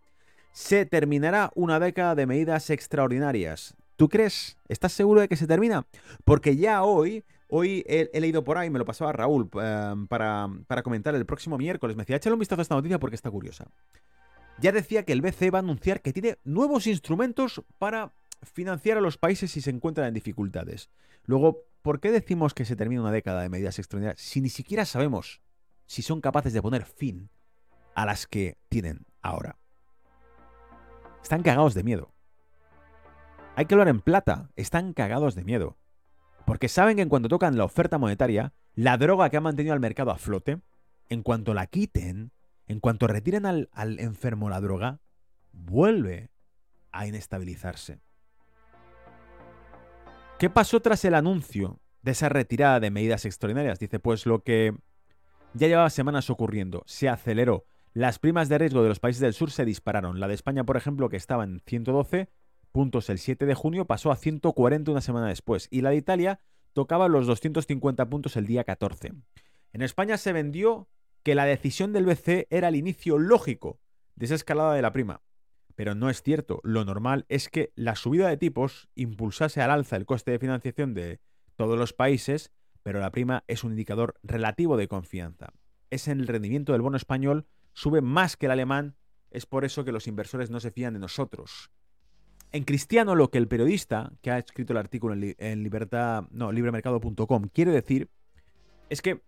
Se 0.53 0.85
terminará 0.85 1.51
una 1.55 1.81
década 1.81 2.15
de 2.15 2.27
medidas 2.27 2.69
extraordinarias. 2.69 3.75
¿Tú 3.97 4.09
crees? 4.09 4.59
¿Estás 4.69 4.93
seguro 4.93 5.23
de 5.23 5.29
que 5.29 5.37
se 5.37 5.47
termina? 5.47 5.87
Porque 6.25 6.57
ya 6.57 6.83
hoy 6.83 7.25
Hoy 7.51 7.83
he, 7.89 8.11
he 8.13 8.21
leído 8.21 8.45
por 8.45 8.59
ahí, 8.59 8.69
me 8.69 8.79
lo 8.79 8.85
pasaba 8.85 9.11
Raúl 9.11 9.49
eh, 9.63 9.95
para, 10.11 10.51
para 10.67 10.83
comentar 10.83 11.15
el 11.15 11.25
próximo 11.25 11.57
miércoles. 11.57 11.97
Me 11.97 12.03
decía, 12.03 12.17
échale 12.17 12.35
un 12.35 12.41
vistazo 12.41 12.61
a 12.61 12.63
esta 12.63 12.75
noticia 12.75 12.99
porque 12.99 13.17
está 13.17 13.31
curiosa. 13.31 13.67
Ya 14.61 14.73
decía 14.73 15.05
que 15.05 15.13
el 15.13 15.21
BCE 15.21 15.51
va 15.51 15.59
a 15.59 15.63
anunciar 15.63 16.03
que 16.03 16.13
tiene 16.13 16.39
nuevos 16.45 16.87
instrumentos 16.87 17.63
para 17.79 18.13
financiar 18.43 18.99
a 18.99 19.01
los 19.01 19.17
países 19.17 19.53
si 19.53 19.61
se 19.61 19.71
encuentran 19.71 20.09
en 20.09 20.15
dificultades. 20.15 20.91
Luego, 21.25 21.65
¿por 21.83 22.01
qué 22.01 22.11
decimos 22.11 22.55
que 22.55 22.65
se 22.65 22.77
termina 22.77 23.03
una 23.03 23.13
década 23.13 23.43
de 23.43 23.49
medidas 23.49 23.79
extraordinarias 23.79 24.21
si 24.21 24.41
ni 24.41 24.49
siquiera 24.49 24.85
sabemos 24.85 25.43
si 25.87 26.03
son 26.03 26.21
capaces 26.21 26.53
de 26.53 26.63
poner 26.63 26.85
fin 26.85 27.31
a 27.95 28.05
las 28.05 28.27
que 28.27 28.59
tienen 28.69 29.07
ahora? 29.23 29.59
Están 31.23 31.43
cagados 31.43 31.75
de 31.75 31.85
miedo. 31.85 32.13
Hay 33.55 33.67
que 33.67 33.75
hablar 33.75 33.89
en 33.89 34.01
plata, 34.01 34.51
están 34.57 34.93
cagados 34.93 35.35
de 35.35 35.45
miedo. 35.45 35.77
Porque 36.47 36.69
saben 36.69 36.97
que 36.97 37.03
en 37.03 37.09
cuanto 37.09 37.29
tocan 37.29 37.59
la 37.59 37.65
oferta 37.65 37.99
monetaria, 37.99 38.55
la 38.75 38.97
droga 38.97 39.29
que 39.31 39.37
ha 39.37 39.41
mantenido 39.41 39.75
al 39.75 39.81
mercado 39.81 40.11
a 40.11 40.19
flote, 40.19 40.61
en 41.09 41.23
cuanto 41.23 41.55
la 41.55 41.67
quiten, 41.67 42.33
en 42.69 42.81
cuanto 42.81 43.07
retiren 43.07 43.47
al, 43.47 43.69
al 43.73 43.99
enfermo 43.99 44.49
la 44.49 44.61
droga, 44.61 45.01
vuelve 45.53 46.31
a 46.93 47.07
inestabilizarse. 47.07 48.01
¿Qué 50.39 50.51
pasó 50.51 50.81
tras 50.81 51.05
el 51.05 51.15
anuncio 51.15 51.81
de 52.03 52.13
esa 52.13 52.29
retirada 52.29 52.79
de 52.79 52.91
medidas 52.91 53.25
extraordinarias? 53.25 53.81
Dice, 53.81 53.99
pues 53.99 54.25
lo 54.25 54.45
que 54.45 54.73
ya 55.55 55.67
llevaba 55.67 55.91
semanas 55.91 56.31
ocurriendo, 56.31 56.85
se 56.87 57.09
aceleró. 57.09 57.65
Las 57.95 58.19
primas 58.19 58.49
de 58.49 58.59
riesgo 58.59 58.83
de 58.83 58.89
los 58.89 59.01
países 59.01 59.21
del 59.21 59.35
sur 59.35 59.51
se 59.51 59.65
dispararon. 59.65 60.21
La 60.21 60.29
de 60.29 60.35
España, 60.35 60.65
por 60.65 60.77
ejemplo, 60.77 61.09
que 61.09 61.17
estaba 61.17 61.45
en 61.45 61.61
112 61.67 62.29
puntos 62.71 63.09
el 63.09 63.19
7 63.19 63.47
de 63.47 63.55
junio, 63.55 63.87
pasó 63.87 64.13
a 64.13 64.17
140 64.17 64.91
una 64.91 65.01
semana 65.01 65.27
después. 65.27 65.67
Y 65.71 65.81
la 65.81 65.91
de 65.91 65.97
Italia 65.97 66.41
tocaba 66.75 67.09
los 67.09 67.27
250 67.27 68.09
puntos 68.09 68.37
el 68.37 68.47
día 68.47 68.63
14. 68.63 69.13
En 69.73 69.83
España 69.83 70.17
se 70.19 70.33
vendió 70.33 70.89
que 71.23 71.35
la 71.35 71.45
decisión 71.45 71.93
del 71.93 72.07
BCE 72.07 72.47
era 72.51 72.69
el 72.69 72.77
inicio 72.77 73.19
lógico 73.19 73.81
de 74.17 74.27
esa 74.27 74.35
escalada 74.35 74.75
de 74.75 74.83
la 74.83 74.93
prima. 74.93 75.23
Pero 75.75 75.95
no 75.95 76.11
es 76.11 76.23
cierto. 76.23 76.61
Lo 76.65 76.85
normal 76.85 77.25
es 77.29 77.49
que 77.49 77.73
la 77.77 77.95
subida 77.95 78.29
de 78.29 78.37
tipos 78.37 78.89
impulsase 78.95 79.61
al 79.61 79.71
alza 79.71 79.97
el 79.97 80.07
coste 80.07 80.33
de 80.33 80.39
financiación 80.39 80.95
de 80.95 81.21
todos 81.57 81.79
los 81.79 81.93
países, 81.93 82.53
pero 82.83 83.01
la 83.01 83.11
prima 83.11 83.45
es 83.47 83.65
un 83.65 83.73
indicador 83.73 84.15
relativo 84.23 84.77
de 84.77 84.89
confianza. 84.89 85.53
Es 85.91 86.09
en 86.09 86.21
el 86.21 86.27
rendimiento 86.27 86.73
del 86.73 86.83
bono 86.83 86.97
español, 86.97 87.47
sube 87.73 88.01
más 88.01 88.37
que 88.37 88.47
el 88.47 88.53
alemán, 88.53 88.97
es 89.31 89.47
por 89.47 89.65
eso 89.65 89.85
que 89.85 89.93
los 89.93 90.07
inversores 90.07 90.51
no 90.51 90.61
se 90.61 90.71
fían 90.71 90.95
de 90.95 91.01
nosotros. 91.01 91.71
En 92.51 92.65
cristiano, 92.65 93.15
lo 93.15 93.31
que 93.31 93.39
el 93.39 93.47
periodista 93.47 94.13
que 94.23 94.31
ha 94.31 94.39
escrito 94.39 94.73
el 94.73 94.79
artículo 94.79 95.13
en, 95.15 95.21
li 95.21 95.35
en 95.39 95.63
libertad, 95.63 96.25
no, 96.31 96.51
libremercado.com 96.51 97.49
quiere 97.53 97.73
decir 97.73 98.09
es 98.89 99.03
que 99.03 99.21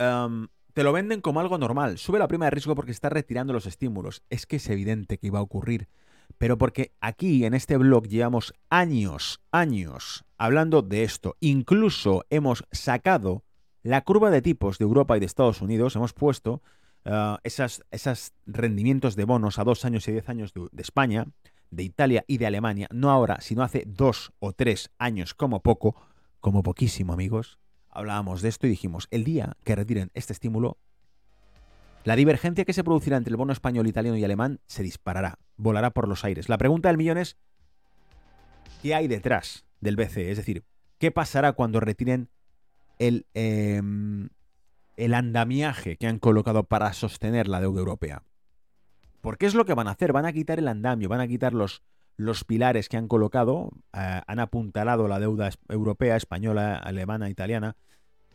um, 0.00 0.48
te 0.78 0.84
lo 0.84 0.92
venden 0.92 1.20
como 1.20 1.40
algo 1.40 1.58
normal. 1.58 1.98
Sube 1.98 2.20
la 2.20 2.28
prima 2.28 2.44
de 2.44 2.52
riesgo 2.52 2.76
porque 2.76 2.92
está 2.92 3.08
retirando 3.08 3.52
los 3.52 3.66
estímulos. 3.66 4.22
Es 4.30 4.46
que 4.46 4.58
es 4.58 4.70
evidente 4.70 5.18
que 5.18 5.26
iba 5.26 5.40
a 5.40 5.42
ocurrir. 5.42 5.88
Pero 6.38 6.56
porque 6.56 6.92
aquí 7.00 7.44
en 7.44 7.54
este 7.54 7.76
blog 7.76 8.06
llevamos 8.06 8.54
años, 8.70 9.40
años 9.50 10.24
hablando 10.36 10.82
de 10.82 11.02
esto. 11.02 11.34
Incluso 11.40 12.24
hemos 12.30 12.62
sacado 12.70 13.42
la 13.82 14.02
curva 14.02 14.30
de 14.30 14.40
tipos 14.40 14.78
de 14.78 14.84
Europa 14.84 15.16
y 15.16 15.20
de 15.20 15.26
Estados 15.26 15.62
Unidos. 15.62 15.96
Hemos 15.96 16.12
puesto 16.12 16.62
uh, 17.04 17.38
esos 17.42 17.82
esas 17.90 18.32
rendimientos 18.46 19.16
de 19.16 19.24
bonos 19.24 19.58
a 19.58 19.64
dos 19.64 19.84
años 19.84 20.06
y 20.06 20.12
diez 20.12 20.28
años 20.28 20.52
de 20.54 20.80
España, 20.80 21.26
de 21.72 21.82
Italia 21.82 22.24
y 22.28 22.38
de 22.38 22.46
Alemania. 22.46 22.86
No 22.92 23.10
ahora, 23.10 23.40
sino 23.40 23.64
hace 23.64 23.82
dos 23.84 24.30
o 24.38 24.52
tres 24.52 24.92
años 24.96 25.34
como 25.34 25.58
poco. 25.60 25.96
Como 26.38 26.62
poquísimo, 26.62 27.14
amigos 27.14 27.58
hablábamos 27.90 28.42
de 28.42 28.48
esto 28.48 28.66
y 28.66 28.70
dijimos, 28.70 29.08
el 29.10 29.24
día 29.24 29.56
que 29.64 29.76
retiren 29.76 30.10
este 30.14 30.32
estímulo, 30.32 30.78
la 32.04 32.16
divergencia 32.16 32.64
que 32.64 32.72
se 32.72 32.84
producirá 32.84 33.16
entre 33.16 33.32
el 33.32 33.36
bono 33.36 33.52
español, 33.52 33.86
italiano 33.86 34.16
y 34.16 34.24
alemán 34.24 34.60
se 34.66 34.82
disparará, 34.82 35.38
volará 35.56 35.90
por 35.90 36.08
los 36.08 36.24
aires. 36.24 36.48
La 36.48 36.58
pregunta 36.58 36.88
del 36.88 36.96
millón 36.96 37.18
es, 37.18 37.36
¿qué 38.82 38.94
hay 38.94 39.08
detrás 39.08 39.64
del 39.80 39.96
BCE? 39.96 40.30
Es 40.30 40.36
decir, 40.36 40.64
¿qué 40.98 41.10
pasará 41.10 41.52
cuando 41.52 41.80
retiren 41.80 42.30
el, 42.98 43.26
eh, 43.34 43.82
el 44.96 45.14
andamiaje 45.14 45.96
que 45.96 46.06
han 46.06 46.18
colocado 46.18 46.64
para 46.64 46.92
sostener 46.92 47.48
la 47.48 47.60
deuda 47.60 47.80
europea? 47.80 48.22
¿Por 49.20 49.36
qué 49.36 49.46
es 49.46 49.54
lo 49.54 49.64
que 49.64 49.74
van 49.74 49.88
a 49.88 49.92
hacer? 49.92 50.12
Van 50.12 50.26
a 50.26 50.32
quitar 50.32 50.58
el 50.58 50.68
andamio, 50.68 51.08
van 51.08 51.20
a 51.20 51.28
quitar 51.28 51.52
los, 51.52 51.82
los 52.18 52.44
pilares 52.44 52.88
que 52.88 52.96
han 52.96 53.08
colocado, 53.08 53.70
eh, 53.94 54.20
han 54.26 54.40
apuntalado 54.40 55.08
la 55.08 55.20
deuda 55.20 55.50
europea, 55.68 56.16
española, 56.16 56.76
alemana, 56.76 57.30
italiana, 57.30 57.76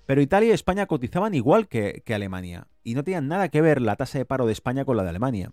pero 0.05 0.21
Italia 0.21 0.49
y 0.49 0.53
España 0.53 0.86
cotizaban 0.88 1.34
igual 1.36 1.67
que, 1.67 2.01
que, 2.05 2.15
Alemania, 2.15 2.67
y 2.84 2.95
no 2.95 3.03
tenían 3.03 3.27
nada 3.27 3.49
que 3.49 3.61
ver 3.61 3.81
la 3.81 3.97
tasa 3.97 4.17
de 4.17 4.25
paro 4.25 4.45
de 4.45 4.53
España 4.53 4.86
con 4.86 4.97
la 4.97 5.03
de 5.03 5.09
Alemania. 5.09 5.51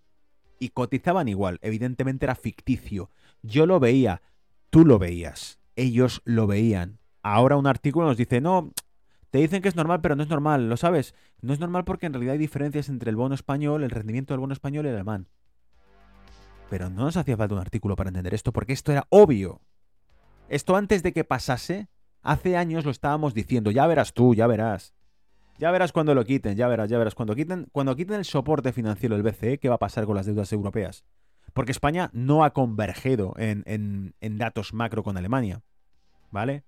Y 0.60 0.70
cotizaban 0.70 1.28
igual, 1.28 1.58
evidentemente 1.62 2.26
era 2.26 2.34
ficticio. 2.34 3.10
Yo 3.42 3.66
lo 3.66 3.80
veía, 3.80 4.22
tú 4.70 4.84
lo 4.84 4.98
veías, 4.98 5.58
ellos 5.74 6.22
lo 6.24 6.46
veían. 6.46 6.98
Ahora 7.22 7.56
un 7.56 7.66
artículo 7.66 8.06
nos 8.06 8.16
dice, 8.16 8.40
no, 8.40 8.72
te 9.30 9.38
dicen 9.38 9.60
que 9.60 9.68
es 9.68 9.76
normal, 9.76 10.00
pero 10.00 10.14
no 10.14 10.22
es 10.22 10.28
normal, 10.28 10.68
¿lo 10.68 10.76
sabes? 10.76 11.14
No 11.40 11.52
es 11.52 11.58
normal 11.58 11.84
porque 11.84 12.06
en 12.06 12.12
realidad 12.12 12.34
hay 12.34 12.38
diferencias 12.38 12.88
entre 12.88 13.10
el 13.10 13.16
bono 13.16 13.34
español, 13.34 13.82
el 13.82 13.90
rendimiento 13.90 14.34
del 14.34 14.40
bono 14.40 14.52
español 14.52 14.86
y 14.86 14.88
el 14.88 14.94
alemán. 14.94 15.26
Pero 16.70 16.88
no 16.88 17.02
nos 17.02 17.16
hacía 17.16 17.36
falta 17.36 17.54
un 17.56 17.60
artículo 17.60 17.96
para 17.96 18.08
entender 18.08 18.32
esto, 18.32 18.52
porque 18.52 18.72
esto 18.72 18.92
era 18.92 19.04
obvio. 19.10 19.60
Esto 20.48 20.76
antes 20.76 21.02
de 21.02 21.12
que 21.12 21.24
pasase, 21.24 21.88
hace 22.22 22.56
años 22.56 22.84
lo 22.84 22.92
estábamos 22.92 23.34
diciendo, 23.34 23.72
ya 23.72 23.88
verás 23.88 24.14
tú, 24.14 24.36
ya 24.36 24.46
verás. 24.46 24.94
Ya 25.58 25.72
verás 25.72 25.92
cuando 25.92 26.14
lo 26.14 26.24
quiten, 26.24 26.56
ya 26.56 26.68
verás, 26.68 26.88
ya 26.88 26.96
verás. 26.96 27.16
Cuando 27.16 27.34
quiten, 27.34 27.66
cuando 27.72 27.96
quiten 27.96 28.16
el 28.16 28.24
soporte 28.24 28.72
financiero 28.72 29.16
del 29.16 29.24
BCE, 29.24 29.58
¿qué 29.58 29.68
va 29.68 29.74
a 29.74 29.78
pasar 29.78 30.06
con 30.06 30.14
las 30.14 30.26
deudas 30.26 30.52
europeas? 30.52 31.04
Porque 31.52 31.72
España 31.72 32.08
no 32.12 32.44
ha 32.44 32.52
convergido 32.52 33.34
en, 33.36 33.64
en, 33.66 34.14
en 34.20 34.38
datos 34.38 34.72
macro 34.72 35.02
con 35.02 35.16
Alemania. 35.16 35.62
¿Vale? 36.30 36.64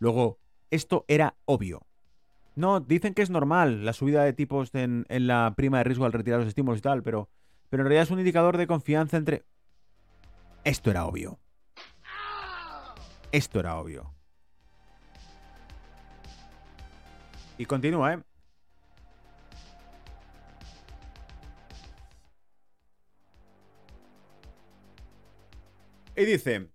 Luego, 0.00 0.40
esto 0.70 1.04
era 1.06 1.36
obvio. 1.44 1.86
No, 2.56 2.80
dicen 2.80 3.14
que 3.14 3.22
es 3.22 3.30
normal 3.30 3.84
la 3.84 3.92
subida 3.92 4.24
de 4.24 4.32
tipos 4.32 4.74
en, 4.74 5.06
en 5.08 5.28
la 5.28 5.54
prima 5.56 5.78
de 5.78 5.84
riesgo 5.84 6.04
al 6.06 6.12
retirar 6.12 6.40
los 6.40 6.48
estímulos 6.48 6.80
y 6.80 6.82
tal, 6.82 7.04
pero 7.04 7.30
pero 7.74 7.82
en 7.82 7.86
realidad 7.88 8.04
es 8.04 8.10
un 8.12 8.20
indicador 8.20 8.56
de 8.56 8.68
confianza 8.68 9.16
entre... 9.16 9.42
Esto 10.62 10.92
era 10.92 11.06
obvio. 11.06 11.40
Esto 13.32 13.58
era 13.58 13.74
obvio. 13.74 14.14
Y 17.58 17.64
continúa, 17.64 18.14
¿eh? 18.14 18.22
Y 26.14 26.24
dice, 26.26 26.70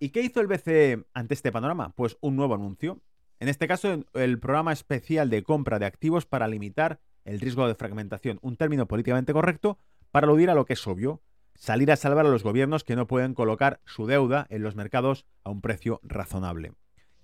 ¿y 0.00 0.10
qué 0.10 0.20
hizo 0.20 0.42
el 0.42 0.48
BCE 0.48 1.02
ante 1.14 1.32
este 1.32 1.50
panorama? 1.50 1.94
Pues 1.96 2.18
un 2.20 2.36
nuevo 2.36 2.54
anuncio. 2.54 3.00
En 3.38 3.48
este 3.48 3.66
caso, 3.66 4.04
el 4.12 4.38
programa 4.38 4.74
especial 4.74 5.30
de 5.30 5.42
compra 5.42 5.78
de 5.78 5.86
activos 5.86 6.26
para 6.26 6.46
limitar 6.46 7.00
el 7.24 7.40
riesgo 7.40 7.66
de 7.66 7.74
fragmentación, 7.74 8.38
un 8.42 8.58
término 8.58 8.86
políticamente 8.86 9.32
correcto, 9.32 9.78
para 10.10 10.26
aludir 10.26 10.50
a 10.50 10.54
lo 10.54 10.64
que 10.66 10.74
es 10.74 10.86
obvio, 10.86 11.22
salir 11.54 11.92
a 11.92 11.96
salvar 11.96 12.26
a 12.26 12.30
los 12.30 12.42
gobiernos 12.42 12.84
que 12.84 12.96
no 12.96 13.06
pueden 13.06 13.34
colocar 13.34 13.80
su 13.84 14.06
deuda 14.06 14.46
en 14.48 14.62
los 14.62 14.76
mercados 14.76 15.26
a 15.44 15.50
un 15.50 15.60
precio 15.60 16.00
razonable. 16.02 16.72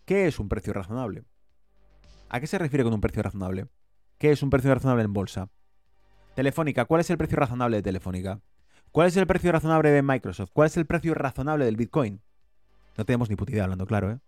¿Qué 0.04 0.26
es 0.26 0.38
un 0.38 0.48
precio 0.48 0.72
razonable? 0.72 1.24
¿A 2.28 2.40
qué 2.40 2.46
se 2.46 2.58
refiere 2.58 2.84
con 2.84 2.92
un 2.92 3.00
precio 3.00 3.22
razonable? 3.22 3.68
¿Qué 4.18 4.30
es 4.30 4.42
un 4.42 4.50
precio 4.50 4.72
razonable 4.72 5.04
en 5.04 5.12
bolsa? 5.12 5.48
Telefónica, 6.34 6.84
¿cuál 6.84 7.00
es 7.00 7.10
el 7.10 7.18
precio 7.18 7.38
razonable 7.38 7.78
de 7.78 7.82
Telefónica? 7.82 8.40
¿Cuál 8.92 9.08
es 9.08 9.16
el 9.16 9.26
precio 9.26 9.52
razonable 9.52 9.90
de 9.90 10.02
Microsoft? 10.02 10.50
¿Cuál 10.52 10.66
es 10.66 10.76
el 10.76 10.86
precio 10.86 11.14
razonable 11.14 11.64
del 11.64 11.76
Bitcoin? 11.76 12.20
No 12.96 13.04
tenemos 13.04 13.30
ni 13.30 13.36
puta 13.36 13.52
idea 13.52 13.64
hablando 13.64 13.86
claro, 13.86 14.10
¿eh? 14.12 14.18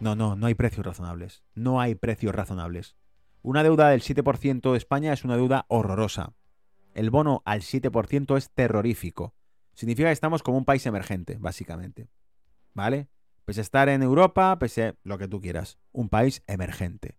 No, 0.00 0.14
no, 0.14 0.34
no 0.34 0.46
hay 0.46 0.54
precios 0.54 0.84
razonables. 0.84 1.42
No 1.54 1.80
hay 1.80 1.94
precios 1.94 2.34
razonables. 2.34 2.96
Una 3.42 3.62
deuda 3.62 3.90
del 3.90 4.02
7% 4.02 4.72
de 4.72 4.76
España 4.76 5.12
es 5.12 5.24
una 5.24 5.36
deuda 5.36 5.66
horrorosa 5.68 6.34
el 6.96 7.10
bono 7.10 7.42
al 7.44 7.60
7% 7.60 8.36
es 8.38 8.50
terrorífico. 8.50 9.34
Significa 9.74 10.08
que 10.08 10.12
estamos 10.12 10.42
como 10.42 10.56
un 10.56 10.64
país 10.64 10.86
emergente, 10.86 11.36
básicamente. 11.38 12.08
¿Vale? 12.72 13.08
Pese 13.44 13.60
a 13.60 13.62
estar 13.62 13.90
en 13.90 14.02
Europa, 14.02 14.58
pese 14.58 14.82
a 14.84 14.94
lo 15.04 15.18
que 15.18 15.28
tú 15.28 15.42
quieras. 15.42 15.78
Un 15.92 16.08
país 16.08 16.42
emergente. 16.46 17.18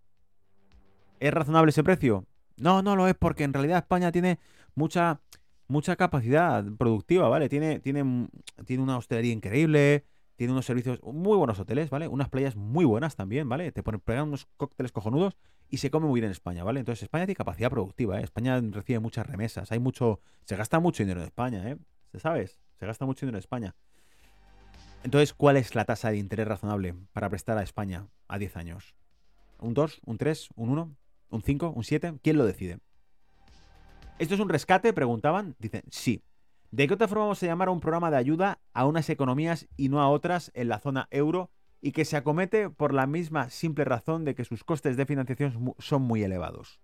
¿Es 1.20 1.32
razonable 1.32 1.70
ese 1.70 1.84
precio? 1.84 2.26
No, 2.58 2.82
no 2.82 2.96
lo 2.96 3.08
es 3.08 3.14
porque 3.14 3.44
en 3.44 3.54
realidad 3.54 3.78
España 3.78 4.12
tiene 4.12 4.40
mucha, 4.74 5.22
mucha 5.68 5.96
capacidad 5.96 6.66
productiva, 6.80 7.30
¿vale? 7.30 7.48
Tiene, 7.48 7.80
tiene, 7.80 8.30
tiene 8.66 8.82
una 8.82 8.98
hostelería 8.98 9.34
increíble, 9.34 10.06
tiene 10.38 10.54
unos 10.54 10.66
servicios, 10.66 11.02
muy 11.04 11.36
buenos 11.36 11.60
hoteles, 11.60 11.90
¿vale? 11.90 12.08
Unas 12.08 12.30
playas 12.30 12.56
muy 12.56 12.86
buenas 12.86 13.16
también, 13.16 13.50
¿vale? 13.50 13.72
Te 13.72 13.84
ponen, 13.84 14.00
pegan 14.00 14.28
unos 14.28 14.48
cócteles 14.56 14.92
cojonudos 14.92 15.36
y 15.68 15.78
se 15.78 15.90
come 15.90 16.08
muy 16.08 16.22
bien 16.22 16.26
en 16.26 16.32
España, 16.32 16.64
¿vale? 16.64 16.80
Entonces 16.80 17.04
España 17.04 17.26
tiene 17.26 17.36
capacidad 17.36 17.72
productiva, 17.72 18.20
¿eh? 18.20 18.24
España 18.24 18.62
recibe 18.72 19.00
muchas 19.00 19.26
remesas, 19.26 19.72
hay 19.72 19.80
mucho, 19.80 20.22
se 20.46 20.56
gasta 20.56 20.80
mucho 20.80 21.04
dinero 21.04 21.22
en 21.22 21.26
España, 21.26 21.70
¿eh? 21.70 21.78
¿Se 22.12 22.20
sabes? 22.20 22.60
Se 22.80 22.86
gasta 22.86 23.06
mucho 23.06 23.26
dinero 23.26 23.38
en 23.38 23.40
España. 23.40 23.76
Entonces, 25.04 25.34
¿cuál 25.34 25.58
es 25.58 25.74
la 25.74 25.86
tasa 25.86 26.12
de 26.12 26.18
interés 26.18 26.48
razonable 26.48 26.94
para 27.14 27.30
prestar 27.30 27.58
a 27.58 27.64
España 27.64 28.08
a 28.28 28.38
10 28.38 28.58
años? 28.58 28.96
¿Un 29.60 29.74
2? 29.74 30.02
¿Un 30.06 30.18
3? 30.18 30.50
¿Un 30.56 30.70
1? 30.70 30.96
¿Un 31.30 31.42
5? 31.42 31.70
¿Un 31.76 31.84
7? 31.84 32.20
¿Quién 32.22 32.38
lo 32.38 32.46
decide? 32.46 32.80
¿Esto 34.20 34.36
es 34.36 34.40
un 34.40 34.50
rescate? 34.50 34.94
Preguntaban. 34.94 35.56
Dicen, 35.60 35.84
sí. 35.90 36.22
¿De 36.72 36.88
qué 36.88 36.94
otra 36.94 37.08
forma 37.08 37.26
vamos 37.26 37.42
a 37.42 37.46
llamar 37.46 37.70
a 37.70 37.72
un 37.72 37.80
programa 37.80 38.12
de 38.12 38.18
ayuda 38.18 38.60
a 38.74 38.86
unas 38.86 39.10
economías 39.10 39.68
y 39.78 39.88
no 39.88 40.02
a 40.02 40.10
otras 40.10 40.52
en 40.54 40.68
la 40.68 40.80
zona 40.80 41.08
euro 41.12 41.50
y 41.82 41.94
que 41.94 42.04
se 42.04 42.18
acomete 42.18 42.70
por 42.70 42.94
la 42.94 43.08
misma 43.08 43.50
simple 43.50 43.86
razón 43.86 44.26
de 44.26 44.36
que 44.36 44.44
sus 44.44 44.64
costes 44.64 44.98
de 44.98 45.06
financiación 45.06 45.74
son 45.80 46.02
muy 46.02 46.24
elevados? 46.24 46.82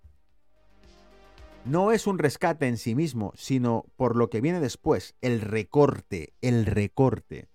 No 1.65 1.91
es 1.91 2.07
un 2.07 2.17
rescate 2.17 2.67
en 2.67 2.77
sí 2.77 2.95
mismo, 2.95 3.33
sino 3.35 3.85
por 3.95 4.15
lo 4.15 4.29
que 4.29 4.41
viene 4.41 4.59
después, 4.59 5.15
el 5.21 5.41
recorte, 5.41 6.33
el 6.41 6.65
recorte. 6.65 7.49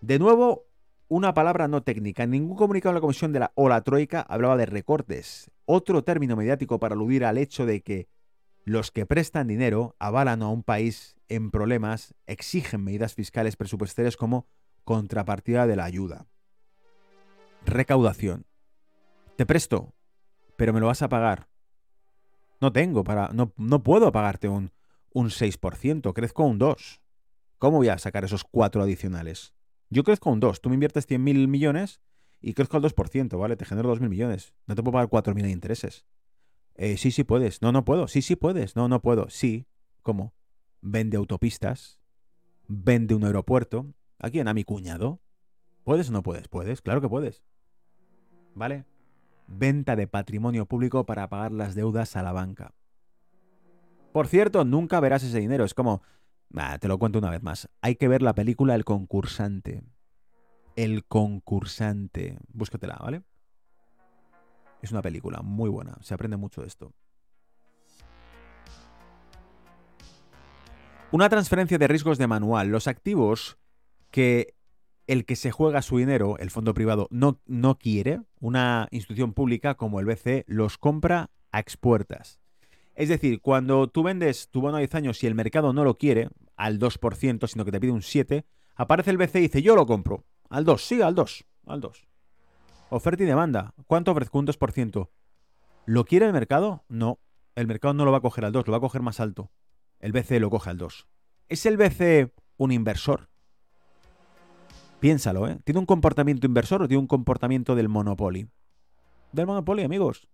De 0.00 0.18
nuevo, 0.18 0.64
una 1.08 1.34
palabra 1.34 1.66
no 1.66 1.82
técnica. 1.82 2.26
Ningún 2.26 2.56
comunicado 2.56 2.92
de 2.92 2.98
la 2.98 3.02
Comisión 3.02 3.32
de 3.32 3.40
la, 3.40 3.52
o 3.54 3.68
la 3.68 3.82
Troika 3.82 4.20
hablaba 4.22 4.56
de 4.56 4.66
recortes. 4.66 5.50
Otro 5.66 6.04
término 6.04 6.36
mediático 6.36 6.78
para 6.78 6.94
aludir 6.94 7.24
al 7.24 7.36
hecho 7.36 7.66
de 7.66 7.82
que 7.82 8.08
los 8.64 8.90
que 8.90 9.06
prestan 9.06 9.48
dinero 9.48 9.96
avalan 9.98 10.42
a 10.42 10.48
un 10.48 10.62
país 10.62 11.16
en 11.28 11.50
problemas, 11.50 12.14
exigen 12.26 12.84
medidas 12.84 13.14
fiscales 13.14 13.56
presupuestarias 13.56 14.16
como 14.16 14.46
contrapartida 14.84 15.66
de 15.66 15.76
la 15.76 15.84
ayuda. 15.84 16.26
Recaudación. 17.64 18.46
Te 19.36 19.46
presto, 19.46 19.94
pero 20.56 20.72
me 20.72 20.80
lo 20.80 20.86
vas 20.86 21.02
a 21.02 21.08
pagar. 21.08 21.48
No 22.60 22.72
tengo 22.72 23.04
para. 23.04 23.28
No, 23.28 23.52
no 23.56 23.82
puedo 23.82 24.12
pagarte 24.12 24.48
un, 24.48 24.72
un 25.12 25.28
6%, 25.28 26.12
crezco 26.12 26.44
un 26.44 26.58
2%. 26.58 27.00
¿Cómo 27.58 27.76
voy 27.76 27.88
a 27.88 27.98
sacar 27.98 28.24
esos 28.24 28.44
4 28.44 28.82
adicionales? 28.82 29.54
Yo 29.90 30.02
crezco 30.02 30.30
un 30.30 30.40
2, 30.40 30.60
tú 30.62 30.70
me 30.70 30.74
inviertes 30.74 31.08
100.000 31.08 31.46
millones 31.46 32.00
y 32.40 32.54
crezco 32.54 32.78
al 32.78 32.82
2%, 32.82 33.38
¿vale? 33.38 33.56
Te 33.56 33.66
genero 33.66 33.94
2.000 33.94 34.08
millones. 34.08 34.54
No 34.66 34.74
te 34.74 34.82
puedo 34.82 34.92
pagar 34.92 35.08
4.000 35.08 35.42
de 35.42 35.50
intereses. 35.50 36.06
Eh, 36.74 36.96
sí, 36.96 37.10
sí 37.10 37.24
puedes. 37.24 37.62
No, 37.62 37.72
no 37.72 37.84
puedo. 37.84 38.08
Sí, 38.08 38.22
sí 38.22 38.36
puedes. 38.36 38.76
No, 38.76 38.88
no 38.88 39.00
puedo. 39.02 39.28
Sí. 39.28 39.66
¿Cómo? 40.02 40.34
Vende 40.80 41.16
autopistas. 41.16 41.98
Vende 42.68 43.14
un 43.14 43.24
aeropuerto. 43.24 43.92
¿A 44.18 44.30
quién? 44.30 44.48
A 44.48 44.54
mi 44.54 44.64
cuñado. 44.64 45.20
¿Puedes 45.84 46.08
o 46.08 46.12
no 46.12 46.22
puedes? 46.22 46.48
Puedes. 46.48 46.82
Claro 46.82 47.00
que 47.00 47.08
puedes. 47.08 47.42
¿Vale? 48.54 48.84
Venta 49.46 49.96
de 49.96 50.06
patrimonio 50.06 50.66
público 50.66 51.04
para 51.04 51.28
pagar 51.28 51.52
las 51.52 51.74
deudas 51.74 52.16
a 52.16 52.22
la 52.22 52.32
banca. 52.32 52.74
Por 54.12 54.26
cierto, 54.26 54.64
nunca 54.64 55.00
verás 55.00 55.22
ese 55.22 55.38
dinero. 55.38 55.64
Es 55.64 55.74
como, 55.74 56.02
te 56.80 56.88
lo 56.88 56.98
cuento 56.98 57.18
una 57.18 57.30
vez 57.30 57.42
más. 57.42 57.68
Hay 57.80 57.96
que 57.96 58.08
ver 58.08 58.22
la 58.22 58.34
película 58.34 58.74
El 58.74 58.84
concursante. 58.84 59.82
El 60.76 61.04
concursante. 61.04 62.38
Búscatela, 62.52 62.98
¿vale? 63.00 63.22
Es 64.82 64.92
una 64.92 65.02
película 65.02 65.40
muy 65.42 65.68
buena. 65.68 65.96
Se 66.00 66.14
aprende 66.14 66.36
mucho 66.36 66.62
de 66.62 66.68
esto. 66.68 66.92
Una 71.12 71.28
transferencia 71.28 71.76
de 71.78 71.88
riesgos 71.88 72.18
de 72.18 72.26
manual. 72.26 72.68
Los 72.68 72.86
activos 72.86 73.58
que 74.10 74.54
el 75.06 75.24
que 75.24 75.34
se 75.34 75.50
juega 75.50 75.82
su 75.82 75.98
dinero, 75.98 76.38
el 76.38 76.50
fondo 76.50 76.72
privado, 76.72 77.08
no, 77.10 77.40
no 77.46 77.78
quiere, 77.78 78.20
una 78.38 78.86
institución 78.92 79.32
pública 79.32 79.74
como 79.74 79.98
el 79.98 80.06
BCE 80.06 80.44
los 80.46 80.78
compra 80.78 81.30
a 81.50 81.58
expuertas. 81.58 82.40
Es 82.94 83.08
decir, 83.08 83.40
cuando 83.40 83.88
tú 83.88 84.04
vendes 84.04 84.50
tu 84.50 84.60
bono 84.60 84.76
a 84.76 84.80
10 84.80 84.94
años 84.94 85.24
y 85.24 85.26
el 85.26 85.34
mercado 85.34 85.72
no 85.72 85.82
lo 85.82 85.98
quiere 85.98 86.28
al 86.56 86.78
2%, 86.78 87.48
sino 87.48 87.64
que 87.64 87.72
te 87.72 87.80
pide 87.80 87.90
un 87.90 88.02
7%, 88.02 88.44
aparece 88.76 89.10
el 89.10 89.16
BCE 89.16 89.40
y 89.40 89.42
dice, 89.42 89.62
yo 89.62 89.74
lo 89.74 89.84
compro. 89.84 90.24
Al 90.48 90.64
2, 90.64 90.80
sí, 90.80 91.02
al 91.02 91.16
2, 91.16 91.44
al 91.66 91.80
2. 91.80 92.09
Oferta 92.92 93.22
y 93.22 93.26
demanda. 93.26 93.72
¿Cuánto 93.86 94.10
ofrezco? 94.10 94.40
Un 94.40 94.46
2%. 94.46 95.10
¿Lo 95.86 96.04
quiere 96.04 96.26
el 96.26 96.32
mercado? 96.32 96.84
No. 96.88 97.20
El 97.54 97.68
mercado 97.68 97.94
no 97.94 98.04
lo 98.04 98.10
va 98.10 98.18
a 98.18 98.20
coger 98.20 98.44
al 98.44 98.52
2, 98.52 98.66
lo 98.66 98.72
va 98.72 98.78
a 98.78 98.80
coger 98.80 99.00
más 99.00 99.20
alto. 99.20 99.52
El 100.00 100.10
BCE 100.10 100.40
lo 100.40 100.50
coge 100.50 100.70
al 100.70 100.78
2. 100.78 101.06
¿Es 101.48 101.66
el 101.66 101.76
BCE 101.76 102.32
un 102.56 102.72
inversor? 102.72 103.28
Piénsalo, 104.98 105.46
¿eh? 105.46 105.60
¿Tiene 105.64 105.78
un 105.78 105.86
comportamiento 105.86 106.46
inversor 106.46 106.82
o 106.82 106.88
tiene 106.88 107.00
un 107.00 107.06
comportamiento 107.06 107.76
del 107.76 107.88
monopolio? 107.88 108.48
Del 109.32 109.46
monopolio, 109.46 109.84
amigos. 109.84 110.28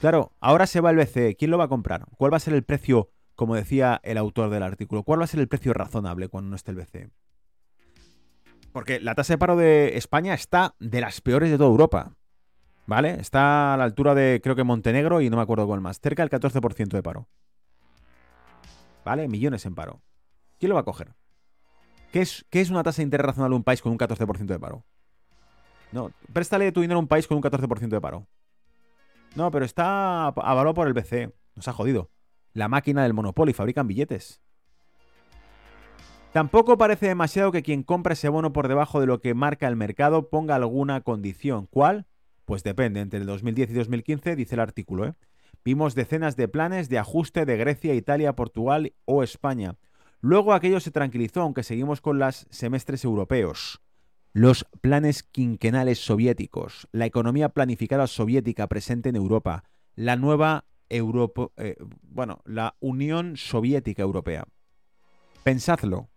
Claro, 0.00 0.32
ahora 0.40 0.66
se 0.66 0.80
va 0.80 0.90
el 0.90 0.96
BCE. 0.96 1.34
¿Quién 1.36 1.50
lo 1.50 1.56
va 1.56 1.64
a 1.64 1.68
comprar? 1.68 2.04
¿Cuál 2.18 2.32
va 2.32 2.36
a 2.36 2.40
ser 2.40 2.52
el 2.52 2.62
precio, 2.62 3.10
como 3.34 3.54
decía 3.54 4.00
el 4.04 4.18
autor 4.18 4.50
del 4.50 4.62
artículo? 4.62 5.02
¿Cuál 5.02 5.20
va 5.20 5.24
a 5.24 5.28
ser 5.28 5.40
el 5.40 5.48
precio 5.48 5.72
razonable 5.72 6.28
cuando 6.28 6.50
no 6.50 6.56
esté 6.56 6.72
el 6.72 6.76
BCE? 6.76 7.10
Porque 8.78 9.00
la 9.00 9.16
tasa 9.16 9.32
de 9.32 9.38
paro 9.38 9.56
de 9.56 9.96
España 9.96 10.34
está 10.34 10.76
de 10.78 11.00
las 11.00 11.20
peores 11.20 11.50
de 11.50 11.58
toda 11.58 11.68
Europa. 11.68 12.14
¿Vale? 12.86 13.18
Está 13.18 13.74
a 13.74 13.76
la 13.76 13.82
altura 13.82 14.14
de, 14.14 14.38
creo 14.40 14.54
que 14.54 14.62
Montenegro 14.62 15.20
y 15.20 15.28
no 15.28 15.36
me 15.36 15.42
acuerdo 15.42 15.66
cuál 15.66 15.80
más. 15.80 15.98
Cerca 15.98 16.24
del 16.24 16.30
14% 16.30 16.86
de 16.86 17.02
paro. 17.02 17.26
¿Vale? 19.04 19.26
Millones 19.26 19.66
en 19.66 19.74
paro. 19.74 20.00
¿Quién 20.60 20.68
lo 20.68 20.76
va 20.76 20.82
a 20.82 20.84
coger? 20.84 21.16
¿Qué 22.12 22.20
es, 22.20 22.46
qué 22.50 22.60
es 22.60 22.70
una 22.70 22.84
tasa 22.84 22.98
de 22.98 23.02
interés 23.02 23.26
razonable 23.26 23.56
un 23.56 23.64
país 23.64 23.82
con 23.82 23.90
un 23.90 23.98
14% 23.98 24.46
de 24.46 24.60
paro? 24.60 24.84
No, 25.90 26.12
préstale 26.32 26.70
tu 26.70 26.80
dinero 26.80 26.98
a 26.98 27.02
un 27.02 27.08
país 27.08 27.26
con 27.26 27.36
un 27.36 27.42
14% 27.42 27.88
de 27.88 28.00
paro. 28.00 28.28
No, 29.34 29.50
pero 29.50 29.64
está 29.64 30.28
avalado 30.28 30.74
por 30.74 30.86
el 30.86 30.92
BCE. 30.92 31.34
Nos 31.56 31.66
ha 31.66 31.72
jodido. 31.72 32.12
La 32.52 32.68
máquina 32.68 33.02
del 33.02 33.12
monopolio 33.12 33.56
fabrican 33.56 33.88
billetes. 33.88 34.40
Tampoco 36.32 36.76
parece 36.76 37.08
demasiado 37.08 37.52
que 37.52 37.62
quien 37.62 37.82
compra 37.82 38.12
ese 38.12 38.28
bono 38.28 38.52
por 38.52 38.68
debajo 38.68 39.00
de 39.00 39.06
lo 39.06 39.20
que 39.20 39.34
marca 39.34 39.66
el 39.66 39.76
mercado 39.76 40.28
ponga 40.28 40.56
alguna 40.56 41.00
condición. 41.00 41.66
¿Cuál? 41.70 42.06
Pues 42.44 42.62
depende. 42.62 43.00
Entre 43.00 43.18
el 43.18 43.26
2010 43.26 43.70
y 43.70 43.74
2015, 43.74 44.36
dice 44.36 44.54
el 44.54 44.60
artículo, 44.60 45.06
¿eh? 45.06 45.14
vimos 45.64 45.94
decenas 45.94 46.36
de 46.36 46.48
planes 46.48 46.88
de 46.88 46.98
ajuste 46.98 47.44
de 47.44 47.56
Grecia, 47.56 47.94
Italia, 47.94 48.34
Portugal 48.34 48.92
o 49.06 49.22
España. 49.22 49.76
Luego 50.20 50.52
aquello 50.52 50.80
se 50.80 50.90
tranquilizó, 50.90 51.42
aunque 51.42 51.62
seguimos 51.62 52.00
con 52.00 52.18
los 52.18 52.46
semestres 52.50 53.04
europeos. 53.04 53.80
Los 54.32 54.66
planes 54.80 55.22
quinquenales 55.22 55.98
soviéticos, 55.98 56.88
la 56.92 57.06
economía 57.06 57.48
planificada 57.48 58.06
soviética 58.06 58.66
presente 58.66 59.08
en 59.08 59.16
Europa, 59.16 59.64
la 59.94 60.16
nueva 60.16 60.66
Europa, 60.88 61.48
eh, 61.56 61.76
bueno, 62.02 62.42
la 62.44 62.76
Unión 62.80 63.36
Soviética 63.36 64.02
Europea. 64.02 64.46
Pensadlo, 65.42 66.08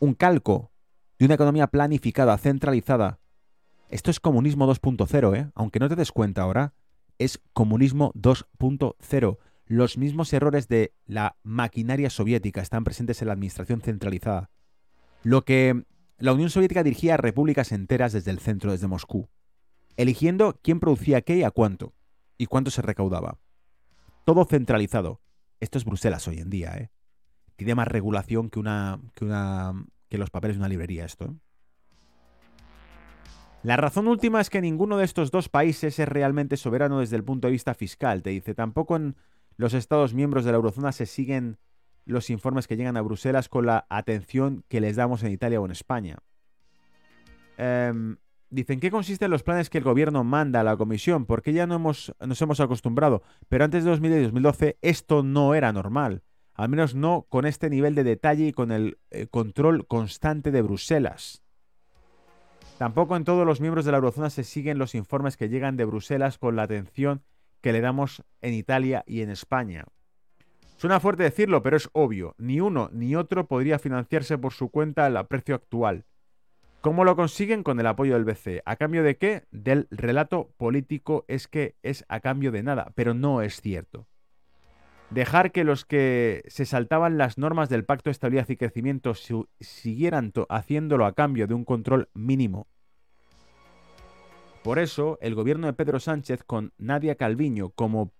un 0.00 0.14
calco 0.14 0.72
de 1.18 1.26
una 1.26 1.34
economía 1.34 1.68
planificada, 1.68 2.36
centralizada. 2.38 3.18
Esto 3.88 4.10
es 4.10 4.20
comunismo 4.20 4.66
2.0, 4.66 5.36
¿eh? 5.36 5.50
Aunque 5.54 5.80
no 5.80 5.88
te 5.88 5.96
des 5.96 6.12
cuenta 6.12 6.42
ahora, 6.42 6.74
es 7.18 7.40
comunismo 7.52 8.12
2.0. 8.14 9.38
Los 9.66 9.98
mismos 9.98 10.32
errores 10.32 10.68
de 10.68 10.94
la 11.06 11.36
maquinaria 11.42 12.10
soviética 12.10 12.60
están 12.60 12.84
presentes 12.84 13.20
en 13.20 13.28
la 13.28 13.34
administración 13.34 13.80
centralizada. 13.80 14.50
Lo 15.22 15.44
que 15.44 15.84
la 16.18 16.32
Unión 16.32 16.50
Soviética 16.50 16.82
dirigía 16.82 17.14
a 17.14 17.18
repúblicas 17.18 17.72
enteras 17.72 18.12
desde 18.12 18.30
el 18.30 18.38
centro, 18.38 18.72
desde 18.72 18.86
Moscú, 18.86 19.28
eligiendo 19.96 20.58
quién 20.62 20.80
producía 20.80 21.22
qué 21.22 21.38
y 21.38 21.42
a 21.42 21.50
cuánto, 21.50 21.94
y 22.36 22.46
cuánto 22.46 22.70
se 22.70 22.82
recaudaba. 22.82 23.38
Todo 24.24 24.44
centralizado. 24.44 25.20
Esto 25.60 25.78
es 25.78 25.84
Bruselas 25.84 26.26
hoy 26.28 26.38
en 26.38 26.50
día, 26.50 26.76
¿eh? 26.76 26.90
Tiene 27.58 27.74
más 27.74 27.88
regulación 27.88 28.50
que 28.50 28.60
una. 28.60 29.00
que 29.16 30.16
los 30.16 30.30
papeles 30.30 30.56
de 30.56 30.60
una 30.60 30.68
librería, 30.68 31.04
esto. 31.04 31.24
¿eh? 31.24 31.32
La 33.64 33.76
razón 33.76 34.06
última 34.06 34.40
es 34.40 34.48
que 34.48 34.60
ninguno 34.60 34.96
de 34.96 35.04
estos 35.04 35.32
dos 35.32 35.48
países 35.48 35.98
es 35.98 36.08
realmente 36.08 36.56
soberano 36.56 37.00
desde 37.00 37.16
el 37.16 37.24
punto 37.24 37.48
de 37.48 37.52
vista 37.52 37.74
fiscal. 37.74 38.22
Te 38.22 38.30
dice, 38.30 38.54
tampoco 38.54 38.94
en 38.94 39.16
los 39.56 39.74
Estados 39.74 40.14
miembros 40.14 40.44
de 40.44 40.52
la 40.52 40.56
eurozona 40.58 40.92
se 40.92 41.04
siguen 41.04 41.58
los 42.04 42.30
informes 42.30 42.68
que 42.68 42.76
llegan 42.76 42.96
a 42.96 43.02
Bruselas 43.02 43.48
con 43.48 43.66
la 43.66 43.86
atención 43.90 44.62
que 44.68 44.80
les 44.80 44.94
damos 44.94 45.24
en 45.24 45.32
Italia 45.32 45.60
o 45.60 45.64
en 45.64 45.72
España. 45.72 46.18
Em, 47.56 48.18
dicen, 48.50 48.78
¿qué 48.78 48.92
consisten 48.92 49.32
los 49.32 49.42
planes 49.42 49.68
que 49.68 49.78
el 49.78 49.84
gobierno 49.84 50.22
manda 50.22 50.60
a 50.60 50.64
la 50.64 50.76
comisión? 50.76 51.26
Porque 51.26 51.52
ya 51.52 51.66
no 51.66 51.74
hemos, 51.74 52.14
nos 52.24 52.40
hemos 52.40 52.60
acostumbrado, 52.60 53.24
pero 53.48 53.64
antes 53.64 53.82
de 53.82 53.90
2010 53.90 54.20
y 54.20 54.24
2012 54.26 54.78
esto 54.80 55.24
no 55.24 55.56
era 55.56 55.72
normal. 55.72 56.22
Al 56.58 56.68
menos 56.68 56.96
no 56.96 57.24
con 57.28 57.46
este 57.46 57.70
nivel 57.70 57.94
de 57.94 58.02
detalle 58.02 58.48
y 58.48 58.52
con 58.52 58.72
el 58.72 58.98
eh, 59.12 59.28
control 59.28 59.86
constante 59.86 60.50
de 60.50 60.60
Bruselas. 60.60 61.44
Tampoco 62.78 63.16
en 63.16 63.22
todos 63.22 63.46
los 63.46 63.60
miembros 63.60 63.84
de 63.84 63.92
la 63.92 63.98
eurozona 63.98 64.28
se 64.28 64.42
siguen 64.42 64.76
los 64.76 64.96
informes 64.96 65.36
que 65.36 65.48
llegan 65.48 65.76
de 65.76 65.84
Bruselas 65.84 66.36
con 66.36 66.56
la 66.56 66.64
atención 66.64 67.22
que 67.60 67.72
le 67.72 67.80
damos 67.80 68.24
en 68.42 68.54
Italia 68.54 69.04
y 69.06 69.22
en 69.22 69.30
España. 69.30 69.84
Suena 70.78 70.98
fuerte 70.98 71.22
decirlo, 71.22 71.62
pero 71.62 71.76
es 71.76 71.88
obvio. 71.92 72.34
Ni 72.38 72.60
uno 72.60 72.90
ni 72.92 73.14
otro 73.14 73.46
podría 73.46 73.78
financiarse 73.78 74.36
por 74.36 74.52
su 74.52 74.68
cuenta 74.68 75.06
al 75.06 75.26
precio 75.28 75.54
actual. 75.54 76.06
¿Cómo 76.80 77.04
lo 77.04 77.14
consiguen? 77.14 77.62
Con 77.62 77.78
el 77.78 77.86
apoyo 77.86 78.14
del 78.14 78.24
BCE. 78.24 78.62
¿A 78.64 78.74
cambio 78.74 79.04
de 79.04 79.16
qué? 79.16 79.44
Del 79.52 79.86
relato 79.92 80.50
político 80.56 81.24
es 81.28 81.46
que 81.46 81.76
es 81.84 82.04
a 82.08 82.18
cambio 82.18 82.50
de 82.50 82.64
nada, 82.64 82.90
pero 82.96 83.14
no 83.14 83.42
es 83.42 83.60
cierto. 83.60 84.08
Dejar 85.10 85.52
que 85.52 85.64
los 85.64 85.84
que 85.84 86.42
se 86.48 86.64
saltaban 86.64 87.18
las 87.18 87.38
normas 87.38 87.68
del 87.68 87.84
Pacto 87.84 88.10
de 88.10 88.12
Estabilidad 88.12 88.48
y 88.48 88.56
Crecimiento 88.56 89.14
siguieran 89.60 90.32
haciéndolo 90.48 91.06
a 91.06 91.14
cambio 91.14 91.46
de 91.46 91.54
un 91.54 91.64
control 91.64 92.08
mínimo. 92.14 92.66
Por 94.62 94.78
eso, 94.78 95.18
el 95.22 95.34
gobierno 95.34 95.66
de 95.66 95.72
Pedro 95.72 96.00
Sánchez, 96.00 96.42
con 96.44 96.72
Nadia 96.78 97.14
Calviño 97.14 97.70
como 97.70 98.12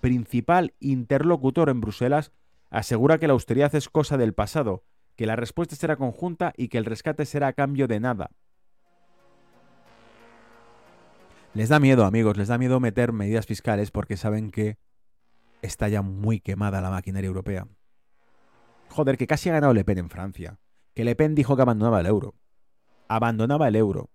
principal 0.00 0.74
interlocutor 0.80 1.70
en 1.70 1.80
Bruselas, 1.80 2.32
asegura 2.70 3.18
que 3.18 3.26
la 3.26 3.32
austeridad 3.32 3.74
es 3.74 3.88
cosa 3.88 4.16
del 4.16 4.34
pasado, 4.34 4.84
que 5.16 5.26
la 5.26 5.36
respuesta 5.36 5.76
será 5.76 5.96
conjunta 5.96 6.52
y 6.56 6.68
que 6.68 6.78
el 6.78 6.84
rescate 6.84 7.24
será 7.24 7.48
a 7.48 7.52
cambio 7.52 7.88
de 7.88 8.00
nada. 8.00 8.30
Les 11.54 11.70
da 11.70 11.80
miedo, 11.80 12.04
amigos, 12.04 12.36
les 12.36 12.48
da 12.48 12.58
miedo 12.58 12.78
meter 12.78 13.12
medidas 13.12 13.46
fiscales 13.46 13.90
porque 13.90 14.16
saben 14.16 14.50
que 14.50 14.76
está 15.62 15.88
ya 15.88 16.02
muy 16.02 16.40
quemada 16.40 16.80
la 16.80 16.90
maquinaria 16.90 17.28
europea. 17.28 17.66
Joder, 18.90 19.16
que 19.16 19.26
casi 19.26 19.48
ha 19.48 19.52
ganado 19.52 19.74
Le 19.74 19.84
Pen 19.84 19.98
en 19.98 20.10
Francia. 20.10 20.58
Que 20.94 21.04
Le 21.04 21.14
Pen 21.14 21.34
dijo 21.34 21.56
que 21.56 21.62
abandonaba 21.62 22.00
el 22.00 22.06
euro. 22.06 22.34
Abandonaba 23.08 23.68
el 23.68 23.76
euro. 23.76 24.10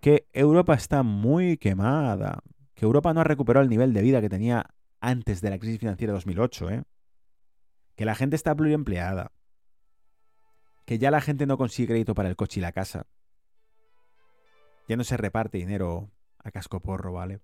Que 0.00 0.28
Europa 0.32 0.74
está 0.74 1.02
muy 1.02 1.56
quemada. 1.56 2.42
Que 2.74 2.84
Europa 2.84 3.12
no 3.14 3.20
ha 3.20 3.24
recuperado 3.24 3.64
el 3.64 3.70
nivel 3.70 3.92
de 3.92 4.02
vida 4.02 4.20
que 4.20 4.28
tenía 4.28 4.66
antes 5.00 5.40
de 5.40 5.50
la 5.50 5.58
crisis 5.58 5.78
financiera 5.78 6.12
de 6.12 6.18
2008, 6.18 6.70
¿eh? 6.70 6.82
Que 7.96 8.04
la 8.04 8.14
gente 8.14 8.36
está 8.36 8.54
pluriempleada. 8.54 9.32
Que 10.84 10.98
ya 10.98 11.10
la 11.10 11.20
gente 11.20 11.46
no 11.46 11.56
consigue 11.56 11.88
crédito 11.88 12.14
para 12.14 12.28
el 12.28 12.36
coche 12.36 12.60
y 12.60 12.62
la 12.62 12.72
casa. 12.72 13.06
Ya 14.88 14.96
no 14.96 15.04
se 15.04 15.16
reparte 15.16 15.58
dinero 15.58 16.10
a 16.38 16.50
casco 16.50 16.80
porro, 16.80 17.12
¿vale? 17.12 17.40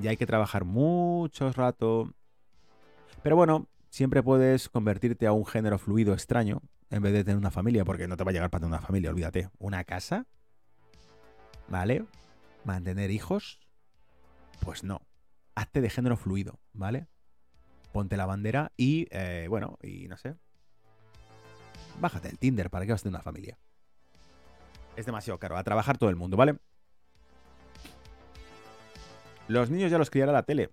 Ya 0.00 0.10
hay 0.10 0.16
que 0.16 0.26
trabajar 0.26 0.64
mucho 0.64 1.52
rato. 1.52 2.12
Pero 3.22 3.36
bueno, 3.36 3.68
siempre 3.90 4.22
puedes 4.22 4.68
convertirte 4.68 5.26
a 5.26 5.32
un 5.32 5.44
género 5.44 5.78
fluido 5.78 6.14
extraño 6.14 6.62
en 6.90 7.02
vez 7.02 7.12
de 7.12 7.24
tener 7.24 7.36
una 7.36 7.50
familia, 7.50 7.84
porque 7.84 8.08
no 8.08 8.16
te 8.16 8.24
va 8.24 8.30
a 8.30 8.32
llegar 8.32 8.50
para 8.50 8.62
tener 8.62 8.76
una 8.76 8.86
familia, 8.86 9.10
olvídate. 9.10 9.48
Una 9.58 9.84
casa, 9.84 10.26
¿vale? 11.68 12.04
Mantener 12.64 13.10
hijos, 13.10 13.60
pues 14.60 14.82
no. 14.82 15.02
Hazte 15.54 15.80
de 15.80 15.90
género 15.90 16.16
fluido, 16.16 16.58
¿vale? 16.72 17.06
Ponte 17.92 18.16
la 18.16 18.26
bandera 18.26 18.72
y, 18.76 19.06
eh, 19.10 19.46
bueno, 19.48 19.78
y 19.82 20.08
no 20.08 20.16
sé. 20.16 20.36
Bájate 22.00 22.28
el 22.28 22.38
Tinder, 22.38 22.70
¿para 22.70 22.86
que 22.86 22.92
vas 22.92 23.02
a 23.02 23.04
tener 23.04 23.16
una 23.16 23.22
familia? 23.22 23.58
Es 24.96 25.06
demasiado 25.06 25.38
caro. 25.38 25.56
A 25.56 25.64
trabajar 25.64 25.98
todo 25.98 26.10
el 26.10 26.16
mundo, 26.16 26.36
¿vale? 26.36 26.56
Los 29.50 29.68
niños 29.68 29.90
ya 29.90 29.98
los 29.98 30.10
criará 30.10 30.30
la 30.30 30.44
tele. 30.44 30.70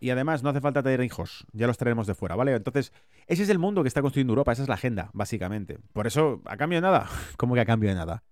Y 0.00 0.10
además 0.10 0.42
no 0.42 0.50
hace 0.50 0.60
falta 0.60 0.82
tener 0.82 1.00
hijos, 1.00 1.46
ya 1.52 1.66
los 1.66 1.78
traeremos 1.78 2.06
de 2.06 2.14
fuera, 2.14 2.36
¿vale? 2.36 2.54
Entonces, 2.54 2.92
ese 3.26 3.42
es 3.42 3.48
el 3.48 3.58
mundo 3.58 3.82
que 3.82 3.88
está 3.88 4.02
construyendo 4.02 4.32
Europa, 4.32 4.52
esa 4.52 4.62
es 4.62 4.68
la 4.68 4.74
agenda, 4.74 5.10
básicamente. 5.14 5.78
Por 5.94 6.06
eso, 6.06 6.42
a 6.44 6.58
cambio 6.58 6.76
de 6.76 6.82
nada. 6.82 7.08
¿Cómo 7.38 7.54
que 7.54 7.62
a 7.62 7.64
cambio 7.64 7.88
de 7.88 7.96
nada? 7.96 8.22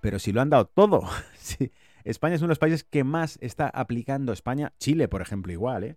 Pero 0.00 0.18
si 0.18 0.32
lo 0.32 0.40
han 0.40 0.50
dado 0.50 0.66
todo. 0.66 1.08
España 2.04 2.34
es 2.34 2.40
uno 2.40 2.48
de 2.48 2.52
los 2.52 2.58
países 2.58 2.82
que 2.82 3.04
más 3.04 3.38
está 3.40 3.68
aplicando 3.68 4.32
España. 4.32 4.74
Chile, 4.80 5.06
por 5.06 5.22
ejemplo, 5.22 5.52
igual, 5.52 5.84
¿eh? 5.84 5.96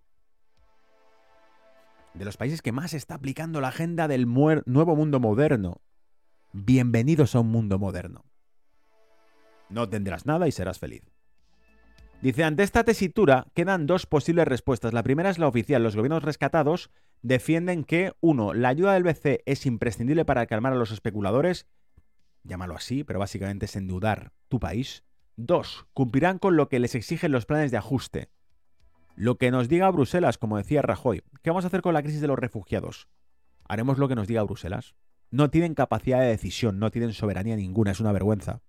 De 2.14 2.24
los 2.24 2.36
países 2.36 2.62
que 2.62 2.72
más 2.72 2.94
está 2.94 3.16
aplicando 3.16 3.60
la 3.60 3.68
agenda 3.68 4.06
del 4.06 4.26
nuevo 4.26 4.96
mundo 4.96 5.18
moderno. 5.18 5.80
Bienvenidos 6.52 7.34
a 7.34 7.40
un 7.40 7.48
mundo 7.48 7.78
moderno. 7.80 8.24
No 9.68 9.88
tendrás 9.88 10.26
nada 10.26 10.46
y 10.46 10.52
serás 10.52 10.78
feliz. 10.78 11.02
Dice, 12.22 12.44
ante 12.44 12.62
esta 12.62 12.84
tesitura 12.84 13.46
quedan 13.54 13.86
dos 13.86 14.04
posibles 14.04 14.46
respuestas. 14.46 14.92
La 14.92 15.02
primera 15.02 15.30
es 15.30 15.38
la 15.38 15.48
oficial. 15.48 15.82
Los 15.82 15.96
gobiernos 15.96 16.22
rescatados 16.22 16.90
defienden 17.22 17.82
que, 17.82 18.12
uno, 18.20 18.52
la 18.52 18.68
ayuda 18.68 18.92
del 18.92 19.04
BCE 19.04 19.42
es 19.46 19.64
imprescindible 19.64 20.26
para 20.26 20.44
calmar 20.46 20.74
a 20.74 20.76
los 20.76 20.90
especuladores, 20.90 21.66
llámalo 22.44 22.74
así, 22.76 23.04
pero 23.04 23.18
básicamente 23.18 23.64
es 23.64 23.74
endeudar 23.74 24.32
tu 24.48 24.60
país. 24.60 25.02
Dos, 25.36 25.86
cumplirán 25.94 26.38
con 26.38 26.56
lo 26.56 26.68
que 26.68 26.78
les 26.78 26.94
exigen 26.94 27.32
los 27.32 27.46
planes 27.46 27.70
de 27.70 27.78
ajuste. 27.78 28.28
Lo 29.16 29.38
que 29.38 29.50
nos 29.50 29.68
diga 29.68 29.90
Bruselas, 29.90 30.36
como 30.36 30.58
decía 30.58 30.82
Rajoy. 30.82 31.22
¿Qué 31.42 31.48
vamos 31.48 31.64
a 31.64 31.68
hacer 31.68 31.80
con 31.80 31.94
la 31.94 32.02
crisis 32.02 32.20
de 32.20 32.28
los 32.28 32.38
refugiados? 32.38 33.08
Haremos 33.66 33.96
lo 33.96 34.08
que 34.08 34.14
nos 34.14 34.28
diga 34.28 34.42
Bruselas. 34.42 34.94
No 35.30 35.48
tienen 35.48 35.74
capacidad 35.74 36.20
de 36.20 36.26
decisión, 36.26 36.78
no 36.78 36.90
tienen 36.90 37.14
soberanía 37.14 37.56
ninguna, 37.56 37.92
es 37.92 38.00
una 38.00 38.12
vergüenza. 38.12 38.60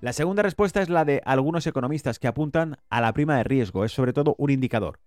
La 0.00 0.12
segunda 0.12 0.44
respuesta 0.44 0.80
es 0.80 0.88
la 0.88 1.04
de 1.04 1.22
algunos 1.24 1.66
economistas 1.66 2.20
que 2.20 2.28
apuntan 2.28 2.76
a 2.88 3.00
la 3.00 3.12
prima 3.12 3.36
de 3.36 3.42
riesgo, 3.42 3.84
es 3.84 3.90
sobre 3.90 4.12
todo 4.12 4.36
un 4.38 4.50
indicador. 4.50 5.00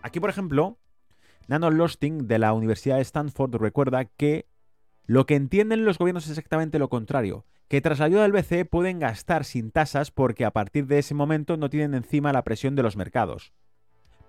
Aquí, 0.00 0.20
por 0.20 0.30
ejemplo, 0.30 0.78
Nano 1.48 1.70
Losting 1.70 2.26
de 2.26 2.38
la 2.38 2.54
Universidad 2.54 2.96
de 2.96 3.02
Stanford 3.02 3.54
recuerda 3.56 4.06
que 4.06 4.46
lo 5.04 5.26
que 5.26 5.34
entienden 5.34 5.84
los 5.84 5.98
gobiernos 5.98 6.24
es 6.24 6.30
exactamente 6.30 6.78
lo 6.78 6.88
contrario, 6.88 7.44
que 7.68 7.82
tras 7.82 7.98
la 7.98 8.06
ayuda 8.06 8.22
del 8.22 8.32
BCE 8.32 8.64
pueden 8.64 9.00
gastar 9.00 9.44
sin 9.44 9.70
tasas 9.70 10.10
porque 10.10 10.46
a 10.46 10.52
partir 10.52 10.86
de 10.86 10.98
ese 10.98 11.12
momento 11.12 11.58
no 11.58 11.68
tienen 11.68 11.92
encima 11.92 12.32
la 12.32 12.44
presión 12.44 12.74
de 12.74 12.82
los 12.82 12.96
mercados. 12.96 13.52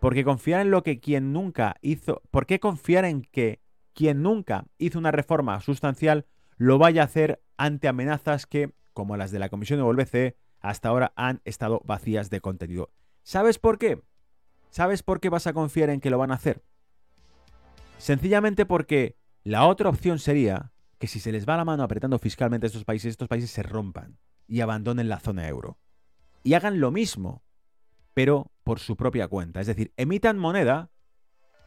Porque 0.02 0.26
confiar 0.26 0.60
en 0.60 0.72
lo 0.72 0.84
que 0.84 1.00
quien 1.00 1.32
nunca 1.32 1.78
hizo, 1.82 2.22
¿por 2.30 2.46
qué 2.46 2.60
confiar 2.60 3.06
en 3.06 3.22
que 3.22 3.62
quien 3.94 4.22
nunca 4.22 4.66
hizo 4.78 5.00
una 5.00 5.12
reforma 5.12 5.62
sustancial 5.62 6.26
lo 6.58 6.78
vaya 6.78 7.04
a 7.04 7.06
hacer 7.06 7.42
ante 7.56 7.88
amenazas 7.88 8.46
que 8.46 8.74
como 8.94 9.18
las 9.18 9.32
de 9.32 9.40
la 9.40 9.50
Comisión 9.50 9.80
de 9.80 10.04
BCE, 10.04 10.38
hasta 10.60 10.90
ahora 10.90 11.14
han 11.16 11.42
estado 11.44 11.82
vacías 11.86 12.30
de 12.30 12.42
contenido. 12.42 12.92
¿Sabes 13.24 13.60
por 13.60 13.78
qué? 13.78 14.02
¿Sabes 14.70 15.04
por 15.04 15.20
qué 15.20 15.30
vas 15.30 15.48
a 15.48 15.54
confiar 15.54 15.90
en 15.90 16.00
que 16.00 16.10
lo 16.10 16.18
van 16.18 16.32
a 16.32 16.36
hacer? 16.36 16.64
Sencillamente 17.98 18.66
porque 18.66 19.18
la 19.44 19.68
otra 19.68 19.90
opción 19.90 20.20
sería 20.20 20.74
que 20.98 21.08
si 21.08 21.20
se 21.20 21.32
les 21.32 21.48
va 21.48 21.58
la 21.58 21.66
mano 21.66 21.84
apretando 21.84 22.18
fiscalmente 22.18 22.66
a 22.66 22.70
estos 22.70 22.86
países, 22.86 23.12
estos 23.12 23.28
países 23.28 23.52
se 23.52 23.64
rompan 23.64 24.18
y 24.48 24.62
abandonen 24.62 25.10
la 25.10 25.20
zona 25.20 25.48
euro. 25.48 25.78
Y 26.44 26.54
hagan 26.54 26.80
lo 26.80 26.92
mismo, 26.92 27.44
pero 28.14 28.52
por 28.64 28.80
su 28.80 28.96
propia 28.96 29.28
cuenta. 29.28 29.62
Es 29.62 29.68
decir, 29.68 29.94
emitan 29.98 30.38
moneda, 30.38 30.92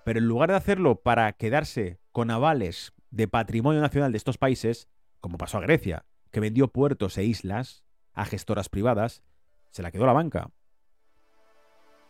pero 0.05 0.19
en 0.19 0.27
lugar 0.27 0.51
de 0.51 0.57
hacerlo 0.57 1.03
para 1.03 1.32
quedarse 1.32 2.01
con 2.12 2.31
avales 2.31 2.93
de 3.11 3.28
patrimonio 3.28 3.81
nacional 3.81 4.12
de 4.12 4.19
estos 4.19 4.39
países, 4.39 4.89
como 5.20 5.39
pasó 5.39 5.59
a 5.59 5.62
Grecia, 5.62 6.07
que 6.31 6.40
vendió 6.40 6.69
puertos 6.69 7.19
e 7.19 7.24
islas 7.24 7.85
a 8.15 8.24
gestoras 8.24 8.69
privadas, 8.69 9.23
se 9.70 9.82
la 9.82 9.90
quedó 9.90 10.07
la 10.07 10.12
banca. 10.12 10.51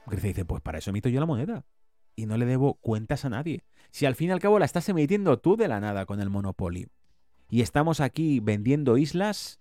Grecia 0.06 0.28
dice, 0.28 0.44
pues 0.44 0.62
para 0.62 0.78
eso 0.78 0.90
emito 0.90 1.08
yo 1.08 1.20
la 1.20 1.26
moneda. 1.26 1.64
Y 2.14 2.26
no 2.26 2.36
le 2.36 2.46
debo 2.46 2.74
cuentas 2.74 3.24
a 3.24 3.28
nadie. 3.28 3.64
Si 3.90 4.06
al 4.06 4.14
fin 4.14 4.28
y 4.28 4.32
al 4.32 4.40
cabo 4.40 4.58
la 4.58 4.64
estás 4.64 4.88
emitiendo 4.88 5.38
tú 5.38 5.56
de 5.56 5.68
la 5.68 5.80
nada 5.80 6.06
con 6.06 6.20
el 6.20 6.30
Monopoly. 6.30 6.88
Y 7.50 7.60
estamos 7.60 8.00
aquí 8.00 8.40
vendiendo 8.40 8.96
islas 8.96 9.60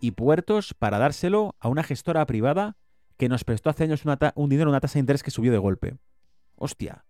y 0.00 0.12
puertos 0.12 0.74
para 0.74 0.98
dárselo 0.98 1.56
a 1.58 1.68
una 1.68 1.82
gestora 1.82 2.24
privada 2.26 2.76
que 3.16 3.28
nos 3.28 3.44
prestó 3.44 3.70
hace 3.70 3.84
años 3.84 4.02
un 4.34 4.48
dinero, 4.48 4.70
una 4.70 4.80
tasa 4.80 4.94
de 4.94 5.00
interés 5.00 5.22
que 5.22 5.30
subió 5.30 5.52
de 5.52 5.58
golpe. 5.58 5.96
Hostia. 6.56 7.04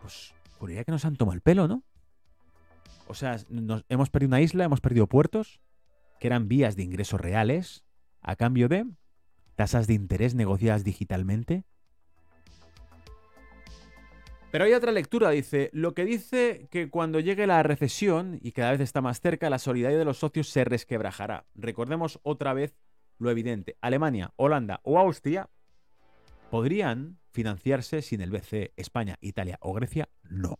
Pues 0.00 0.34
juraría 0.58 0.84
que 0.84 0.92
nos 0.92 1.04
han 1.04 1.16
tomado 1.16 1.34
el 1.34 1.42
pelo, 1.42 1.68
¿no? 1.68 1.82
O 3.06 3.14
sea, 3.14 3.36
nos, 3.48 3.84
hemos 3.88 4.10
perdido 4.10 4.28
una 4.28 4.40
isla, 4.40 4.64
hemos 4.64 4.80
perdido 4.80 5.06
puertos, 5.06 5.60
que 6.20 6.26
eran 6.26 6.48
vías 6.48 6.76
de 6.76 6.82
ingresos 6.82 7.20
reales, 7.20 7.84
a 8.20 8.36
cambio 8.36 8.68
de 8.68 8.86
tasas 9.54 9.86
de 9.86 9.94
interés 9.94 10.34
negociadas 10.34 10.84
digitalmente. 10.84 11.64
Pero 14.50 14.64
hay 14.64 14.72
otra 14.72 14.92
lectura, 14.92 15.30
dice, 15.30 15.70
lo 15.72 15.94
que 15.94 16.04
dice 16.04 16.68
que 16.70 16.88
cuando 16.88 17.20
llegue 17.20 17.46
la 17.46 17.62
recesión, 17.62 18.38
y 18.42 18.52
cada 18.52 18.72
vez 18.72 18.80
está 18.80 19.00
más 19.00 19.20
cerca, 19.20 19.50
la 19.50 19.58
solidaridad 19.58 19.98
de 19.98 20.04
los 20.04 20.18
socios 20.18 20.48
se 20.48 20.64
resquebrajará. 20.64 21.46
Recordemos 21.54 22.20
otra 22.22 22.54
vez 22.54 22.74
lo 23.18 23.30
evidente. 23.30 23.76
Alemania, 23.80 24.32
Holanda 24.36 24.80
o 24.82 24.98
Austria 24.98 25.50
podrían 26.50 27.18
financiarse 27.32 28.02
sin 28.02 28.20
el 28.20 28.30
BCE. 28.30 28.72
España, 28.76 29.18
Italia 29.20 29.58
o 29.60 29.72
Grecia, 29.74 30.08
no. 30.22 30.58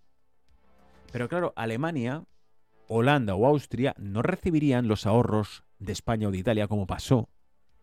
Pero 1.12 1.28
claro, 1.28 1.52
Alemania 1.56 2.24
Holanda 2.88 3.34
o 3.34 3.46
Austria 3.46 3.94
no 3.98 4.22
recibirían 4.22 4.88
los 4.88 5.06
ahorros 5.06 5.64
de 5.78 5.92
España 5.92 6.28
o 6.28 6.30
de 6.30 6.38
Italia 6.38 6.68
como 6.68 6.86
pasó 6.86 7.28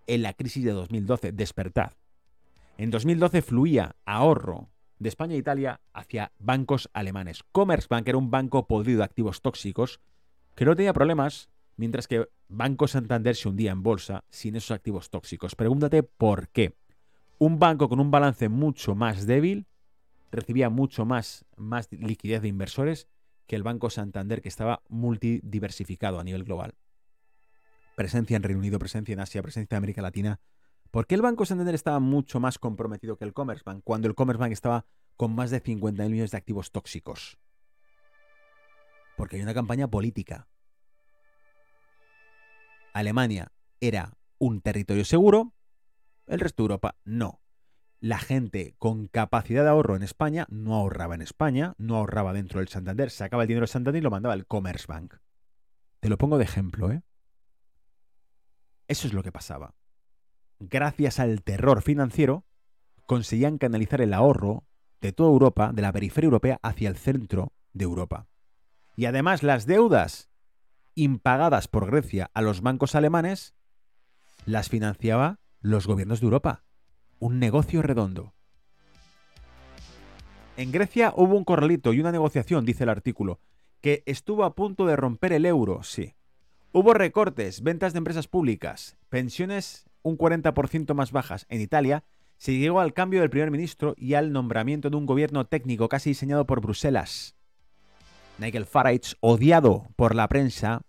en 0.07 0.21
la 0.21 0.33
crisis 0.33 0.63
de 0.63 0.71
2012. 0.71 1.31
Despertad. 1.31 1.93
En 2.77 2.89
2012 2.89 3.41
fluía 3.41 3.95
ahorro 4.05 4.69
de 4.99 5.09
España 5.09 5.35
e 5.35 5.37
Italia 5.37 5.81
hacia 5.93 6.31
bancos 6.39 6.89
alemanes. 6.93 7.43
Commerzbank 7.51 8.07
era 8.07 8.17
un 8.17 8.31
banco 8.31 8.67
podrido 8.67 8.99
de 8.99 9.05
activos 9.05 9.41
tóxicos 9.41 9.99
que 10.55 10.65
no 10.65 10.75
tenía 10.75 10.93
problemas, 10.93 11.49
mientras 11.77 12.07
que 12.07 12.27
Banco 12.47 12.87
Santander 12.87 13.35
se 13.35 13.49
hundía 13.49 13.71
en 13.71 13.83
bolsa 13.83 14.23
sin 14.29 14.55
esos 14.55 14.71
activos 14.71 15.09
tóxicos. 15.09 15.55
Pregúntate 15.55 16.03
por 16.03 16.49
qué. 16.49 16.75
Un 17.39 17.59
banco 17.59 17.89
con 17.89 17.99
un 17.99 18.11
balance 18.11 18.49
mucho 18.49 18.95
más 18.95 19.25
débil 19.25 19.67
recibía 20.31 20.69
mucho 20.69 21.05
más, 21.05 21.45
más 21.57 21.91
liquidez 21.91 22.41
de 22.41 22.47
inversores 22.47 23.07
que 23.53 23.57
el 23.57 23.61
Banco 23.61 23.91
Santander, 23.91 24.41
que 24.41 24.49
estaba 24.49 24.81
multidiversificado 24.89 26.19
a 26.19 26.23
nivel 26.23 26.43
global. 26.43 26.73
Presencia 27.95 28.35
en 28.35 28.41
Reino 28.41 28.57
Unido, 28.57 28.79
presencia 28.79 29.13
en 29.13 29.19
Asia, 29.19 29.43
presencia 29.43 29.75
en 29.75 29.77
América 29.77 30.01
Latina. 30.01 30.39
¿Por 30.89 31.05
qué 31.05 31.13
el 31.13 31.21
Banco 31.21 31.45
Santander 31.45 31.75
estaba 31.75 31.99
mucho 31.99 32.39
más 32.39 32.57
comprometido 32.57 33.15
que 33.15 33.25
el 33.25 33.33
Commerzbank 33.33 33.83
cuando 33.83 34.07
el 34.07 34.15
Commerzbank 34.15 34.51
estaba 34.51 34.87
con 35.17 35.35
más 35.35 35.51
de 35.51 35.59
50 35.59 36.01
millones 36.09 36.31
de 36.31 36.37
activos 36.37 36.71
tóxicos. 36.71 37.37
Porque 39.15 39.35
hay 39.35 39.43
una 39.43 39.53
campaña 39.53 39.87
política. 39.87 40.47
Alemania 42.91 43.51
era 43.81 44.17
un 44.39 44.61
territorio 44.61 45.05
seguro, 45.05 45.53
el 46.25 46.39
resto 46.39 46.63
de 46.63 46.65
Europa 46.65 46.95
no. 47.03 47.42
La 48.03 48.19
gente 48.19 48.75
con 48.79 49.07
capacidad 49.07 49.63
de 49.63 49.69
ahorro 49.69 49.95
en 49.95 50.03
España 50.03 50.45
no 50.49 50.75
ahorraba 50.75 51.15
en 51.15 51.21
España, 51.21 51.73
no 51.77 51.95
ahorraba 51.95 52.33
dentro 52.33 52.59
del 52.59 52.67
Santander, 52.67 53.09
sacaba 53.09 53.43
el 53.43 53.47
dinero 53.47 53.61
del 53.61 53.69
Santander 53.69 54.01
y 54.01 54.03
lo 54.03 54.11
mandaba 54.11 54.33
al 54.33 54.45
Commerzbank. 54.45 55.13
Te 56.01 56.09
lo 56.09 56.17
pongo 56.17 56.37
de 56.37 56.43
ejemplo, 56.43 56.91
¿eh? 56.91 57.01
Eso 58.89 59.07
es 59.07 59.13
lo 59.13 59.23
que 59.23 59.31
pasaba. 59.31 59.73
Gracias 60.59 61.21
al 61.21 61.43
terror 61.43 61.81
financiero, 61.81 62.43
conseguían 63.05 63.57
canalizar 63.57 64.01
el 64.01 64.13
ahorro 64.13 64.67
de 64.99 65.13
toda 65.13 65.29
Europa, 65.29 65.71
de 65.73 65.81
la 65.81 65.93
periferia 65.93 66.25
europea, 66.25 66.59
hacia 66.61 66.89
el 66.89 66.97
centro 66.97 67.53
de 67.71 67.85
Europa. 67.85 68.27
Y 68.97 69.05
además 69.05 69.43
las 69.43 69.65
deudas 69.65 70.29
impagadas 70.93 71.69
por 71.69 71.85
Grecia 71.85 72.31
a 72.33 72.41
los 72.41 72.59
bancos 72.59 72.95
alemanes 72.95 73.55
las 74.45 74.67
financiaba 74.67 75.39
los 75.61 75.87
gobiernos 75.87 76.19
de 76.19 76.25
Europa. 76.25 76.65
Un 77.19 77.39
negocio 77.39 77.81
redondo. 77.81 78.33
En 80.55 80.71
Grecia 80.71 81.13
hubo 81.15 81.35
un 81.35 81.43
corralito 81.43 81.93
y 81.93 81.99
una 81.99 82.11
negociación, 82.11 82.65
dice 82.65 82.83
el 82.83 82.89
artículo, 82.89 83.39
que 83.81 84.03
estuvo 84.05 84.43
a 84.43 84.55
punto 84.55 84.85
de 84.85 84.95
romper 84.95 85.33
el 85.33 85.45
euro, 85.45 85.83
sí. 85.83 86.13
Hubo 86.71 86.93
recortes, 86.93 87.61
ventas 87.61 87.93
de 87.93 87.97
empresas 87.97 88.27
públicas, 88.27 88.97
pensiones 89.09 89.85
un 90.03 90.17
40% 90.17 90.93
más 90.93 91.11
bajas. 91.11 91.45
En 91.49 91.61
Italia 91.61 92.03
se 92.37 92.57
llegó 92.57 92.79
al 92.81 92.93
cambio 92.93 93.21
del 93.21 93.29
primer 93.29 93.51
ministro 93.51 93.95
y 93.97 94.13
al 94.13 94.31
nombramiento 94.31 94.89
de 94.89 94.97
un 94.97 95.05
gobierno 95.05 95.45
técnico 95.45 95.89
casi 95.89 96.11
diseñado 96.11 96.45
por 96.45 96.61
Bruselas. 96.61 97.35
Nigel 98.37 98.65
Farage, 98.65 99.15
odiado 99.21 99.87
por 99.95 100.15
la 100.15 100.27
prensa, 100.27 100.81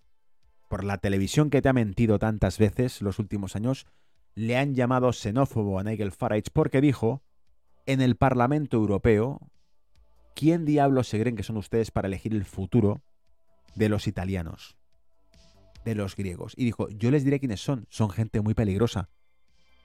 por 0.69 0.85
la 0.85 0.99
televisión 0.99 1.51
que 1.51 1.63
te 1.63 1.69
ha 1.69 1.73
mentido 1.73 2.19
tantas 2.19 2.59
veces 2.59 3.03
los 3.03 3.19
últimos 3.19 3.55
años, 3.55 3.87
le 4.35 4.57
han 4.57 4.75
llamado 4.75 5.13
xenófobo 5.13 5.79
a 5.79 5.85
Nigel 5.85 6.13
Farage 6.13 6.51
porque 6.53 6.81
dijo 6.81 7.23
en 7.87 8.01
el 8.01 8.17
Parlamento 8.17 8.77
Europeo, 8.77 9.41
¿quién 10.35 10.65
diablos 10.65 11.09
se 11.09 11.21
creen 11.21 11.37
que 11.37 11.43
son 11.43 11.57
ustedes 11.57 11.91
para 11.91 12.09
elegir 12.09 12.33
el 12.33 12.45
futuro 12.45 13.03
de 13.75 13.89
los 13.89 14.07
italianos? 14.07 14.77
De 15.85 15.95
los 15.95 16.17
griegos. 16.17 16.55
Y 16.57 16.65
dijo, 16.65 16.89
yo 16.89 17.11
les 17.11 17.25
diré 17.25 17.39
quiénes 17.39 17.61
son. 17.61 17.87
Son 17.91 18.09
gente 18.09 18.41
muy 18.41 18.55
peligrosa. 18.55 19.11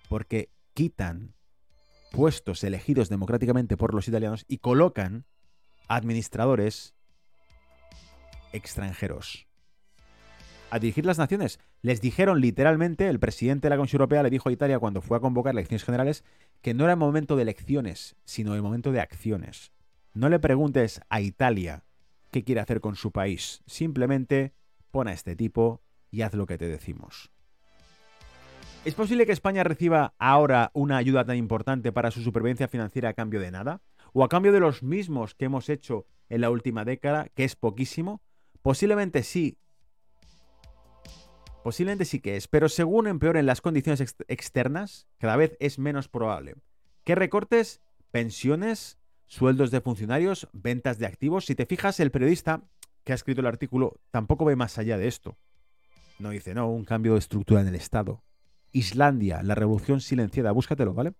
Porque 0.07 0.49
quitan 0.73 1.35
puestos 2.11 2.63
elegidos 2.63 3.09
democráticamente 3.09 3.75
por 3.75 3.93
los 3.93 4.07
italianos 4.07 4.45
y 4.47 4.59
colocan 4.59 5.25
administradores 5.89 6.95
extranjeros 8.53 9.48
a 10.71 10.79
dirigir 10.79 11.05
las 11.05 11.17
naciones. 11.17 11.59
Les 11.81 12.01
dijeron 12.01 12.41
literalmente, 12.41 13.07
el 13.07 13.19
presidente 13.19 13.65
de 13.65 13.69
la 13.71 13.77
Comisión 13.77 14.01
Europea 14.01 14.23
le 14.23 14.29
dijo 14.29 14.49
a 14.49 14.51
Italia 14.51 14.79
cuando 14.79 15.01
fue 15.01 15.17
a 15.17 15.19
convocar 15.19 15.53
elecciones 15.53 15.83
generales 15.83 16.23
que 16.61 16.73
no 16.73 16.83
era 16.83 16.93
el 16.93 16.99
momento 16.99 17.35
de 17.35 17.43
elecciones, 17.43 18.15
sino 18.25 18.55
el 18.55 18.61
momento 18.61 18.91
de 18.91 19.01
acciones. 19.01 19.71
No 20.13 20.29
le 20.29 20.39
preguntes 20.39 21.01
a 21.09 21.21
Italia 21.21 21.83
qué 22.31 22.43
quiere 22.43 22.61
hacer 22.61 22.81
con 22.81 22.95
su 22.95 23.11
país, 23.11 23.61
simplemente 23.65 24.53
pon 24.91 25.07
a 25.07 25.13
este 25.13 25.35
tipo 25.35 25.81
y 26.11 26.21
haz 26.21 26.33
lo 26.33 26.45
que 26.45 26.57
te 26.57 26.67
decimos. 26.67 27.31
¿Es 28.85 28.95
posible 28.95 29.25
que 29.25 29.33
España 29.33 29.63
reciba 29.63 30.13
ahora 30.17 30.71
una 30.73 30.97
ayuda 30.97 31.25
tan 31.25 31.35
importante 31.35 31.91
para 31.91 32.11
su 32.11 32.21
supervivencia 32.21 32.67
financiera 32.67 33.09
a 33.09 33.13
cambio 33.13 33.39
de 33.41 33.51
nada? 33.51 33.81
¿O 34.13 34.23
a 34.23 34.29
cambio 34.29 34.51
de 34.51 34.61
los 34.61 34.83
mismos 34.83 35.35
que 35.35 35.45
hemos 35.45 35.69
hecho 35.69 36.05
en 36.29 36.41
la 36.41 36.49
última 36.49 36.85
década, 36.85 37.27
que 37.35 37.43
es 37.43 37.55
poquísimo? 37.55 38.21
Posiblemente 38.61 39.23
sí, 39.23 39.57
Posiblemente 41.63 42.05
sí 42.05 42.19
que 42.19 42.37
es, 42.37 42.47
pero 42.47 42.69
según 42.69 43.07
empeoren 43.07 43.45
las 43.45 43.61
condiciones 43.61 44.15
externas, 44.27 45.07
cada 45.17 45.35
vez 45.35 45.57
es 45.59 45.77
menos 45.77 46.07
probable. 46.07 46.55
¿Qué 47.03 47.15
recortes? 47.15 47.81
Pensiones, 48.11 48.97
sueldos 49.25 49.69
de 49.69 49.81
funcionarios, 49.81 50.47
ventas 50.53 50.99
de 50.99 51.05
activos. 51.05 51.45
Si 51.45 51.55
te 51.55 51.65
fijas, 51.65 51.99
el 51.99 52.11
periodista 52.11 52.63
que 53.03 53.11
ha 53.11 53.15
escrito 53.15 53.41
el 53.41 53.47
artículo 53.47 53.99
tampoco 54.09 54.45
ve 54.45 54.55
más 54.55 54.77
allá 54.77 54.97
de 54.97 55.07
esto. 55.07 55.37
No 56.17 56.29
dice, 56.29 56.53
no, 56.53 56.69
un 56.69 56.85
cambio 56.85 57.13
de 57.13 57.19
estructura 57.19 57.61
en 57.61 57.67
el 57.67 57.75
Estado. 57.75 58.23
Islandia, 58.71 59.43
la 59.43 59.55
revolución 59.55 59.99
silenciada. 59.99 60.51
Búscatelo, 60.51 60.93
¿vale? 60.93 61.13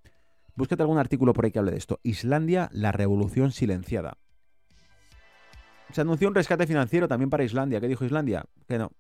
Búscate 0.56 0.84
algún 0.84 1.00
artículo 1.00 1.34
por 1.34 1.46
ahí 1.46 1.52
que 1.52 1.60
hable 1.60 1.72
de 1.72 1.78
esto. 1.78 2.00
Islandia, 2.04 2.70
la 2.72 2.92
revolución 2.92 3.52
silenciada. 3.52 4.18
Se 5.92 6.02
anunció 6.02 6.28
un 6.28 6.36
rescate 6.36 6.68
financiero 6.68 7.08
también 7.08 7.30
para 7.30 7.44
Islandia. 7.44 7.82
¿Qué 7.82 7.88
dijo 7.88 8.06
Islandia? 8.06 8.46
Que 8.68 8.78
no, 8.78 8.92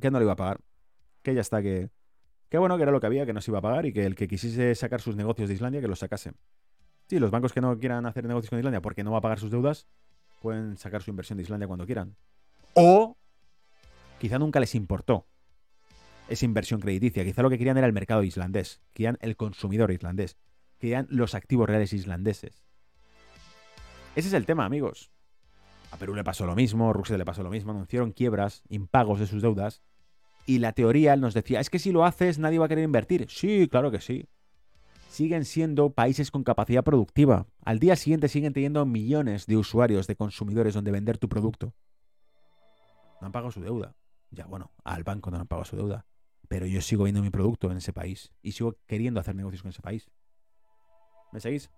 que 0.00 0.10
no 0.10 0.18
le 0.18 0.24
iba 0.24 0.32
a 0.32 0.36
pagar 0.36 0.60
que 1.28 1.34
ya 1.34 1.40
está, 1.40 1.62
que, 1.62 1.90
que 2.48 2.58
bueno, 2.58 2.76
que 2.76 2.82
era 2.82 2.92
lo 2.92 3.00
que 3.00 3.06
había, 3.06 3.26
que 3.26 3.32
no 3.32 3.40
se 3.40 3.50
iba 3.50 3.58
a 3.58 3.62
pagar 3.62 3.86
y 3.86 3.92
que 3.92 4.04
el 4.04 4.14
que 4.14 4.28
quisiese 4.28 4.74
sacar 4.74 5.00
sus 5.00 5.16
negocios 5.16 5.48
de 5.48 5.54
Islandia, 5.54 5.80
que 5.80 5.88
los 5.88 5.98
sacase. 5.98 6.32
Sí, 7.06 7.18
los 7.18 7.30
bancos 7.30 7.52
que 7.52 7.60
no 7.60 7.78
quieran 7.78 8.06
hacer 8.06 8.24
negocios 8.26 8.50
con 8.50 8.58
Islandia 8.58 8.80
porque 8.80 9.04
no 9.04 9.12
va 9.12 9.18
a 9.18 9.20
pagar 9.20 9.38
sus 9.38 9.50
deudas, 9.50 9.86
pueden 10.40 10.76
sacar 10.76 11.02
su 11.02 11.10
inversión 11.10 11.36
de 11.36 11.42
Islandia 11.42 11.66
cuando 11.66 11.86
quieran. 11.86 12.16
O 12.74 13.16
quizá 14.18 14.38
nunca 14.38 14.60
les 14.60 14.74
importó 14.74 15.26
esa 16.28 16.44
inversión 16.44 16.80
crediticia. 16.80 17.24
Quizá 17.24 17.42
lo 17.42 17.50
que 17.50 17.58
querían 17.58 17.78
era 17.78 17.86
el 17.86 17.92
mercado 17.92 18.22
islandés, 18.22 18.80
querían 18.92 19.16
el 19.20 19.36
consumidor 19.36 19.90
islandés, 19.90 20.36
querían 20.78 21.06
los 21.10 21.34
activos 21.34 21.68
reales 21.68 21.92
islandeses. 21.92 22.64
Ese 24.14 24.28
es 24.28 24.34
el 24.34 24.46
tema, 24.46 24.64
amigos. 24.64 25.10
A 25.90 25.96
Perú 25.96 26.14
le 26.14 26.24
pasó 26.24 26.44
lo 26.44 26.54
mismo, 26.54 26.90
a 26.90 26.92
Rusia 26.92 27.16
le 27.16 27.24
pasó 27.24 27.42
lo 27.42 27.50
mismo, 27.50 27.70
anunciaron 27.72 28.12
quiebras, 28.12 28.62
impagos 28.68 29.20
de 29.20 29.26
sus 29.26 29.40
deudas 29.40 29.82
y 30.48 30.60
la 30.60 30.72
teoría 30.72 31.14
nos 31.14 31.34
decía, 31.34 31.60
es 31.60 31.68
que 31.68 31.78
si 31.78 31.92
lo 31.92 32.06
haces 32.06 32.38
nadie 32.38 32.58
va 32.58 32.64
a 32.64 32.68
querer 32.68 32.84
invertir. 32.84 33.26
Sí, 33.28 33.68
claro 33.70 33.90
que 33.90 34.00
sí. 34.00 34.30
Siguen 35.10 35.44
siendo 35.44 35.90
países 35.90 36.30
con 36.30 36.42
capacidad 36.42 36.82
productiva. 36.82 37.46
Al 37.66 37.78
día 37.78 37.96
siguiente 37.96 38.28
siguen 38.28 38.54
teniendo 38.54 38.86
millones 38.86 39.44
de 39.44 39.58
usuarios, 39.58 40.06
de 40.06 40.16
consumidores 40.16 40.72
donde 40.72 40.90
vender 40.90 41.18
tu 41.18 41.28
producto. 41.28 41.74
No 43.20 43.26
han 43.26 43.32
pagado 43.32 43.52
su 43.52 43.60
deuda. 43.60 43.94
Ya, 44.30 44.46
bueno, 44.46 44.72
al 44.84 45.04
banco 45.04 45.30
no 45.30 45.36
han 45.36 45.46
pagado 45.46 45.66
su 45.66 45.76
deuda. 45.76 46.06
Pero 46.48 46.64
yo 46.64 46.80
sigo 46.80 47.04
viendo 47.04 47.20
mi 47.20 47.28
producto 47.28 47.70
en 47.70 47.76
ese 47.76 47.92
país 47.92 48.32
y 48.40 48.52
sigo 48.52 48.78
queriendo 48.86 49.20
hacer 49.20 49.34
negocios 49.34 49.60
con 49.60 49.68
ese 49.68 49.82
país. 49.82 50.10
¿Me 51.30 51.40
seguís? 51.40 51.70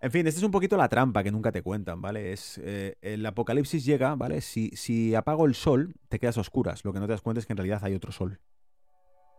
En 0.00 0.10
fin, 0.10 0.26
esta 0.26 0.38
es 0.38 0.44
un 0.44 0.50
poquito 0.50 0.76
la 0.76 0.88
trampa 0.88 1.22
que 1.22 1.30
nunca 1.30 1.50
te 1.50 1.62
cuentan, 1.62 2.02
¿vale? 2.02 2.32
Es 2.32 2.60
eh, 2.62 2.96
el 3.00 3.24
apocalipsis 3.24 3.84
llega, 3.84 4.14
¿vale? 4.16 4.40
Si, 4.42 4.70
si 4.76 5.14
apago 5.14 5.46
el 5.46 5.54
sol, 5.54 5.94
te 6.08 6.18
quedas 6.18 6.36
a 6.36 6.42
oscuras. 6.42 6.84
Lo 6.84 6.92
que 6.92 7.00
no 7.00 7.06
te 7.06 7.12
das 7.12 7.22
cuenta 7.22 7.40
es 7.40 7.46
que 7.46 7.54
en 7.54 7.56
realidad 7.56 7.80
hay 7.82 7.94
otro 7.94 8.12
sol. 8.12 8.40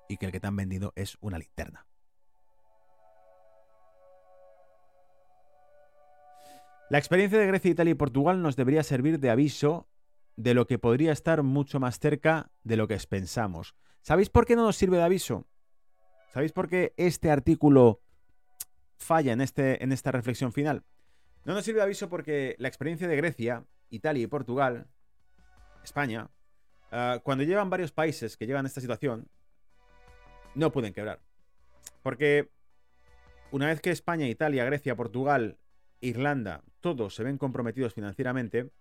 Y 0.09 0.17
que 0.17 0.25
el 0.25 0.31
que 0.31 0.39
te 0.39 0.47
han 0.47 0.55
vendido 0.55 0.91
es 0.95 1.17
una 1.21 1.37
linterna. 1.37 1.85
La 6.89 6.99
experiencia 6.99 7.39
de 7.39 7.47
Grecia, 7.47 7.71
Italia 7.71 7.91
y 7.91 7.95
Portugal 7.95 8.43
nos 8.43 8.55
debería 8.55 8.83
servir 8.83 9.19
de 9.19 9.31
aviso 9.31 9.87
de 10.35 10.53
lo 10.53 10.67
que 10.67 10.77
podría 10.77 11.11
estar 11.11 11.41
mucho 11.41 11.79
más 11.79 11.99
cerca 11.99 12.51
de 12.63 12.77
lo 12.77 12.87
que 12.87 12.97
pensamos. 13.09 13.75
¿Sabéis 14.01 14.29
por 14.29 14.45
qué 14.45 14.55
no 14.55 14.63
nos 14.63 14.75
sirve 14.75 14.97
de 14.97 15.03
aviso? 15.03 15.47
¿Sabéis 16.31 16.51
por 16.51 16.69
qué 16.69 16.93
este 16.97 17.31
artículo 17.31 18.01
falla 18.97 19.33
en, 19.33 19.41
este, 19.41 19.83
en 19.83 19.91
esta 19.91 20.11
reflexión 20.11 20.51
final. 20.53 20.83
No 21.43 21.53
nos 21.53 21.63
sirve 21.63 21.77
de 21.77 21.83
aviso 21.83 22.09
porque 22.09 22.55
la 22.57 22.67
experiencia 22.67 23.07
de 23.07 23.15
Grecia, 23.15 23.65
Italia 23.89 24.23
y 24.23 24.27
Portugal, 24.27 24.87
España, 25.83 26.29
ah, 26.91 27.19
cuando 27.23 27.43
llevan 27.43 27.69
varios 27.69 27.91
países 27.91 28.35
que 28.35 28.47
llegan 28.47 28.65
a 28.65 28.67
esta 28.67 28.81
situación, 28.81 29.27
no 30.55 30.71
pueden 30.71 30.93
quebrar. 30.93 31.21
Porque 32.01 32.49
una 33.51 33.67
vez 33.67 33.81
que 33.81 33.91
España, 33.91 34.27
Italia, 34.27 34.65
Grecia, 34.65 34.95
Portugal, 34.95 35.57
Irlanda, 36.01 36.63
todos 36.81 37.15
se 37.15 37.23
ven 37.23 37.37
comprometidos 37.37 37.93
financieramente, 37.93 38.71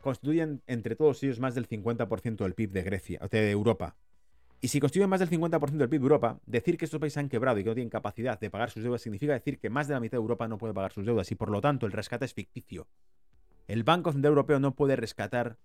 constituyen 0.00 0.62
entre 0.66 0.96
todos 0.96 1.22
ellos 1.22 1.40
más 1.40 1.54
del 1.54 1.68
50% 1.68 2.36
del 2.36 2.54
PIB 2.54 2.70
de 2.70 2.82
Grecia, 2.82 3.20
de 3.30 3.50
Europa. 3.50 3.96
Y 4.60 4.68
si 4.68 4.80
constituyen 4.80 5.08
más 5.08 5.20
del 5.20 5.30
50% 5.30 5.70
del 5.70 5.88
PIB 5.88 6.00
de 6.00 6.04
Europa, 6.04 6.40
decir 6.44 6.76
que 6.76 6.84
estos 6.84 6.98
países 6.98 7.18
han 7.18 7.28
quebrado 7.28 7.58
y 7.58 7.62
que 7.62 7.68
no 7.68 7.74
tienen 7.74 7.90
capacidad 7.90 8.40
de 8.40 8.50
pagar 8.50 8.70
sus 8.70 8.82
deudas 8.82 9.00
significa 9.00 9.32
decir 9.32 9.58
que 9.58 9.70
más 9.70 9.86
de 9.86 9.94
la 9.94 10.00
mitad 10.00 10.18
de 10.18 10.22
Europa 10.22 10.48
no 10.48 10.58
puede 10.58 10.74
pagar 10.74 10.92
sus 10.92 11.06
deudas 11.06 11.30
y 11.30 11.36
por 11.36 11.50
lo 11.50 11.60
tanto 11.60 11.86
el 11.86 11.92
rescate 11.92 12.24
es 12.24 12.34
ficticio. 12.34 12.88
El 13.68 13.84
Banco 13.84 14.10
Central 14.10 14.32
Europeo 14.32 14.58
no 14.58 14.74
puede 14.74 14.96
rescatar 14.96 15.58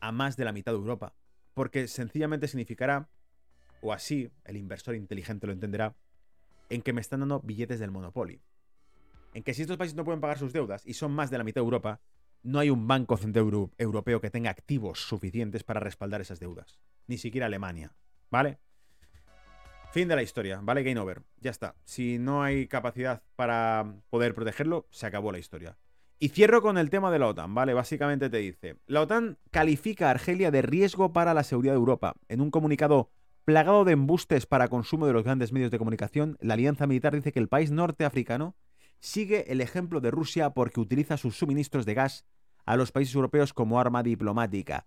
a 0.00 0.12
más 0.12 0.36
de 0.36 0.44
la 0.44 0.52
mitad 0.52 0.70
de 0.70 0.78
Europa, 0.78 1.14
porque 1.54 1.88
sencillamente 1.88 2.46
significará, 2.46 3.08
o 3.80 3.92
así 3.92 4.30
el 4.44 4.56
inversor 4.56 4.94
inteligente 4.94 5.48
lo 5.48 5.52
entenderá, 5.52 5.96
en 6.68 6.82
que 6.82 6.92
me 6.92 7.00
están 7.00 7.20
dando 7.20 7.40
billetes 7.40 7.80
del 7.80 7.90
Monopoly. 7.90 8.40
En 9.34 9.42
que 9.42 9.54
si 9.54 9.62
estos 9.62 9.76
países 9.76 9.96
no 9.96 10.04
pueden 10.04 10.20
pagar 10.20 10.38
sus 10.38 10.52
deudas 10.52 10.86
y 10.86 10.94
son 10.94 11.12
más 11.12 11.30
de 11.30 11.38
la 11.38 11.44
mitad 11.44 11.60
de 11.60 11.64
Europa, 11.64 12.00
no 12.42 12.60
hay 12.60 12.70
un 12.70 12.86
Banco 12.86 13.16
Central 13.16 13.70
Europeo 13.78 14.20
que 14.20 14.30
tenga 14.30 14.50
activos 14.50 15.00
suficientes 15.00 15.64
para 15.64 15.80
respaldar 15.80 16.20
esas 16.20 16.38
deudas. 16.38 16.78
Ni 17.08 17.18
siquiera 17.18 17.46
Alemania. 17.46 17.94
¿Vale? 18.30 18.58
Fin 19.90 20.08
de 20.08 20.16
la 20.16 20.22
historia, 20.22 20.60
¿vale? 20.62 20.82
Game 20.82 21.00
over. 21.00 21.22
Ya 21.40 21.50
está. 21.50 21.74
Si 21.84 22.18
no 22.18 22.42
hay 22.42 22.68
capacidad 22.68 23.22
para 23.36 23.94
poder 24.10 24.34
protegerlo, 24.34 24.86
se 24.90 25.06
acabó 25.06 25.32
la 25.32 25.38
historia. 25.38 25.78
Y 26.18 26.30
cierro 26.30 26.60
con 26.60 26.78
el 26.78 26.90
tema 26.90 27.10
de 27.10 27.18
la 27.18 27.28
OTAN, 27.28 27.54
¿vale? 27.54 27.74
Básicamente 27.74 28.28
te 28.28 28.38
dice, 28.38 28.76
la 28.86 29.02
OTAN 29.02 29.38
califica 29.50 30.08
a 30.08 30.10
Argelia 30.10 30.50
de 30.50 30.62
riesgo 30.62 31.12
para 31.12 31.32
la 31.32 31.44
seguridad 31.44 31.74
de 31.74 31.78
Europa. 31.78 32.14
En 32.28 32.40
un 32.40 32.50
comunicado 32.50 33.10
plagado 33.44 33.84
de 33.84 33.92
embustes 33.92 34.44
para 34.44 34.68
consumo 34.68 35.06
de 35.06 35.12
los 35.12 35.22
grandes 35.24 35.52
medios 35.52 35.70
de 35.70 35.78
comunicación, 35.78 36.36
la 36.40 36.54
alianza 36.54 36.86
militar 36.86 37.14
dice 37.14 37.32
que 37.32 37.38
el 37.38 37.48
país 37.48 37.70
norteafricano 37.70 38.56
sigue 39.00 39.50
el 39.52 39.60
ejemplo 39.60 40.00
de 40.00 40.10
Rusia 40.10 40.50
porque 40.50 40.80
utiliza 40.80 41.16
sus 41.16 41.38
suministros 41.38 41.86
de 41.86 41.94
gas 41.94 42.26
a 42.66 42.76
los 42.76 42.92
países 42.92 43.14
europeos 43.14 43.54
como 43.54 43.80
arma 43.80 44.02
diplomática. 44.02 44.86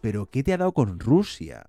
Pero 0.00 0.26
¿qué 0.26 0.42
te 0.42 0.54
ha 0.54 0.58
dado 0.58 0.72
con 0.72 0.98
Rusia? 0.98 1.66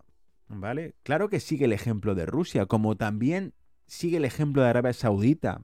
¿Vale? 0.49 0.95
Claro 1.03 1.29
que 1.29 1.39
sigue 1.39 1.65
el 1.65 1.73
ejemplo 1.73 2.15
de 2.15 2.25
Rusia, 2.25 2.65
como 2.65 2.95
también 2.95 3.53
sigue 3.85 4.17
el 4.17 4.25
ejemplo 4.25 4.63
de 4.63 4.69
Arabia 4.69 4.93
Saudita. 4.93 5.61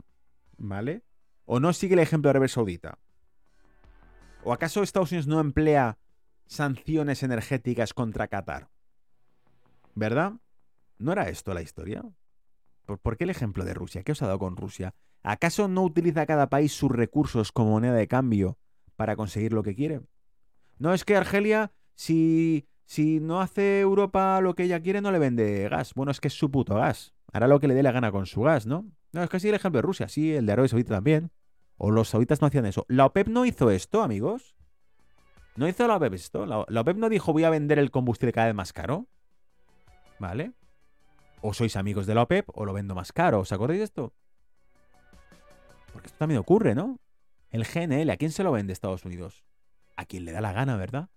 ¿Vale? 0.58 1.04
¿O 1.46 1.60
no 1.60 1.74
sigue 1.74 1.94
el 1.94 2.00
ejemplo 2.00 2.28
de 2.28 2.32
Arabia 2.32 2.50
Saudita? 2.50 3.00
¿O 4.44 4.52
acaso 4.54 4.84
Estados 4.84 5.12
Unidos 5.12 5.28
no 5.28 5.40
emplea 5.40 5.98
sanciones 6.48 7.24
energéticas 7.24 7.94
contra 7.94 8.28
Qatar? 8.28 8.70
¿Verdad? 9.96 10.34
¿No 10.98 11.12
era 11.12 11.30
esto 11.30 11.54
la 11.54 11.62
historia? 11.62 12.04
¿Por, 12.86 13.18
qué 13.18 13.24
el 13.24 13.30
ejemplo 13.30 13.64
de 13.64 13.74
Rusia? 13.74 14.04
¿Qué 14.04 14.12
os 14.12 14.22
ha 14.22 14.28
dado 14.28 14.40
con 14.40 14.58
Rusia? 14.58 14.94
¿Acaso 15.22 15.68
no 15.68 15.84
utiliza 15.84 16.26
cada 16.26 16.50
país 16.50 16.74
sus 16.74 16.92
recursos 16.92 17.52
como 17.52 17.72
moneda 17.72 17.94
de 17.94 18.08
cambio 18.08 18.58
para 18.98 19.16
conseguir 19.16 19.54
lo 19.54 19.64
que 19.64 19.76
quiere? 19.76 20.02
No 20.80 20.94
es 20.94 21.06
que 21.06 21.16
Argelia, 21.16 21.72
si 21.96 22.68
si 22.86 23.20
no 23.20 23.42
hace 23.42 23.80
Europa 23.80 24.40
lo 24.42 24.56
que 24.56 24.64
ella 24.64 24.82
quiere, 24.82 25.02
no 25.02 25.12
le 25.12 25.20
vende 25.20 25.68
gas. 25.70 25.94
Bueno, 25.94 26.12
es 26.12 26.20
que 26.20 26.28
es 26.28 26.34
su 26.34 26.52
puto 26.52 26.76
gas. 26.76 27.14
Hará 27.32 27.48
lo 27.48 27.60
que 27.60 27.68
le 27.68 27.74
dé 27.74 27.84
la 27.84 27.92
gana 27.92 28.12
con 28.12 28.26
su 28.26 28.42
gas, 28.42 28.66
¿no? 28.66 28.86
No, 29.12 29.24
es 29.24 29.30
que 29.30 29.38
el 29.38 29.56
ejemplo 29.56 29.78
de 29.78 29.84
Rusia, 29.84 30.08
sí, 30.08 30.34
el 30.34 30.46
de 30.46 30.54
Arabia 30.54 30.70
Saudita 30.70 30.96
también. 30.96 31.32
O 31.78 31.92
los 31.92 32.10
sauditas 32.10 32.42
no 32.42 32.48
hacían 32.48 32.66
eso. 32.66 32.86
¿La 32.88 33.06
OPEP 33.06 33.28
no 33.28 33.46
hizo 33.46 33.70
esto, 33.72 34.04
amigos? 34.04 34.56
¿No 35.56 35.68
hizo 35.68 35.88
la 35.88 35.98
OPEP 35.98 36.14
esto? 36.14 36.46
¿La, 36.46 36.66
la 36.68 36.82
OPEP 36.82 36.98
no 36.98 37.10
dijo 37.10 37.34
voy 37.34 37.44
a 37.44 37.50
vender 37.50 37.80
el 37.80 37.92
combustible 37.92 38.32
cada 38.32 38.48
vez 38.48 38.56
más 38.56 38.74
caro? 38.74 39.08
¿Vale? 40.20 40.54
O 41.42 41.54
sois 41.54 41.76
amigos 41.76 42.06
de 42.06 42.16
la 42.16 42.24
OPEP 42.24 42.50
o 42.54 42.66
lo 42.66 42.74
vendo 42.74 42.96
más 42.96 43.12
caro. 43.12 43.40
¿Os 43.40 43.52
acordáis 43.52 43.80
de 43.80 43.86
esto? 43.86 44.14
Porque 45.92 46.08
esto 46.08 46.18
también 46.18 46.40
ocurre, 46.40 46.76
¿no? 46.76 47.00
El 47.50 47.66
GNL, 47.66 48.10
¿a 48.10 48.18
quién 48.18 48.32
se 48.32 48.44
lo 48.44 48.52
vende 48.52 48.74
Estados 48.74 49.06
Unidos? 49.06 49.44
A 49.96 50.06
quien 50.06 50.26
le 50.26 50.32
da 50.32 50.42
la 50.42 50.54
gana, 50.54 50.76
¿verdad? 50.76 51.10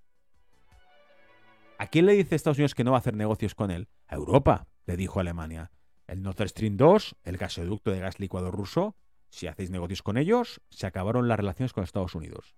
¿A 1.79 1.89
quién 1.89 2.07
le 2.07 2.13
dice 2.13 2.35
Estados 2.35 2.59
Unidos 2.59 2.75
que 2.75 2.85
no 2.85 2.93
va 2.93 2.99
a 2.99 3.01
hacer 3.01 3.15
negocios 3.15 3.55
con 3.55 3.71
él? 3.71 3.89
A 4.09 4.15
Europa, 4.15 4.69
le 4.87 4.97
dijo 4.97 5.21
Alemania. 5.21 5.71
El 6.07 6.23
Nord 6.23 6.49
Stream 6.49 6.77
2, 6.77 7.17
el 7.25 7.37
gasoducto 7.37 7.91
de 7.91 8.01
gas 8.01 8.19
licuado 8.19 8.51
ruso, 8.51 8.97
si 9.29 9.47
hacéis 9.47 9.71
negocios 9.71 10.03
con 10.03 10.17
ellos, 10.17 10.61
se 10.71 10.87
acabaron 10.87 11.29
las 11.29 11.39
relaciones 11.39 11.73
con 11.73 11.85
Estados 11.85 12.15
Unidos. 12.15 12.55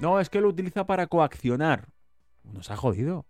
No, 0.00 0.20
es 0.20 0.28
que 0.28 0.40
lo 0.40 0.48
utiliza 0.48 0.86
para 0.86 1.06
coaccionar. 1.06 1.88
Nos 2.44 2.70
ha 2.70 2.76
jodido. 2.76 3.26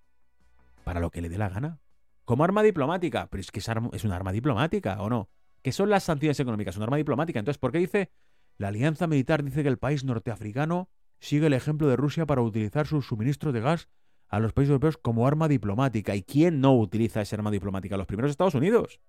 Para 0.85 1.01
lo 1.01 1.11
que 1.11 1.20
le 1.20 1.28
dé 1.28 1.39
la 1.39 1.49
gana. 1.49 1.81
Como 2.24 2.45
arma 2.45 2.62
diplomática. 2.62 3.28
Pero 3.31 3.40
es 3.40 3.51
que 3.51 3.61
es, 3.61 3.69
es 3.93 4.05
un 4.05 4.12
arma 4.12 4.32
diplomática, 4.32 5.01
¿o 5.01 5.09
no? 5.09 5.31
¿Qué 5.62 5.73
son 5.73 5.90
las 5.90 6.05
sanciones 6.05 6.40
económicas? 6.40 6.77
Un 6.77 6.82
arma 6.82 6.97
diplomática. 6.97 7.39
Entonces, 7.39 7.59
¿por 7.59 7.73
qué 7.73 7.78
dice 7.78 8.11
la 8.59 8.69
alianza 8.69 9.07
militar 9.07 9.45
dice 9.45 9.62
que 9.62 9.69
el 9.69 9.78
país 9.78 10.05
norteafricano 10.05 10.90
sigue 11.20 11.47
el 11.47 11.53
ejemplo 11.53 11.86
de 11.89 11.97
Rusia 11.97 12.27
para 12.27 12.43
utilizar 12.43 12.86
sus 12.86 13.07
suministros 13.07 13.55
de 13.55 13.61
gas 13.61 13.89
a 14.28 14.40
los 14.40 14.52
países 14.52 14.70
europeos 14.70 14.96
como 14.96 15.26
arma 15.26 15.48
diplomática. 15.48 16.14
¿Y 16.14 16.22
quién 16.22 16.60
no 16.60 16.74
utiliza 16.74 17.20
esa 17.20 17.36
arma 17.36 17.50
diplomática? 17.50 17.96
Los 17.96 18.06
primeros 18.06 18.30
Estados 18.30 18.55
Unidos. 18.55 19.00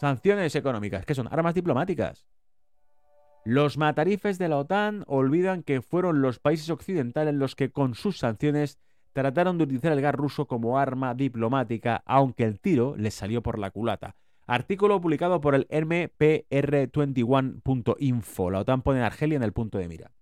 Sanciones 0.00 0.54
económicas, 0.54 1.04
que 1.04 1.14
son 1.14 1.28
armas 1.30 1.54
diplomáticas. 1.54 2.26
Los 3.44 3.78
matarifes 3.78 4.38
de 4.38 4.48
la 4.48 4.58
OTAN 4.58 5.04
olvidan 5.06 5.62
que 5.62 5.80
fueron 5.80 6.20
los 6.20 6.38
países 6.38 6.70
occidentales 6.70 7.34
los 7.34 7.54
que 7.54 7.70
con 7.70 7.94
sus 7.94 8.18
sanciones 8.18 8.78
trataron 9.12 9.58
de 9.58 9.64
utilizar 9.64 9.92
el 9.92 10.00
gas 10.00 10.14
ruso 10.14 10.46
como 10.46 10.78
arma 10.78 11.14
diplomática, 11.14 12.02
aunque 12.04 12.44
el 12.44 12.60
tiro 12.60 12.94
les 12.96 13.14
salió 13.14 13.42
por 13.42 13.58
la 13.58 13.70
culata. 13.70 14.16
Artículo 14.46 15.00
publicado 15.00 15.40
por 15.40 15.54
el 15.54 15.66
mpr21.info. 15.68 18.50
La 18.50 18.60
OTAN 18.60 18.82
pone 18.82 19.02
a 19.02 19.06
Argelia 19.06 19.36
en 19.36 19.42
el 19.42 19.52
punto 19.52 19.78
de 19.78 19.88
mira. 19.88 20.12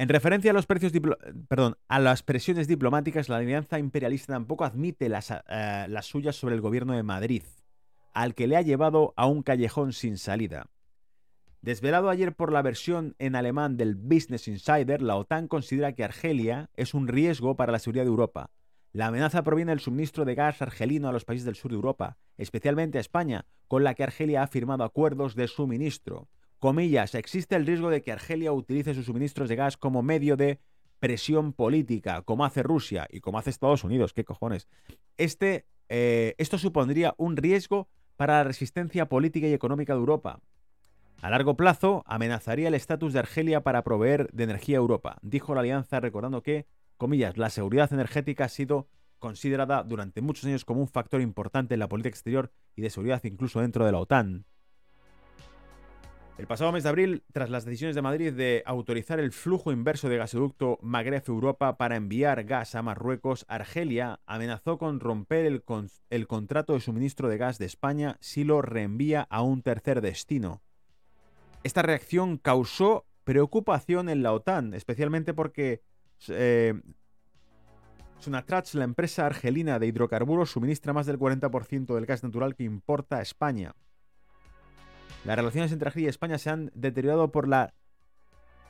En 0.00 0.08
referencia 0.08 0.50
a 0.50 1.98
las 1.98 2.22
presiones 2.22 2.66
diplomáticas, 2.66 3.28
la 3.28 3.36
alianza 3.36 3.78
imperialista 3.78 4.32
tampoco 4.32 4.64
admite 4.64 5.08
eh, 5.08 5.86
las 5.88 6.06
suyas 6.06 6.36
sobre 6.36 6.54
el 6.54 6.62
gobierno 6.62 6.94
de 6.94 7.02
Madrid, 7.02 7.42
al 8.14 8.34
que 8.34 8.46
le 8.46 8.56
ha 8.56 8.62
llevado 8.62 9.12
a 9.18 9.26
un 9.26 9.42
callejón 9.42 9.92
sin 9.92 10.16
salida. 10.16 10.68
Desvelado 11.60 12.08
ayer 12.08 12.34
por 12.34 12.50
la 12.50 12.62
versión 12.62 13.14
en 13.18 13.36
alemán 13.36 13.76
del 13.76 13.94
Business 13.94 14.48
Insider, 14.48 15.02
la 15.02 15.16
OTAN 15.16 15.48
considera 15.48 15.92
que 15.92 16.02
Argelia 16.02 16.70
es 16.76 16.94
un 16.94 17.06
riesgo 17.06 17.54
para 17.56 17.70
la 17.70 17.78
seguridad 17.78 18.04
de 18.04 18.10
Europa. 18.10 18.48
La 18.92 19.08
amenaza 19.08 19.44
proviene 19.44 19.72
del 19.72 19.80
suministro 19.80 20.24
de 20.24 20.34
gas 20.34 20.62
argelino 20.62 21.10
a 21.10 21.12
los 21.12 21.26
países 21.26 21.44
del 21.44 21.56
sur 21.56 21.72
de 21.72 21.76
Europa, 21.76 22.16
especialmente 22.38 22.96
a 22.96 23.02
España, 23.02 23.44
con 23.68 23.84
la 23.84 23.94
que 23.94 24.04
Argelia 24.04 24.44
ha 24.44 24.46
firmado 24.46 24.82
acuerdos 24.82 25.34
de 25.34 25.46
suministro 25.46 26.30
comillas, 26.60 27.16
existe 27.16 27.56
el 27.56 27.66
riesgo 27.66 27.90
de 27.90 28.02
que 28.02 28.12
Argelia 28.12 28.52
utilice 28.52 28.94
sus 28.94 29.06
suministros 29.06 29.48
de 29.48 29.56
gas 29.56 29.76
como 29.76 30.02
medio 30.02 30.36
de 30.36 30.60
presión 31.00 31.52
política, 31.52 32.22
como 32.22 32.44
hace 32.44 32.62
Rusia 32.62 33.08
y 33.10 33.20
como 33.20 33.38
hace 33.38 33.50
Estados 33.50 33.82
Unidos. 33.82 34.12
¿Qué 34.12 34.24
cojones? 34.24 34.68
Este, 35.16 35.66
eh, 35.88 36.34
esto 36.38 36.58
supondría 36.58 37.14
un 37.16 37.36
riesgo 37.36 37.88
para 38.16 38.34
la 38.34 38.44
resistencia 38.44 39.08
política 39.08 39.48
y 39.48 39.54
económica 39.54 39.94
de 39.94 39.98
Europa. 39.98 40.40
A 41.22 41.30
largo 41.30 41.56
plazo, 41.56 42.02
amenazaría 42.06 42.68
el 42.68 42.74
estatus 42.74 43.12
de 43.12 43.18
Argelia 43.18 43.62
para 43.62 43.82
proveer 43.82 44.30
de 44.32 44.44
energía 44.44 44.76
a 44.76 44.80
Europa, 44.80 45.18
dijo 45.22 45.54
la 45.54 45.60
alianza 45.60 46.00
recordando 46.00 46.42
que, 46.42 46.66
comillas, 46.96 47.36
la 47.36 47.50
seguridad 47.50 47.92
energética 47.92 48.44
ha 48.44 48.48
sido 48.48 48.88
considerada 49.18 49.82
durante 49.82 50.22
muchos 50.22 50.44
años 50.44 50.64
como 50.64 50.80
un 50.80 50.88
factor 50.88 51.20
importante 51.20 51.74
en 51.74 51.80
la 51.80 51.88
política 51.88 52.10
exterior 52.10 52.52
y 52.74 52.82
de 52.82 52.90
seguridad 52.90 53.22
incluso 53.24 53.60
dentro 53.60 53.84
de 53.84 53.92
la 53.92 53.98
OTAN. 53.98 54.46
El 56.38 56.46
pasado 56.46 56.72
mes 56.72 56.84
de 56.84 56.88
abril, 56.88 57.22
tras 57.32 57.50
las 57.50 57.64
decisiones 57.64 57.94
de 57.94 58.02
Madrid 58.02 58.32
de 58.32 58.62
autorizar 58.64 59.20
el 59.20 59.30
flujo 59.30 59.72
inverso 59.72 60.08
de 60.08 60.16
gasoducto 60.16 60.78
Magreb-Europa 60.80 61.76
para 61.76 61.96
enviar 61.96 62.44
gas 62.44 62.74
a 62.74 62.82
Marruecos, 62.82 63.44
Argelia 63.46 64.20
amenazó 64.24 64.78
con 64.78 65.00
romper 65.00 65.44
el, 65.44 66.26
contrato 66.26 66.72
de 66.72 66.80
suministro 66.80 67.28
de 67.28 67.36
gas 67.36 67.58
de 67.58 67.66
España 67.66 68.16
si 68.20 68.44
lo 68.44 68.62
reenvía 68.62 69.26
a 69.28 69.42
un 69.42 69.62
tercer 69.62 70.00
destino. 70.00 70.62
Esta 71.62 71.82
reacción 71.82 72.38
causó 72.38 73.04
preocupación 73.24 74.08
en 74.08 74.22
la 74.22 74.32
OTAN, 74.32 74.72
especialmente 74.72 75.34
porque 75.34 75.82
eh, 76.28 76.80
Sunatrach, 78.18 78.74
la 78.74 78.84
empresa 78.84 79.26
argelina 79.26 79.78
de 79.78 79.86
hidrocarburos, 79.86 80.50
suministra 80.50 80.92
más 80.92 81.06
del 81.06 81.18
40% 81.18 81.94
del 81.94 82.06
gas 82.06 82.22
natural 82.22 82.54
que 82.54 82.64
importa 82.64 83.18
a 83.18 83.22
España. 83.22 83.74
Las 85.24 85.36
relaciones 85.36 85.70
entre 85.72 85.88
Argelia 85.88 86.06
y 86.06 86.10
España 86.10 86.38
se 86.38 86.50
han 86.50 86.70
deteriorado 86.74 87.30
por 87.30 87.46
la 87.46 87.74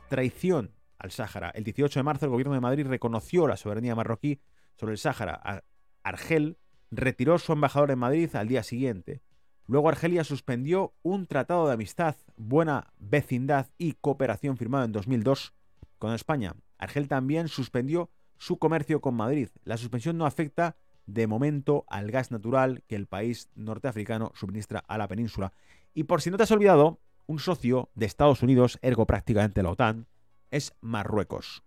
traición 0.09 0.75
al 0.99 1.13
Sáhara. 1.13 1.51
El 1.51 1.63
18 1.65 2.01
de 2.01 2.05
marzo 2.05 2.27
el 2.27 2.33
gobierno 2.33 2.55
de 2.55 2.61
Madrid 2.61 2.87
reconoció 2.87 3.47
la 3.47 3.57
soberanía 3.57 3.95
marroquí 3.95 4.41
sobre 4.77 4.93
el 4.93 4.99
Sáhara. 4.99 5.63
Argel 6.03 6.59
retiró 6.91 7.39
su 7.39 7.53
embajador 7.53 7.93
en 7.93 8.01
Madrid 8.01 8.35
al 8.35 8.49
día 8.49 8.65
siguiente. 8.65 9.23
Luego 9.67 9.89
Argelia 9.89 10.25
suspendió 10.25 10.95
un 11.03 11.29
tratado 11.29 11.69
de 11.69 11.75
amistad, 11.75 12.17
buena 12.37 12.93
vecindad 12.99 13.69
y 13.79 13.93
cooperación 13.93 14.57
firmado 14.57 14.85
en 14.85 14.93
2002 14.93 15.55
con 15.99 16.13
España. 16.13 16.57
Argel 16.79 17.07
también 17.07 17.47
suspendió 17.47 18.11
su 18.39 18.59
comercio 18.59 19.01
con 19.01 19.15
Madrid. 19.15 19.49
La 19.63 19.77
suspensión 19.77 20.19
no 20.19 20.27
afecta 20.27 20.75
de 21.13 21.27
momento 21.27 21.85
al 21.89 22.11
gas 22.11 22.31
natural 22.31 22.83
que 22.87 22.97
el 22.97 23.07
país 23.07 23.51
norteafricano 23.55 24.33
suministra 24.35 24.85
a 24.87 24.99
la 24.99 25.09
península. 25.09 25.53
Y 25.95 26.05
por 26.05 26.23
si 26.23 26.31
no 26.31 26.37
te 26.37 26.45
has 26.45 26.51
olvidado, 26.51 27.01
un 27.27 27.39
socio 27.39 27.91
de 27.95 28.07
Estados 28.07 28.43
Unidos, 28.43 28.79
ergo 28.83 29.07
prácticamente 29.07 29.63
la 29.63 29.71
OTAN, 29.71 30.07
es 30.51 30.75
Marruecos. 30.81 31.63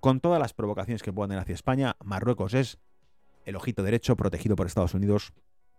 Con 0.00 0.20
todas 0.20 0.40
las 0.40 0.52
provocaciones 0.52 1.02
que 1.02 1.12
puedan 1.12 1.38
hacia 1.38 1.54
España, 1.54 1.96
Marruecos 2.04 2.54
es 2.54 2.78
el 3.44 3.56
ojito 3.56 3.82
derecho 3.82 4.16
protegido 4.16 4.54
por 4.54 4.66
Estados 4.66 4.94
Unidos. 4.94 5.32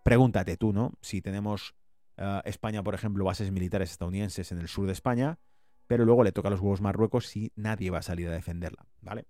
Pregúntate 0.04 0.58
tú, 0.58 0.74
¿no? 0.74 0.94
Si 1.02 1.22
tenemos 1.22 1.76
eh, 2.18 2.42
España, 2.46 2.84
por 2.84 2.96
ejemplo, 2.96 3.24
bases 3.24 3.52
militares 3.52 3.92
estadounidenses 3.92 4.52
en 4.52 4.60
el 4.60 4.68
sur 4.68 4.86
de 4.86 4.94
España, 4.94 5.40
pero 5.88 6.06
luego 6.06 6.24
le 6.24 6.32
toca 6.32 6.50
los 6.50 6.60
huevos 6.60 6.82
Marruecos 6.82 7.28
si 7.28 7.52
nadie 7.56 7.90
va 7.92 8.00
a 8.00 8.04
salir 8.04 8.28
a 8.28 8.32
defenderla, 8.32 8.86
¿vale? 9.02 9.26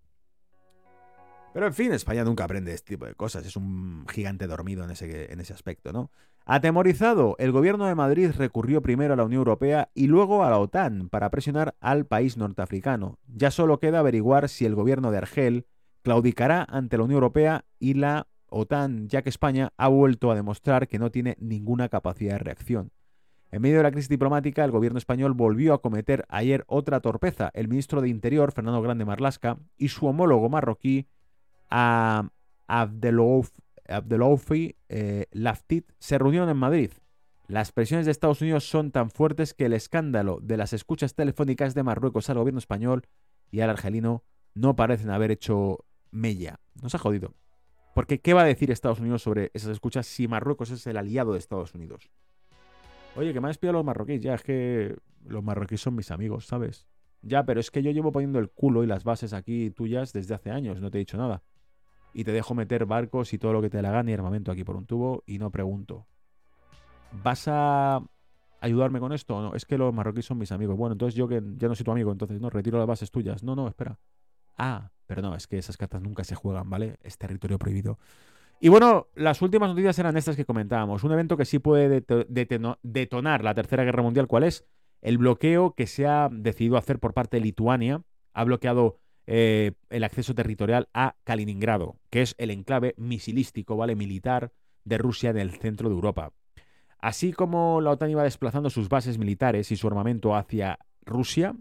Pero 1.54 1.66
en 1.68 1.74
fin, 1.74 1.92
España 1.92 2.24
nunca 2.24 2.44
aprende 2.44 2.74
este 2.74 2.94
tipo 2.94 3.06
de 3.06 3.16
cosas, 3.16 3.46
es 3.46 3.56
un 3.56 4.06
gigante 4.08 4.48
dormido 4.48 4.84
en 4.84 4.92
ese, 4.92 5.32
en 5.32 5.40
ese 5.40 5.54
aspecto, 5.54 5.92
¿no? 5.92 6.12
Atemorizado, 6.46 7.36
el 7.38 7.52
gobierno 7.52 7.86
de 7.86 7.96
Madrid 7.96 8.32
recurrió 8.36 8.82
primero 8.82 9.14
a 9.14 9.18
la 9.18 9.24
Unión 9.24 9.40
Europea 9.40 9.90
y 9.94 10.08
luego 10.08 10.44
a 10.44 10.50
la 10.50 10.58
OTAN 10.58 11.10
para 11.10 11.30
presionar 11.30 11.76
al 11.80 12.06
país 12.06 12.38
norteafricano. 12.38 13.20
Ya 13.28 13.52
solo 13.52 13.80
queda 13.80 14.00
averiguar 14.00 14.50
si 14.50 14.66
el 14.66 14.74
gobierno 14.74 15.12
de 15.12 15.20
Argel 15.20 15.66
claudicará 16.02 16.66
ante 16.68 16.98
la 16.98 17.04
Unión 17.04 17.18
Europea 17.18 17.66
y 17.78 17.94
la 17.94 18.28
OTAN, 18.48 19.10
ya 19.10 19.22
que 19.22 19.30
España 19.30 19.74
ha 19.78 19.88
vuelto 19.90 20.32
a 20.32 20.36
demostrar 20.36 20.88
que 20.88 20.98
no 20.98 21.12
tiene 21.12 21.36
ninguna 21.40 21.90
capacidad 21.90 22.34
de 22.34 22.40
reacción. 22.40 22.92
En 23.52 23.62
medio 23.62 23.78
de 23.78 23.84
la 23.84 23.92
crisis 23.92 24.10
diplomática, 24.10 24.64
el 24.64 24.72
gobierno 24.72 24.98
español 24.98 25.34
volvió 25.34 25.74
a 25.74 25.82
cometer 25.82 26.26
ayer 26.30 26.64
otra 26.68 27.00
torpeza. 27.00 27.52
El 27.54 27.68
ministro 27.68 28.02
de 28.02 28.10
Interior, 28.10 28.52
Fernando 28.52 28.82
Grande 28.82 29.06
Marlasca, 29.06 29.58
y 29.78 29.90
su 29.90 30.06
homólogo 30.08 30.50
marroquí, 30.50 31.08
Abdeloufi 31.70 33.16
eh, 34.90 35.26
Laftit, 35.32 35.92
se 36.00 36.18
reunieron 36.18 36.50
en 36.50 36.58
Madrid. 36.58 36.92
Las 37.48 37.72
presiones 37.72 38.06
de 38.06 38.12
Estados 38.12 38.42
Unidos 38.42 38.70
son 38.70 38.92
tan 38.92 39.10
fuertes 39.10 39.54
que 39.54 39.66
el 39.66 39.74
escándalo 39.74 40.40
de 40.42 40.58
las 40.58 40.74
escuchas 40.74 41.16
telefónicas 41.16 41.74
de 41.74 41.84
Marruecos 41.84 42.30
al 42.30 42.38
gobierno 42.38 42.60
español 42.60 43.08
y 43.50 43.62
al 43.62 43.72
argelino 43.72 44.24
no 44.54 44.76
parecen 44.76 45.10
haber 45.10 45.32
hecho 45.32 45.86
mella. 46.12 46.60
Nos 46.82 46.94
ha 46.94 47.00
jodido. 47.00 47.34
Porque 47.96 48.20
¿qué 48.20 48.34
va 48.34 48.44
a 48.44 48.46
decir 48.46 48.70
Estados 48.70 49.00
Unidos 49.00 49.24
sobre 49.24 49.50
esas 49.54 49.72
escuchas 49.72 50.06
si 50.06 50.28
Marruecos 50.28 50.70
es 50.70 50.86
el 50.86 50.98
aliado 50.98 51.34
de 51.34 51.40
Estados 51.40 51.74
Unidos? 51.74 52.12
Oye, 53.16 53.34
que 53.34 53.42
me 53.42 53.48
han 53.48 53.52
espiado 53.52 53.74
los 53.74 53.86
marroquíes. 53.86 54.22
Ya, 54.22 54.36
es 54.36 54.44
que 54.44 54.96
los 55.26 55.44
marroquíes 55.44 55.82
son 55.82 55.96
mis 55.96 56.12
amigos, 56.12 56.46
¿sabes? 56.46 56.88
Ya, 57.22 57.46
pero 57.46 57.60
es 57.60 57.72
que 57.72 57.82
yo 57.82 57.92
llevo 57.92 58.12
poniendo 58.12 58.40
el 58.40 58.50
culo 58.50 58.84
y 58.84 58.88
las 58.88 59.04
bases 59.04 59.34
aquí 59.34 59.72
tuyas 59.72 60.14
desde 60.14 60.36
hace 60.36 60.52
años, 60.52 60.80
no 60.80 60.90
te 60.90 60.98
he 60.98 61.00
dicho 61.00 61.18
nada. 61.18 61.44
Y 62.14 62.24
te 62.24 62.32
dejo 62.32 62.56
meter 62.56 62.86
barcos 62.86 63.34
y 63.34 63.38
todo 63.38 63.54
lo 63.54 63.62
que 63.62 63.70
te 63.70 63.82
la 63.82 63.92
gane 63.92 64.12
y 64.12 64.14
armamento 64.14 64.52
aquí 64.52 64.64
por 64.64 64.76
un 64.76 64.86
tubo 64.86 65.24
y 65.26 65.38
no 65.38 65.52
pregunto. 65.52 66.08
¿Vas 67.12 67.48
a 67.48 68.02
ayudarme 68.62 69.00
con 69.00 69.14
esto 69.14 69.38
o 69.38 69.42
no? 69.42 69.56
Es 69.56 69.66
que 69.66 69.78
los 69.78 69.94
marroquíes 69.94 70.26
son 70.26 70.38
mis 70.38 70.52
amigos. 70.52 70.78
Bueno, 70.78 70.94
entonces 70.94 71.16
yo 71.16 71.28
que 71.28 71.42
ya 71.58 71.68
no 71.68 71.76
soy 71.76 71.84
tu 71.84 71.92
amigo, 71.92 72.12
entonces 72.12 72.42
no, 72.42 72.50
retiro 72.50 72.78
las 72.78 72.88
bases 72.88 73.12
tuyas. 73.12 73.44
No, 73.44 73.56
no, 73.56 73.68
espera. 73.68 74.00
Ah, 74.58 74.92
pero 75.06 75.22
no, 75.22 75.36
es 75.36 75.48
que 75.48 75.58
esas 75.58 75.78
cartas 75.78 76.02
nunca 76.02 76.24
se 76.24 76.36
juegan, 76.36 76.70
¿vale? 76.70 76.98
Es 77.02 77.18
territorio 77.18 77.58
prohibido. 77.58 77.98
Y 78.60 78.68
bueno, 78.68 79.08
las 79.16 79.42
últimas 79.42 79.70
noticias 79.70 79.98
eran 80.00 80.18
estas 80.18 80.36
que 80.36 80.46
comentábamos. 80.46 81.04
Un 81.04 81.14
evento 81.14 81.38
que 81.38 81.46
sí 81.46 81.60
puede 81.60 82.04
detonar 82.84 83.44
la 83.44 83.54
Tercera 83.54 83.86
Guerra 83.86 84.04
Mundial, 84.04 84.28
¿cuál 84.28 84.44
es? 84.44 84.68
El 85.02 85.18
bloqueo 85.18 85.76
que 85.76 85.88
se 85.88 86.06
ha 86.06 86.28
decidido 86.30 86.76
hacer 86.76 87.00
por 87.00 87.14
parte 87.14 87.38
de 87.38 87.42
Lituania. 87.42 88.02
Ha 88.34 88.44
bloqueado 88.44 89.00
eh, 89.32 89.74
el 89.92 90.04
acceso 90.04 90.34
territorial 90.34 90.90
a 90.92 91.16
Kaliningrado, 91.24 92.00
que 92.10 92.24
es 92.24 92.34
el 92.40 92.50
enclave 92.50 92.96
misilístico, 92.98 93.78
¿vale? 93.78 93.96
Militar 93.96 94.52
de 94.86 94.98
Rusia 94.98 95.34
del 95.34 95.52
centro 95.52 95.88
de 95.88 95.94
Europa. 95.94 96.34
Así 96.98 97.32
como 97.32 97.80
la 97.80 97.92
OTAN 97.92 98.10
iba 98.10 98.24
desplazando 98.24 98.72
sus 98.72 98.90
bases 98.90 99.20
militares 99.20 99.72
y 99.72 99.76
su 99.76 99.86
armamento 99.86 100.36
hacia 100.36 100.80
Rusia, 101.06 101.56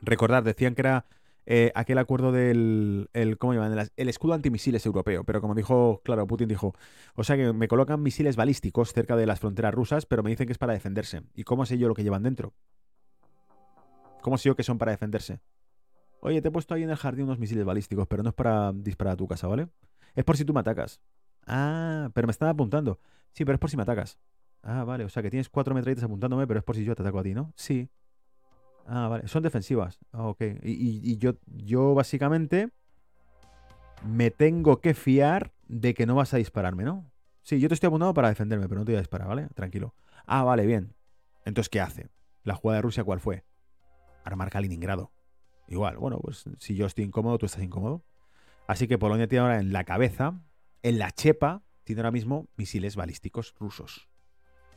recordad, 0.00 0.42
decían 0.42 0.74
que 0.74 0.82
era 0.82 1.06
eh, 1.46 1.70
aquel 1.76 1.98
acuerdo 1.98 2.32
del 2.32 3.08
el, 3.12 3.38
¿cómo? 3.38 3.52
El, 3.52 4.08
escudo 4.08 4.34
antimisiles 4.34 4.84
europeo. 4.84 5.22
Pero 5.22 5.40
como 5.40 5.54
dijo, 5.54 6.00
claro, 6.02 6.26
Putin 6.26 6.48
dijo, 6.48 6.74
o 7.14 7.22
sea 7.22 7.36
que 7.36 7.52
me 7.52 7.68
colocan 7.68 8.02
misiles 8.02 8.34
balísticos 8.34 8.92
cerca 8.92 9.14
de 9.14 9.26
las 9.26 9.38
fronteras 9.38 9.72
rusas, 9.72 10.04
pero 10.04 10.24
me 10.24 10.30
dicen 10.30 10.48
que 10.48 10.52
es 10.52 10.58
para 10.58 10.72
defenderse. 10.72 11.22
¿Y 11.36 11.44
cómo 11.44 11.64
sé 11.64 11.78
yo 11.78 11.86
lo 11.86 11.94
que 11.94 12.02
llevan 12.02 12.24
dentro? 12.24 12.54
¿Cómo 14.20 14.36
sé 14.36 14.48
yo 14.48 14.56
que 14.56 14.64
son 14.64 14.78
para 14.78 14.90
defenderse? 14.90 15.38
Oye, 16.24 16.40
te 16.40 16.48
he 16.48 16.50
puesto 16.52 16.72
ahí 16.74 16.84
en 16.84 16.90
el 16.90 16.96
jardín 16.96 17.24
unos 17.24 17.40
misiles 17.40 17.64
balísticos, 17.64 18.06
pero 18.06 18.22
no 18.22 18.28
es 18.28 18.34
para 18.34 18.72
disparar 18.72 19.14
a 19.14 19.16
tu 19.16 19.26
casa, 19.26 19.48
¿vale? 19.48 19.66
Es 20.14 20.24
por 20.24 20.36
si 20.36 20.44
tú 20.44 20.54
me 20.54 20.60
atacas. 20.60 21.00
Ah, 21.48 22.10
pero 22.14 22.28
me 22.28 22.30
están 22.30 22.48
apuntando. 22.48 23.00
Sí, 23.32 23.44
pero 23.44 23.54
es 23.54 23.58
por 23.58 23.70
si 23.70 23.76
me 23.76 23.82
atacas. 23.82 24.20
Ah, 24.62 24.84
vale, 24.84 25.04
o 25.04 25.08
sea 25.08 25.20
que 25.20 25.30
tienes 25.30 25.48
cuatro 25.48 25.74
metralletas 25.74 26.04
apuntándome, 26.04 26.46
pero 26.46 26.60
es 26.60 26.64
por 26.64 26.76
si 26.76 26.84
yo 26.84 26.94
te 26.94 27.02
ataco 27.02 27.18
a 27.18 27.24
ti, 27.24 27.34
¿no? 27.34 27.52
Sí. 27.56 27.90
Ah, 28.86 29.08
vale. 29.08 29.26
Son 29.26 29.42
defensivas. 29.42 29.98
Ah, 30.12 30.28
ok. 30.28 30.42
Y, 30.62 31.16
yo, 31.18 31.32
yo 31.46 31.92
básicamente 31.94 32.70
me 34.06 34.30
tengo 34.30 34.80
que 34.80 34.94
fiar 34.94 35.50
de 35.66 35.92
que 35.92 36.06
no 36.06 36.14
vas 36.14 36.32
a 36.34 36.36
dispararme, 36.36 36.84
¿no? 36.84 37.10
Sí, 37.42 37.58
yo 37.58 37.66
te 37.66 37.74
estoy 37.74 37.88
apuntando 37.88 38.14
para 38.14 38.28
defenderme, 38.28 38.68
pero 38.68 38.78
no 38.78 38.84
te 38.84 38.92
voy 38.92 38.98
a 38.98 39.00
disparar, 39.00 39.26
¿vale? 39.26 39.48
Tranquilo. 39.54 39.92
Ah, 40.24 40.44
vale, 40.44 40.66
bien. 40.66 40.94
Entonces, 41.44 41.68
¿qué 41.68 41.80
hace? 41.80 42.10
¿La 42.44 42.54
jugada 42.54 42.76
de 42.76 42.82
Rusia 42.82 43.02
cuál 43.02 43.18
fue? 43.18 43.42
Armar 44.22 44.50
Kaliningrado. 44.50 45.10
Igual, 45.72 45.96
bueno, 45.96 46.18
pues 46.18 46.44
si 46.58 46.74
yo 46.74 46.84
estoy 46.84 47.04
incómodo, 47.04 47.38
tú 47.38 47.46
estás 47.46 47.62
incómodo. 47.62 48.04
Así 48.66 48.86
que 48.86 48.98
Polonia 48.98 49.26
tiene 49.26 49.40
ahora 49.40 49.58
en 49.58 49.72
la 49.72 49.84
cabeza, 49.84 50.38
en 50.82 50.98
la 50.98 51.10
chepa, 51.10 51.62
tiene 51.84 52.00
ahora 52.00 52.10
mismo 52.10 52.46
misiles 52.56 52.94
balísticos 52.94 53.54
rusos. 53.58 54.06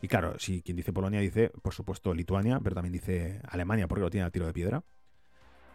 Y 0.02 0.08
claro, 0.08 0.40
si 0.40 0.62
quien 0.62 0.78
dice 0.78 0.94
Polonia 0.94 1.20
dice, 1.20 1.52
por 1.62 1.74
supuesto, 1.74 2.14
Lituania, 2.14 2.62
pero 2.64 2.76
también 2.76 2.94
dice 2.94 3.42
Alemania 3.50 3.90
porque 3.90 4.04
lo 4.04 4.10
tiene 4.10 4.26
a 4.26 4.30
tiro 4.30 4.46
de 4.46 4.54
piedra. 4.54 4.86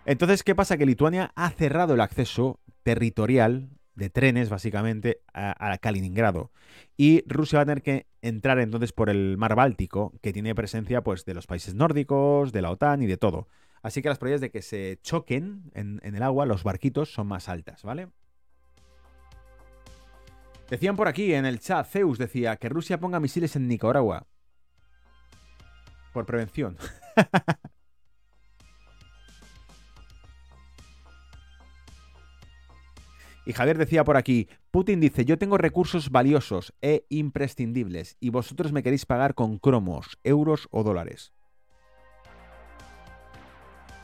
Entonces, 0.06 0.42
¿qué 0.42 0.54
pasa? 0.54 0.78
Que 0.78 0.86
Lituania 0.86 1.32
ha 1.34 1.50
cerrado 1.50 1.92
el 1.92 2.00
acceso 2.00 2.60
territorial 2.82 3.68
de 3.94 4.08
trenes, 4.08 4.48
básicamente, 4.48 5.20
a, 5.34 5.76
Kaliningrado. 5.76 6.50
Y 6.96 7.24
Rusia 7.26 7.58
va 7.58 7.62
a 7.64 7.66
tener 7.66 7.82
que 7.82 8.06
entrar 8.22 8.58
entonces 8.58 8.94
por 8.94 9.10
el 9.10 9.36
mar 9.36 9.54
Báltico, 9.54 10.14
que 10.22 10.32
tiene 10.32 10.54
presencia 10.54 11.02
pues, 11.02 11.26
de 11.26 11.34
los 11.34 11.46
países 11.46 11.74
nórdicos, 11.74 12.52
de 12.52 12.62
la 12.62 12.70
OTAN 12.70 13.02
y 13.02 13.06
de 13.06 13.18
todo. 13.18 13.48
Así 13.82 14.02
que 14.02 14.08
las 14.08 14.18
probabilidades 14.18 14.42
de 14.42 14.50
que 14.50 14.62
se 14.62 14.98
choquen 15.02 15.70
en, 15.74 16.00
en 16.02 16.14
el 16.14 16.22
agua, 16.22 16.46
los 16.46 16.64
barquitos, 16.64 17.12
son 17.12 17.26
más 17.26 17.48
altas, 17.48 17.82
¿vale? 17.82 18.08
Decían 20.70 20.96
por 20.96 21.08
aquí 21.08 21.34
en 21.34 21.46
el 21.46 21.58
chat, 21.58 21.84
Zeus 21.84 22.16
decía 22.16 22.56
que 22.56 22.68
Rusia 22.68 23.00
ponga 23.00 23.18
misiles 23.18 23.56
en 23.56 23.66
Nicaragua. 23.66 24.28
Por 26.12 26.26
prevención. 26.26 26.76
y 33.46 33.52
Javier 33.52 33.78
decía 33.78 34.04
por 34.04 34.16
aquí, 34.16 34.48
Putin 34.70 35.00
dice, 35.00 35.24
yo 35.24 35.38
tengo 35.38 35.58
recursos 35.58 36.10
valiosos 36.10 36.72
e 36.80 37.04
imprescindibles 37.08 38.16
y 38.20 38.30
vosotros 38.30 38.70
me 38.70 38.84
queréis 38.84 39.06
pagar 39.06 39.34
con 39.34 39.58
cromos, 39.58 40.20
euros 40.22 40.68
o 40.70 40.84
dólares. 40.84 41.32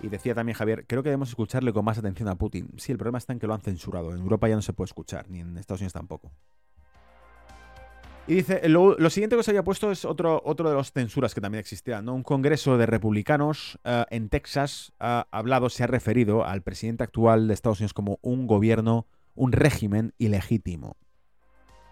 Y 0.00 0.08
decía 0.08 0.34
también 0.34 0.56
Javier, 0.56 0.84
creo 0.86 1.02
que 1.02 1.08
debemos 1.08 1.30
escucharle 1.30 1.72
con 1.72 1.84
más 1.84 1.98
atención 1.98 2.28
a 2.28 2.34
Putin. 2.34 2.68
Sí, 2.76 2.92
el 2.92 2.98
problema 2.98 3.18
está 3.18 3.32
en 3.32 3.38
que 3.38 3.46
lo 3.46 3.54
han 3.54 3.60
censurado. 3.60 4.12
En 4.12 4.18
Europa 4.18 4.48
ya 4.48 4.54
no 4.54 4.62
se 4.62 4.72
puede 4.72 4.86
escuchar, 4.86 5.28
ni 5.30 5.40
en 5.40 5.56
Estados 5.56 5.80
Unidos 5.80 5.94
tampoco. 5.94 6.32
Y 8.28 8.34
dice, 8.34 8.68
lo, 8.68 8.96
siguiente 9.08 9.36
que 9.36 9.40
os 9.40 9.48
había 9.48 9.62
puesto 9.62 9.92
es 9.92 10.04
otro, 10.04 10.42
otro 10.44 10.68
de 10.68 10.74
las 10.74 10.90
censuras 10.90 11.32
que 11.32 11.40
también 11.40 11.60
existían, 11.60 12.04
¿no? 12.04 12.14
Un 12.14 12.24
congreso 12.24 12.76
de 12.76 12.84
republicanos 12.84 13.78
eh, 13.84 14.04
en 14.10 14.28
Texas 14.28 14.92
ha 14.98 15.28
hablado, 15.30 15.68
se 15.68 15.84
ha 15.84 15.86
referido 15.86 16.44
al 16.44 16.62
presidente 16.62 17.04
actual 17.04 17.46
de 17.46 17.54
Estados 17.54 17.78
Unidos 17.78 17.94
como 17.94 18.18
un 18.22 18.48
gobierno, 18.48 19.06
un 19.36 19.52
régimen 19.52 20.12
ilegítimo. 20.18 20.96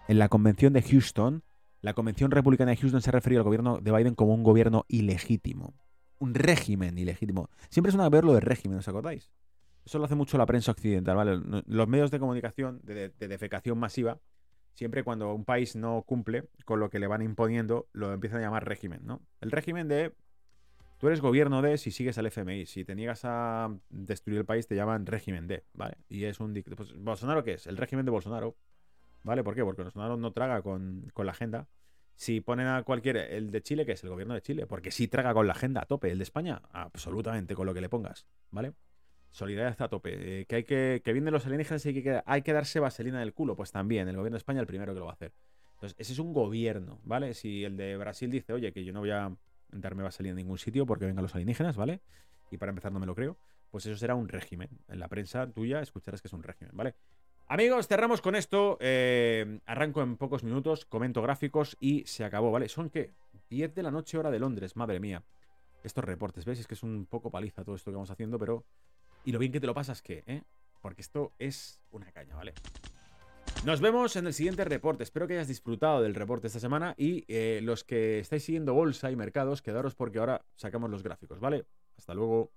En 0.09 0.19
la 0.19 0.27
convención 0.27 0.73
de 0.73 0.81
Houston, 0.81 1.43
la 1.81 1.93
convención 1.93 2.31
republicana 2.31 2.71
de 2.71 2.77
Houston 2.77 3.01
se 3.01 3.11
ha 3.11 3.13
referido 3.13 3.39
al 3.39 3.45
gobierno 3.45 3.79
de 3.79 3.91
Biden 3.93 4.15
como 4.15 4.33
un 4.33 4.43
gobierno 4.43 4.83
ilegítimo. 4.89 5.73
Un 6.19 6.33
régimen 6.33 6.97
ilegítimo. 6.97 7.49
Siempre 7.69 7.89
es 7.89 7.95
una 7.95 8.09
verlo 8.09 8.33
de 8.33 8.39
régimen, 8.39 8.77
¿os 8.77 8.87
acordáis? 8.87 9.31
Eso 9.85 9.99
lo 9.99 10.05
hace 10.05 10.15
mucho 10.15 10.37
la 10.37 10.45
prensa 10.45 10.71
occidental, 10.71 11.15
¿vale? 11.15 11.39
Los 11.67 11.87
medios 11.87 12.11
de 12.11 12.19
comunicación 12.19 12.81
de 12.83 13.09
defecación 13.09 13.77
masiva 13.77 14.19
siempre 14.75 15.03
cuando 15.03 15.33
un 15.33 15.45
país 15.45 15.75
no 15.75 16.03
cumple 16.03 16.49
con 16.65 16.79
lo 16.79 16.89
que 16.89 16.99
le 16.99 17.07
van 17.07 17.21
imponiendo, 17.21 17.87
lo 17.93 18.13
empiezan 18.13 18.39
a 18.39 18.41
llamar 18.43 18.67
régimen, 18.67 19.01
¿no? 19.03 19.21
El 19.41 19.51
régimen 19.51 19.87
de 19.87 20.13
tú 20.99 21.07
eres 21.07 21.21
gobierno 21.21 21.61
de 21.61 21.77
si 21.77 21.91
sigues 21.91 22.17
al 22.17 22.27
FMI, 22.27 22.65
si 22.65 22.85
te 22.85 22.93
niegas 22.93 23.21
a 23.23 23.73
destruir 23.89 24.39
el 24.39 24.45
país 24.45 24.67
te 24.67 24.75
llaman 24.75 25.05
régimen 25.05 25.47
de, 25.47 25.63
¿vale? 25.73 25.95
Y 26.09 26.25
es 26.25 26.39
un 26.39 26.53
pues, 26.75 26.93
Bolsonaro 26.97 27.43
qué 27.43 27.53
es? 27.53 27.67
El 27.67 27.77
régimen 27.77 28.05
de 28.05 28.11
Bolsonaro. 28.11 28.55
¿Vale? 29.23 29.43
¿Por 29.43 29.55
qué? 29.55 29.63
Porque 29.63 29.81
Bolsonaro 29.81 30.17
no 30.17 30.33
traga 30.33 30.61
con, 30.61 31.09
con 31.13 31.25
la 31.25 31.31
agenda. 31.31 31.67
Si 32.15 32.39
ponen 32.41 32.67
a 32.67 32.83
cualquier, 32.83 33.17
el 33.17 33.51
de 33.51 33.61
Chile, 33.61 33.85
que 33.85 33.91
es 33.91 34.03
el 34.03 34.09
gobierno 34.09 34.33
de 34.33 34.41
Chile, 34.41 34.67
porque 34.67 34.91
sí 34.91 35.07
traga 35.07 35.33
con 35.33 35.47
la 35.47 35.53
agenda 35.53 35.81
a 35.81 35.85
tope, 35.85 36.09
el 36.09 36.17
de 36.17 36.23
España, 36.23 36.61
absolutamente 36.71 37.55
con 37.55 37.65
lo 37.65 37.73
que 37.73 37.81
le 37.81 37.89
pongas, 37.89 38.25
¿vale? 38.51 38.73
Solidaridad 39.31 39.81
a 39.81 39.89
tope. 39.89 40.41
Eh, 40.41 40.45
que 40.45 40.55
hay 40.55 40.63
que. 40.63 41.01
Que 41.03 41.11
vienen 41.11 41.33
los 41.33 41.45
alienígenas 41.45 41.85
y 41.85 41.89
hay 41.89 42.01
que, 42.01 42.21
hay 42.25 42.41
que 42.41 42.53
darse 42.53 42.79
vaselina 42.79 43.19
del 43.19 43.33
culo. 43.33 43.57
Pues 43.57 43.69
también, 43.69 44.07
el 44.07 44.15
gobierno 44.15 44.35
de 44.35 44.39
España 44.39 44.61
el 44.61 44.67
primero 44.67 44.93
que 44.93 44.99
lo 44.99 45.07
va 45.07 45.11
a 45.11 45.15
hacer. 45.15 45.33
Entonces, 45.73 45.95
ese 45.99 46.13
es 46.13 46.19
un 46.19 46.31
gobierno, 46.31 47.01
¿vale? 47.03 47.33
Si 47.33 47.65
el 47.65 47.75
de 47.75 47.97
Brasil 47.97 48.31
dice, 48.31 48.53
oye, 48.53 48.71
que 48.71 48.85
yo 48.85 48.93
no 48.93 49.01
voy 49.01 49.11
a 49.11 49.35
darme 49.71 50.03
vaselina 50.03 50.31
en 50.31 50.37
ningún 50.37 50.57
sitio 50.57 50.85
porque 50.85 51.05
vengan 51.05 51.21
los 51.21 51.35
alienígenas, 51.35 51.75
¿vale? 51.75 51.99
Y 52.49 52.57
para 52.57 52.69
empezar 52.69 52.93
no 52.93 52.99
me 53.01 53.05
lo 53.05 53.13
creo. 53.13 53.37
Pues 53.71 53.85
eso 53.85 53.97
será 53.97 54.15
un 54.15 54.29
régimen. 54.29 54.69
En 54.87 54.99
la 54.99 55.09
prensa 55.09 55.51
tuya 55.51 55.81
escucharás 55.81 56.21
que 56.21 56.29
es 56.29 56.33
un 56.33 56.43
régimen, 56.43 56.71
¿vale? 56.73 56.95
Amigos, 57.47 57.87
cerramos 57.87 58.21
con 58.21 58.35
esto. 58.35 58.77
Eh, 58.79 59.59
arranco 59.67 60.01
en 60.01 60.17
pocos 60.17 60.43
minutos, 60.43 60.85
comento 60.85 61.21
gráficos 61.21 61.77
y 61.79 62.03
se 62.07 62.25
acabó, 62.25 62.51
¿vale? 62.51 62.67
Son 62.69 62.89
que 62.89 63.13
10 63.49 63.75
de 63.75 63.83
la 63.83 63.91
noche 63.91 64.17
hora 64.17 64.31
de 64.31 64.39
Londres, 64.39 64.75
madre 64.75 64.99
mía. 64.99 65.23
Estos 65.83 66.03
reportes, 66.03 66.43
¿ves? 66.43 66.59
Es 66.59 66.65
que 66.65 66.73
es 66.73 66.81
un 66.81 67.05
poco 67.05 67.29
paliza 67.29 67.63
todo 67.63 67.75
esto 67.75 67.91
que 67.91 67.95
vamos 67.95 68.09
haciendo, 68.09 68.39
pero 68.39 68.65
y 69.23 69.31
lo 69.31 69.37
bien 69.37 69.51
que 69.51 69.59
te 69.59 69.67
lo 69.67 69.75
pasas 69.75 70.01
que, 70.01 70.23
¿eh? 70.25 70.41
Porque 70.81 71.01
esto 71.01 71.33
es 71.37 71.79
una 71.91 72.11
caña, 72.11 72.35
¿vale? 72.35 72.55
Nos 73.63 73.79
vemos 73.79 74.15
en 74.15 74.25
el 74.25 74.33
siguiente 74.33 74.65
reporte. 74.65 75.03
Espero 75.03 75.27
que 75.27 75.35
hayas 75.35 75.47
disfrutado 75.47 76.01
del 76.01 76.15
reporte 76.15 76.47
esta 76.47 76.59
semana 76.59 76.95
y 76.97 77.25
eh, 77.27 77.59
los 77.61 77.83
que 77.83 78.19
estáis 78.19 78.43
siguiendo 78.43 78.73
bolsa 78.73 79.11
y 79.11 79.15
mercados, 79.15 79.61
quedaros 79.61 79.93
porque 79.93 80.17
ahora 80.17 80.43
sacamos 80.55 80.89
los 80.89 81.03
gráficos, 81.03 81.39
¿vale? 81.39 81.65
Hasta 81.95 82.15
luego. 82.15 82.51